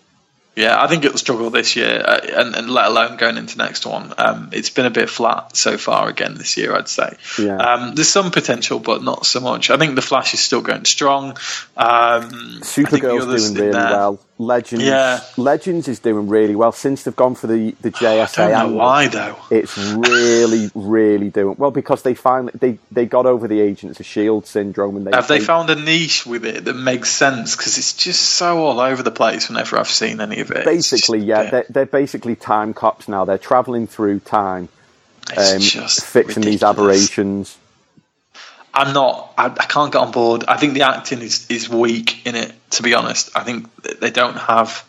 Yeah, 0.59 0.83
I 0.83 0.89
think 0.89 1.05
it'll 1.05 1.19
struggle 1.19 1.51
this 1.51 1.77
year, 1.77 2.03
uh, 2.05 2.19
and, 2.21 2.57
and 2.57 2.69
let 2.69 2.87
alone 2.87 3.17
going 3.17 3.37
into 3.37 3.59
next 3.59 3.87
one. 3.87 4.13
Um, 4.19 4.49
it's 4.53 4.71
been 4.71 4.87
a 4.87 4.91
bit 4.91 5.09
flat 5.09 5.57
so 5.57 5.79
far 5.79 6.09
again 6.09 6.35
this 6.35 6.57
year, 6.57 6.75
I'd 6.75 6.89
say. 6.89 7.17
Yeah. 7.39 7.57
Um, 7.59 7.95
there's 7.95 8.09
some 8.09 8.33
potential, 8.33 8.81
but 8.81 9.05
not 9.05 9.25
so 9.25 9.39
much. 9.39 9.71
I 9.71 9.77
think 9.77 9.95
the 9.95 10.03
Flash 10.03 10.35
is 10.35 10.41
still 10.41 10.61
going 10.61 10.85
strong. 10.85 11.31
Um, 11.31 11.37
I 11.77 12.59
think 12.61 12.61
the 12.65 12.67
Supergirl's 12.99 13.51
doing 13.53 13.61
really 13.61 13.73
there- 13.73 13.91
well. 13.93 14.21
Legends, 14.41 14.85
Yeah. 14.85 15.21
Legends 15.37 15.89
is 15.89 15.99
doing 15.99 16.29
really 16.29 16.55
well 16.55 16.71
since 16.71 17.03
they've 17.03 17.17
gone 17.17 17.35
for 17.35 17.49
the 17.49 17.73
the 17.81 17.91
JSA. 17.91 18.39
I 18.39 18.51
don't 18.51 18.71
know 18.71 18.77
why 18.79 19.09
though. 19.09 19.37
It's 19.51 19.77
really, 19.77 20.71
really 20.77 21.29
doing 21.31 21.57
well 21.59 21.73
because 21.73 22.03
they 22.03 22.15
finally 22.15 22.53
they, 22.55 22.79
they 22.93 23.07
got 23.07 23.27
over 23.27 23.49
the 23.49 23.61
Agents 23.61 23.99
of 23.99 24.07
Shield 24.07 24.47
syndrome 24.47 24.97
and 24.97 25.07
they 25.07 25.11
Have 25.11 25.27
they 25.27 25.41
found 25.41 25.71
a 25.71 25.75
niche 25.75 26.25
with 26.25 26.45
it 26.45 26.67
that 26.67 26.75
makes 26.75 27.11
sense? 27.11 27.57
Because 27.57 27.79
it's 27.79 27.95
just 27.95 28.23
so 28.23 28.59
all 28.59 28.79
over 28.79 29.03
the 29.03 29.11
place 29.11 29.49
whenever 29.49 29.77
I've 29.77 29.89
seen 29.89 30.21
any 30.21 30.39
of 30.39 30.53
it. 30.53 30.65
Basically 30.65 31.19
just- 31.19 31.27
yeah 31.29 31.51
they're, 31.51 31.67
they're 31.69 31.87
basically 31.87 32.37
time 32.37 32.75
cops 32.75 33.09
now. 33.09 33.25
They're 33.25 33.39
traveling 33.39 33.89
through 33.89 34.21
time, 34.21 34.69
um, 35.37 35.61
fixing 35.61 36.45
these 36.45 36.63
aberrations. 36.63 37.57
I'm 38.79 38.95
not. 38.95 39.35
I, 39.37 39.47
I 39.47 39.67
can't 39.67 39.93
get 39.93 39.99
on 39.99 40.13
board. 40.13 40.45
I 40.47 40.57
think 40.57 40.75
the 40.75 40.83
acting 40.83 41.21
is 41.21 41.51
is 41.51 41.69
weak 41.69 42.25
in 42.25 42.37
it. 42.37 42.53
To 42.73 42.85
be 42.85 42.95
honest, 42.95 43.31
I 43.35 43.43
think 43.43 43.75
they 43.83 44.11
don't 44.11 44.37
have. 44.37 44.85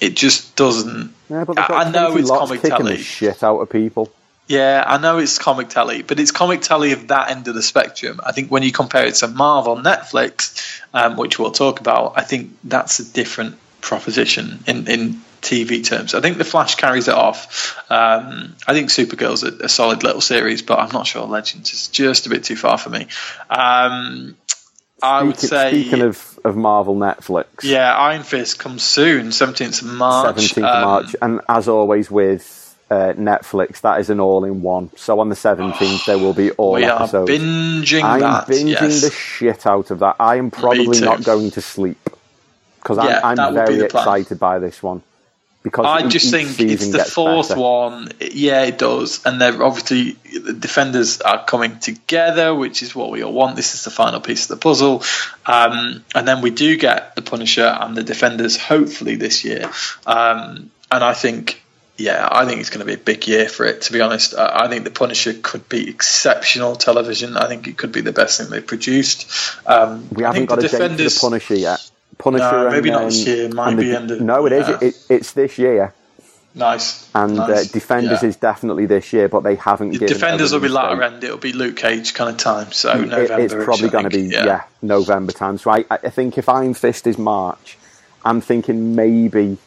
It 0.00 0.16
just 0.16 0.56
doesn't. 0.56 1.14
Yeah, 1.30 1.44
but 1.44 1.58
I, 1.58 1.84
I 1.84 1.90
know 1.90 2.16
it's 2.16 2.28
comic 2.28 2.60
telly. 2.60 2.96
shit 2.98 3.42
out 3.44 3.60
of 3.60 3.70
people. 3.70 4.10
Yeah, 4.48 4.82
I 4.84 4.98
know 4.98 5.18
it's 5.18 5.38
comic 5.38 5.68
telly, 5.68 6.02
but 6.02 6.18
it's 6.18 6.32
comic 6.32 6.62
telly 6.62 6.92
of 6.92 7.08
that 7.08 7.30
end 7.30 7.46
of 7.46 7.54
the 7.54 7.62
spectrum. 7.62 8.18
I 8.24 8.32
think 8.32 8.50
when 8.50 8.64
you 8.64 8.72
compare 8.72 9.06
it 9.06 9.14
to 9.16 9.28
Marvel, 9.28 9.76
Netflix, 9.76 10.80
um, 10.92 11.16
which 11.16 11.38
we'll 11.38 11.52
talk 11.52 11.80
about, 11.80 12.14
I 12.16 12.22
think 12.22 12.56
that's 12.64 12.98
a 12.98 13.04
different 13.04 13.58
proposition 13.80 14.64
in, 14.66 14.88
in 14.88 15.22
TV 15.40 15.84
terms. 15.84 16.14
I 16.14 16.20
think 16.20 16.38
The 16.38 16.44
Flash 16.44 16.74
carries 16.76 17.08
it 17.08 17.14
off. 17.14 17.76
Um, 17.90 18.56
I 18.66 18.72
think 18.72 18.90
Supergirl's 18.90 19.42
a, 19.42 19.64
a 19.64 19.68
solid 19.68 20.02
little 20.02 20.20
series, 20.20 20.62
but 20.62 20.78
I'm 20.78 20.90
not 20.92 21.06
sure 21.06 21.24
Legends 21.26 21.72
is 21.72 21.88
just 21.88 22.26
a 22.26 22.30
bit 22.30 22.44
too 22.44 22.56
far 22.56 22.78
for 22.78 22.90
me. 22.90 23.06
Um, 23.50 24.36
I 25.02 25.22
would 25.22 25.38
say. 25.38 25.70
Speaking 25.70 26.02
of, 26.02 26.38
of 26.44 26.56
Marvel 26.56 26.96
Netflix. 26.96 27.46
Yeah, 27.62 27.94
Iron 27.94 28.22
Fist 28.24 28.58
comes 28.58 28.82
soon, 28.82 29.28
17th 29.28 29.82
of 29.82 29.88
March. 29.92 30.36
17th 30.36 30.58
of 30.58 30.64
Um, 30.64 30.82
March. 30.82 31.16
And 31.22 31.40
as 31.48 31.68
always 31.68 32.10
with 32.10 32.76
uh, 32.90 33.12
Netflix, 33.16 33.80
that 33.82 34.00
is 34.00 34.10
an 34.10 34.18
all 34.18 34.44
in 34.44 34.60
one. 34.62 34.90
So 34.96 35.20
on 35.20 35.28
the 35.28 35.36
17th, 35.36 36.04
there 36.06 36.18
will 36.18 36.32
be 36.32 36.50
all 36.52 36.72
We 36.72 36.84
are 36.84 37.02
episodes. 37.02 37.30
binging 37.30 38.02
I'm 38.02 38.20
that. 38.20 38.48
binging 38.48 38.70
yes. 38.70 39.02
the 39.02 39.10
shit 39.12 39.66
out 39.66 39.90
of 39.92 40.00
that. 40.00 40.16
I 40.18 40.36
am 40.36 40.50
probably 40.50 40.98
not 41.00 41.22
going 41.22 41.52
to 41.52 41.60
sleep 41.60 41.98
because 42.82 42.96
Yeah, 42.96 43.20
I'm, 43.22 43.38
I'm 43.38 43.54
very 43.54 43.80
excited 43.80 44.40
by 44.40 44.58
this 44.58 44.82
one. 44.82 45.02
Because 45.70 45.84
I 45.86 46.08
just 46.08 46.30
think 46.30 46.58
it's 46.60 46.88
the 46.88 47.04
fourth 47.04 47.48
better. 47.48 47.60
one. 47.60 48.08
Yeah, 48.20 48.62
it 48.64 48.78
does, 48.78 49.24
and 49.26 49.38
they're 49.38 49.62
obviously 49.62 50.12
the 50.38 50.54
defenders 50.54 51.20
are 51.20 51.44
coming 51.44 51.78
together, 51.78 52.54
which 52.54 52.82
is 52.82 52.94
what 52.94 53.10
we 53.10 53.22
all 53.22 53.32
want. 53.32 53.54
This 53.56 53.74
is 53.74 53.84
the 53.84 53.90
final 53.90 54.20
piece 54.20 54.44
of 54.44 54.56
the 54.56 54.62
puzzle, 54.62 55.02
um, 55.44 56.04
and 56.14 56.26
then 56.26 56.40
we 56.40 56.50
do 56.50 56.76
get 56.78 57.14
the 57.16 57.22
Punisher 57.22 57.66
and 57.66 57.94
the 57.94 58.02
defenders 58.02 58.56
hopefully 58.56 59.16
this 59.16 59.44
year. 59.44 59.70
Um, 60.06 60.70
and 60.90 61.04
I 61.04 61.12
think, 61.12 61.62
yeah, 61.98 62.26
I 62.30 62.46
think 62.46 62.60
it's 62.60 62.70
going 62.70 62.80
to 62.80 62.86
be 62.86 62.94
a 62.94 63.04
big 63.04 63.28
year 63.28 63.46
for 63.46 63.66
it. 63.66 63.82
To 63.82 63.92
be 63.92 64.00
honest, 64.00 64.34
I, 64.34 64.64
I 64.64 64.68
think 64.68 64.84
the 64.84 64.90
Punisher 64.90 65.34
could 65.34 65.68
be 65.68 65.90
exceptional 65.90 66.76
television. 66.76 67.36
I 67.36 67.46
think 67.48 67.68
it 67.68 67.76
could 67.76 67.92
be 67.92 68.00
the 68.00 68.12
best 68.12 68.40
thing 68.40 68.48
they've 68.48 68.66
produced. 68.66 69.30
Um, 69.66 70.08
We 70.12 70.22
haven't 70.22 70.46
got 70.46 70.60
the 70.60 70.66
a 70.66 70.70
date 70.70 70.78
for 70.78 70.96
the. 70.96 71.18
Punisher 71.20 71.56
yet. 71.56 71.90
Punisher 72.18 72.50
No, 72.50 72.66
and, 72.66 72.74
maybe 72.74 72.90
not 72.90 73.04
this 73.06 73.26
um, 73.26 73.32
year, 73.34 73.48
might 73.50 73.68
and 73.68 73.78
be 73.80 73.94
end 73.94 74.10
of- 74.10 74.20
No, 74.20 74.44
it 74.46 74.52
is. 74.52 74.68
yeah. 74.68 74.78
It, 74.80 74.94
it's 75.08 75.32
this 75.32 75.56
year. 75.58 75.94
Nice 76.54 77.08
And 77.14 77.36
nice. 77.36 77.68
uh, 77.68 77.72
Defenders 77.72 78.22
Yeah. 78.22 78.28
is 78.30 78.36
definitely 78.36 78.86
this 78.86 79.12
year, 79.12 79.28
but 79.28 79.40
they 79.44 79.54
haven't 79.54 79.90
given. 79.90 80.08
Defenders 80.08 80.52
will 80.52 80.60
be 80.60 80.68
latter 80.68 81.00
end. 81.02 81.22
It'll 81.22 81.36
be 81.38 81.52
Luke 81.52 81.76
Cage 81.76 82.14
kind 82.14 82.30
of 82.30 82.36
time. 82.36 82.72
So 82.72 82.90
It- 82.92 83.08
November. 83.08 83.38
it's 83.44 83.54
probably 83.64 83.88
going 83.90 84.04
to 84.04 84.10
be 84.10 84.22
yeah. 84.22 84.62
November 84.82 85.30
time. 85.32 85.58
So 85.58 85.70
I, 85.70 85.84
I 85.90 85.96
think 86.10 86.36
if 86.38 86.48
Iron 86.48 86.74
Fist 86.74 87.06
is 87.06 87.16
March, 87.18 87.78
I'm 88.24 88.40
thinking 88.40 88.96
maybe 88.96 89.58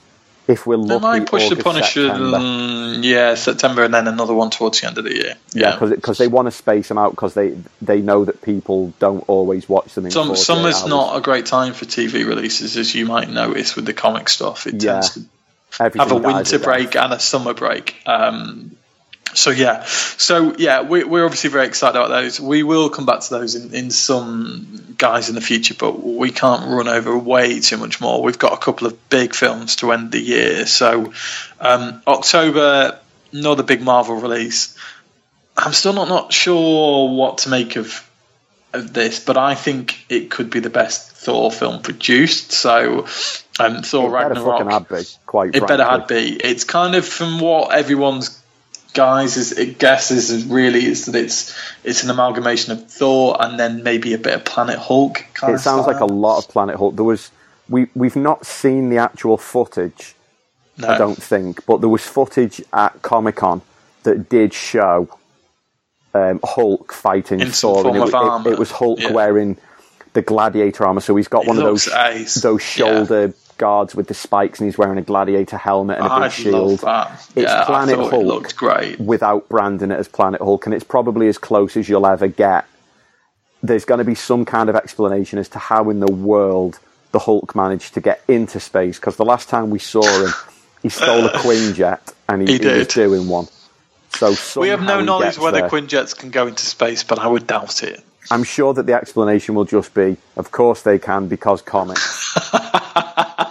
if 0.47 0.65
we're 0.65 0.75
lucky, 0.77 1.01
might 1.01 1.27
push 1.27 1.43
August, 1.43 1.57
the 1.57 1.63
Punisher. 1.63 2.07
September. 2.07 2.37
mm, 2.39 3.03
yeah, 3.03 3.35
September, 3.35 3.83
and 3.83 3.93
then 3.93 4.07
another 4.07 4.33
one 4.33 4.49
towards 4.49 4.81
the 4.81 4.87
end 4.87 4.97
of 4.97 5.03
the 5.05 5.13
year. 5.13 5.35
Yeah, 5.53 5.77
because 5.79 6.17
they 6.17 6.27
want 6.27 6.47
to 6.47 6.51
space 6.51 6.87
them 6.89 6.97
out 6.97 7.11
because 7.11 7.33
they 7.33 7.57
they 7.81 8.01
know 8.01 8.25
that 8.25 8.41
people 8.41 8.93
don't 8.99 9.23
always 9.27 9.69
watch 9.69 9.93
them 9.95 10.05
in. 10.05 10.11
Some 10.11 10.27
48 10.27 10.43
summer's 10.43 10.75
hours. 10.81 10.89
not 10.89 11.17
a 11.17 11.21
great 11.21 11.45
time 11.45 11.73
for 11.73 11.85
TV 11.85 12.25
releases, 12.27 12.75
as 12.77 12.93
you 12.95 13.05
might 13.05 13.29
notice 13.29 13.75
with 13.75 13.85
the 13.85 13.93
comic 13.93 14.29
stuff. 14.29 14.67
It 14.67 14.81
Yeah. 14.83 14.93
tends 14.93 15.13
to 15.15 15.21
Everything 15.79 16.01
have 16.01 16.11
a 16.11 16.27
winter 16.27 16.59
break 16.59 16.95
and 16.97 17.13
a 17.13 17.19
summer 17.19 17.53
break. 17.53 17.95
Um, 18.05 18.75
so 19.33 19.49
yeah, 19.51 19.83
so 19.85 20.55
yeah, 20.57 20.81
we, 20.81 21.03
we're 21.03 21.25
obviously 21.25 21.49
very 21.49 21.65
excited 21.65 21.97
about 21.97 22.09
those. 22.09 22.39
We 22.39 22.63
will 22.63 22.89
come 22.89 23.05
back 23.05 23.21
to 23.21 23.29
those 23.33 23.55
in, 23.55 23.73
in 23.73 23.91
some 23.91 24.95
guys 24.97 25.29
in 25.29 25.35
the 25.35 25.41
future, 25.41 25.73
but 25.73 26.03
we 26.03 26.31
can't 26.31 26.69
run 26.69 26.87
over 26.87 27.17
way 27.17 27.59
too 27.59 27.77
much 27.77 28.01
more. 28.01 28.21
We've 28.21 28.39
got 28.39 28.53
a 28.53 28.57
couple 28.57 28.87
of 28.87 29.09
big 29.09 29.33
films 29.33 29.77
to 29.77 29.91
end 29.91 30.11
the 30.11 30.19
year. 30.19 30.65
So 30.65 31.13
um, 31.59 32.01
October, 32.07 32.99
another 33.31 33.63
big 33.63 33.81
Marvel 33.81 34.15
release. 34.15 34.77
I'm 35.57 35.73
still 35.73 35.93
not 35.93 36.07
not 36.07 36.33
sure 36.33 37.09
what 37.15 37.39
to 37.39 37.49
make 37.49 37.75
of 37.75 38.07
of 38.73 38.93
this, 38.93 39.19
but 39.19 39.37
I 39.37 39.55
think 39.55 40.05
it 40.09 40.31
could 40.31 40.49
be 40.49 40.59
the 40.59 40.69
best 40.69 41.11
Thor 41.11 41.51
film 41.51 41.81
produced. 41.81 42.51
So 42.51 43.05
um, 43.59 43.83
Thor 43.83 44.07
It 44.07 44.29
better 44.29 44.41
Ragnarok. 44.41 44.59
fucking 44.59 44.71
had 44.71 44.87
be, 44.87 45.09
quite 45.25 45.55
It 45.55 45.67
better 45.67 45.83
had 45.83 46.07
be. 46.07 46.35
It's 46.35 46.63
kind 46.63 46.95
of 46.95 47.05
from 47.05 47.39
what 47.39 47.73
everyone's 47.73 48.40
guys 48.93 49.37
is 49.37 49.51
it 49.57 49.77
guesses 49.79 50.29
is 50.29 50.45
really 50.45 50.85
is 50.85 51.05
that 51.05 51.15
it's 51.15 51.57
it's 51.83 52.03
an 52.03 52.09
amalgamation 52.09 52.73
of 52.73 52.89
Thor 52.89 53.37
and 53.39 53.59
then 53.59 53.83
maybe 53.83 54.13
a 54.13 54.17
bit 54.17 54.33
of 54.33 54.43
Planet 54.45 54.77
Hulk. 54.77 55.23
Kind 55.33 55.55
It 55.55 55.59
sounds 55.59 55.87
like 55.87 55.99
a 55.99 56.05
lot 56.05 56.37
of 56.39 56.47
Planet 56.49 56.75
Hulk. 56.75 56.95
There 56.95 57.05
was 57.05 57.31
we 57.69 57.87
we've 57.95 58.15
not 58.15 58.45
seen 58.45 58.89
the 58.89 58.97
actual 58.97 59.37
footage, 59.37 60.15
No. 60.77 60.89
I 60.89 60.97
don't 60.97 61.21
think, 61.21 61.65
but 61.65 61.79
there 61.81 61.89
was 61.89 62.03
footage 62.03 62.61
at 62.73 63.01
Comic 63.01 63.37
Con 63.37 63.61
that 64.03 64.29
did 64.29 64.53
show 64.53 65.07
um, 66.13 66.39
Hulk 66.43 66.91
fighting 66.91 67.39
In 67.39 67.51
Thor, 67.51 67.87
and 67.87 67.95
it, 67.95 68.01
it- 68.13 68.53
it 68.53 68.59
was 68.59 68.71
Hulk 68.71 68.99
Yeah. 68.99 69.11
wearing 69.13 69.57
the 70.13 70.21
gladiator 70.21 70.85
armor. 70.85 70.99
So 70.99 71.15
he's 71.15 71.29
got 71.29 71.43
It 71.45 71.47
one 71.47 71.57
of 71.57 71.63
those 71.63 71.87
ace. 71.87 72.35
those 72.35 72.61
shoulder 72.61 73.33
guards 73.61 73.95
with 73.95 74.07
the 74.07 74.13
spikes, 74.15 74.59
and 74.59 74.67
he's 74.67 74.77
wearing 74.77 74.97
a 74.97 75.03
gladiator 75.03 75.55
helmet 75.57 75.97
and 75.99 76.07
a 76.07 76.09
big 76.09 76.23
I 76.23 76.29
shield. 76.29 76.53
love 76.55 76.81
that. 76.81 77.11
It's 77.35 77.51
yeah, 77.51 77.63
Planet 77.65 77.95
Hulk 77.97 78.11
it 78.13 78.25
looked 78.25 78.55
great. 78.57 78.99
without 78.99 79.47
branding 79.49 79.91
it 79.91 79.99
as 79.99 80.07
Planet 80.07 80.41
Hulk, 80.41 80.65
and 80.65 80.73
it's 80.73 80.83
probably 80.83 81.27
as 81.27 81.37
close 81.37 81.77
as 81.77 81.87
you'll 81.87 82.07
ever 82.07 82.27
get. 82.27 82.65
There's 83.63 83.85
going 83.85 83.99
to 83.99 84.03
be 84.03 84.15
some 84.15 84.43
kind 84.45 84.67
of 84.69 84.75
explanation 84.75 85.37
as 85.37 85.47
to 85.49 85.59
how 85.59 85.91
in 85.91 85.99
the 85.99 86.11
world 86.11 86.79
the 87.11 87.19
Hulk 87.19 87.55
managed 87.55 87.93
to 87.93 88.01
get 88.01 88.23
into 88.27 88.59
space, 88.59 88.97
because 88.99 89.15
the 89.15 89.25
last 89.25 89.47
time 89.47 89.69
we 89.69 89.79
saw 89.79 90.01
him, 90.01 90.33
he 90.81 90.89
stole 90.89 91.25
a 91.25 91.29
Quinjet 91.43 92.13
and 92.27 92.41
he, 92.41 92.57
He 92.57 92.59
he 92.59 92.65
was 92.79 92.87
doing 92.87 93.27
one. 93.27 93.47
So 94.09 94.33
We 94.59 94.69
have 94.69 94.81
no 94.81 95.01
knowledge 95.01 95.37
whether 95.37 95.61
there. 95.61 95.69
Quinjets 95.69 96.17
can 96.17 96.31
go 96.31 96.47
into 96.47 96.65
space, 96.65 97.03
but 97.03 97.19
I 97.19 97.27
would 97.27 97.45
doubt 97.47 97.83
it. 97.83 98.03
I'm 98.29 98.43
sure 98.43 98.73
that 98.73 98.85
the 98.85 98.93
explanation 98.93 99.55
will 99.55 99.65
just 99.65 99.93
be, 99.93 100.17
of 100.35 100.51
course 100.51 100.81
they 100.83 100.99
can, 100.99 101.27
because 101.27 101.61
comics. 101.61 102.37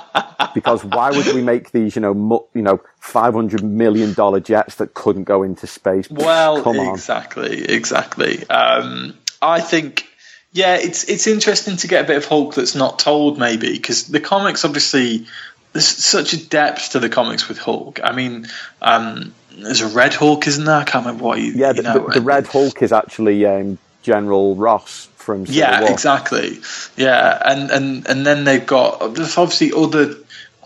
because 0.54 0.84
why 0.84 1.10
would 1.10 1.26
we 1.34 1.42
make 1.42 1.72
these, 1.72 1.96
you 1.96 2.02
know, 2.02 2.14
mu- 2.14 2.44
you 2.54 2.62
know, 2.62 2.80
five 2.98 3.34
hundred 3.34 3.62
million 3.64 4.12
dollar 4.14 4.40
jets 4.40 4.76
that 4.76 4.94
couldn't 4.94 5.24
go 5.24 5.42
into 5.42 5.66
space? 5.66 6.10
Well, 6.10 6.62
come 6.62 6.78
on. 6.78 6.94
exactly, 6.94 7.64
exactly. 7.64 8.48
Um, 8.48 9.18
I 9.42 9.60
think, 9.60 10.06
yeah, 10.52 10.76
it's 10.76 11.04
it's 11.04 11.26
interesting 11.26 11.76
to 11.78 11.88
get 11.88 12.04
a 12.04 12.06
bit 12.06 12.16
of 12.16 12.24
Hulk 12.26 12.54
that's 12.54 12.74
not 12.74 12.98
told, 12.98 13.38
maybe, 13.38 13.72
because 13.72 14.08
the 14.08 14.20
comics 14.20 14.64
obviously 14.64 15.26
there's 15.72 15.86
such 15.86 16.32
a 16.32 16.48
depth 16.48 16.90
to 16.92 16.98
the 16.98 17.08
comics 17.08 17.48
with 17.48 17.58
Hulk. 17.58 18.00
I 18.02 18.12
mean, 18.12 18.48
um, 18.82 19.32
there's 19.56 19.80
a 19.82 19.88
Red 19.88 20.14
Hulk, 20.14 20.46
isn't 20.46 20.64
there? 20.64 20.74
I 20.76 20.84
can't 20.84 21.06
remember 21.06 21.24
what 21.24 21.38
you. 21.38 21.52
Yeah, 21.52 21.68
you 21.68 21.74
the, 21.74 21.82
know, 21.82 22.06
the, 22.06 22.14
the 22.14 22.20
Red 22.20 22.46
Hulk 22.46 22.82
is 22.82 22.92
actually 22.92 23.46
um, 23.46 23.78
General 24.02 24.56
Ross 24.56 25.08
from 25.16 25.46
Civil 25.46 25.60
Yeah, 25.60 25.80
War. 25.82 25.90
exactly. 25.92 26.58
Yeah, 26.96 27.40
and 27.44 27.70
and 27.70 28.08
and 28.08 28.26
then 28.26 28.44
they've 28.44 28.66
got 28.66 29.14
there's 29.14 29.38
obviously 29.38 29.72
other. 29.72 30.16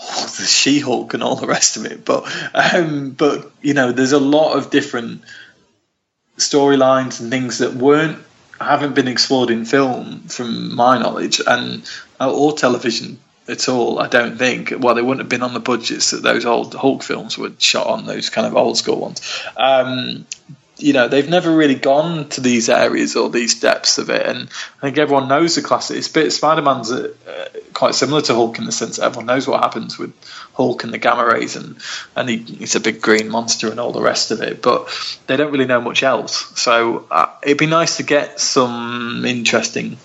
Oh, 0.01 0.35
the 0.39 0.45
She-Hulk 0.45 1.15
and 1.15 1.23
all 1.23 1.37
the 1.37 1.47
rest 1.47 1.77
of 1.77 1.87
it, 1.87 2.05
but 2.05 2.25
um, 2.55 3.11
but 3.11 3.51
you 3.63 3.75
know, 3.75 3.93
there's 3.93 4.13
a 4.13 4.19
lot 4.19 4.57
of 4.57 4.71
different 4.71 5.23
storylines 6.37 7.21
and 7.21 7.31
things 7.31 7.59
that 7.59 7.75
weren't 7.75 8.19
haven't 8.61 8.95
been 8.95 9.09
explored 9.09 9.51
in 9.51 9.65
film, 9.65 10.21
from 10.23 10.75
my 10.75 10.99
knowledge, 10.99 11.41
and 11.47 11.89
uh, 12.21 12.33
or 12.33 12.53
television 12.53 13.19
at 13.49 13.69
all. 13.69 13.99
I 13.99 14.09
don't 14.09 14.37
think. 14.37 14.73
Well, 14.79 14.95
they 14.95 15.03
wouldn't 15.03 15.21
have 15.21 15.29
been 15.29 15.43
on 15.43 15.55
the 15.55 15.61
budgets 15.61 16.11
that 16.11 16.23
those 16.23 16.45
old 16.45 16.75
Hulk 16.75 17.03
films 17.03 17.37
were 17.37 17.53
shot 17.59 17.87
on. 17.87 18.07
Those 18.07 18.31
kind 18.31 18.47
of 18.47 18.57
old 18.57 18.77
school 18.77 19.01
ones. 19.01 19.21
Um, 19.57 20.27
you 20.77 20.93
know, 20.93 21.07
they've 21.07 21.29
never 21.29 21.55
really 21.55 21.77
gone 21.77 22.29
to 22.31 22.41
these 22.41 22.69
areas 22.69 23.15
or 23.15 23.31
these 23.31 23.61
depths 23.61 23.99
of 23.99 24.11
it, 24.11 24.27
and 24.27 24.49
I 24.79 24.81
think 24.81 24.99
everyone 24.99 25.29
knows 25.29 25.55
the 25.55 25.63
classic. 25.63 25.99
It's 25.99 26.09
bit 26.09 26.33
Spider 26.33 26.63
Man's 26.63 26.91
uh, 26.91 27.15
uh, 27.29 27.45
quite 27.73 27.95
similar 27.95 28.23
to 28.23 28.35
Hulk 28.35 28.59
in 28.59 28.65
the 28.65 28.73
sense 28.73 28.97
that 28.97 29.05
everyone 29.05 29.27
knows 29.27 29.47
what 29.47 29.63
happens 29.63 29.99
with 29.99 30.13
Hulk 30.55 30.83
and 30.83 30.93
the 30.93 30.99
gamma 30.99 31.25
rays, 31.27 31.55
and 31.55 31.77
and 32.17 32.29
he, 32.29 32.39
he's 32.39 32.75
a 32.75 32.81
big 32.81 33.01
green 33.01 33.29
monster 33.29 33.71
and 33.71 33.79
all 33.79 33.93
the 33.93 34.03
rest 34.03 34.33
of 34.33 34.41
it. 34.41 34.63
But 34.63 34.89
they 35.29 35.37
don't 35.37 35.53
really 35.53 35.67
know 35.67 35.81
much 35.81 36.03
else. 36.03 36.61
So 36.61 37.07
uh, 37.11 37.31
it'd 37.43 37.59
be 37.59 37.67
nice 37.67 37.99
to 37.99 38.03
get 38.03 38.41
some 38.41 39.25
interesting 39.25 39.97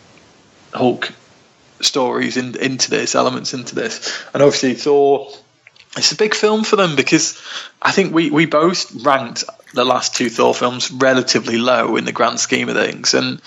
Hulk 0.72 1.12
stories 1.82 2.38
in, 2.38 2.56
into 2.58 2.92
this, 2.92 3.16
elements 3.16 3.56
into 3.56 3.74
this, 3.74 4.24
and 4.34 4.44
obviously 4.44 4.76
Thor. 4.76 5.32
It's 5.98 6.12
a 6.12 6.16
big 6.16 6.36
film 6.36 6.64
for 6.64 6.76
them 6.76 6.96
because 6.96 7.42
I 7.82 7.92
think 7.92 8.14
we, 8.14 8.30
we 8.30 8.46
both 8.46 9.04
ranked 9.04 9.44
the 9.74 9.86
last 9.86 10.16
two 10.16 10.30
Thor 10.30 10.54
films 10.54 10.92
relatively 10.92 11.58
low 11.58 11.96
in 11.96 12.06
the 12.06 12.12
grand 12.12 12.40
scheme 12.40 12.70
of 12.70 12.76
things, 12.76 13.14
and 13.14 13.42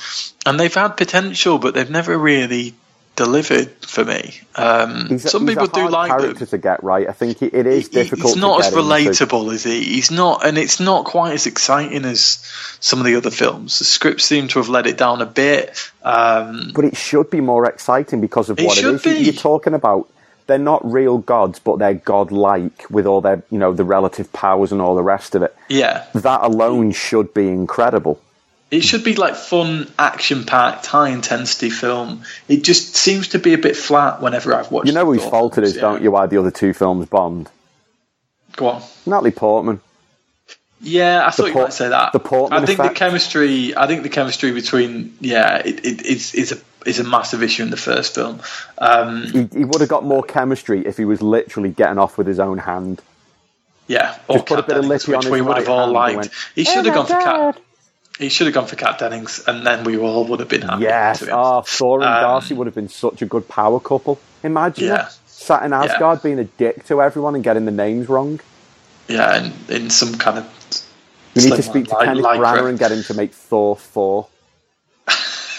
and 0.46 0.58
they've 0.58 0.72
had 0.74 0.96
potential, 0.96 1.58
but 1.58 1.74
they've 1.74 1.90
never 1.90 2.16
really 2.16 2.74
delivered 3.14 3.68
for 3.82 4.06
me. 4.06 4.40
Um, 4.56 5.06
He's 5.08 5.30
some 5.30 5.46
he's 5.46 5.50
people 5.56 5.66
do 5.66 5.86
like 5.88 6.08
character 6.08 6.32
them. 6.32 6.46
to 6.46 6.56
get 6.58 6.82
right. 6.82 7.06
I 7.06 7.12
think 7.12 7.42
it, 7.42 7.52
it 7.52 7.66
is 7.66 7.88
He- 7.88 7.92
difficult. 7.92 8.32
He's 8.34 8.40
not 8.40 8.60
as 8.64 8.70
get 8.70 8.78
into. 8.78 8.88
relatable, 9.26 9.52
is 9.52 9.64
he? 9.64 9.84
He's 9.84 10.10
not, 10.10 10.46
and 10.46 10.56
it's 10.56 10.80
not 10.80 11.04
quite 11.04 11.34
as 11.34 11.46
exciting 11.46 12.06
as 12.06 12.38
some 12.80 13.00
of 13.00 13.04
the 13.04 13.16
other 13.16 13.30
films. 13.30 13.78
The 13.80 13.84
scripts 13.84 14.24
seem 14.24 14.48
to 14.48 14.60
have 14.60 14.70
let 14.70 14.86
it 14.86 14.96
down 14.96 15.20
a 15.20 15.26
bit. 15.26 15.76
Um, 16.02 16.72
but 16.74 16.86
it 16.86 16.96
should 16.96 17.28
be 17.28 17.42
more 17.42 17.66
exciting 17.68 18.22
because 18.22 18.48
of 18.48 18.58
It 18.58 18.64
what 18.66 18.78
it 18.78 18.84
is. 18.86 19.02
Be. 19.02 19.10
You're 19.18 19.34
talking 19.34 19.74
about 19.74 20.08
they're 20.47 20.59
not 20.59 20.90
real 20.90 21.18
gods, 21.18 21.59
but 21.59 21.78
they're 21.78 21.95
godlike 21.95 22.88
with 22.90 23.07
all 23.07 23.20
their, 23.20 23.43
you 23.51 23.59
know, 23.59 23.72
the 23.72 23.84
relative 23.84 24.32
powers 24.32 24.72
and 24.72 24.80
all 24.80 24.95
the 24.95 25.03
rest 25.03 25.34
of 25.34 25.43
it. 25.43 25.55
yeah, 25.68 26.07
That 26.14 26.43
alone 26.43 26.93
should 26.93 27.32
be 27.34 27.49
incredible. 27.49 28.20
It 28.70 28.82
should 28.82 29.05
be 29.05 29.16
like 29.16 29.34
fun, 29.34 29.93
action 29.99 30.45
packed, 30.45 30.86
high 30.86 31.11
intensity 31.11 31.68
film. 31.68 32.22
It 32.49 32.64
just 32.64 32.97
seems 32.97 33.28
to 33.28 33.38
be 33.38 33.53
a 33.53 33.59
bit 33.59 33.76
flat 33.76 34.22
whenever 34.22 34.55
I've 34.55 34.70
watched. 34.70 34.86
You 34.86 34.95
know 34.95 35.05
the 35.05 35.18
whose 35.18 35.22
Thor 35.22 35.30
fault 35.30 35.59
it 35.59 35.64
is, 35.64 35.76
yeah. 35.76 35.82
don't 35.82 36.03
you? 36.03 36.11
Why 36.11 36.26
the 36.26 36.38
other 36.38 36.51
two 36.51 36.72
films 36.72 37.07
bombed? 37.07 37.51
Go 38.57 38.68
on. 38.68 38.82
Natalie 39.05 39.30
Portman. 39.30 39.80
Yeah, 40.80 41.24
I 41.26 41.30
thought 41.30 41.49
you 41.49 41.55
might 41.55 41.72
say 41.74 41.90
that. 41.90 42.12
the 42.12 42.18
Portman 42.18 42.62
I 42.62 42.66
think 42.66 42.80
effect. 42.80 42.95
the 42.95 42.99
chemistry. 42.99 43.76
I 43.76 43.86
think 43.86 44.03
the 44.03 44.09
chemistry 44.09 44.53
between 44.53 45.16
yeah, 45.20 45.59
it, 45.59 45.84
it, 45.84 46.07
it's 46.07 46.34
it's 46.34 46.53
a 46.53 46.59
is 46.87 46.99
a 46.99 47.05
massive 47.05 47.43
issue 47.43 47.62
in 47.62 47.70
the 47.70 47.76
first 47.76 48.14
film. 48.14 48.41
Um, 48.78 49.22
He, 49.24 49.49
he 49.59 49.64
would 49.64 49.80
have 49.80 49.89
got 49.89 50.05
more 50.05 50.22
chemistry 50.22 50.87
if 50.87 50.97
he 50.97 51.05
was 51.05 51.20
literally 51.22 51.70
getting 51.70 51.99
off 51.99 52.18
with 52.18 52.26
his 52.26 52.39
own 52.41 52.59
hand. 52.59 53.01
yeah, 53.89 54.16
or 54.28 54.37
Just 54.37 54.47
put 54.47 54.59
a 54.59 54.62
Kat 54.62 54.66
bit 54.68 54.76
of 54.78 54.83
Dennings, 54.85 55.09
lippy 55.09 55.14
on 55.14 55.18
which 55.18 55.24
his 55.26 55.33
we 55.33 55.41
would 55.43 55.57
have 55.59 55.68
all 55.68 55.91
liked. 55.91 56.16
went, 56.16 56.30
he 56.55 56.64
should 56.64 56.85
have 56.87 56.95
"Oh 56.97 57.03
gone 57.03 57.07
for 57.07 57.12
my 57.14 57.22
Cat. 57.24 57.55
God." 57.55 57.61
He 58.18 58.28
should 58.28 58.47
have 58.47 58.55
gone 58.55 58.66
for 58.66 58.76
Kat 58.76 58.99
Dennings, 58.99 59.43
and 59.47 59.66
then 59.66 59.85
we 59.85 59.97
all 59.99 60.24
would 60.26 60.41
have 60.41 60.49
been 60.49 60.62
happy. 60.62 60.83
Yes. 60.83 61.20
to. 61.20 61.30
Oh, 61.33 61.62
Thor 61.62 62.01
and 62.03 62.09
Um, 62.14 62.20
Darcy 62.22 62.55
would 62.55 62.66
have 62.66 62.74
been 62.74 62.89
such 62.91 63.22
a 63.22 63.26
good 63.26 63.49
power 63.49 63.80
couple. 63.80 64.20
Imagine 64.43 64.89
Yeah. 64.89 64.97
them 65.03 65.07
sat 65.26 65.62
in 65.64 65.72
Asgard 65.72 66.22
being 66.22 66.39
a 66.39 66.45
dick 66.45 66.85
to 66.87 67.01
everyone 67.03 67.35
and 67.35 67.43
getting 67.43 67.64
the 67.64 67.70
names 67.72 68.09
wrong. 68.09 68.39
yeah, 69.09 69.37
and 69.37 69.53
in 69.70 69.91
some 69.91 70.14
kind 70.16 70.39
of. 70.39 70.45
We 71.35 71.45
need 71.45 71.57
to 71.57 71.62
slim 71.62 71.87
speak 71.87 71.89
to 71.89 72.05
Kenneth 72.05 72.22
lycra. 72.24 72.39
Branagh 72.55 72.68
and 72.68 72.78
get 72.78 72.93
him 72.93 73.03
to 73.05 73.14
make 73.14 73.33
Thor 73.33 73.74
4. 73.76 74.26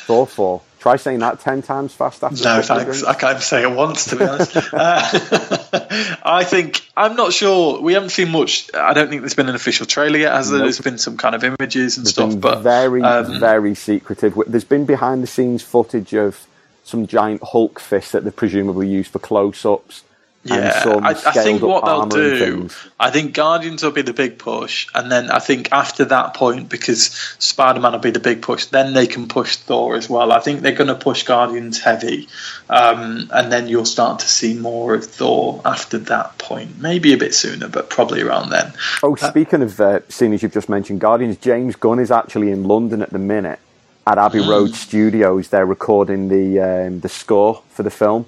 Thor 0.05 0.27
4. 0.27 0.61
Try 0.83 0.97
saying 0.97 1.19
that 1.19 1.39
10 1.39 1.61
times 1.61 1.93
fast 1.93 2.25
after 2.25 2.43
No, 2.43 2.61
thanks. 2.61 3.05
I 3.05 3.13
can't 3.13 3.31
even 3.31 3.41
say 3.41 3.63
it 3.63 3.71
once, 3.71 4.07
to 4.07 4.17
be 4.17 4.25
honest. 4.25 4.53
uh, 4.73 6.17
I 6.21 6.43
think 6.43 6.85
I'm 6.97 7.15
not 7.15 7.31
sure. 7.31 7.79
We 7.79 7.93
haven't 7.93 8.09
seen 8.09 8.31
much. 8.31 8.69
I 8.73 8.91
don't 8.91 9.07
think 9.07 9.21
there's 9.21 9.33
been 9.33 9.47
an 9.47 9.55
official 9.55 9.85
trailer 9.85 10.17
yet. 10.17 10.33
Has 10.33 10.49
there? 10.49 10.59
Nope. 10.59 10.65
There's 10.65 10.81
been 10.81 10.97
some 10.97 11.15
kind 11.15 11.35
of 11.35 11.43
images 11.45 11.95
and 11.95 12.03
It's 12.03 12.11
stuff, 12.11 12.31
been 12.31 12.41
but 12.41 12.63
very, 12.63 13.01
um, 13.01 13.39
very 13.39 13.75
secretive. 13.75 14.37
There's 14.45 14.65
been 14.65 14.83
behind 14.83 15.23
the 15.23 15.27
scenes 15.27 15.63
footage 15.63 16.13
of 16.13 16.45
some 16.83 17.07
giant 17.07 17.41
Hulk 17.41 17.79
fists 17.79 18.11
that 18.11 18.25
they 18.25 18.31
presumably 18.31 18.89
used 18.89 19.09
for 19.09 19.19
close 19.19 19.65
ups. 19.65 20.03
Yeah, 20.45 20.83
I, 20.85 21.09
I 21.11 21.13
think 21.13 21.61
what 21.61 21.85
they'll 21.85 22.05
do. 22.05 22.69
I 22.99 23.11
think 23.11 23.33
Guardians 23.33 23.81
will 23.81 23.91
be 23.91 24.01
the 24.01 24.13
big 24.13 24.37
push, 24.37 24.87
and 24.93 25.09
then 25.09 25.31
I 25.31 25.39
think 25.39 25.71
after 25.71 26.03
that 26.05 26.33
point, 26.33 26.67
because 26.67 27.05
Spider 27.39 27.79
Man 27.79 27.93
will 27.93 27.99
be 27.99 28.11
the 28.11 28.19
big 28.19 28.41
push, 28.41 28.65
then 28.65 28.93
they 28.93 29.07
can 29.07 29.27
push 29.29 29.55
Thor 29.55 29.95
as 29.95 30.09
well. 30.09 30.33
I 30.33 30.39
think 30.39 30.61
they're 30.61 30.73
going 30.73 30.89
to 30.89 30.95
push 30.95 31.23
Guardians 31.23 31.79
heavy, 31.79 32.27
um, 32.69 33.29
and 33.31 33.51
then 33.51 33.67
you'll 33.67 33.85
start 33.85 34.19
to 34.19 34.27
see 34.27 34.53
more 34.53 34.93
of 34.95 35.05
Thor 35.05 35.61
after 35.63 35.97
that 35.99 36.37
point. 36.37 36.77
Maybe 36.79 37.13
a 37.13 37.17
bit 37.17 37.33
sooner, 37.33 37.69
but 37.69 37.89
probably 37.89 38.21
around 38.21 38.49
then. 38.49 38.73
Oh, 39.01 39.15
speaking 39.15 39.61
of 39.61 39.79
uh, 39.79 39.99
seeing 40.09 40.33
as 40.33 40.43
you've 40.43 40.53
just 40.53 40.67
mentioned 40.67 40.99
Guardians, 40.99 41.37
James 41.37 41.77
Gunn 41.77 41.99
is 41.99 42.11
actually 42.11 42.51
in 42.51 42.65
London 42.65 43.01
at 43.01 43.11
the 43.11 43.19
minute 43.19 43.59
at 44.05 44.17
Abbey 44.17 44.43
Hmm. 44.43 44.49
Road 44.49 44.75
Studios. 44.75 45.47
They're 45.47 45.65
recording 45.65 46.27
the 46.27 46.59
um, 46.59 46.99
the 46.99 47.07
score 47.09 47.61
for 47.69 47.83
the 47.83 47.89
film. 47.91 48.25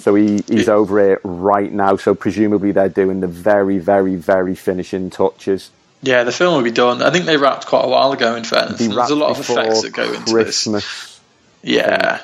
So 0.00 0.14
he, 0.14 0.36
he's 0.48 0.66
It- 0.66 0.68
over 0.68 0.98
here 0.98 1.20
right 1.24 1.70
now. 1.72 1.96
So 1.96 2.14
presumably 2.14 2.72
they're 2.72 2.88
doing 2.88 3.20
the 3.20 3.26
very, 3.26 3.78
very, 3.78 4.16
very 4.16 4.54
finishing 4.54 5.10
touches. 5.10 5.70
Yeah, 6.02 6.24
the 6.24 6.32
film 6.32 6.54
will 6.56 6.62
be 6.62 6.70
done. 6.70 7.02
I 7.02 7.10
think 7.10 7.26
they 7.26 7.36
wrapped 7.36 7.66
quite 7.66 7.84
a 7.84 7.88
while 7.88 8.10
ago. 8.12 8.34
In 8.34 8.44
fairness, 8.44 8.78
there's 8.78 9.10
a 9.10 9.14
lot 9.14 9.30
of 9.32 9.40
effects 9.40 9.82
that 9.82 9.92
go 9.92 10.10
into 10.12 10.32
this. 10.34 11.20
Yeah, 11.62 12.20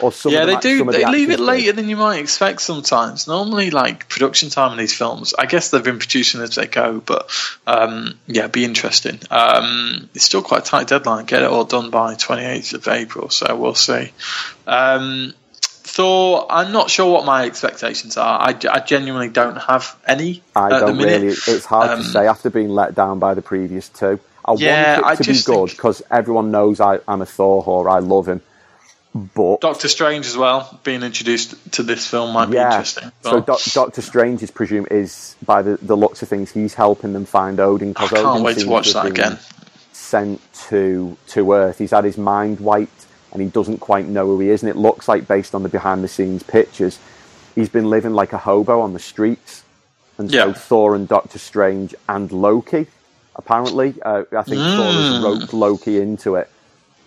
Or 0.00 0.10
some 0.10 0.32
yeah, 0.32 0.46
they 0.46 0.54
them, 0.54 0.60
do. 0.60 0.80
of 0.80 0.86
the 0.88 0.92
They 0.94 1.06
leave 1.06 1.30
it 1.30 1.38
later 1.38 1.70
than 1.70 1.88
you 1.88 1.96
might 1.96 2.18
expect 2.18 2.60
sometimes. 2.60 3.28
Normally, 3.28 3.70
like 3.70 4.08
production 4.08 4.50
time 4.50 4.72
in 4.72 4.78
these 4.78 4.92
films, 4.92 5.32
I 5.38 5.46
guess 5.46 5.70
they've 5.70 5.84
been 5.84 6.00
producing 6.00 6.40
as 6.40 6.56
they 6.56 6.66
go, 6.66 6.98
but 6.98 7.30
um, 7.68 8.18
yeah, 8.26 8.48
be 8.48 8.64
interesting. 8.64 9.20
Um, 9.30 10.08
it's 10.12 10.24
still 10.24 10.42
quite 10.42 10.62
a 10.62 10.64
tight 10.64 10.88
deadline. 10.88 11.26
Get 11.26 11.42
it 11.42 11.48
all 11.48 11.64
done 11.64 11.90
by 11.90 12.14
28th 12.16 12.74
of 12.74 12.88
April, 12.88 13.30
so 13.30 13.54
we'll 13.54 13.76
see. 13.76 14.10
Um, 14.66 15.34
Thor, 15.94 16.46
I'm 16.50 16.72
not 16.72 16.90
sure 16.90 17.12
what 17.12 17.24
my 17.24 17.44
expectations 17.44 18.16
are. 18.16 18.40
I, 18.40 18.56
I 18.68 18.80
genuinely 18.80 19.28
don't 19.28 19.56
have 19.56 19.96
any 20.04 20.42
I 20.56 20.66
at 20.66 20.80
the 20.80 20.86
don't 20.86 20.98
really. 20.98 21.28
It's 21.28 21.64
hard 21.66 21.90
Um, 21.90 21.98
to 22.02 22.04
say 22.04 22.26
after 22.26 22.50
being 22.50 22.68
let 22.68 22.96
down 22.96 23.20
by 23.20 23.34
the 23.34 23.42
previous 23.42 23.88
two. 23.90 24.18
I 24.44 24.54
Yeah, 24.54 25.00
want 25.00 25.20
it 25.20 25.22
to 25.22 25.28
be 25.28 25.34
just 25.34 25.46
good 25.46 25.70
because 25.70 26.02
everyone 26.10 26.50
knows 26.50 26.80
I, 26.80 26.98
I'm 27.06 27.22
a 27.22 27.26
Thor 27.26 27.62
whore. 27.64 27.88
I 27.88 28.00
love 28.00 28.26
him. 28.28 28.40
But 29.14 29.60
Doctor 29.60 29.86
Strange 29.88 30.26
as 30.26 30.36
well, 30.36 30.80
being 30.82 31.04
introduced 31.04 31.54
to 31.74 31.84
this 31.84 32.04
film 32.08 32.32
might 32.32 32.50
be 32.50 32.56
yeah, 32.56 32.70
interesting. 32.72 33.12
so 33.22 33.40
Doc 33.40 33.60
Doctor 33.72 34.02
Strange 34.02 34.42
is 34.42 34.50
presumed 34.50 34.88
is 34.90 35.36
by 35.46 35.62
the, 35.62 35.76
the 35.80 35.96
looks 35.96 36.20
of 36.22 36.28
things 36.28 36.50
he's 36.50 36.74
helping 36.74 37.12
them 37.12 37.24
find 37.24 37.60
Odin 37.60 37.90
I 37.90 37.92
because 37.92 38.10
can't 38.10 38.26
Odin 38.26 38.42
wait 38.42 38.58
to 38.58 38.68
watch 38.68 38.92
that 38.94 39.06
again. 39.06 39.38
Sent 39.92 40.40
to 40.68 41.16
to 41.28 41.52
Earth. 41.52 41.78
He's 41.78 41.92
had 41.92 42.02
his 42.02 42.18
mind 42.18 42.58
wiped 42.58 43.03
and 43.34 43.42
he 43.42 43.48
doesn't 43.48 43.78
quite 43.80 44.08
know 44.08 44.26
who 44.26 44.40
he 44.40 44.48
is. 44.48 44.62
And 44.62 44.70
it 44.70 44.76
looks 44.76 45.08
like 45.08 45.28
based 45.28 45.54
on 45.54 45.62
the 45.62 45.68
behind 45.68 46.02
the 46.02 46.08
scenes 46.08 46.42
pictures, 46.42 46.98
he's 47.54 47.68
been 47.68 47.90
living 47.90 48.14
like 48.14 48.32
a 48.32 48.38
hobo 48.38 48.80
on 48.80 48.94
the 48.94 48.98
streets. 49.00 49.64
And 50.16 50.30
so 50.30 50.36
Yeah. 50.48 50.52
Thor 50.54 50.94
and 50.94 51.08
Doctor 51.08 51.38
Strange 51.38 51.94
and 52.08 52.30
Loki, 52.32 52.86
apparently, 53.36 53.96
uh, 54.02 54.22
I 54.36 54.42
think 54.42 54.60
Thor 54.60 54.92
has 54.92 55.20
Mm. 55.20 55.22
roped 55.24 55.52
Loki 55.52 56.00
into 56.00 56.36
it. 56.36 56.48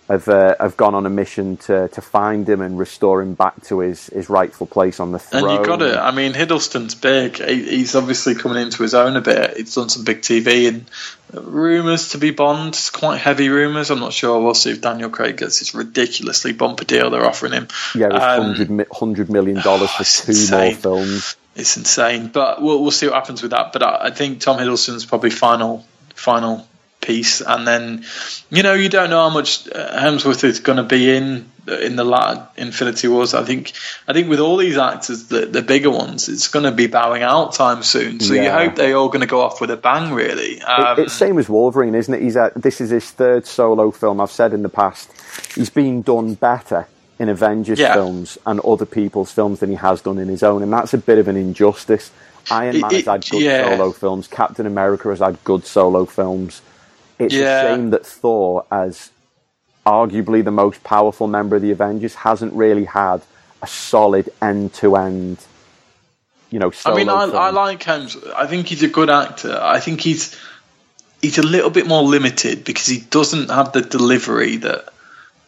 Have, 0.08 0.26
uh, 0.26 0.54
have 0.58 0.74
gone 0.78 0.94
on 0.94 1.04
a 1.04 1.10
mission 1.10 1.58
to, 1.58 1.88
to 1.88 2.00
find 2.00 2.48
him 2.48 2.62
and 2.62 2.78
restore 2.78 3.20
him 3.20 3.34
back 3.34 3.62
to 3.64 3.80
his, 3.80 4.06
his 4.06 4.30
rightful 4.30 4.66
place 4.66 5.00
on 5.00 5.12
the 5.12 5.18
throne. 5.18 5.44
And 5.50 5.52
you 5.60 5.66
got 5.66 5.82
it. 5.82 5.96
I 5.96 6.12
mean, 6.12 6.32
Hiddleston's 6.32 6.94
big. 6.94 7.36
He, 7.36 7.62
he's 7.76 7.94
obviously 7.94 8.34
coming 8.34 8.62
into 8.62 8.82
his 8.82 8.94
own 8.94 9.16
a 9.16 9.20
bit. 9.20 9.58
He's 9.58 9.74
done 9.74 9.90
some 9.90 10.04
big 10.04 10.22
TV 10.22 10.66
and 10.68 10.86
rumours 11.34 12.10
to 12.10 12.18
be 12.18 12.30
Bond. 12.30 12.78
Quite 12.94 13.18
heavy 13.18 13.50
rumours. 13.50 13.90
I'm 13.90 14.00
not 14.00 14.14
sure. 14.14 14.40
We'll 14.42 14.54
see 14.54 14.70
if 14.70 14.80
Daniel 14.80 15.10
Craig 15.10 15.36
gets 15.36 15.58
this 15.58 15.74
ridiculously 15.74 16.52
bumper 16.52 16.84
deal 16.84 17.10
they're 17.10 17.26
offering 17.26 17.52
him. 17.52 17.68
Yeah, 17.94 18.06
Um, 18.08 18.42
hundred 18.44 18.70
mi- 18.70 18.84
hundred 18.90 19.30
million 19.30 19.60
dollars 19.62 19.90
for 19.90 20.02
it's 20.02 20.24
two 20.24 20.32
more 20.56 20.64
insane. 20.64 20.76
films. 20.76 21.36
It's 21.54 21.76
insane. 21.76 22.28
But 22.28 22.62
we'll, 22.62 22.80
we'll 22.80 22.92
see 22.92 23.06
what 23.08 23.14
happens 23.16 23.42
with 23.42 23.50
that. 23.50 23.74
But 23.74 23.82
I, 23.82 24.06
I 24.06 24.10
think 24.10 24.40
Tom 24.40 24.58
Hiddleston's 24.58 25.04
probably 25.04 25.30
final 25.30 25.84
final 26.14 26.66
piece. 27.00 27.40
And 27.40 27.66
then, 27.66 28.04
you 28.50 28.62
know, 28.62 28.74
you 28.74 28.88
don't 28.88 29.10
know 29.10 29.28
how 29.28 29.34
much 29.34 29.68
uh, 29.68 30.00
Hemsworth 30.00 30.44
is 30.44 30.60
going 30.60 30.78
to 30.78 30.82
be 30.84 31.14
in 31.16 31.50
in 31.82 31.96
the 31.96 32.04
latter 32.04 32.48
Infinity 32.56 33.08
Wars. 33.08 33.34
I 33.34 33.44
think 33.44 33.72
I 34.08 34.14
think 34.14 34.28
with 34.30 34.40
all 34.40 34.56
these 34.56 34.78
actors, 34.78 35.26
the, 35.28 35.44
the 35.46 35.60
bigger 35.62 35.90
ones, 35.90 36.28
it's 36.28 36.48
going 36.48 36.64
to 36.64 36.72
be 36.72 36.86
bowing 36.86 37.22
out 37.22 37.52
time 37.52 37.82
soon. 37.82 38.20
So 38.20 38.32
you 38.34 38.50
hope 38.50 38.74
they're 38.76 38.96
all 38.96 39.08
going 39.08 39.20
to 39.20 39.26
go 39.26 39.42
off 39.42 39.60
with 39.60 39.70
a 39.70 39.76
bang, 39.76 40.12
really. 40.14 40.54
It- 40.56 40.62
Um, 40.68 40.98
it's 41.00 41.12
same 41.12 41.38
as 41.38 41.48
Wolverine, 41.48 41.94
isn't 41.94 42.12
it? 42.14 42.22
He's 42.22 42.36
at, 42.38 42.54
this 42.54 42.80
is 42.80 42.88
his 42.90 43.10
third 43.10 43.46
solo 43.46 43.90
film. 43.90 44.18
I've 44.20 44.30
said 44.30 44.54
in 44.54 44.62
the 44.62 44.68
past, 44.70 45.10
he's 45.54 45.68
been 45.70 46.00
done 46.02 46.34
better 46.34 46.88
in 47.18 47.28
Avengers 47.28 47.78
Yeah. 47.78 47.92
films 47.94 48.38
and 48.46 48.60
other 48.60 48.86
people's 48.86 49.30
films 49.30 49.60
than 49.60 49.68
he 49.70 49.76
has 49.76 50.00
done 50.00 50.18
in 50.18 50.28
his 50.28 50.42
own, 50.42 50.62
and 50.62 50.72
that's 50.72 50.94
a 50.94 50.98
bit 50.98 51.18
of 51.18 51.28
an 51.28 51.36
injustice. 51.36 52.10
Iron 52.50 52.76
It- 52.76 52.80
Man 52.80 52.90
it- 52.92 52.96
has 52.96 53.04
had 53.06 53.28
good 53.30 53.42
yeah. 53.42 53.76
solo 53.76 53.92
films. 53.92 54.26
Captain 54.26 54.66
America 54.66 55.10
has 55.10 55.18
had 55.18 55.36
good 55.44 55.66
solo 55.66 56.06
films. 56.06 56.62
It's 57.18 57.34
Yeah. 57.34 57.62
a 57.62 57.74
shame 57.74 57.90
that 57.90 58.06
Thor, 58.06 58.64
as 58.70 59.10
arguably 59.86 60.44
the 60.44 60.50
most 60.50 60.84
powerful 60.84 61.26
member 61.26 61.56
of 61.56 61.62
the 61.62 61.70
Avengers, 61.70 62.14
hasn't 62.14 62.52
really 62.52 62.84
had 62.84 63.22
a 63.62 63.66
solid 63.66 64.30
end-to-end. 64.40 65.38
You 66.50 66.58
know, 66.58 66.72
I 66.86 66.94
mean, 66.94 67.08
I. 67.08 67.24
I 67.24 67.50
like 67.50 67.82
Hemsworth. 67.82 68.32
I 68.34 68.46
think 68.46 68.68
he's 68.68 68.82
a 68.82 68.88
good 68.88 69.10
actor. 69.10 69.58
I 69.60 69.80
think 69.80 70.00
he's 70.00 70.34
he's 71.20 71.36
a 71.38 71.42
little 71.42 71.70
bit 71.70 71.86
more 71.86 72.02
limited 72.02 72.64
because 72.64 72.86
he 72.86 73.00
doesn't 73.00 73.50
have 73.50 73.72
the 73.72 73.82
delivery 73.82 74.56
that 74.58 74.88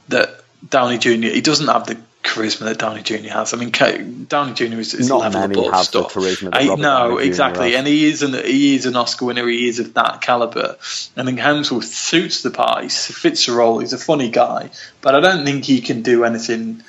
that 0.09 0.41
Downey 0.68 0.99
Jr. 0.99 1.29
He 1.29 1.41
doesn't 1.41 1.68
have 1.68 1.87
the 1.87 1.97
charisma 2.23 2.61
that 2.66 2.79
Downey 2.79 3.03
Jr. 3.03 3.29
has. 3.31 3.55
I 3.55 3.57
mean, 3.57 3.71
Downey 3.71 4.55
Jr. 4.55 4.64
is, 4.79 4.95
is 4.95 5.09
Not 5.09 5.21
level 5.21 5.41
many 5.41 5.55
above 5.55 5.73
have 5.73 5.91
the 5.91 6.09
stuff. 6.09 6.14
charisma 6.14 6.51
that 6.51 6.55
I, 6.57 6.64
no, 6.66 6.77
Downey 7.16 7.27
exactly, 7.27 7.75
and 7.77 7.87
he 7.87 8.07
is 8.07 8.23
an 8.23 8.35
he 8.35 8.75
is 8.75 8.87
an 8.87 8.97
Oscar 8.97 9.25
winner. 9.27 9.47
He 9.49 9.68
is 9.68 9.79
of 9.79 9.95
that 9.95 10.21
caliber. 10.21 10.77
And 11.16 11.29
I 11.29 11.31
think 11.31 11.41
Hemsworth 11.41 11.85
suits 11.85 12.43
the 12.43 12.51
part. 12.51 12.83
He 12.83 12.89
fits 12.89 13.47
the 13.47 13.53
role. 13.53 13.79
He's 13.81 13.93
a 13.93 13.99
funny 13.99 14.31
guy, 14.31 14.71
but 15.01 15.14
I 15.14 15.21
don't 15.21 15.45
think 15.45 15.64
he 15.64 15.81
can 15.81 16.03
do 16.03 16.25
anything 16.25 16.83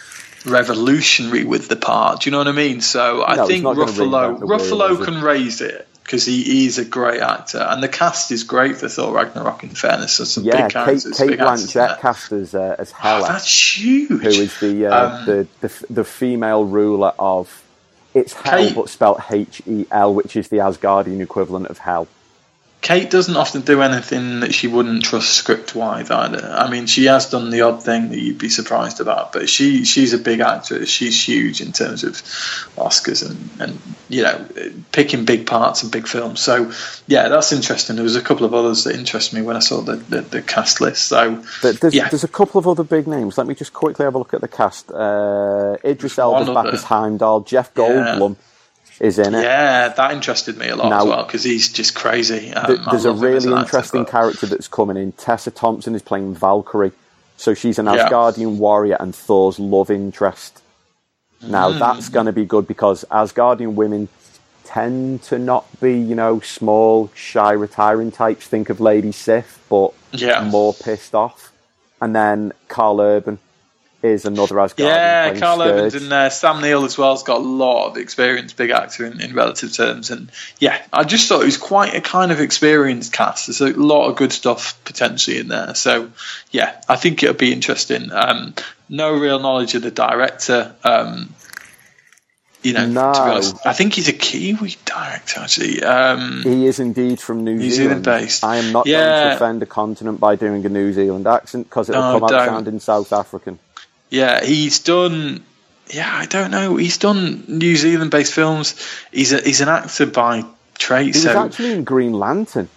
revolutionary 0.45 1.43
with 1.43 1.67
the 1.67 1.75
part. 1.75 2.21
Do 2.21 2.29
you 2.29 2.31
know 2.31 2.39
what 2.39 2.47
I 2.47 2.51
mean? 2.53 2.81
So 2.81 3.23
I 3.23 3.35
No, 3.35 3.47
think 3.47 3.63
Ruffalo 3.63 4.39
the 4.39 4.45
Ruffalo 4.45 5.03
can 5.03 5.21
raise 5.21 5.61
it 5.61 5.87
because 6.03 6.25
he, 6.25 6.65
is 6.65 6.77
a 6.77 6.85
great 6.85 7.21
actor, 7.21 7.59
and 7.59 7.81
the 7.81 7.87
cast 7.87 8.31
is 8.31 8.43
great 8.43 8.77
for 8.77 8.89
Thor 8.89 9.13
Ragnarok. 9.13 9.63
In 9.63 9.69
fairness, 9.69 10.17
there's 10.17 10.31
some 10.31 10.43
yeah, 10.43 10.53
big 10.53 10.61
Kate, 10.63 10.71
characters, 10.73 11.17
Kate 11.17 11.39
actors 11.39 11.73
Blanchett 11.73 11.99
cast 11.99 12.31
as, 12.31 12.53
uh, 12.55 12.75
as 12.77 12.91
Oh, 12.91 12.95
Hela. 13.01 13.27
that's 13.27 13.77
huge. 13.77 14.09
who 14.21 14.27
is 14.27 14.59
the, 14.59 14.87
uh, 14.87 15.09
Um, 15.19 15.25
the 15.25 15.47
the 15.61 15.85
the 15.89 16.03
female 16.03 16.65
ruler 16.65 17.13
of 17.17 17.63
it's 18.13 18.33
Hell, 18.33 18.57
Kate- 18.67 18.75
but 18.75 18.89
spelt 18.89 19.21
H 19.31 19.61
E 19.65 19.85
L, 19.91 20.13
which 20.13 20.35
is 20.35 20.49
the 20.49 20.57
Asgardian 20.57 21.21
equivalent 21.21 21.67
of 21.67 21.77
Hell. 21.79 22.07
Kate 22.81 23.11
doesn't 23.11 23.35
often 23.35 23.61
do 23.61 23.83
anything 23.83 24.39
that 24.39 24.55
she 24.55 24.67
wouldn't 24.67 25.03
trust 25.03 25.35
script 25.35 25.75
wise 25.75 26.09
either. 26.09 26.43
I 26.51 26.67
mean, 26.67 26.87
she 26.87 27.05
has 27.05 27.29
done 27.29 27.51
the 27.51 27.61
odd 27.61 27.83
thing 27.83 28.09
that 28.09 28.19
you'd 28.19 28.39
be 28.39 28.49
surprised 28.49 28.99
about, 28.99 29.33
but 29.33 29.47
she 29.47 29.85
she's 29.85 30.13
a 30.13 30.17
big 30.17 30.39
actress. 30.39 30.89
She's 30.89 31.27
huge 31.27 31.61
in 31.61 31.73
terms 31.73 32.03
of 32.03 32.13
Oscars 32.77 33.23
and, 33.23 33.61
and 33.61 33.79
you 34.09 34.23
know 34.23 34.47
picking 34.91 35.25
big 35.25 35.45
parts 35.45 35.83
and 35.83 35.91
big 35.91 36.07
films. 36.07 36.39
So 36.39 36.71
yeah, 37.05 37.29
that's 37.29 37.51
interesting. 37.51 37.97
There 37.97 38.03
was 38.03 38.15
a 38.15 38.21
couple 38.21 38.47
of 38.47 38.55
others 38.55 38.85
that 38.85 38.95
interested 38.95 39.35
me 39.35 39.43
when 39.43 39.55
I 39.55 39.59
saw 39.59 39.81
the, 39.81 39.97
the, 39.97 40.21
the 40.21 40.41
cast 40.41 40.81
list. 40.81 41.05
So 41.05 41.43
there's, 41.61 41.93
yeah. 41.93 42.09
there's 42.09 42.23
a 42.23 42.27
couple 42.27 42.57
of 42.57 42.67
other 42.67 42.83
big 42.83 43.05
names. 43.05 43.37
Let 43.37 43.45
me 43.45 43.53
just 43.53 43.73
quickly 43.73 44.05
have 44.05 44.15
a 44.15 44.17
look 44.17 44.33
at 44.33 44.41
the 44.41 44.47
cast. 44.47 44.91
Uh, 44.91 45.77
Idris 45.85 46.17
Elba 46.17 46.51
back 46.51 46.73
as 46.73 46.83
Heimdall. 46.83 47.41
Jeff 47.41 47.75
Goldblum. 47.75 48.37
Yeah 48.37 48.45
is 49.01 49.17
in 49.17 49.33
it. 49.33 49.41
Yeah, 49.41 49.89
that 49.89 50.11
interested 50.11 50.57
me 50.57 50.69
a 50.69 50.75
lot 50.75 50.89
now, 50.89 50.99
as 50.99 51.05
well 51.05 51.25
because 51.25 51.43
he's 51.43 51.73
just 51.73 51.95
crazy. 51.95 52.53
Um, 52.53 52.85
there's 52.91 53.05
a 53.05 53.11
really 53.11 53.51
interesting 53.51 54.01
actor, 54.01 54.11
character 54.11 54.45
that's 54.45 54.67
coming 54.67 54.95
in. 54.95 55.11
Tessa 55.13 55.51
Thompson 55.51 55.95
is 55.95 56.03
playing 56.03 56.35
Valkyrie, 56.35 56.91
so 57.35 57.53
she's 57.53 57.79
an 57.79 57.87
Asgardian 57.87 58.53
yeah. 58.53 58.59
warrior 58.59 58.97
and 58.99 59.13
Thor's 59.13 59.59
love 59.59 59.89
interest. 59.89 60.61
Now 61.41 61.71
mm. 61.71 61.79
that's 61.79 62.09
going 62.09 62.27
to 62.27 62.31
be 62.31 62.45
good 62.45 62.67
because 62.67 63.03
Asgardian 63.09 63.73
women 63.73 64.07
tend 64.65 65.23
to 65.23 65.39
not 65.39 65.65
be, 65.81 65.99
you 65.99 66.13
know, 66.13 66.39
small, 66.39 67.09
shy, 67.15 67.51
retiring 67.51 68.11
types. 68.11 68.47
Think 68.47 68.69
of 68.69 68.79
Lady 68.79 69.11
Sif, 69.11 69.59
but 69.67 69.93
yeah. 70.11 70.43
more 70.43 70.73
pissed 70.73 71.15
off. 71.15 71.51
And 71.99 72.15
then 72.15 72.53
Karl 72.67 73.01
Urban 73.01 73.39
is 74.03 74.25
another 74.25 74.55
Asgardian. 74.55 74.85
Yeah, 74.85 75.39
Karl 75.39 75.61
Urban's 75.61 75.95
in 75.95 76.09
there. 76.09 76.29
Sam 76.29 76.61
Neill 76.61 76.85
as 76.85 76.97
well 76.97 77.13
has 77.13 77.23
got 77.23 77.37
a 77.37 77.43
lot 77.43 77.89
of 77.89 77.97
experience, 77.97 78.53
big 78.53 78.71
actor 78.71 79.05
in, 79.05 79.21
in, 79.21 79.33
relative 79.33 79.73
terms. 79.73 80.11
And 80.11 80.31
yeah, 80.59 80.81
I 80.91 81.03
just 81.03 81.27
thought 81.27 81.41
it 81.41 81.45
was 81.45 81.57
quite 81.57 81.95
a 81.95 82.01
kind 82.01 82.31
of 82.31 82.39
experienced 82.39 83.13
cast. 83.13 83.47
There's 83.47 83.61
a 83.61 83.77
lot 83.77 84.09
of 84.09 84.17
good 84.17 84.31
stuff 84.31 84.83
potentially 84.83 85.39
in 85.39 85.47
there. 85.47 85.75
So 85.75 86.11
yeah, 86.51 86.81
I 86.87 86.95
think 86.95 87.21
it'll 87.23 87.35
be 87.35 87.53
interesting. 87.53 88.11
Um, 88.11 88.55
no 88.89 89.13
real 89.13 89.39
knowledge 89.39 89.75
of 89.75 89.81
the 89.81 89.91
director. 89.91 90.75
Um, 90.83 91.33
you 92.63 92.73
know, 92.73 92.85
no. 92.85 93.13
to 93.13 93.19
be 93.19 93.29
honest, 93.31 93.65
I 93.65 93.73
think 93.73 93.93
he's 93.93 94.07
a 94.07 94.13
Kiwi 94.13 94.75
director. 94.85 95.39
Actually, 95.39 95.81
um, 95.81 96.43
he 96.43 96.67
is 96.67 96.79
indeed 96.79 97.19
from 97.19 97.43
New, 97.43 97.55
New 97.55 97.71
Zealand. 97.71 98.05
Zealand. 98.05 98.25
based. 98.25 98.43
I 98.43 98.57
am 98.57 98.71
not 98.71 98.85
yeah. 98.85 98.99
going 98.99 99.29
to 99.29 99.35
offend 99.35 99.63
a 99.63 99.65
continent 99.65 100.19
by 100.19 100.35
doing 100.35 100.63
a 100.65 100.69
New 100.69 100.93
Zealand 100.93 101.25
accent 101.25 101.67
because 101.69 101.89
it'll 101.89 102.01
no, 102.01 102.19
come 102.19 102.23
out 102.35 102.45
sounding 102.45 102.79
South 102.79 103.11
African. 103.11 103.57
Yeah, 104.11 104.43
he's 104.43 104.79
done. 104.79 105.43
Yeah, 105.89 106.09
I 106.11 106.25
don't 106.25 106.51
know. 106.51 106.75
He's 106.75 106.97
done 106.97 107.45
New 107.47 107.75
Zealand-based 107.75 108.33
films. 108.33 108.75
He's 109.11 109.33
a, 109.33 109.41
he's 109.41 109.61
an 109.61 109.69
actor 109.69 110.05
by 110.05 110.45
trade. 110.77 111.15
He 111.15 111.25
was 111.25 111.25
actually 111.25 111.71
in 111.71 111.83
Green 111.83 112.13
Lantern. 112.13 112.69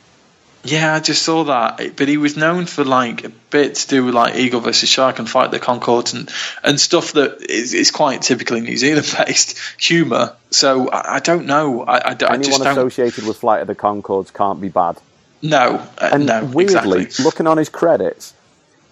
Yeah, 0.64 0.94
I 0.94 1.00
just 1.00 1.22
saw 1.22 1.44
that. 1.44 1.96
But 1.96 2.08
he 2.08 2.16
was 2.16 2.36
known 2.36 2.66
for 2.66 2.84
like 2.84 3.24
a 3.24 3.28
bit 3.28 3.74
to 3.74 3.88
do 3.88 4.04
with 4.06 4.14
like 4.14 4.36
Eagle 4.36 4.60
versus 4.60 4.88
Shark 4.88 5.18
and 5.18 5.28
Flight 5.28 5.50
the 5.50 5.60
Conchords 5.60 6.14
and, 6.14 6.30
and 6.62 6.80
stuff 6.80 7.12
that 7.12 7.42
is, 7.42 7.74
is 7.74 7.90
quite 7.90 8.22
typically 8.22 8.62
New 8.62 8.76
Zealand 8.76 9.12
based 9.26 9.58
humour. 9.78 10.34
So 10.50 10.88
I, 10.88 11.16
I, 11.16 11.20
don't 11.20 11.46
know. 11.46 11.82
I, 11.82 11.98
I, 11.98 12.16
I 12.18 12.34
Anyone 12.34 12.66
associated 12.66 13.26
with 13.26 13.38
Flight 13.38 13.60
of 13.60 13.66
the 13.66 13.74
Conchords 13.74 14.32
can't 14.32 14.60
be 14.60 14.70
bad. 14.70 14.96
No, 15.42 15.86
uh, 15.98 16.10
and 16.12 16.26
no. 16.26 16.44
Weirdly, 16.44 17.02
exactly. 17.02 17.24
looking 17.24 17.46
on 17.46 17.58
his 17.58 17.68
credits, 17.68 18.32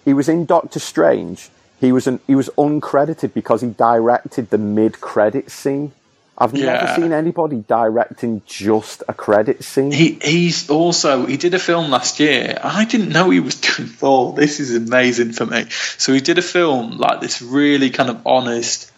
he 0.05 0.13
was 0.13 0.29
in 0.29 0.45
Doctor 0.45 0.79
Strange 0.79 1.49
he 1.83 1.91
was 1.91 2.07
an, 2.07 2.19
he 2.27 2.35
was 2.35 2.49
uncredited 2.57 3.33
because 3.33 3.61
he 3.61 3.69
directed 3.69 4.49
the 4.49 4.57
mid 4.57 5.01
credit 5.01 5.51
scene. 5.51 5.91
I've 6.37 6.55
yeah. 6.55 6.73
never 6.73 6.95
seen 6.95 7.11
anybody 7.11 7.57
directing 7.67 8.41
just 8.45 9.03
a 9.07 9.13
credit 9.13 9.63
scene. 9.63 9.91
He 9.91 10.17
he's 10.21 10.69
also 10.69 11.25
he 11.25 11.37
did 11.37 11.53
a 11.53 11.59
film 11.59 11.91
last 11.91 12.19
year. 12.19 12.57
I 12.63 12.85
didn't 12.85 13.09
know 13.09 13.29
he 13.29 13.41
was 13.41 13.59
doing 13.61 13.89
Thor. 13.89 14.33
This 14.33 14.61
is 14.61 14.73
amazing 14.73 15.33
for 15.33 15.45
me. 15.45 15.65
So 15.97 16.13
he 16.13 16.21
did 16.21 16.37
a 16.37 16.41
film 16.41 16.97
like 16.97 17.19
this 17.19 17.41
really 17.41 17.89
kind 17.89 18.09
of 18.09 18.25
honest 18.25 18.91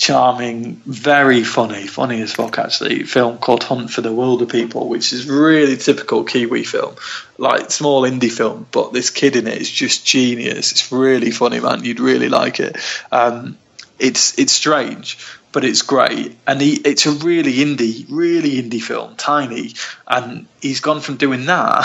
charming, 0.00 0.76
very 0.86 1.44
funny, 1.44 1.86
funny 1.86 2.22
as 2.22 2.32
fuck 2.32 2.58
actually, 2.58 3.02
film 3.02 3.36
called 3.36 3.62
Hunt 3.62 3.90
for 3.90 4.00
the 4.00 4.08
Wilderpeople, 4.08 4.86
which 4.86 5.12
is 5.12 5.28
really 5.28 5.76
typical 5.76 6.24
Kiwi 6.24 6.64
film, 6.64 6.96
like 7.36 7.70
small 7.70 8.02
indie 8.04 8.32
film, 8.32 8.66
but 8.72 8.94
this 8.94 9.10
kid 9.10 9.36
in 9.36 9.46
it 9.46 9.60
is 9.60 9.70
just 9.70 10.06
genius. 10.06 10.72
It's 10.72 10.90
really 10.90 11.30
funny, 11.30 11.60
man. 11.60 11.84
You'd 11.84 12.00
really 12.00 12.30
like 12.30 12.60
it. 12.60 12.78
Um, 13.12 13.58
it's 13.98 14.38
it's 14.38 14.54
strange, 14.54 15.18
but 15.52 15.66
it's 15.66 15.82
great, 15.82 16.34
and 16.46 16.62
he, 16.62 16.76
it's 16.76 17.04
a 17.04 17.10
really 17.10 17.56
indie, 17.56 18.06
really 18.08 18.52
indie 18.52 18.82
film, 18.82 19.16
tiny, 19.16 19.74
and 20.06 20.46
he's 20.62 20.80
gone 20.80 21.02
from 21.02 21.18
doing 21.18 21.44
that. 21.44 21.84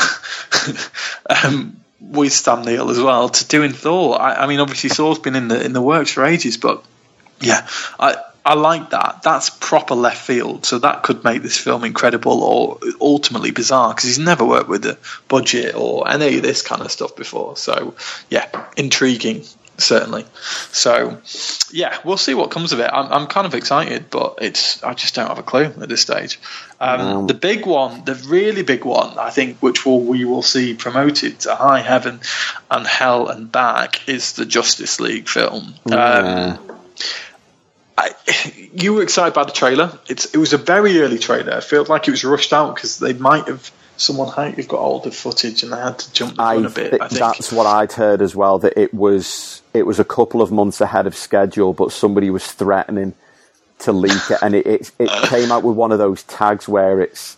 um, 1.43 1.81
with 1.99 2.31
Sam 2.31 2.61
Neill 2.61 2.91
as 2.91 2.99
well 2.99 3.27
to 3.27 3.47
doing 3.47 3.73
Thor. 3.73 4.21
I, 4.21 4.35
I 4.35 4.47
mean, 4.47 4.61
obviously 4.61 4.89
Thor's 4.89 5.19
been 5.19 5.35
in 5.35 5.49
the 5.49 5.61
in 5.61 5.73
the 5.73 5.81
works 5.81 6.11
for 6.11 6.23
ages, 6.23 6.55
but 6.55 6.85
yeah, 7.39 7.67
I 7.99 8.15
I 8.45 8.53
like 8.53 8.91
that. 8.91 9.23
That's 9.23 9.49
proper 9.49 9.95
left 9.95 10.21
field. 10.21 10.65
So 10.65 10.77
that 10.79 11.01
could 11.01 11.23
make 11.23 11.41
this 11.41 11.57
film 11.57 11.83
incredible 11.83 12.43
or 12.43 12.79
ultimately 13.01 13.49
bizarre 13.51 13.93
because 13.93 14.07
he's 14.07 14.19
never 14.19 14.45
worked 14.45 14.69
with 14.69 14.85
a 14.85 14.97
budget 15.27 15.75
or 15.75 16.07
any 16.07 16.37
of 16.37 16.43
this 16.43 16.61
kind 16.61 16.81
of 16.81 16.91
stuff 16.91 17.15
before. 17.15 17.57
So 17.57 17.95
yeah, 18.29 18.47
intriguing 18.77 19.45
certainly. 19.77 20.25
So 20.71 21.19
yeah, 21.71 21.97
we'll 22.03 22.17
see 22.17 22.33
what 22.33 22.51
comes 22.51 22.71
of 22.71 22.79
it. 22.79 22.89
I'm 22.91 23.11
I'm 23.11 23.27
kind 23.27 23.47
of 23.47 23.55
excited, 23.55 24.09
but 24.09 24.35
it's 24.41 24.83
I 24.83 24.93
just 24.93 25.15
don't 25.15 25.27
have 25.27 25.39
a 25.39 25.43
clue 25.43 25.65
at 25.65 25.89
this 25.89 26.01
stage. 26.01 26.39
Um, 26.79 27.27
The 27.27 27.33
big 27.33 27.65
one, 27.65 28.03
the 28.05 28.15
really 28.15 28.63
big 28.63 28.85
one, 28.85 29.17
I 29.17 29.29
think, 29.29 29.57
which 29.59 29.85
will 29.85 30.01
we 30.01 30.25
will 30.25 30.43
see 30.43 30.73
promoted 30.73 31.39
to 31.41 31.55
high 31.55 31.81
heaven 31.81 32.19
and 32.69 32.85
hell 32.85 33.27
and 33.29 33.51
back, 33.51 34.07
is 34.07 34.33
the 34.33 34.45
Justice 34.45 34.99
League 34.99 35.27
film. 35.27 35.73
Yeah. 35.85 36.57
Um, 36.57 36.64
I, 37.97 38.11
you 38.73 38.93
were 38.93 39.03
excited 39.03 39.33
by 39.33 39.43
the 39.43 39.51
trailer. 39.51 39.97
It's 40.07 40.33
it 40.33 40.37
was 40.37 40.53
a 40.53 40.57
very 40.57 40.99
early 41.01 41.19
trailer. 41.19 41.57
It 41.57 41.63
felt 41.63 41.89
like 41.89 42.07
it 42.07 42.11
was 42.11 42.23
rushed 42.23 42.53
out 42.53 42.75
because 42.75 42.99
they 42.99 43.13
might 43.13 43.47
have 43.47 43.71
someone 43.97 44.31
might 44.35 44.55
have 44.55 44.67
got 44.67 44.79
older 44.79 45.11
footage 45.11 45.63
and 45.63 45.71
they 45.71 45.77
had 45.77 45.97
to 45.99 46.13
jump 46.13 46.35
the 46.35 46.43
a 46.43 46.69
bit. 46.69 47.01
I 47.01 47.07
think 47.07 47.19
that's 47.19 47.51
what 47.51 47.65
I'd 47.65 47.93
heard 47.93 48.21
as 48.21 48.35
well. 48.35 48.59
That 48.59 48.77
it 48.79 48.93
was 48.93 49.61
it 49.73 49.85
was 49.85 49.99
a 49.99 50.05
couple 50.05 50.41
of 50.41 50.51
months 50.51 50.81
ahead 50.81 51.07
of 51.07 51.15
schedule, 51.15 51.73
but 51.73 51.91
somebody 51.91 52.29
was 52.29 52.45
threatening 52.51 53.13
to 53.79 53.91
leak 53.91 54.29
it, 54.29 54.39
and 54.41 54.55
it 54.55 54.65
it, 54.65 54.91
it 54.99 55.09
came 55.29 55.51
out 55.51 55.63
with 55.63 55.75
one 55.75 55.91
of 55.91 55.99
those 55.99 56.23
tags 56.23 56.67
where 56.67 57.01
it's 57.01 57.37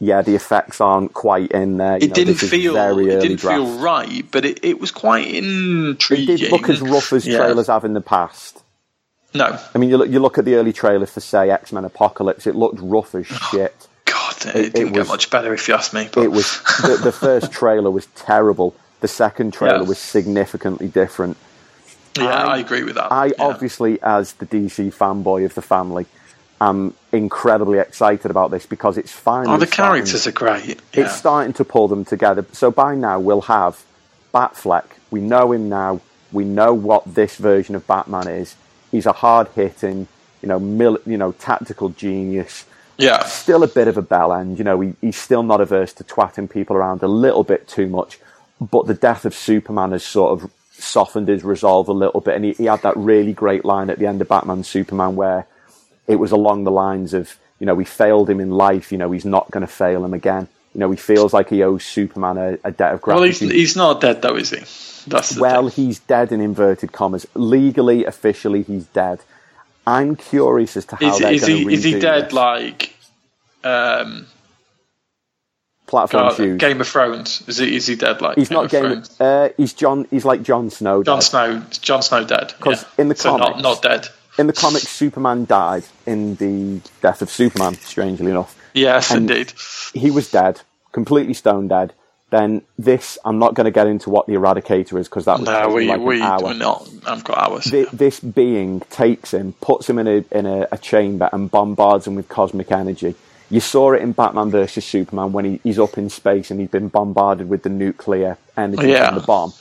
yeah, 0.00 0.22
the 0.22 0.34
effects 0.34 0.80
aren't 0.80 1.14
quite 1.14 1.52
in 1.52 1.76
there. 1.76 1.98
You 1.98 2.06
it 2.06 2.08
know, 2.08 2.14
didn't 2.14 2.34
feel 2.34 2.76
it 2.76 3.20
didn't 3.20 3.36
draft. 3.36 3.56
feel 3.56 3.78
right, 3.78 4.24
but 4.30 4.44
it, 4.44 4.64
it 4.64 4.80
was 4.80 4.90
quite 4.90 5.28
intriguing. 5.28 6.34
It 6.34 6.38
did 6.38 6.52
look 6.52 6.68
as 6.68 6.80
rough 6.80 7.12
as 7.12 7.26
yeah. 7.26 7.38
trailers 7.38 7.68
have 7.68 7.84
in 7.84 7.94
the 7.94 8.00
past. 8.00 8.63
No. 9.34 9.58
I 9.74 9.78
mean, 9.78 9.90
you 9.90 9.98
look, 9.98 10.08
you 10.08 10.20
look 10.20 10.38
at 10.38 10.44
the 10.44 10.54
early 10.54 10.72
trailer 10.72 11.06
for, 11.06 11.20
say, 11.20 11.50
X 11.50 11.72
Men 11.72 11.84
Apocalypse, 11.84 12.46
it 12.46 12.54
looked 12.54 12.78
rough 12.80 13.14
as 13.14 13.26
oh, 13.30 13.48
shit. 13.50 13.88
God, 14.04 14.46
it, 14.46 14.56
it 14.56 14.74
didn't 14.74 14.76
it 14.76 14.98
was, 14.98 15.06
get 15.06 15.12
much 15.12 15.30
better 15.30 15.52
if 15.52 15.66
you 15.66 15.74
ask 15.74 15.92
me. 15.92 16.08
But. 16.12 16.22
It 16.22 16.30
was 16.30 16.60
the, 16.82 17.00
the, 17.02 17.12
first 17.12 17.50
trailer 17.52 17.90
was 17.90 18.06
terrible. 18.14 18.76
The 19.00 19.08
second 19.08 19.52
trailer 19.52 19.82
yeah. 19.82 19.88
was 19.88 19.98
significantly 19.98 20.86
different. 20.86 21.36
Yeah, 22.16 22.26
I, 22.26 22.54
I 22.54 22.58
agree 22.58 22.84
with 22.84 22.94
that. 22.94 23.10
I 23.10 23.26
yeah. 23.26 23.32
obviously, 23.40 24.00
as 24.02 24.34
the 24.34 24.46
DC 24.46 24.94
fanboy 24.94 25.44
of 25.44 25.54
the 25.54 25.62
family, 25.62 26.06
I'm 26.60 26.94
incredibly 27.10 27.80
excited 27.80 28.30
about 28.30 28.52
this 28.52 28.66
because 28.66 28.96
it's 28.96 29.10
finally. 29.10 29.56
Oh, 29.56 29.58
the 29.58 29.66
characters 29.66 30.22
starting, 30.22 30.30
are 30.30 30.60
great. 30.60 30.80
Yeah. 30.92 31.04
It's 31.04 31.16
starting 31.16 31.54
to 31.54 31.64
pull 31.64 31.88
them 31.88 32.04
together. 32.04 32.46
So 32.52 32.70
by 32.70 32.94
now 32.94 33.18
we'll 33.18 33.42
have 33.42 33.82
Batfleck. 34.32 34.84
We 35.10 35.20
know 35.20 35.50
him 35.50 35.68
now. 35.68 36.00
We 36.30 36.44
know 36.44 36.72
what 36.72 37.14
this 37.14 37.36
version 37.36 37.74
of 37.74 37.86
Batman 37.88 38.28
is 38.28 38.54
he's 38.94 39.06
a 39.06 39.12
hard 39.12 39.48
hitting, 39.48 40.06
you 40.40 40.48
know, 40.48 40.58
mil, 40.58 40.98
you 41.04 41.16
know, 41.16 41.32
tactical 41.32 41.88
genius. 41.90 42.64
Yeah. 42.96 43.24
Still 43.24 43.62
a 43.64 43.68
bit 43.68 43.88
of 43.88 43.96
a 43.96 44.02
bell 44.02 44.32
end. 44.32 44.58
You 44.58 44.64
know, 44.64 44.80
he, 44.80 44.94
he's 45.00 45.16
still 45.16 45.42
not 45.42 45.60
averse 45.60 45.92
to 45.94 46.04
twatting 46.04 46.48
people 46.48 46.76
around 46.76 47.02
a 47.02 47.08
little 47.08 47.42
bit 47.42 47.66
too 47.66 47.88
much. 47.88 48.18
But 48.60 48.86
the 48.86 48.94
death 48.94 49.24
of 49.24 49.34
Superman 49.34 49.90
has 49.90 50.04
sort 50.04 50.40
of 50.40 50.50
softened 50.70 51.28
his 51.28 51.42
resolve 51.42 51.88
a 51.88 51.92
little 51.92 52.20
bit. 52.20 52.36
And 52.36 52.44
he, 52.44 52.52
he 52.52 52.64
had 52.66 52.82
that 52.82 52.96
really 52.96 53.32
great 53.32 53.64
line 53.64 53.90
at 53.90 53.98
the 53.98 54.06
end 54.06 54.20
of 54.20 54.28
Batman 54.28 54.62
Superman 54.62 55.16
where 55.16 55.46
it 56.06 56.16
was 56.16 56.30
along 56.30 56.64
the 56.64 56.70
lines 56.70 57.14
of, 57.14 57.36
you 57.58 57.66
know, 57.66 57.74
we 57.74 57.84
failed 57.84 58.30
him 58.30 58.40
in 58.40 58.50
life. 58.50 58.92
You 58.92 58.98
know, 58.98 59.10
he's 59.10 59.24
not 59.24 59.50
going 59.50 59.66
to 59.66 59.72
fail 59.72 60.04
him 60.04 60.14
again. 60.14 60.46
You 60.74 60.80
know, 60.80 60.90
he 60.90 60.96
feels 60.96 61.32
like 61.32 61.50
he 61.50 61.62
owes 61.62 61.84
Superman 61.84 62.36
a, 62.36 62.58
a 62.64 62.72
debt 62.72 62.94
of 62.94 63.00
gratitude. 63.00 63.40
Well, 63.40 63.50
he's, 63.50 63.70
he's 63.70 63.76
not 63.76 64.00
dead 64.00 64.22
though, 64.22 64.36
is 64.36 64.50
he? 64.50 64.58
That's 65.08 65.38
well, 65.38 65.68
thing. 65.68 65.86
he's 65.86 66.00
dead 66.00 66.32
in 66.32 66.40
inverted 66.40 66.92
commas. 66.92 67.26
Legally, 67.34 68.04
officially, 68.04 68.62
he's 68.62 68.86
dead. 68.86 69.20
I'm 69.86 70.16
curious 70.16 70.76
as 70.76 70.86
to 70.86 70.96
how 70.96 71.14
is, 71.14 71.18
they're 71.18 71.38
going 71.38 71.66
to 71.66 71.72
Is 71.72 71.84
he 71.84 72.00
dead 72.00 72.26
this. 72.26 72.32
like 72.32 72.94
um, 73.62 74.26
platform 75.86 76.28
God, 76.28 76.36
shoes? 76.36 76.58
Game 76.58 76.80
of 76.80 76.88
Thrones? 76.88 77.44
Is 77.46 77.58
he 77.58 77.76
is 77.76 77.86
he 77.86 77.96
dead 77.96 78.20
like? 78.20 78.36
He's 78.36 78.48
Game 78.48 78.56
not 78.56 78.64
of 78.64 78.70
Game. 78.70 78.82
Thrones? 78.82 79.20
Uh, 79.20 79.48
he's 79.56 79.74
John. 79.74 80.06
He's 80.10 80.24
like 80.24 80.42
Jon 80.42 80.70
Snow. 80.70 81.02
Jon 81.02 81.20
Snow. 81.20 81.62
Jon 81.70 82.02
Snow 82.02 82.24
dead. 82.24 82.54
Because 82.56 82.82
yeah. 82.82 83.02
in 83.02 83.08
the 83.08 83.14
so 83.14 83.38
comics, 83.38 83.62
not 83.62 83.62
not 83.62 83.82
dead. 83.82 84.08
In 84.38 84.46
the 84.48 84.52
comics, 84.52 84.88
Superman 84.88 85.44
died 85.44 85.84
in 86.06 86.34
the 86.36 86.80
death 87.00 87.22
of 87.22 87.30
Superman. 87.30 87.74
Strangely 87.74 88.30
enough. 88.30 88.58
Yes, 88.74 89.10
and 89.10 89.30
indeed. 89.30 89.52
He 89.94 90.10
was 90.10 90.30
dead 90.30 90.60
completely 90.92 91.34
stone 91.34 91.68
dead. 91.68 91.92
Then 92.30 92.62
this, 92.78 93.18
I'm 93.24 93.38
not 93.38 93.54
going 93.54 93.66
to 93.66 93.70
get 93.70 93.86
into 93.86 94.10
what 94.10 94.26
the 94.26 94.32
Eradicator 94.34 94.98
is 94.98 95.08
because 95.08 95.26
that 95.26 95.38
was 95.40 95.48
No, 95.48 95.68
we 95.68 95.86
like 95.88 96.00
we 96.00 96.16
an 96.16 96.22
hour. 96.22 96.40
we're 96.42 96.54
not. 96.54 96.88
I've 97.06 97.22
got 97.22 97.38
hours. 97.38 97.70
Thi- 97.70 97.86
this 97.92 98.18
being 98.20 98.80
takes 98.90 99.32
him, 99.34 99.52
puts 99.60 99.88
him 99.88 99.98
in 99.98 100.08
a 100.08 100.24
in 100.36 100.46
a, 100.46 100.66
a 100.72 100.78
chamber, 100.78 101.28
and 101.32 101.50
bombards 101.50 102.06
him 102.06 102.14
with 102.16 102.28
cosmic 102.28 102.72
energy. 102.72 103.14
You 103.50 103.60
saw 103.60 103.92
it 103.92 104.02
in 104.02 104.12
Batman 104.12 104.50
versus 104.50 104.84
Superman 104.84 105.32
when 105.32 105.44
he, 105.44 105.60
he's 105.62 105.78
up 105.78 105.98
in 105.98 106.08
space 106.10 106.50
and 106.50 106.58
he's 106.58 106.70
been 106.70 106.88
bombarded 106.88 107.48
with 107.48 107.62
the 107.62 107.68
nuclear 107.68 108.38
energy 108.56 108.88
Yeah. 108.88 109.08
from 109.10 109.18
the 109.20 109.26
bomb, 109.26 109.52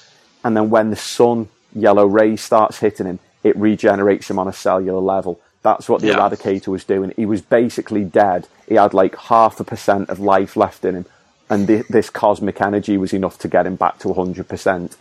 and 0.43 0.55
then 0.57 0.69
when 0.71 0.89
the 0.89 0.95
sun 0.95 1.49
yellow 1.75 2.05
rays 2.07 2.41
starts 2.41 2.79
hitting 2.79 3.05
him, 3.05 3.19
it 3.43 3.55
regenerates 3.57 4.29
him 4.29 4.39
on 4.39 4.47
a 4.47 4.53
cellular 4.53 5.01
level. 5.01 5.39
That's 5.63 5.89
what 5.89 6.01
the 6.01 6.07
Yeah. 6.07 6.15
Eradicator 6.17 6.67
was 6.67 6.83
doing. 6.83 7.13
He 7.15 7.25
was 7.25 7.41
basically 7.41 8.03
dead. 8.03 8.47
He 8.67 8.75
had 8.75 8.93
like 8.93 9.15
half 9.15 9.59
a 9.59 9.63
percent 9.63 10.09
of 10.09 10.19
life 10.19 10.55
left 10.55 10.85
in 10.85 10.95
him, 10.95 11.05
and 11.49 11.67
thi- 11.67 11.83
this 11.89 12.09
cosmic 12.09 12.61
energy 12.61 12.97
was 12.97 13.13
enough 13.13 13.39
to 13.39 13.47
get 13.47 13.65
him 13.65 13.75
back 13.75 13.97
to 13.99 14.09
100%. 14.09 14.95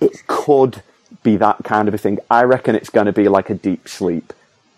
It 0.00 0.26
could 0.26 0.82
be 1.22 1.36
that 1.36 1.64
kind 1.64 1.88
of 1.88 1.94
a 1.94 1.98
thing. 1.98 2.18
I 2.30 2.42
reckon 2.44 2.74
it's 2.74 2.90
going 2.90 3.06
to 3.06 3.12
be 3.12 3.28
like 3.28 3.50
a 3.50 3.54
deep 3.54 3.88
sleep. 3.88 4.32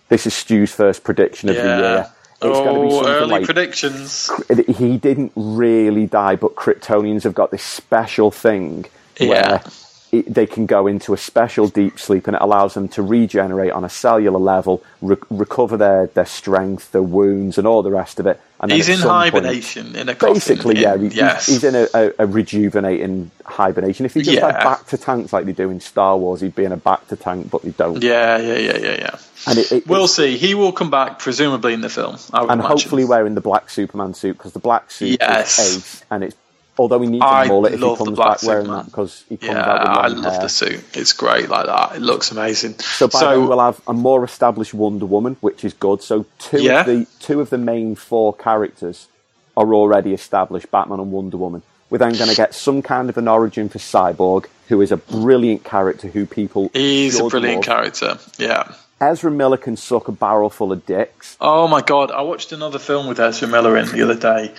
This 0.09 0.27
is 0.27 0.35
Stu's 0.35 0.73
first 0.73 1.05
prediction 1.05 1.49
of 1.51 1.57
the 1.57 1.63
year. 1.63 2.11
It's 2.41 2.45
oh, 2.45 2.65
going 2.65 2.89
to 2.91 3.03
be 3.03 3.09
early 3.11 3.31
like 3.31 3.45
predictions. 3.45 4.31
he 4.79 4.97
didn't 4.97 5.33
really 5.35 6.07
die, 6.07 6.37
but 6.37 6.55
Kryptonians 6.55 7.25
have 7.25 7.35
got 7.35 7.51
this 7.51 7.65
special 7.65 8.31
thing 8.31 8.87
Yeah. 9.19 9.29
where 9.29 9.63
it, 10.11 10.33
they 10.33 10.47
can 10.47 10.67
go 10.67 10.87
into 10.87 11.13
a 11.13 11.17
special 11.19 11.69
deep 11.69 11.99
sleep, 11.99 12.27
and 12.27 12.35
it 12.37 12.43
allows 12.43 12.75
them 12.75 12.89
to 12.89 13.03
regenerate 13.03 13.73
on 13.73 13.85
a 13.85 13.89
cellular 13.89 14.39
level, 14.39 14.83
re- 15.03 15.17
recover 15.31 15.77
their, 15.77 16.07
their 16.09 16.25
strength, 16.27 16.93
their 16.93 17.03
wounds, 17.03 17.59
and 17.59 17.67
all 17.67 17.83
the 17.83 17.91
rest 17.91 18.19
of 18.19 18.27
it. 18.27 18.41
And 18.61 18.73
He's 18.73 18.89
in 18.89 18.97
some 18.97 19.11
point- 19.31 19.35
hibernation 19.45 19.95
in 19.95 20.09
a 20.09 20.15
coffin. 20.15 20.35
Basically, 20.35 20.81
yeah, 20.81 20.97
he- 20.97 21.05
he's, 21.05 21.15
yes. 21.17 21.47
he's 21.47 21.63
in 21.63 21.75
a, 21.75 21.87
a, 21.95 22.13
a 22.21 22.27
rejuvenating 22.27 23.31
hibernation. 23.45 24.07
If 24.07 24.15
he 24.15 24.23
just 24.23 24.41
had 24.41 24.57
bacta 24.57 25.03
tanks 25.03 25.33
like 25.33 25.45
they 25.45 25.53
do 25.53 25.71
in 25.71 25.81
Star 25.81 26.17
Wars, 26.17 26.41
he'd 26.41 26.55
be 26.57 26.65
in 26.65 26.73
a 26.73 26.77
bacta 26.77 27.19
tank, 27.19 27.51
but 27.51 27.63
they 27.63 27.71
don't. 27.71 28.03
yeah, 28.03 28.39
yeah, 28.39 28.57
yeah, 28.59 28.77
yeah, 28.79 28.95
yeah. 28.99 29.19
And 29.47 29.59
it, 29.59 29.73
it, 29.73 29.87
We'll 29.87 30.09
see. 30.09 30.37
He 30.37 30.55
will 30.55 30.73
come 30.73 30.91
back, 30.91 31.19
presumably 31.21 31.73
in 31.73 31.81
the 31.81 31.89
film. 31.89 32.17
I 32.33 32.41
would 32.43 32.51
and 32.51 32.61
imagine. 32.61 32.79
hopefully 32.79 33.05
wearing 33.05 33.35
the 33.35 33.41
black 33.41 33.71
Superman 33.71 34.15
suit 34.15 34.37
because 34.37 34.53
the 34.53 34.59
black 34.59 34.91
suit 34.91 35.19
Yes. 35.21 35.59
is 35.59 35.77
ace, 35.77 36.05
and 36.11 36.25
it's 36.25 36.37
although 36.79 36.99
we 36.99 37.07
need 37.07 37.21
to 37.21 37.27
a 37.27 37.65
it 37.65 37.75
if 37.75 37.81
he 37.81 37.97
comes 37.97 38.19
back 38.19 38.43
wearing 38.43 38.69
that 38.69 38.87
because 38.87 39.25
he 39.29 39.37
comes 39.37 39.53
Yeah, 39.53 39.59
out 39.71 39.81
with 39.81 39.89
long 39.89 40.05
I 40.05 40.09
love 40.09 40.33
hair. 40.35 40.43
the 40.43 40.49
suit. 40.49 40.85
It's 40.97 41.13
great 41.13 41.49
like 41.49 41.67
that. 41.67 41.97
It 41.97 42.01
looks 42.03 42.31
amazing. 42.31 42.79
So 42.79 43.09
by 43.09 43.21
then 43.21 43.49
we'll 43.49 43.61
have 43.61 43.81
a 43.89 43.93
more 43.93 44.25
established 44.25 44.75
Wonder 44.75 45.07
Woman, 45.07 45.37
which 45.41 45.65
is 45.65 45.75
good. 45.75 46.03
So 46.03 46.27
two 46.39 46.63
Yeah. 46.63 46.81
of 46.81 46.87
the 46.87 47.07
two 47.21 47.41
of 47.41 47.51
the 47.51 47.59
main 47.59 47.95
four 47.97 48.33
characters 48.35 49.09
are 49.57 49.75
already 49.75 50.13
established: 50.15 50.71
Batman 50.71 51.01
and 51.01 51.11
Wonder 51.13 51.37
Woman. 51.37 51.63
We're 51.91 51.99
then 51.99 52.13
going 52.13 52.29
to 52.29 52.37
get 52.37 52.55
some 52.55 52.83
kind 52.83 53.09
of 53.09 53.17
an 53.17 53.29
origin 53.29 53.71
for 53.71 53.79
Cyborg, 53.79 54.45
who 54.69 54.83
is 54.83 54.93
a 54.93 54.99
brilliant 54.99 55.65
character 55.65 56.07
who 56.09 56.27
people 56.27 56.71
he's 56.75 57.19
a 57.19 57.25
brilliant 57.29 57.67
love. 57.67 57.77
character. 57.77 58.19
Yeah. 58.39 58.71
Ezra 59.01 59.31
Miller 59.31 59.57
can 59.57 59.77
suck 59.77 60.09
a 60.09 60.13
barrel 60.13 60.51
full 60.51 60.71
of 60.73 60.85
dicks. 60.85 61.37
Oh 61.41 61.67
my 61.69 61.81
god! 61.81 62.11
I 62.11 62.23
watched 62.23 62.53
another 62.53 62.79
film 62.79 63.07
with 63.07 63.19
Ezra 63.21 63.49
Miller 63.49 63.77
in 63.79 63.87
the 63.89 64.03
other 64.03 64.17
day. 64.17 64.53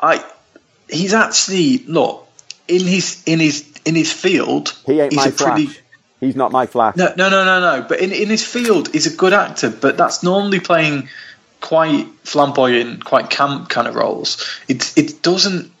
I 0.00 0.24
he's 0.92 1.14
actually 1.14 1.78
look 1.78 2.28
in 2.68 2.86
his 2.86 3.22
in 3.26 3.40
his 3.40 3.66
in 3.84 3.94
his 3.94 4.12
field. 4.12 4.76
He 4.86 5.00
ain't 5.00 5.12
he's 5.12 5.16
my 5.16 5.26
a 5.26 5.32
pretty 5.32 5.70
He's 6.20 6.36
not 6.36 6.52
my 6.52 6.66
Flash. 6.66 6.96
no 6.96 7.14
no 7.16 7.30
no 7.30 7.44
no 7.44 7.60
no. 7.60 7.86
But 7.88 8.00
in 8.00 8.12
in 8.12 8.28
his 8.28 8.46
field, 8.46 8.92
he's 8.92 9.06
a 9.06 9.16
good 9.16 9.32
actor. 9.32 9.70
But 9.70 9.96
that's 9.96 10.22
normally 10.22 10.60
playing 10.60 11.08
quite 11.60 12.08
flamboyant, 12.24 13.04
quite 13.04 13.30
camp 13.30 13.70
kind 13.70 13.88
of 13.88 13.94
roles. 13.94 14.46
It 14.68 14.96
it 14.98 15.22
doesn't. 15.22 15.72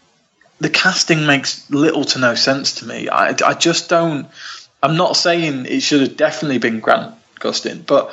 The 0.58 0.70
casting 0.70 1.26
makes 1.26 1.70
little 1.70 2.04
to 2.04 2.18
no 2.18 2.34
sense 2.34 2.76
to 2.76 2.86
me. 2.86 3.08
I 3.08 3.34
I 3.44 3.54
just 3.54 3.90
don't. 3.90 4.28
I'm 4.82 4.96
not 4.96 5.16
saying 5.16 5.66
it 5.66 5.80
should 5.80 6.00
have 6.00 6.16
definitely 6.16 6.58
been 6.58 6.80
Grant 6.80 7.14
Gustin, 7.38 7.84
but 7.84 8.10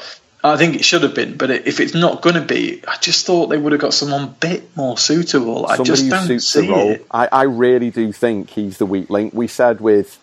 I 0.49 0.57
think 0.57 0.75
it 0.75 0.85
should 0.85 1.03
have 1.03 1.15
been. 1.15 1.37
But 1.37 1.51
if 1.51 1.79
it's 1.79 1.93
not 1.93 2.21
going 2.21 2.35
to 2.35 2.41
be, 2.41 2.83
I 2.87 2.97
just 2.97 3.25
thought 3.25 3.47
they 3.47 3.57
would 3.57 3.71
have 3.71 3.81
got 3.81 3.93
someone 3.93 4.23
a 4.23 4.27
bit 4.27 4.75
more 4.75 4.97
suitable. 4.97 5.65
I 5.65 5.77
somebody 5.77 6.09
just 6.09 6.09
don't 6.09 6.39
see 6.39 6.61
the 6.67 6.73
role. 6.73 6.91
it. 6.91 7.07
I, 7.11 7.27
I 7.31 7.43
really 7.43 7.89
do 7.89 8.11
think 8.11 8.49
he's 8.49 8.77
the 8.77 8.85
weak 8.85 9.09
link. 9.09 9.33
We 9.33 9.47
said 9.47 9.81
with, 9.81 10.19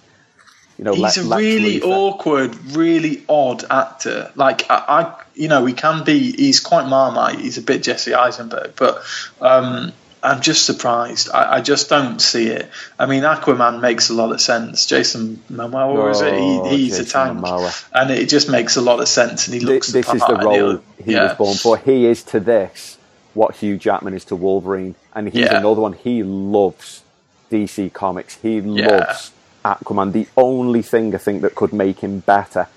you 0.78 0.84
know, 0.84 0.94
He's 0.94 1.18
Le- 1.18 1.36
a 1.36 1.38
really 1.38 1.82
awkward, 1.82 2.54
really 2.72 3.24
odd 3.28 3.64
actor. 3.70 4.32
Like 4.34 4.70
I, 4.70 4.84
I, 4.88 5.22
you 5.34 5.48
know, 5.48 5.64
he 5.66 5.72
can 5.72 6.04
be. 6.04 6.32
He's 6.32 6.60
quite 6.60 6.88
Marmite. 6.88 7.38
He's 7.40 7.58
a 7.58 7.62
bit 7.62 7.82
Jesse 7.82 8.14
Eisenberg, 8.14 8.74
but 8.76 9.02
um, 9.40 9.92
I'm 10.24 10.40
just 10.40 10.64
surprised. 10.64 11.28
I, 11.30 11.56
I 11.56 11.60
just 11.60 11.88
don't 11.88 12.20
see 12.20 12.48
it. 12.48 12.68
I 12.98 13.06
mean, 13.06 13.22
Aquaman 13.22 13.80
makes 13.80 14.08
a 14.10 14.14
lot 14.14 14.32
of 14.32 14.40
sense. 14.40 14.86
Jason 14.86 15.42
Momoa, 15.50 15.94
or 15.94 16.10
is 16.10 16.20
it? 16.22 16.32
Oh, 16.34 16.68
He, 16.70 16.84
he's 16.84 16.98
a 16.98 17.04
tank, 17.04 17.38
Momoa. 17.38 17.88
and 17.92 18.10
it 18.10 18.28
just 18.28 18.48
makes 18.48 18.76
a 18.76 18.80
lot 18.80 19.00
of 19.00 19.08
sense. 19.08 19.46
And 19.46 19.54
he 19.54 19.60
looks. 19.60 19.88
this 19.92 20.08
is 20.12 20.20
the 20.26 20.36
role 20.42 20.54
he'll- 20.54 20.82
yeah. 21.04 21.24
was 21.28 21.34
born 21.36 21.56
for. 21.56 21.76
He 21.78 22.06
is 22.06 22.22
to 22.24 22.40
this 22.40 22.98
what 23.34 23.56
Hugh 23.56 23.76
Jackman 23.76 24.14
is 24.14 24.24
to 24.26 24.36
Wolverine, 24.36 24.94
and 25.14 25.28
he's 25.28 25.42
Yeah. 25.42 25.58
another 25.58 25.80
one. 25.82 25.92
He 25.92 26.22
loves 26.22 27.02
DC 27.50 27.92
Comics. 27.92 28.36
He 28.40 28.60
loves 28.60 29.30
Aquaman. 29.64 30.12
The 30.12 30.26
only 30.36 30.82
thing 30.82 31.14
I 31.14 31.18
think 31.18 31.42
that 31.42 31.54
could 31.54 31.72
make 31.72 31.98
him 32.00 32.20
better, 32.20 32.68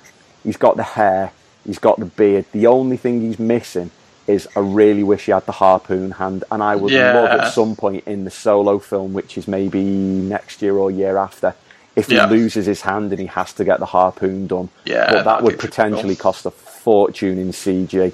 he's 0.44 0.58
got 0.58 0.76
the 0.76 0.84
hair, 0.84 1.32
he's 1.66 1.80
got 1.80 2.00
the 2.00 2.06
beard. 2.06 2.46
The 2.52 2.68
only 2.68 2.98
thing 2.98 3.22
he's 3.22 3.40
missing 3.40 3.92
is 4.28 4.48
I 4.56 4.60
really 4.60 5.04
wish 5.04 5.26
he 5.26 5.32
had 5.32 5.46
the 5.46 5.52
harpoon 5.54 6.12
hand, 6.12 6.44
and 6.52 6.62
I 6.62 6.76
would 6.76 6.92
Yeah. 6.92 7.14
love 7.14 7.40
at 7.40 7.54
some 7.54 7.76
point 7.76 8.04
in 8.06 8.26
the 8.26 8.32
solo 8.32 8.80
film, 8.80 9.14
which 9.14 9.38
is 9.38 9.48
maybe 9.48 9.84
next 9.84 10.62
year 10.62 10.76
or 10.76 10.92
year 10.92 11.18
after. 11.18 11.56
If 11.96 12.10
Yeah. 12.10 12.28
he 12.28 12.36
loses 12.36 12.66
his 12.68 12.82
hand 12.82 13.12
and 13.12 13.20
he 13.20 13.28
has 13.28 13.54
to 13.54 13.64
get 13.66 13.80
the 13.80 13.86
harpoon 13.88 14.48
done, 14.48 14.70
Yeah, 14.86 15.12
but 15.12 15.24
that 15.26 15.42
would 15.44 15.58
potentially 15.60 16.16
cool. 16.16 16.32
cost 16.32 16.46
a 16.46 16.52
fortune 16.52 17.40
in 17.40 17.52
CG. 17.54 18.12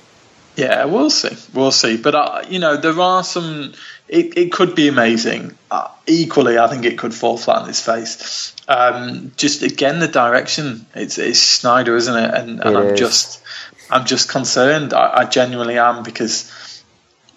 Yeah, 0.55 0.85
we'll 0.85 1.09
see. 1.09 1.35
We'll 1.53 1.71
see. 1.71 1.97
But 1.97 2.15
uh, 2.15 2.41
you 2.47 2.59
know, 2.59 2.77
there 2.77 2.99
are 2.99 3.23
some. 3.23 3.73
It, 4.07 4.37
it 4.37 4.51
could 4.51 4.75
be 4.75 4.87
amazing. 4.87 5.57
Uh, 5.71 5.87
equally, 6.05 6.59
I 6.59 6.67
think 6.67 6.85
it 6.85 6.97
could 6.99 7.13
fall 7.13 7.37
flat 7.37 7.63
on 7.63 7.69
its 7.69 7.81
face. 7.81 8.53
Um, 8.67 9.31
just 9.35 9.63
again, 9.63 9.99
the 9.99 10.07
direction. 10.07 10.85
It's, 10.93 11.17
it's 11.17 11.39
Snyder, 11.39 11.95
isn't 11.95 12.15
it? 12.15 12.33
And, 12.35 12.59
and 12.63 12.75
It 12.75 12.79
I'm 12.79 12.89
is. 12.93 12.99
just, 12.99 13.41
I'm 13.89 14.05
just 14.05 14.29
concerned. 14.29 14.93
I, 14.93 15.19
I 15.19 15.25
genuinely 15.25 15.77
am 15.77 16.03
because, 16.03 16.51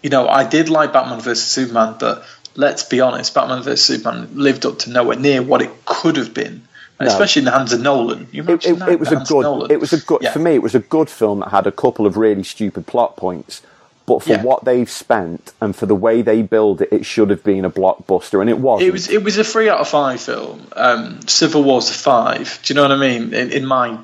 you 0.03 0.11
know, 0.11 0.29
I 0.29 0.45
did 0.49 0.69
like 0.69 0.93
Batman 0.93 1.21
vs 1.21 1.45
Superman, 1.47 1.97
but 1.99 2.25
let's 2.55 2.83
be 2.85 3.01
honest, 3.01 3.35
Batman 3.35 3.63
vs 3.63 3.83
Superman 3.83 4.29
lived 4.35 4.65
up 4.67 4.79
to 4.81 4.91
nowhere 4.91 5.19
near 5.19 5.43
what 5.43 5.63
it 5.63 5.71
could 5.85 6.17
have 6.17 6.33
been. 6.35 6.63
No. 6.99 7.07
Especially 7.09 7.41
in 7.41 7.45
the 7.45 7.51
hands 7.51 7.75
of 7.75 7.83
Nolan. 7.83 8.27
You 8.33 8.43
It, 8.49 8.65
it, 8.65 8.79
that, 8.79 8.89
it 8.89 8.99
was 8.99 9.11
the 9.11 9.21
a 9.21 9.25
good. 9.25 9.43
Nolan? 9.43 9.71
It 9.71 9.81
was 9.81 9.93
a 9.93 10.01
good 10.01 10.23
Yeah. 10.23 10.33
for 10.33 10.39
me. 10.39 10.55
It 10.55 10.63
was 10.63 10.75
a 10.75 10.79
good 10.81 11.11
film 11.11 11.41
that 11.41 11.51
had 11.51 11.67
a 11.67 11.73
couple 11.73 12.07
of 12.07 12.17
really 12.17 12.43
stupid 12.43 12.87
plot 12.87 13.19
points, 13.19 13.61
but 14.07 14.23
for 14.23 14.31
Yeah. 14.31 14.43
what 14.43 14.65
they've 14.65 14.89
spent 14.89 15.53
and 15.61 15.77
for 15.77 15.85
the 15.85 15.95
way 15.95 16.23
they 16.23 16.41
build 16.41 16.81
it, 16.81 16.89
it 16.91 17.05
should 17.05 17.29
have 17.29 17.45
been 17.45 17.67
a 17.67 17.71
blockbuster, 17.71 18.41
and 18.41 18.49
it 18.49 18.59
was. 18.59 18.81
It 18.81 18.93
was 18.95 19.11
it 19.11 19.23
was 19.23 19.37
a 19.37 19.45
three 19.45 19.69
out 19.69 19.81
of 19.81 19.89
five 19.89 20.23
film. 20.23 20.67
Um, 20.75 21.21
Civil 21.29 21.65
War's 21.65 21.91
a 21.91 21.93
five. 21.93 22.61
Do 22.63 22.73
you 22.73 22.77
know 22.77 22.83
what 22.89 22.93
I 22.93 22.97
mean? 22.97 23.35
In, 23.35 23.53
in 23.53 23.67
my, 23.67 23.99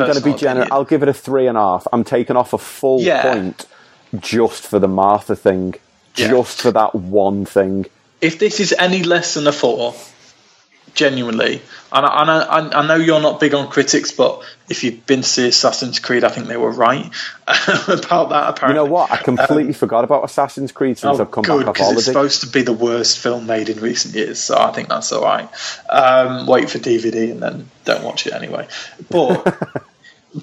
I'm 0.00 0.06
going 0.06 0.18
to 0.18 0.24
be 0.24 0.34
generous. 0.34 0.68
I'll 0.70 0.84
give 0.84 1.02
it 1.02 1.08
a 1.08 1.14
three 1.14 1.46
and 1.46 1.56
a 1.56 1.60
half. 1.60 1.86
I'm 1.92 2.04
taking 2.04 2.36
off 2.36 2.52
a 2.52 2.58
full 2.58 3.00
Yeah. 3.00 3.22
point 3.34 3.66
just 4.20 4.66
for 4.66 4.78
the 4.78 4.88
Martha 4.88 5.36
thing, 5.36 5.74
Yeah. 6.16 6.28
just 6.28 6.62
for 6.62 6.70
that 6.72 6.94
one 6.94 7.44
thing. 7.44 7.86
If 8.20 8.38
this 8.38 8.58
is 8.60 8.74
any 8.78 9.02
less 9.02 9.34
than 9.34 9.46
a 9.46 9.52
four, 9.52 9.94
genuinely, 10.94 11.62
and 11.92 12.04
I, 12.06 12.22
and 12.22 12.30
I, 12.74 12.80
I 12.80 12.86
know 12.86 12.96
you're 12.96 13.20
not 13.20 13.38
big 13.38 13.54
on 13.54 13.68
critics, 13.68 14.10
but 14.10 14.42
if 14.68 14.82
you've 14.82 15.06
been 15.06 15.20
to 15.22 15.28
see 15.28 15.46
Assassin's 15.48 16.00
Creed, 16.00 16.24
I 16.24 16.28
think 16.28 16.48
they 16.48 16.56
were 16.56 16.72
right 16.72 17.04
about 17.46 18.30
that. 18.30 18.48
Apparently, 18.48 18.68
You 18.68 18.74
know 18.74 18.84
what? 18.92 19.10
I 19.12 19.18
completely 19.18 19.72
forgot 19.74 20.02
about 20.04 20.24
Assassin's 20.24 20.72
Creed 20.72 20.98
since 20.98 21.18
Oh, 21.18 21.22
I've 21.22 21.30
come 21.30 21.44
good, 21.44 21.66
back 21.66 21.70
off 21.70 21.76
holiday. 21.78 21.98
it's 21.98 22.06
supposed 22.06 22.40
to 22.40 22.48
be 22.48 22.62
the 22.62 22.72
worst 22.72 23.18
film 23.18 23.46
made 23.46 23.68
in 23.68 23.78
recent 23.80 24.14
years, 24.14 24.40
so 24.40 24.56
I 24.58 24.72
think 24.72 24.88
that's 24.88 25.12
all 25.12 25.22
right. 25.22 25.48
Um, 25.88 26.46
wait 26.46 26.68
for 26.70 26.78
DVD 26.78 27.30
and 27.30 27.40
then 27.40 27.70
don't 27.84 28.02
watch 28.02 28.26
it 28.26 28.32
anyway. 28.32 28.66
But 29.08 29.56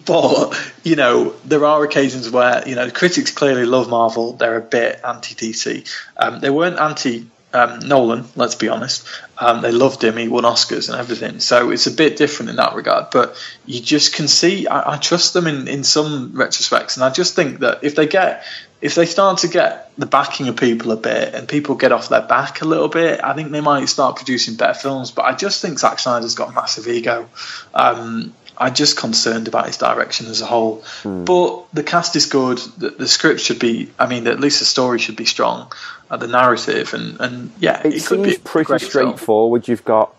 but 0.06 0.72
you 0.84 0.96
know 0.96 1.36
there 1.46 1.66
are 1.66 1.84
occasions 1.84 2.30
where 2.30 2.68
you 2.68 2.76
know 2.76 2.90
critics 2.90 3.32
clearly 3.32 3.66
love 3.66 3.90
Marvel. 3.90 4.34
They're 4.34 4.58
a 4.58 4.62
bit 4.62 5.00
anti 5.04 5.36
DC. 5.36 5.90
Um, 6.18 6.40
they 6.40 6.50
weren't 6.50 6.80
anti. 6.80 7.28
Um, 7.54 7.80
Nolan, 7.88 8.26
let's 8.36 8.56
be 8.56 8.68
honest, 8.68 9.08
um, 9.38 9.62
they 9.62 9.72
loved 9.72 10.04
him. 10.04 10.18
He 10.18 10.28
won 10.28 10.44
Oscars 10.44 10.90
and 10.90 11.00
everything, 11.00 11.40
so 11.40 11.72
it's 11.72 11.88
a 11.88 11.92
bit 11.92 12.18
different 12.18 12.50
in 12.50 12.58
that 12.58 12.76
regard. 12.76 13.12
But 13.12 13.38
you 13.66 13.80
just 13.80 14.14
can 14.14 14.28
see, 14.28 14.68
I, 14.68 14.96
I 14.96 14.98
trust 14.98 15.34
them 15.34 15.48
in, 15.48 15.70
in 15.70 15.86
some 15.86 16.34
retrospects, 16.34 16.98
and 16.98 17.06
I 17.06 17.12
just 17.12 17.34
think 17.34 17.60
that 17.60 17.82
if 17.82 17.96
they 17.96 18.08
get 18.08 18.44
if 18.82 18.94
they 18.94 19.06
start 19.06 19.40
to 19.40 19.48
get 19.48 19.90
the 19.98 20.06
backing 20.06 20.48
of 20.48 20.58
people 20.58 20.92
a 20.92 20.98
bit 20.98 21.34
and 21.34 21.48
people 21.48 21.76
get 21.76 21.92
off 21.92 22.10
their 22.10 22.22
back 22.22 22.62
a 22.62 22.66
little 22.66 22.88
bit, 22.90 23.24
I 23.24 23.34
think 23.34 23.52
they 23.52 23.62
might 23.62 23.86
start 23.86 24.18
producing 24.18 24.56
better 24.56 24.74
films. 24.74 25.12
But 25.12 25.26
I 25.26 25.34
just 25.34 25.62
think 25.62 25.80
Zack 25.80 25.98
Snyder's 25.98 26.36
got 26.36 26.50
a 26.50 26.52
massive 26.52 26.88
ego. 26.88 27.30
Um, 27.74 28.36
I'm 28.58 28.74
just 28.74 28.98
concerned 28.98 29.48
about 29.48 29.68
his 29.68 29.78
direction 29.78 30.28
as 30.28 30.42
a 30.42 30.46
whole. 30.46 30.84
Hmm. 31.04 31.26
But 31.26 31.66
the 31.74 31.84
cast 31.84 32.16
is 32.16 32.26
good. 32.28 32.58
The, 32.78 32.90
the 32.92 33.08
script 33.08 33.42
should 33.42 33.60
be. 33.60 33.92
I 34.00 34.08
mean, 34.08 34.28
at 34.28 34.40
least 34.40 34.60
the 34.60 34.66
story 34.66 35.00
should 35.00 35.16
be 35.16 35.26
strong. 35.26 35.72
Uh, 36.10 36.18
the 36.18 36.28
narrative 36.28 36.94
and 36.94 37.20
and 37.20 37.52
yeah, 37.60 37.82
It, 37.84 37.96
it, 37.96 38.06
could 38.06 38.24
be 38.24 38.32
seems 38.32 38.44
pretty 38.44 38.68
great 38.68 38.82
film. 38.82 38.90
straightforward. 38.90 39.68
You've 39.68 39.84
got 39.84 40.15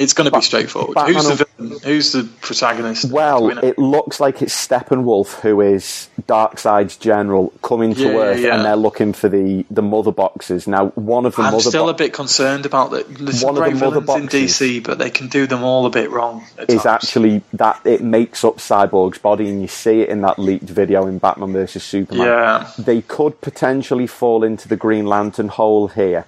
It's 0.00 0.14
going 0.14 0.30
to 0.30 0.36
be 0.36 0.42
straightforward. 0.42 0.94
Batman 0.94 1.14
Who's 1.14 1.28
the 1.28 1.34
villain? 1.58 1.78
Who's 1.84 2.12
the 2.12 2.24
protagonist? 2.40 3.12
Well, 3.12 3.40
Do 3.40 3.46
we 3.48 3.54
know? 3.54 3.60
it 3.62 3.78
looks 3.78 4.18
like 4.18 4.40
it's 4.40 4.54
Steppenwolf 4.66 5.40
who 5.40 5.60
is 5.60 6.08
Darkseid's 6.26 6.96
general 6.96 7.52
coming 7.62 7.94
to 7.94 8.00
Yeah, 8.00 8.16
Earth, 8.16 8.40
yeah. 8.40 8.54
and 8.56 8.64
they're 8.64 8.76
looking 8.76 9.12
for 9.12 9.28
the, 9.28 9.66
the 9.70 9.82
mother 9.82 10.10
boxes. 10.10 10.66
Now, 10.66 10.86
one 10.94 11.26
of 11.26 11.36
the 11.36 11.42
I'm 11.42 11.52
mother 11.52 11.60
still 11.68 11.84
bo- 11.84 11.90
a 11.90 11.94
bit 11.94 12.14
concerned 12.14 12.64
about 12.64 12.92
that. 12.92 13.06
There's 13.08 13.44
One 13.44 13.56
some 13.56 13.64
of 13.64 13.78
the 13.78 13.84
mother 13.84 14.00
villains 14.00 14.34
in 14.34 14.40
DC, 14.46 14.82
but 14.82 14.98
they 14.98 15.10
can 15.10 15.28
do 15.28 15.46
them 15.46 15.62
all 15.62 15.84
a 15.84 15.90
bit 15.90 16.10
wrong. 16.10 16.46
is 16.66 16.82
times. 16.82 16.86
actually 16.86 17.42
that 17.52 17.80
it 17.84 18.00
makes 18.02 18.42
up 18.42 18.56
Cyborg's 18.56 19.18
body, 19.18 19.50
and 19.50 19.60
you 19.60 19.68
see 19.68 20.00
it 20.00 20.08
in 20.08 20.22
that 20.22 20.38
leaked 20.38 20.64
video 20.70 21.06
in 21.06 21.18
Batman 21.18 21.52
vs 21.52 21.82
Superman. 21.84 22.26
Yeah. 22.26 22.70
They 22.78 23.02
could 23.02 23.40
potentially 23.42 24.06
fall 24.06 24.42
into 24.44 24.66
the 24.66 24.76
Green 24.76 25.04
Lantern 25.06 25.48
hole 25.48 25.88
here, 25.88 26.24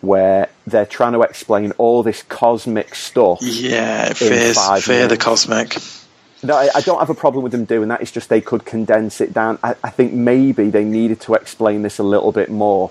where 0.00 0.48
they're 0.66 0.86
trying 0.86 1.12
to 1.12 1.22
explain 1.22 1.72
all 1.72 2.02
this 2.02 2.22
cosmic 2.22 2.94
stuff. 2.94 3.38
Yeah, 3.42 4.12
five 4.56 4.84
fear 4.84 5.08
the 5.08 5.16
cosmic. 5.16 5.76
No, 6.42 6.54
I, 6.54 6.68
I 6.74 6.80
don't 6.82 6.98
have 6.98 7.10
a 7.10 7.14
problem 7.14 7.42
with 7.42 7.52
them 7.52 7.64
doing 7.64 7.88
that. 7.88 8.02
It's 8.02 8.12
just 8.12 8.28
they 8.28 8.40
could 8.40 8.64
condense 8.64 9.20
it 9.20 9.32
down. 9.32 9.58
I, 9.62 9.74
I 9.82 9.90
think 9.90 10.12
maybe 10.12 10.70
they 10.70 10.84
needed 10.84 11.20
to 11.22 11.34
explain 11.34 11.82
this 11.82 11.98
a 11.98 12.02
little 12.02 12.30
bit 12.30 12.50
more 12.50 12.90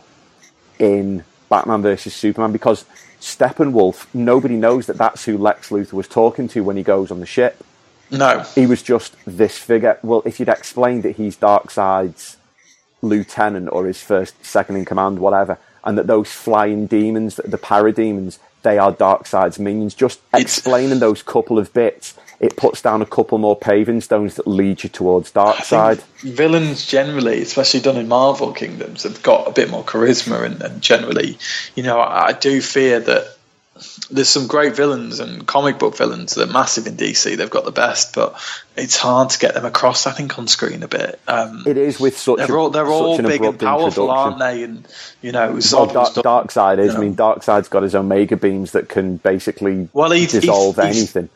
in 0.79 1.23
Batman 1.49 1.81
versus 1.81 2.13
Superman 2.13 2.51
because 2.51 2.85
Steppenwolf, 3.21 4.07
nobody 4.13 4.55
knows 4.55 4.87
that 4.87 4.97
that's 4.97 5.25
who 5.25 5.37
Lex 5.37 5.69
Luthor 5.69 5.93
was 5.93 6.07
talking 6.07 6.47
to 6.49 6.63
when 6.63 6.75
he 6.75 6.83
goes 6.83 7.11
on 7.11 7.19
the 7.19 7.25
ship. 7.25 7.63
No, 8.11 8.41
He 8.53 8.67
was 8.67 8.83
just 8.83 9.15
this 9.25 9.57
figure. 9.57 9.99
Well, 10.03 10.21
if 10.25 10.39
you'd 10.39 10.49
explained 10.49 11.03
that 11.03 11.15
he's 11.15 11.37
Darkseid's 11.37 12.37
lieutenant 13.01 13.69
or 13.71 13.85
his 13.85 14.01
first, 14.01 14.45
second 14.45 14.75
in 14.75 14.85
command, 14.85 15.19
whatever, 15.19 15.57
and 15.85 15.97
that 15.97 16.07
those 16.07 16.31
flying 16.31 16.87
demons, 16.87 17.35
the 17.37 17.57
parademons, 17.57 18.39
they 18.63 18.77
are 18.77 18.91
Darkseid's 18.91 19.59
minions. 19.59 19.93
Just 19.93 20.19
explaining 20.33 20.99
those 20.99 21.21
couple 21.21 21.59
of 21.59 21.71
bits, 21.73 22.15
it 22.39 22.57
puts 22.57 22.81
down 22.81 23.01
a 23.01 23.05
couple 23.05 23.37
more 23.37 23.55
paving 23.55 24.01
stones 24.01 24.35
that 24.35 24.47
lead 24.47 24.83
you 24.83 24.89
towards 24.89 25.31
Darkseid. 25.31 26.01
villains 26.21 26.85
generally, 26.85 27.41
especially 27.41 27.79
done 27.79 27.97
in 27.97 28.07
Marvel 28.07 28.51
kingdoms, 28.51 29.03
have 29.03 29.21
got 29.21 29.47
a 29.47 29.51
bit 29.51 29.69
more 29.69 29.83
charisma, 29.83 30.43
and, 30.43 30.61
and 30.61 30.81
generally, 30.81 31.37
you 31.75 31.83
know, 31.83 31.99
I, 31.99 32.27
I 32.27 32.31
do 32.33 32.59
fear 32.61 32.99
that 32.99 33.34
there's 34.09 34.29
some 34.29 34.47
great 34.47 34.75
villains 34.75 35.19
and 35.19 35.45
comic 35.45 35.77
book 35.79 35.97
villains 35.97 36.35
that 36.35 36.49
are 36.49 36.51
massive 36.51 36.87
in 36.87 36.95
DC. 36.95 37.35
They've 37.35 37.49
got 37.49 37.65
the 37.65 37.71
best, 37.71 38.15
but 38.15 38.35
it's 38.77 38.95
hard 38.95 39.31
to 39.31 39.39
get 39.39 39.53
them 39.53 39.65
across. 39.65 40.07
I 40.07 40.11
think 40.11 40.37
on 40.39 40.47
screen 40.47 40.81
a 40.83 40.87
bit. 40.87 41.19
Um, 41.27 41.63
It 41.67 41.75
is 41.77 41.99
with 41.99 42.17
such 42.17 42.37
they're 42.37 42.55
a, 42.55 42.59
all 42.61 42.69
they're 42.69 42.87
all 42.87 43.19
an 43.19 43.25
big 43.25 43.43
and 43.43 43.59
powerful, 43.59 44.09
aren't 44.11 44.39
they? 44.39 44.63
And 44.63 44.87
you 45.21 45.31
know, 45.33 45.53
Zod 45.55 45.93
was 45.93 46.13
Dark, 46.13 46.13
done- 46.13 46.47
Darkseid 46.47 46.79
is. 46.79 46.93
you 46.93 46.99
I 46.99 47.01
mean, 47.01 47.15
Darkseid's 47.15 47.67
got 47.67 47.83
his 47.83 47.95
Omega 47.95 48.37
beams 48.37 48.71
that 48.71 48.87
can 48.87 49.17
basically 49.17 49.89
Well, 49.91 50.11
he's- 50.11 50.31
he's- 50.31 50.41
dissolve 50.43 50.75
he's- 50.77 50.95
anything. 50.97 51.29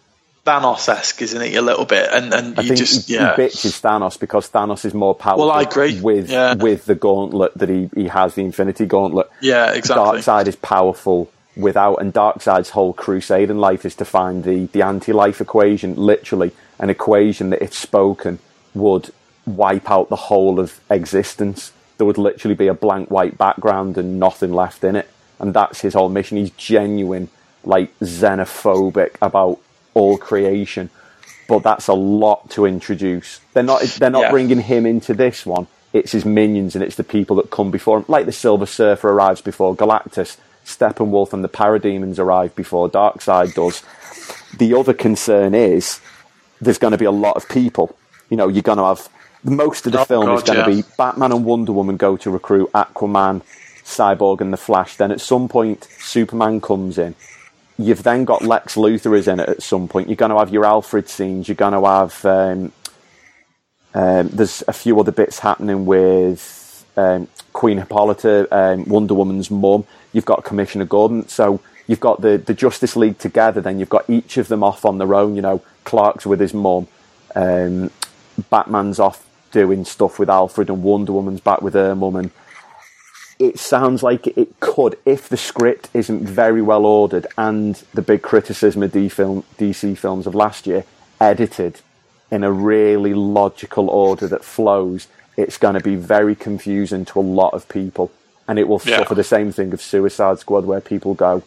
Thanos-esque, 0.45 1.21
isn't 1.21 1.41
he? 1.41 1.55
A 1.57 1.61
little 1.61 1.85
bit, 1.85 2.09
and 2.11 2.33
and 2.33 2.57
I 2.57 2.61
you 2.63 2.69
think 2.69 2.79
just 2.79 3.07
he, 3.07 3.15
yeah. 3.15 3.35
he 3.35 3.41
bitches 3.43 3.81
Thanos 3.81 4.17
because 4.19 4.49
Thanos 4.49 4.85
is 4.85 4.93
more 4.93 5.13
powerful. 5.13 5.47
Well, 5.47 5.55
I 5.55 5.63
agree. 5.63 5.99
with 5.99 6.29
Yeah. 6.29 6.53
with 6.55 6.85
the 6.85 6.95
gauntlet 6.95 7.55
that 7.57 7.69
he, 7.69 7.89
he 7.93 8.07
has, 8.07 8.33
the 8.35 8.43
Infinity 8.43 8.85
Gauntlet. 8.85 9.29
Yeah, 9.41 9.73
exactly. 9.73 10.03
Dark 10.05 10.23
Side 10.23 10.47
is 10.47 10.55
powerful 10.55 11.29
without, 11.59 11.97
and 11.97 12.13
Darkseid's 12.13 12.71
whole 12.71 12.93
crusade 12.93 13.49
in 13.49 13.59
life 13.59 13.85
is 13.85 13.95
to 13.95 14.05
find 14.05 14.43
the 14.43 14.65
the 14.67 14.81
anti-life 14.81 15.41
equation, 15.41 15.95
literally 15.95 16.51
an 16.79 16.89
equation 16.89 17.49
that, 17.51 17.61
if 17.61 17.73
spoken, 17.73 18.39
would 18.73 19.11
wipe 19.45 19.89
out 19.91 20.09
the 20.09 20.15
whole 20.15 20.59
of 20.59 20.79
existence. 20.89 21.71
There 21.97 22.05
would 22.07 22.17
literally 22.17 22.55
be 22.55 22.67
a 22.67 22.73
blank 22.73 23.11
white 23.11 23.37
background 23.37 23.97
and 23.97 24.19
nothing 24.19 24.53
left 24.53 24.83
in 24.83 24.95
it, 24.95 25.09
and 25.39 25.53
that's 25.53 25.81
his 25.81 25.93
whole 25.93 26.09
mission. 26.09 26.37
He's 26.37 26.51
genuine, 26.51 27.29
like 27.63 27.97
xenophobic 27.99 29.15
about 29.21 29.59
all 29.93 30.17
creation 30.17 30.89
but 31.47 31.63
that's 31.63 31.87
a 31.87 31.93
lot 31.93 32.47
to 32.51 32.65
introduce. 32.65 33.39
They're 33.53 33.63
not 33.63 33.81
they're 33.81 34.11
not 34.11 34.21
Yeah. 34.25 34.31
bringing 34.31 34.59
him 34.61 34.85
into 34.85 35.15
this 35.15 35.45
one. 35.47 35.65
It's 35.93 36.11
his 36.11 36.23
minions 36.25 36.75
and 36.75 36.83
it's 36.83 36.95
the 36.95 37.03
people 37.03 37.35
that 37.37 37.49
come 37.49 37.71
before 37.71 37.97
him. 37.97 38.05
Like 38.07 38.27
the 38.27 38.31
Silver 38.31 38.67
Surfer 38.67 39.09
arrives 39.09 39.41
before 39.41 39.75
Galactus, 39.75 40.37
Steppenwolf 40.69 41.33
and 41.33 41.43
the 41.43 41.49
Parademons 41.49 42.19
arrive 42.19 42.55
before 42.55 42.89
Darkseid 42.89 43.53
does. 43.55 43.83
The 44.57 44.73
other 44.73 44.93
concern 44.93 45.53
is 45.53 45.99
there's 46.61 46.77
going 46.77 46.91
to 46.91 46.97
be 46.97 47.05
a 47.05 47.11
lot 47.11 47.35
of 47.35 47.47
people. 47.49 47.95
You 48.29 48.37
know, 48.37 48.47
you're 48.47 48.61
going 48.61 48.77
to 48.77 48.85
have 48.85 49.09
most 49.43 49.85
of 49.85 49.93
the 49.93 49.99
Oh, 49.99 50.05
film 50.05 50.29
is 50.31 50.43
God, 50.43 50.53
going 50.55 50.65
to 50.65 50.71
yeah. 50.71 50.81
be 50.83 50.87
Batman 50.97 51.31
and 51.31 51.45
Wonder 51.45 51.71
Woman 51.71 51.97
go 51.97 52.17
to 52.17 52.29
recruit 52.29 52.71
Aquaman, 52.73 53.41
Cyborg, 53.83 54.41
and 54.41 54.53
the 54.53 54.57
Flash. 54.57 54.95
Then 54.97 55.11
at 55.11 55.21
some 55.21 55.47
point, 55.47 55.87
Superman 55.99 56.61
comes 56.61 56.97
in. 56.97 57.15
You've 57.77 58.03
then 58.03 58.25
got 58.25 58.41
Lex 58.43 58.75
Luthor 58.75 59.17
is 59.17 59.27
in 59.27 59.39
it 59.39 59.47
at 59.49 59.63
some 59.63 59.87
point. 59.87 60.09
You're 60.09 60.17
going 60.17 60.31
to 60.31 60.37
have 60.39 60.51
your 60.51 60.65
Alfred 60.65 61.07
scenes. 61.07 61.47
You're 61.47 61.55
going 61.55 61.73
to 61.73 61.85
have 61.87 62.25
um, 62.25 62.71
um, 63.93 64.27
there's 64.29 64.63
a 64.67 64.73
few 64.73 64.99
other 64.99 65.11
bits 65.11 65.39
happening 65.39 65.85
with 65.85 66.85
um, 66.97 67.27
Queen 67.53 67.77
Hippolyta, 67.77 68.47
um, 68.51 68.85
Wonder 68.85 69.13
Woman's 69.13 69.49
mum. 69.49 69.85
You've 70.13 70.25
got 70.25 70.43
Commissioner 70.43 70.85
Gordon. 70.85 71.27
So 71.27 71.61
you've 71.87 71.99
got 71.99 72.21
the, 72.21 72.37
the 72.37 72.53
Justice 72.53 72.95
League 72.95 73.19
together. 73.19 73.61
Then 73.61 73.79
you've 73.79 73.89
got 73.89 74.09
each 74.09 74.37
of 74.37 74.47
them 74.47 74.63
off 74.63 74.85
on 74.85 74.97
their 74.97 75.13
own. 75.13 75.35
You 75.35 75.41
know, 75.41 75.61
Clark's 75.83 76.25
with 76.25 76.39
his 76.39 76.53
mum. 76.53 76.87
Um, 77.35 77.91
Batman's 78.49 78.99
off 78.99 79.25
doing 79.51 79.85
stuff 79.85 80.19
with 80.19 80.29
Alfred, 80.29 80.69
and 80.69 80.83
Wonder 80.83 81.11
Woman's 81.13 81.41
back 81.41 81.61
with 81.61 81.73
her 81.73 81.95
mum. 81.95 82.15
And 82.15 82.31
it 83.39 83.57
sounds 83.57 84.03
like 84.03 84.27
it 84.27 84.59
could, 84.59 84.97
if 85.05 85.29
the 85.29 85.37
script 85.37 85.89
isn't 85.93 86.23
very 86.23 86.61
well 86.61 86.85
ordered, 86.85 87.25
and 87.37 87.75
the 87.93 88.01
big 88.01 88.21
criticism 88.21 88.83
of 88.83 88.91
film, 88.91 89.43
DC 89.57 89.97
films 89.97 90.27
of 90.27 90.35
last 90.35 90.67
year, 90.67 90.83
edited 91.21 91.81
in 92.31 92.43
a 92.43 92.51
really 92.51 93.13
logical 93.13 93.89
order 93.89 94.27
that 94.27 94.43
flows, 94.43 95.07
it's 95.37 95.57
going 95.57 95.73
to 95.73 95.79
be 95.79 95.95
very 95.95 96.35
confusing 96.35 97.05
to 97.05 97.19
a 97.19 97.21
lot 97.21 97.53
of 97.53 97.67
people. 97.69 98.11
And 98.49 98.57
it 98.57 98.67
will 98.67 98.81
Yeah. 98.83 98.97
suffer 98.97 99.13
the 99.15 99.23
same 99.23 99.51
thing 99.51 99.73
of 99.73 99.81
Suicide 99.81 100.39
Squad, 100.39 100.65
where 100.65 100.81
people 100.81 101.13
go, 101.13 101.43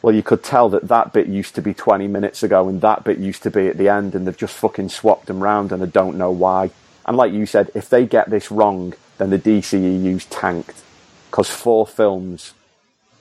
well, 0.00 0.14
you 0.14 0.22
could 0.22 0.44
tell 0.44 0.68
that 0.70 0.86
that 0.88 1.12
bit 1.12 1.26
used 1.26 1.56
to 1.56 1.60
be 1.60 1.74
20 1.74 2.06
minutes 2.06 2.42
ago 2.44 2.68
and 2.68 2.80
that 2.82 3.02
bit 3.04 3.18
used 3.18 3.42
to 3.42 3.50
be 3.50 3.66
at 3.66 3.76
the 3.78 3.88
end, 3.88 4.14
and 4.14 4.26
they've 4.26 4.36
just 4.36 4.54
fucking 4.54 4.90
swapped 4.90 5.26
them 5.26 5.40
round, 5.42 5.72
and 5.72 5.82
I 5.82 5.86
don't 5.86 6.16
know 6.16 6.30
why. 6.30 6.70
And 7.04 7.16
like 7.16 7.32
you 7.32 7.46
said, 7.46 7.70
if 7.74 7.90
they 7.90 8.06
get 8.06 8.30
this 8.30 8.50
wrong, 8.52 8.94
then 9.18 9.30
the 9.30 9.38
DCEU's 9.38 10.24
tanked. 10.26 10.82
Because 11.30 11.50
four 11.50 11.86
films 11.86 12.54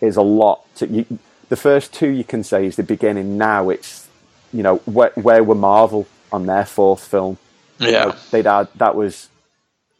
is 0.02 0.16
a 0.16 0.22
lot. 0.22 0.62
To, 0.76 0.88
you, 0.88 1.06
the 1.50 1.56
first 1.56 1.92
two 1.94 2.10
you 2.10 2.24
can 2.24 2.44
say 2.44 2.66
is 2.68 2.76
the 2.76 2.84
beginning. 2.84 3.38
Now 3.38 3.70
it's, 3.70 4.08
you 4.54 4.64
know, 4.64 4.78
where, 4.86 5.12
where 5.16 5.44
were 5.44 5.56
Marvel 5.56 6.08
on 6.32 6.46
their 6.46 6.66
fourth 6.66 7.04
film? 7.06 7.38
You 7.80 7.90
Yeah. 7.90 8.06
know, 8.06 8.16
they'd 8.32 8.46
had, 8.46 8.68
that 8.76 8.96
was 8.96 9.30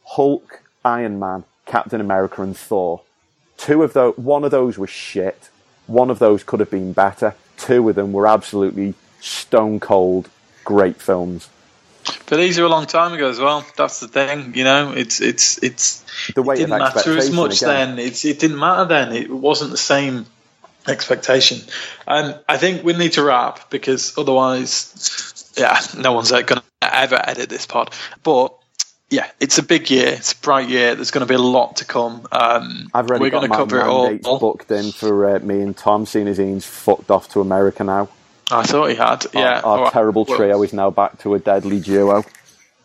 Hulk, 0.06 0.62
Iron 0.86 1.20
Man, 1.20 1.44
Captain 1.70 2.02
America, 2.02 2.42
and 2.42 2.58
Thor. 2.58 3.02
Two 3.58 3.84
of 3.84 3.94
those, 3.94 4.18
one 4.18 4.44
of 4.44 4.52
those 4.52 4.78
was 4.78 4.90
shit. 4.90 5.50
One 5.88 6.10
of 6.10 6.20
those 6.20 6.44
could 6.44 6.60
have 6.60 6.70
been 6.72 6.94
better. 6.94 7.36
Two 7.58 7.88
of 7.90 7.96
them 7.96 8.12
were 8.12 8.28
absolutely 8.28 8.96
stone 9.22 9.80
cold 9.80 10.30
great 10.70 11.02
films. 11.02 11.50
But 12.28 12.38
these 12.38 12.60
are 12.60 12.66
a 12.66 12.70
long 12.70 12.86
time 12.86 13.14
ago 13.14 13.28
as 13.30 13.40
well. 13.40 13.66
That's 13.76 14.00
the 14.00 14.08
thing, 14.08 14.54
you 14.56 14.64
know. 14.64 14.94
It's 14.96 15.20
it's 15.20 15.62
it's 15.64 16.32
The 16.34 16.44
way 16.44 16.56
it 16.56 16.60
didn't 16.60 16.78
matter 16.78 17.18
as 17.18 17.32
much 17.32 17.62
again. 17.62 17.96
then. 17.96 18.06
It's 18.06 18.24
it 18.24 18.40
didn't 18.40 18.60
matter 18.60 18.86
then. 18.86 19.14
It 19.14 19.30
wasn't 19.32 19.72
the 19.72 19.78
same 19.78 20.26
expectation. 20.88 21.60
And 22.08 22.40
I 22.48 22.58
think 22.58 22.84
we 22.84 22.94
need 22.94 23.14
to 23.14 23.24
wrap 23.24 23.70
because 23.70 24.18
otherwise, 24.18 25.52
yeah, 25.58 25.80
no 25.98 26.14
one's 26.14 26.32
going 26.32 26.46
to 26.46 26.64
ever 26.82 27.20
edit 27.22 27.50
this 27.50 27.66
pod. 27.66 27.94
But 28.24 28.56
yeah, 29.10 29.30
it's 29.40 29.58
a 29.58 29.64
big 29.64 29.90
year. 29.90 30.08
It's 30.10 30.34
a 30.34 30.38
bright 30.38 30.70
year. 30.70 30.96
There's 30.96 31.12
going 31.12 31.26
to 31.26 31.32
be 31.32 31.36
a 31.36 31.42
lot 31.42 31.78
to 31.78 31.86
come. 31.86 32.28
Um, 32.32 32.90
I've 32.94 33.08
already 33.10 33.24
we're 33.24 33.30
got 33.32 33.40
going 33.40 33.44
to 33.44 33.50
my 33.50 33.56
cover 33.58 33.80
it 34.12 34.26
all. 34.26 34.40
booked 34.40 34.72
in 34.72 34.92
for 34.92 35.36
uh, 35.36 35.40
me 35.40 35.62
and 35.62 35.76
Tom, 35.76 36.06
seeing 36.06 36.28
as 36.28 36.40
Ian's 36.40 36.66
fucked 36.66 37.10
off 37.12 37.30
to 37.30 37.42
America 37.42 37.84
now. 37.84 38.10
I 38.52 38.64
thought 38.64 38.88
he 38.90 38.96
had. 38.96 39.26
Yeah, 39.34 39.62
Our, 39.62 39.86
our 39.86 39.92
terrible 39.92 40.26
Well- 40.28 40.38
trio 40.38 40.62
is 40.64 40.74
now 40.74 40.90
back 40.92 41.20
to 41.20 41.36
a 41.36 41.40
deadly 41.40 41.80
duo. 41.80 42.24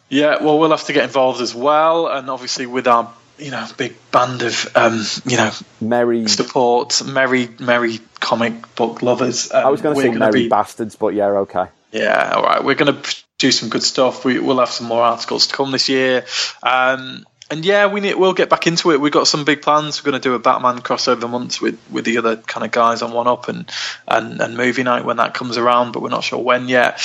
Yeah, 0.09 0.43
well, 0.43 0.59
we'll 0.59 0.71
have 0.71 0.85
to 0.85 0.93
get 0.93 1.05
involved 1.05 1.41
as 1.41 1.55
well, 1.55 2.07
and 2.09 2.29
obviously 2.31 2.67
with 2.67 2.87
our 2.87 3.13
you 3.39 3.51
know 3.51 3.67
big 3.77 3.97
band 4.13 4.43
of 4.43 4.69
um, 4.77 5.03
you 5.27 5.37
know 5.37 5.51
Merry. 5.81 6.29
support, 6.29 7.03
merry 7.05 7.49
merry 7.59 7.99
comic 8.21 8.75
book 8.77 9.03
lovers. 9.03 9.51
Um, 9.53 9.67
I 9.67 9.71
was 9.71 9.81
going 9.81 9.97
to 9.97 10.03
say 10.03 10.11
merry 10.11 10.45
be- 10.45 10.49
bastards, 10.49 10.95
but 10.97 11.15
yeah, 11.15 11.27
okay. 11.29 11.65
Yeah, 11.91 12.33
all 12.37 12.43
right. 12.43 12.63
We're 12.63 12.75
going 12.75 12.95
to 12.95 13.17
do 13.39 13.51
some 13.51 13.69
good 13.69 13.82
stuff. 13.82 14.24
We, 14.24 14.39
we'll 14.39 14.59
have 14.61 14.70
some 14.70 14.86
more 14.86 15.02
articles 15.02 15.48
to 15.48 15.55
come 15.56 15.70
this 15.73 15.89
year. 15.89 16.24
Um, 16.62 17.27
and 17.51 17.62
yeah, 17.65 17.86
we 17.89 18.01
need, 18.01 18.15
we'll 18.15 18.32
get 18.32 18.48
back 18.48 18.66
into 18.66 18.90
it. 18.93 19.01
We've 19.01 19.12
got 19.12 19.27
some 19.27 19.44
big 19.44 19.61
plans. 19.61 20.02
We're 20.02 20.12
going 20.12 20.23
to 20.23 20.28
do 20.28 20.35
a 20.35 20.39
Batman 20.39 20.78
crossover 20.81 21.28
month 21.28 21.61
with, 21.61 21.78
with 21.90 22.05
the 22.06 22.16
other 22.19 22.36
kind 22.36 22.65
of 22.65 22.73
guys 22.73 23.02
on 23.02 23.12
One 23.12 23.27
Up 23.28 23.48
and, 23.48 23.70
and, 24.09 24.40
and 24.40 24.56
movie 24.56 24.82
night 24.82 25.05
when 25.05 25.19
that 25.19 25.35
comes 25.35 25.59
around, 25.59 25.93
but 25.93 26.01
we're 26.02 26.09
not 26.09 26.24
sure 26.24 26.39
when 26.43 26.69
yet. 26.69 27.01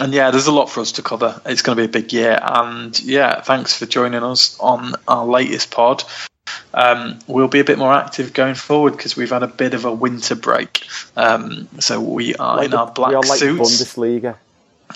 And 0.00 0.12
yeah, 0.12 0.30
there's 0.32 0.48
a 0.48 0.52
lot 0.52 0.66
for 0.68 0.80
us 0.80 0.92
to 0.92 1.02
cover. 1.02 1.40
It's 1.46 1.62
going 1.62 1.76
to 1.76 1.82
be 1.82 1.86
a 1.86 2.02
big 2.02 2.12
year. 2.12 2.38
And 2.42 2.98
yeah, 3.00 3.40
thanks 3.40 3.78
for 3.78 3.86
joining 3.86 4.24
us 4.24 4.58
on 4.58 4.94
our 5.06 5.24
latest 5.24 5.70
pod. 5.70 6.02
Um, 6.74 7.20
we'll 7.28 7.48
be 7.48 7.60
a 7.60 7.64
bit 7.64 7.78
more 7.78 7.92
active 7.94 8.32
going 8.32 8.56
forward 8.56 8.96
because 8.96 9.16
we've 9.16 9.30
had 9.30 9.44
a 9.44 9.48
bit 9.48 9.74
of 9.74 9.84
a 9.84 9.92
winter 9.92 10.34
break. 10.34 10.86
Um, 11.16 11.68
so 11.78 12.00
we 12.00 12.34
are 12.34 12.56
Like 12.56 12.64
in 12.66 12.70
the- 12.72 12.78
our 12.78 12.90
black 12.90 13.10
we 13.10 13.14
are 13.14 13.22
like 13.22 13.38
suits. 13.38 13.60
Bundesliga. 13.82 14.36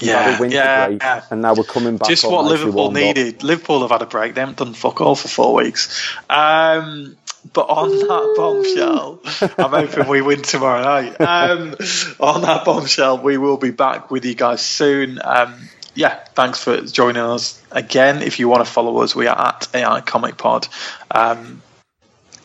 Yeah, 0.01 0.23
had 0.23 0.39
a 0.39 0.41
winter 0.41 0.57
yeah, 0.57 0.87
break, 0.87 1.03
yeah. 1.03 1.25
and 1.31 1.43
now 1.43 1.55
we're 1.55 1.65
coming 1.65 1.97
back. 1.97 2.09
Just 2.09 2.25
what 2.25 2.45
Liverpool 2.45 2.73
warmed 2.73 2.97
up. 2.97 3.03
needed. 3.03 3.43
Liverpool 3.43 3.81
have 3.83 3.91
had 3.91 4.03
a 4.03 4.07
break. 4.07 4.35
They 4.35 4.41
haven't 4.41 4.59
done 4.59 4.75
fuck 4.75 5.01
all 5.01 5.17
for 5.17 5.29
four 5.29 5.55
weeks. 5.55 6.09
Um, 6.31 7.17
but 7.53 7.69
on 7.69 7.91
that 7.91 8.35
bombshell, 8.37 9.21
I'm 9.59 9.71
hoping 9.71 10.09
we 10.09 10.21
win 10.21 10.43
tomorrow 10.43 10.83
night. 10.83 11.21
Um, 11.21 11.75
on 12.21 12.43
that 12.43 12.65
bombshell, 12.65 13.19
we 13.19 13.39
will 13.39 13.57
be 13.57 13.71
back 13.71 14.11
with 14.11 14.25
you 14.25 14.35
guys 14.35 14.61
soon. 14.61 15.19
Um, 15.23 15.69
yeah, 15.95 16.23
thanks 16.35 16.63
for 16.63 16.81
joining 16.83 17.23
us 17.23 17.61
again. 17.73 18.23
If 18.23 18.39
you 18.39 18.49
want 18.49 18.65
to 18.65 18.71
follow 18.71 18.99
us, 18.99 19.17
we 19.17 19.27
are 19.27 19.49
at 19.49 19.69
AI 19.75 20.01
Comic 20.01 20.37
Pod. 20.37 20.69
Um, 21.11 21.63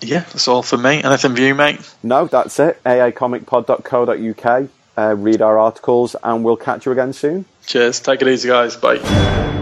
yeah, 0.02 0.22
that's 0.22 0.48
all 0.48 0.64
for 0.64 0.78
me. 0.78 1.04
Anything 1.04 1.36
for 1.36 1.42
you, 1.42 1.56
mate? 1.56 1.80
No, 2.02 2.26
that's 2.26 2.60
it. 2.60 2.84
aicomicpod.co.uk. 2.84 4.70
Uh, 4.98 5.16
read 5.16 5.42
our 5.42 5.58
articles, 5.58 6.16
and 6.24 6.44
we'll 6.44 6.58
catch 6.58 6.86
you 6.86 6.92
again 6.92 7.14
soon. 7.14 7.46
Cheers. 7.66 8.00
Take 8.00 8.22
it 8.22 8.28
easy, 8.28 8.50
guys. 8.50 8.76
Bye. 8.76 9.62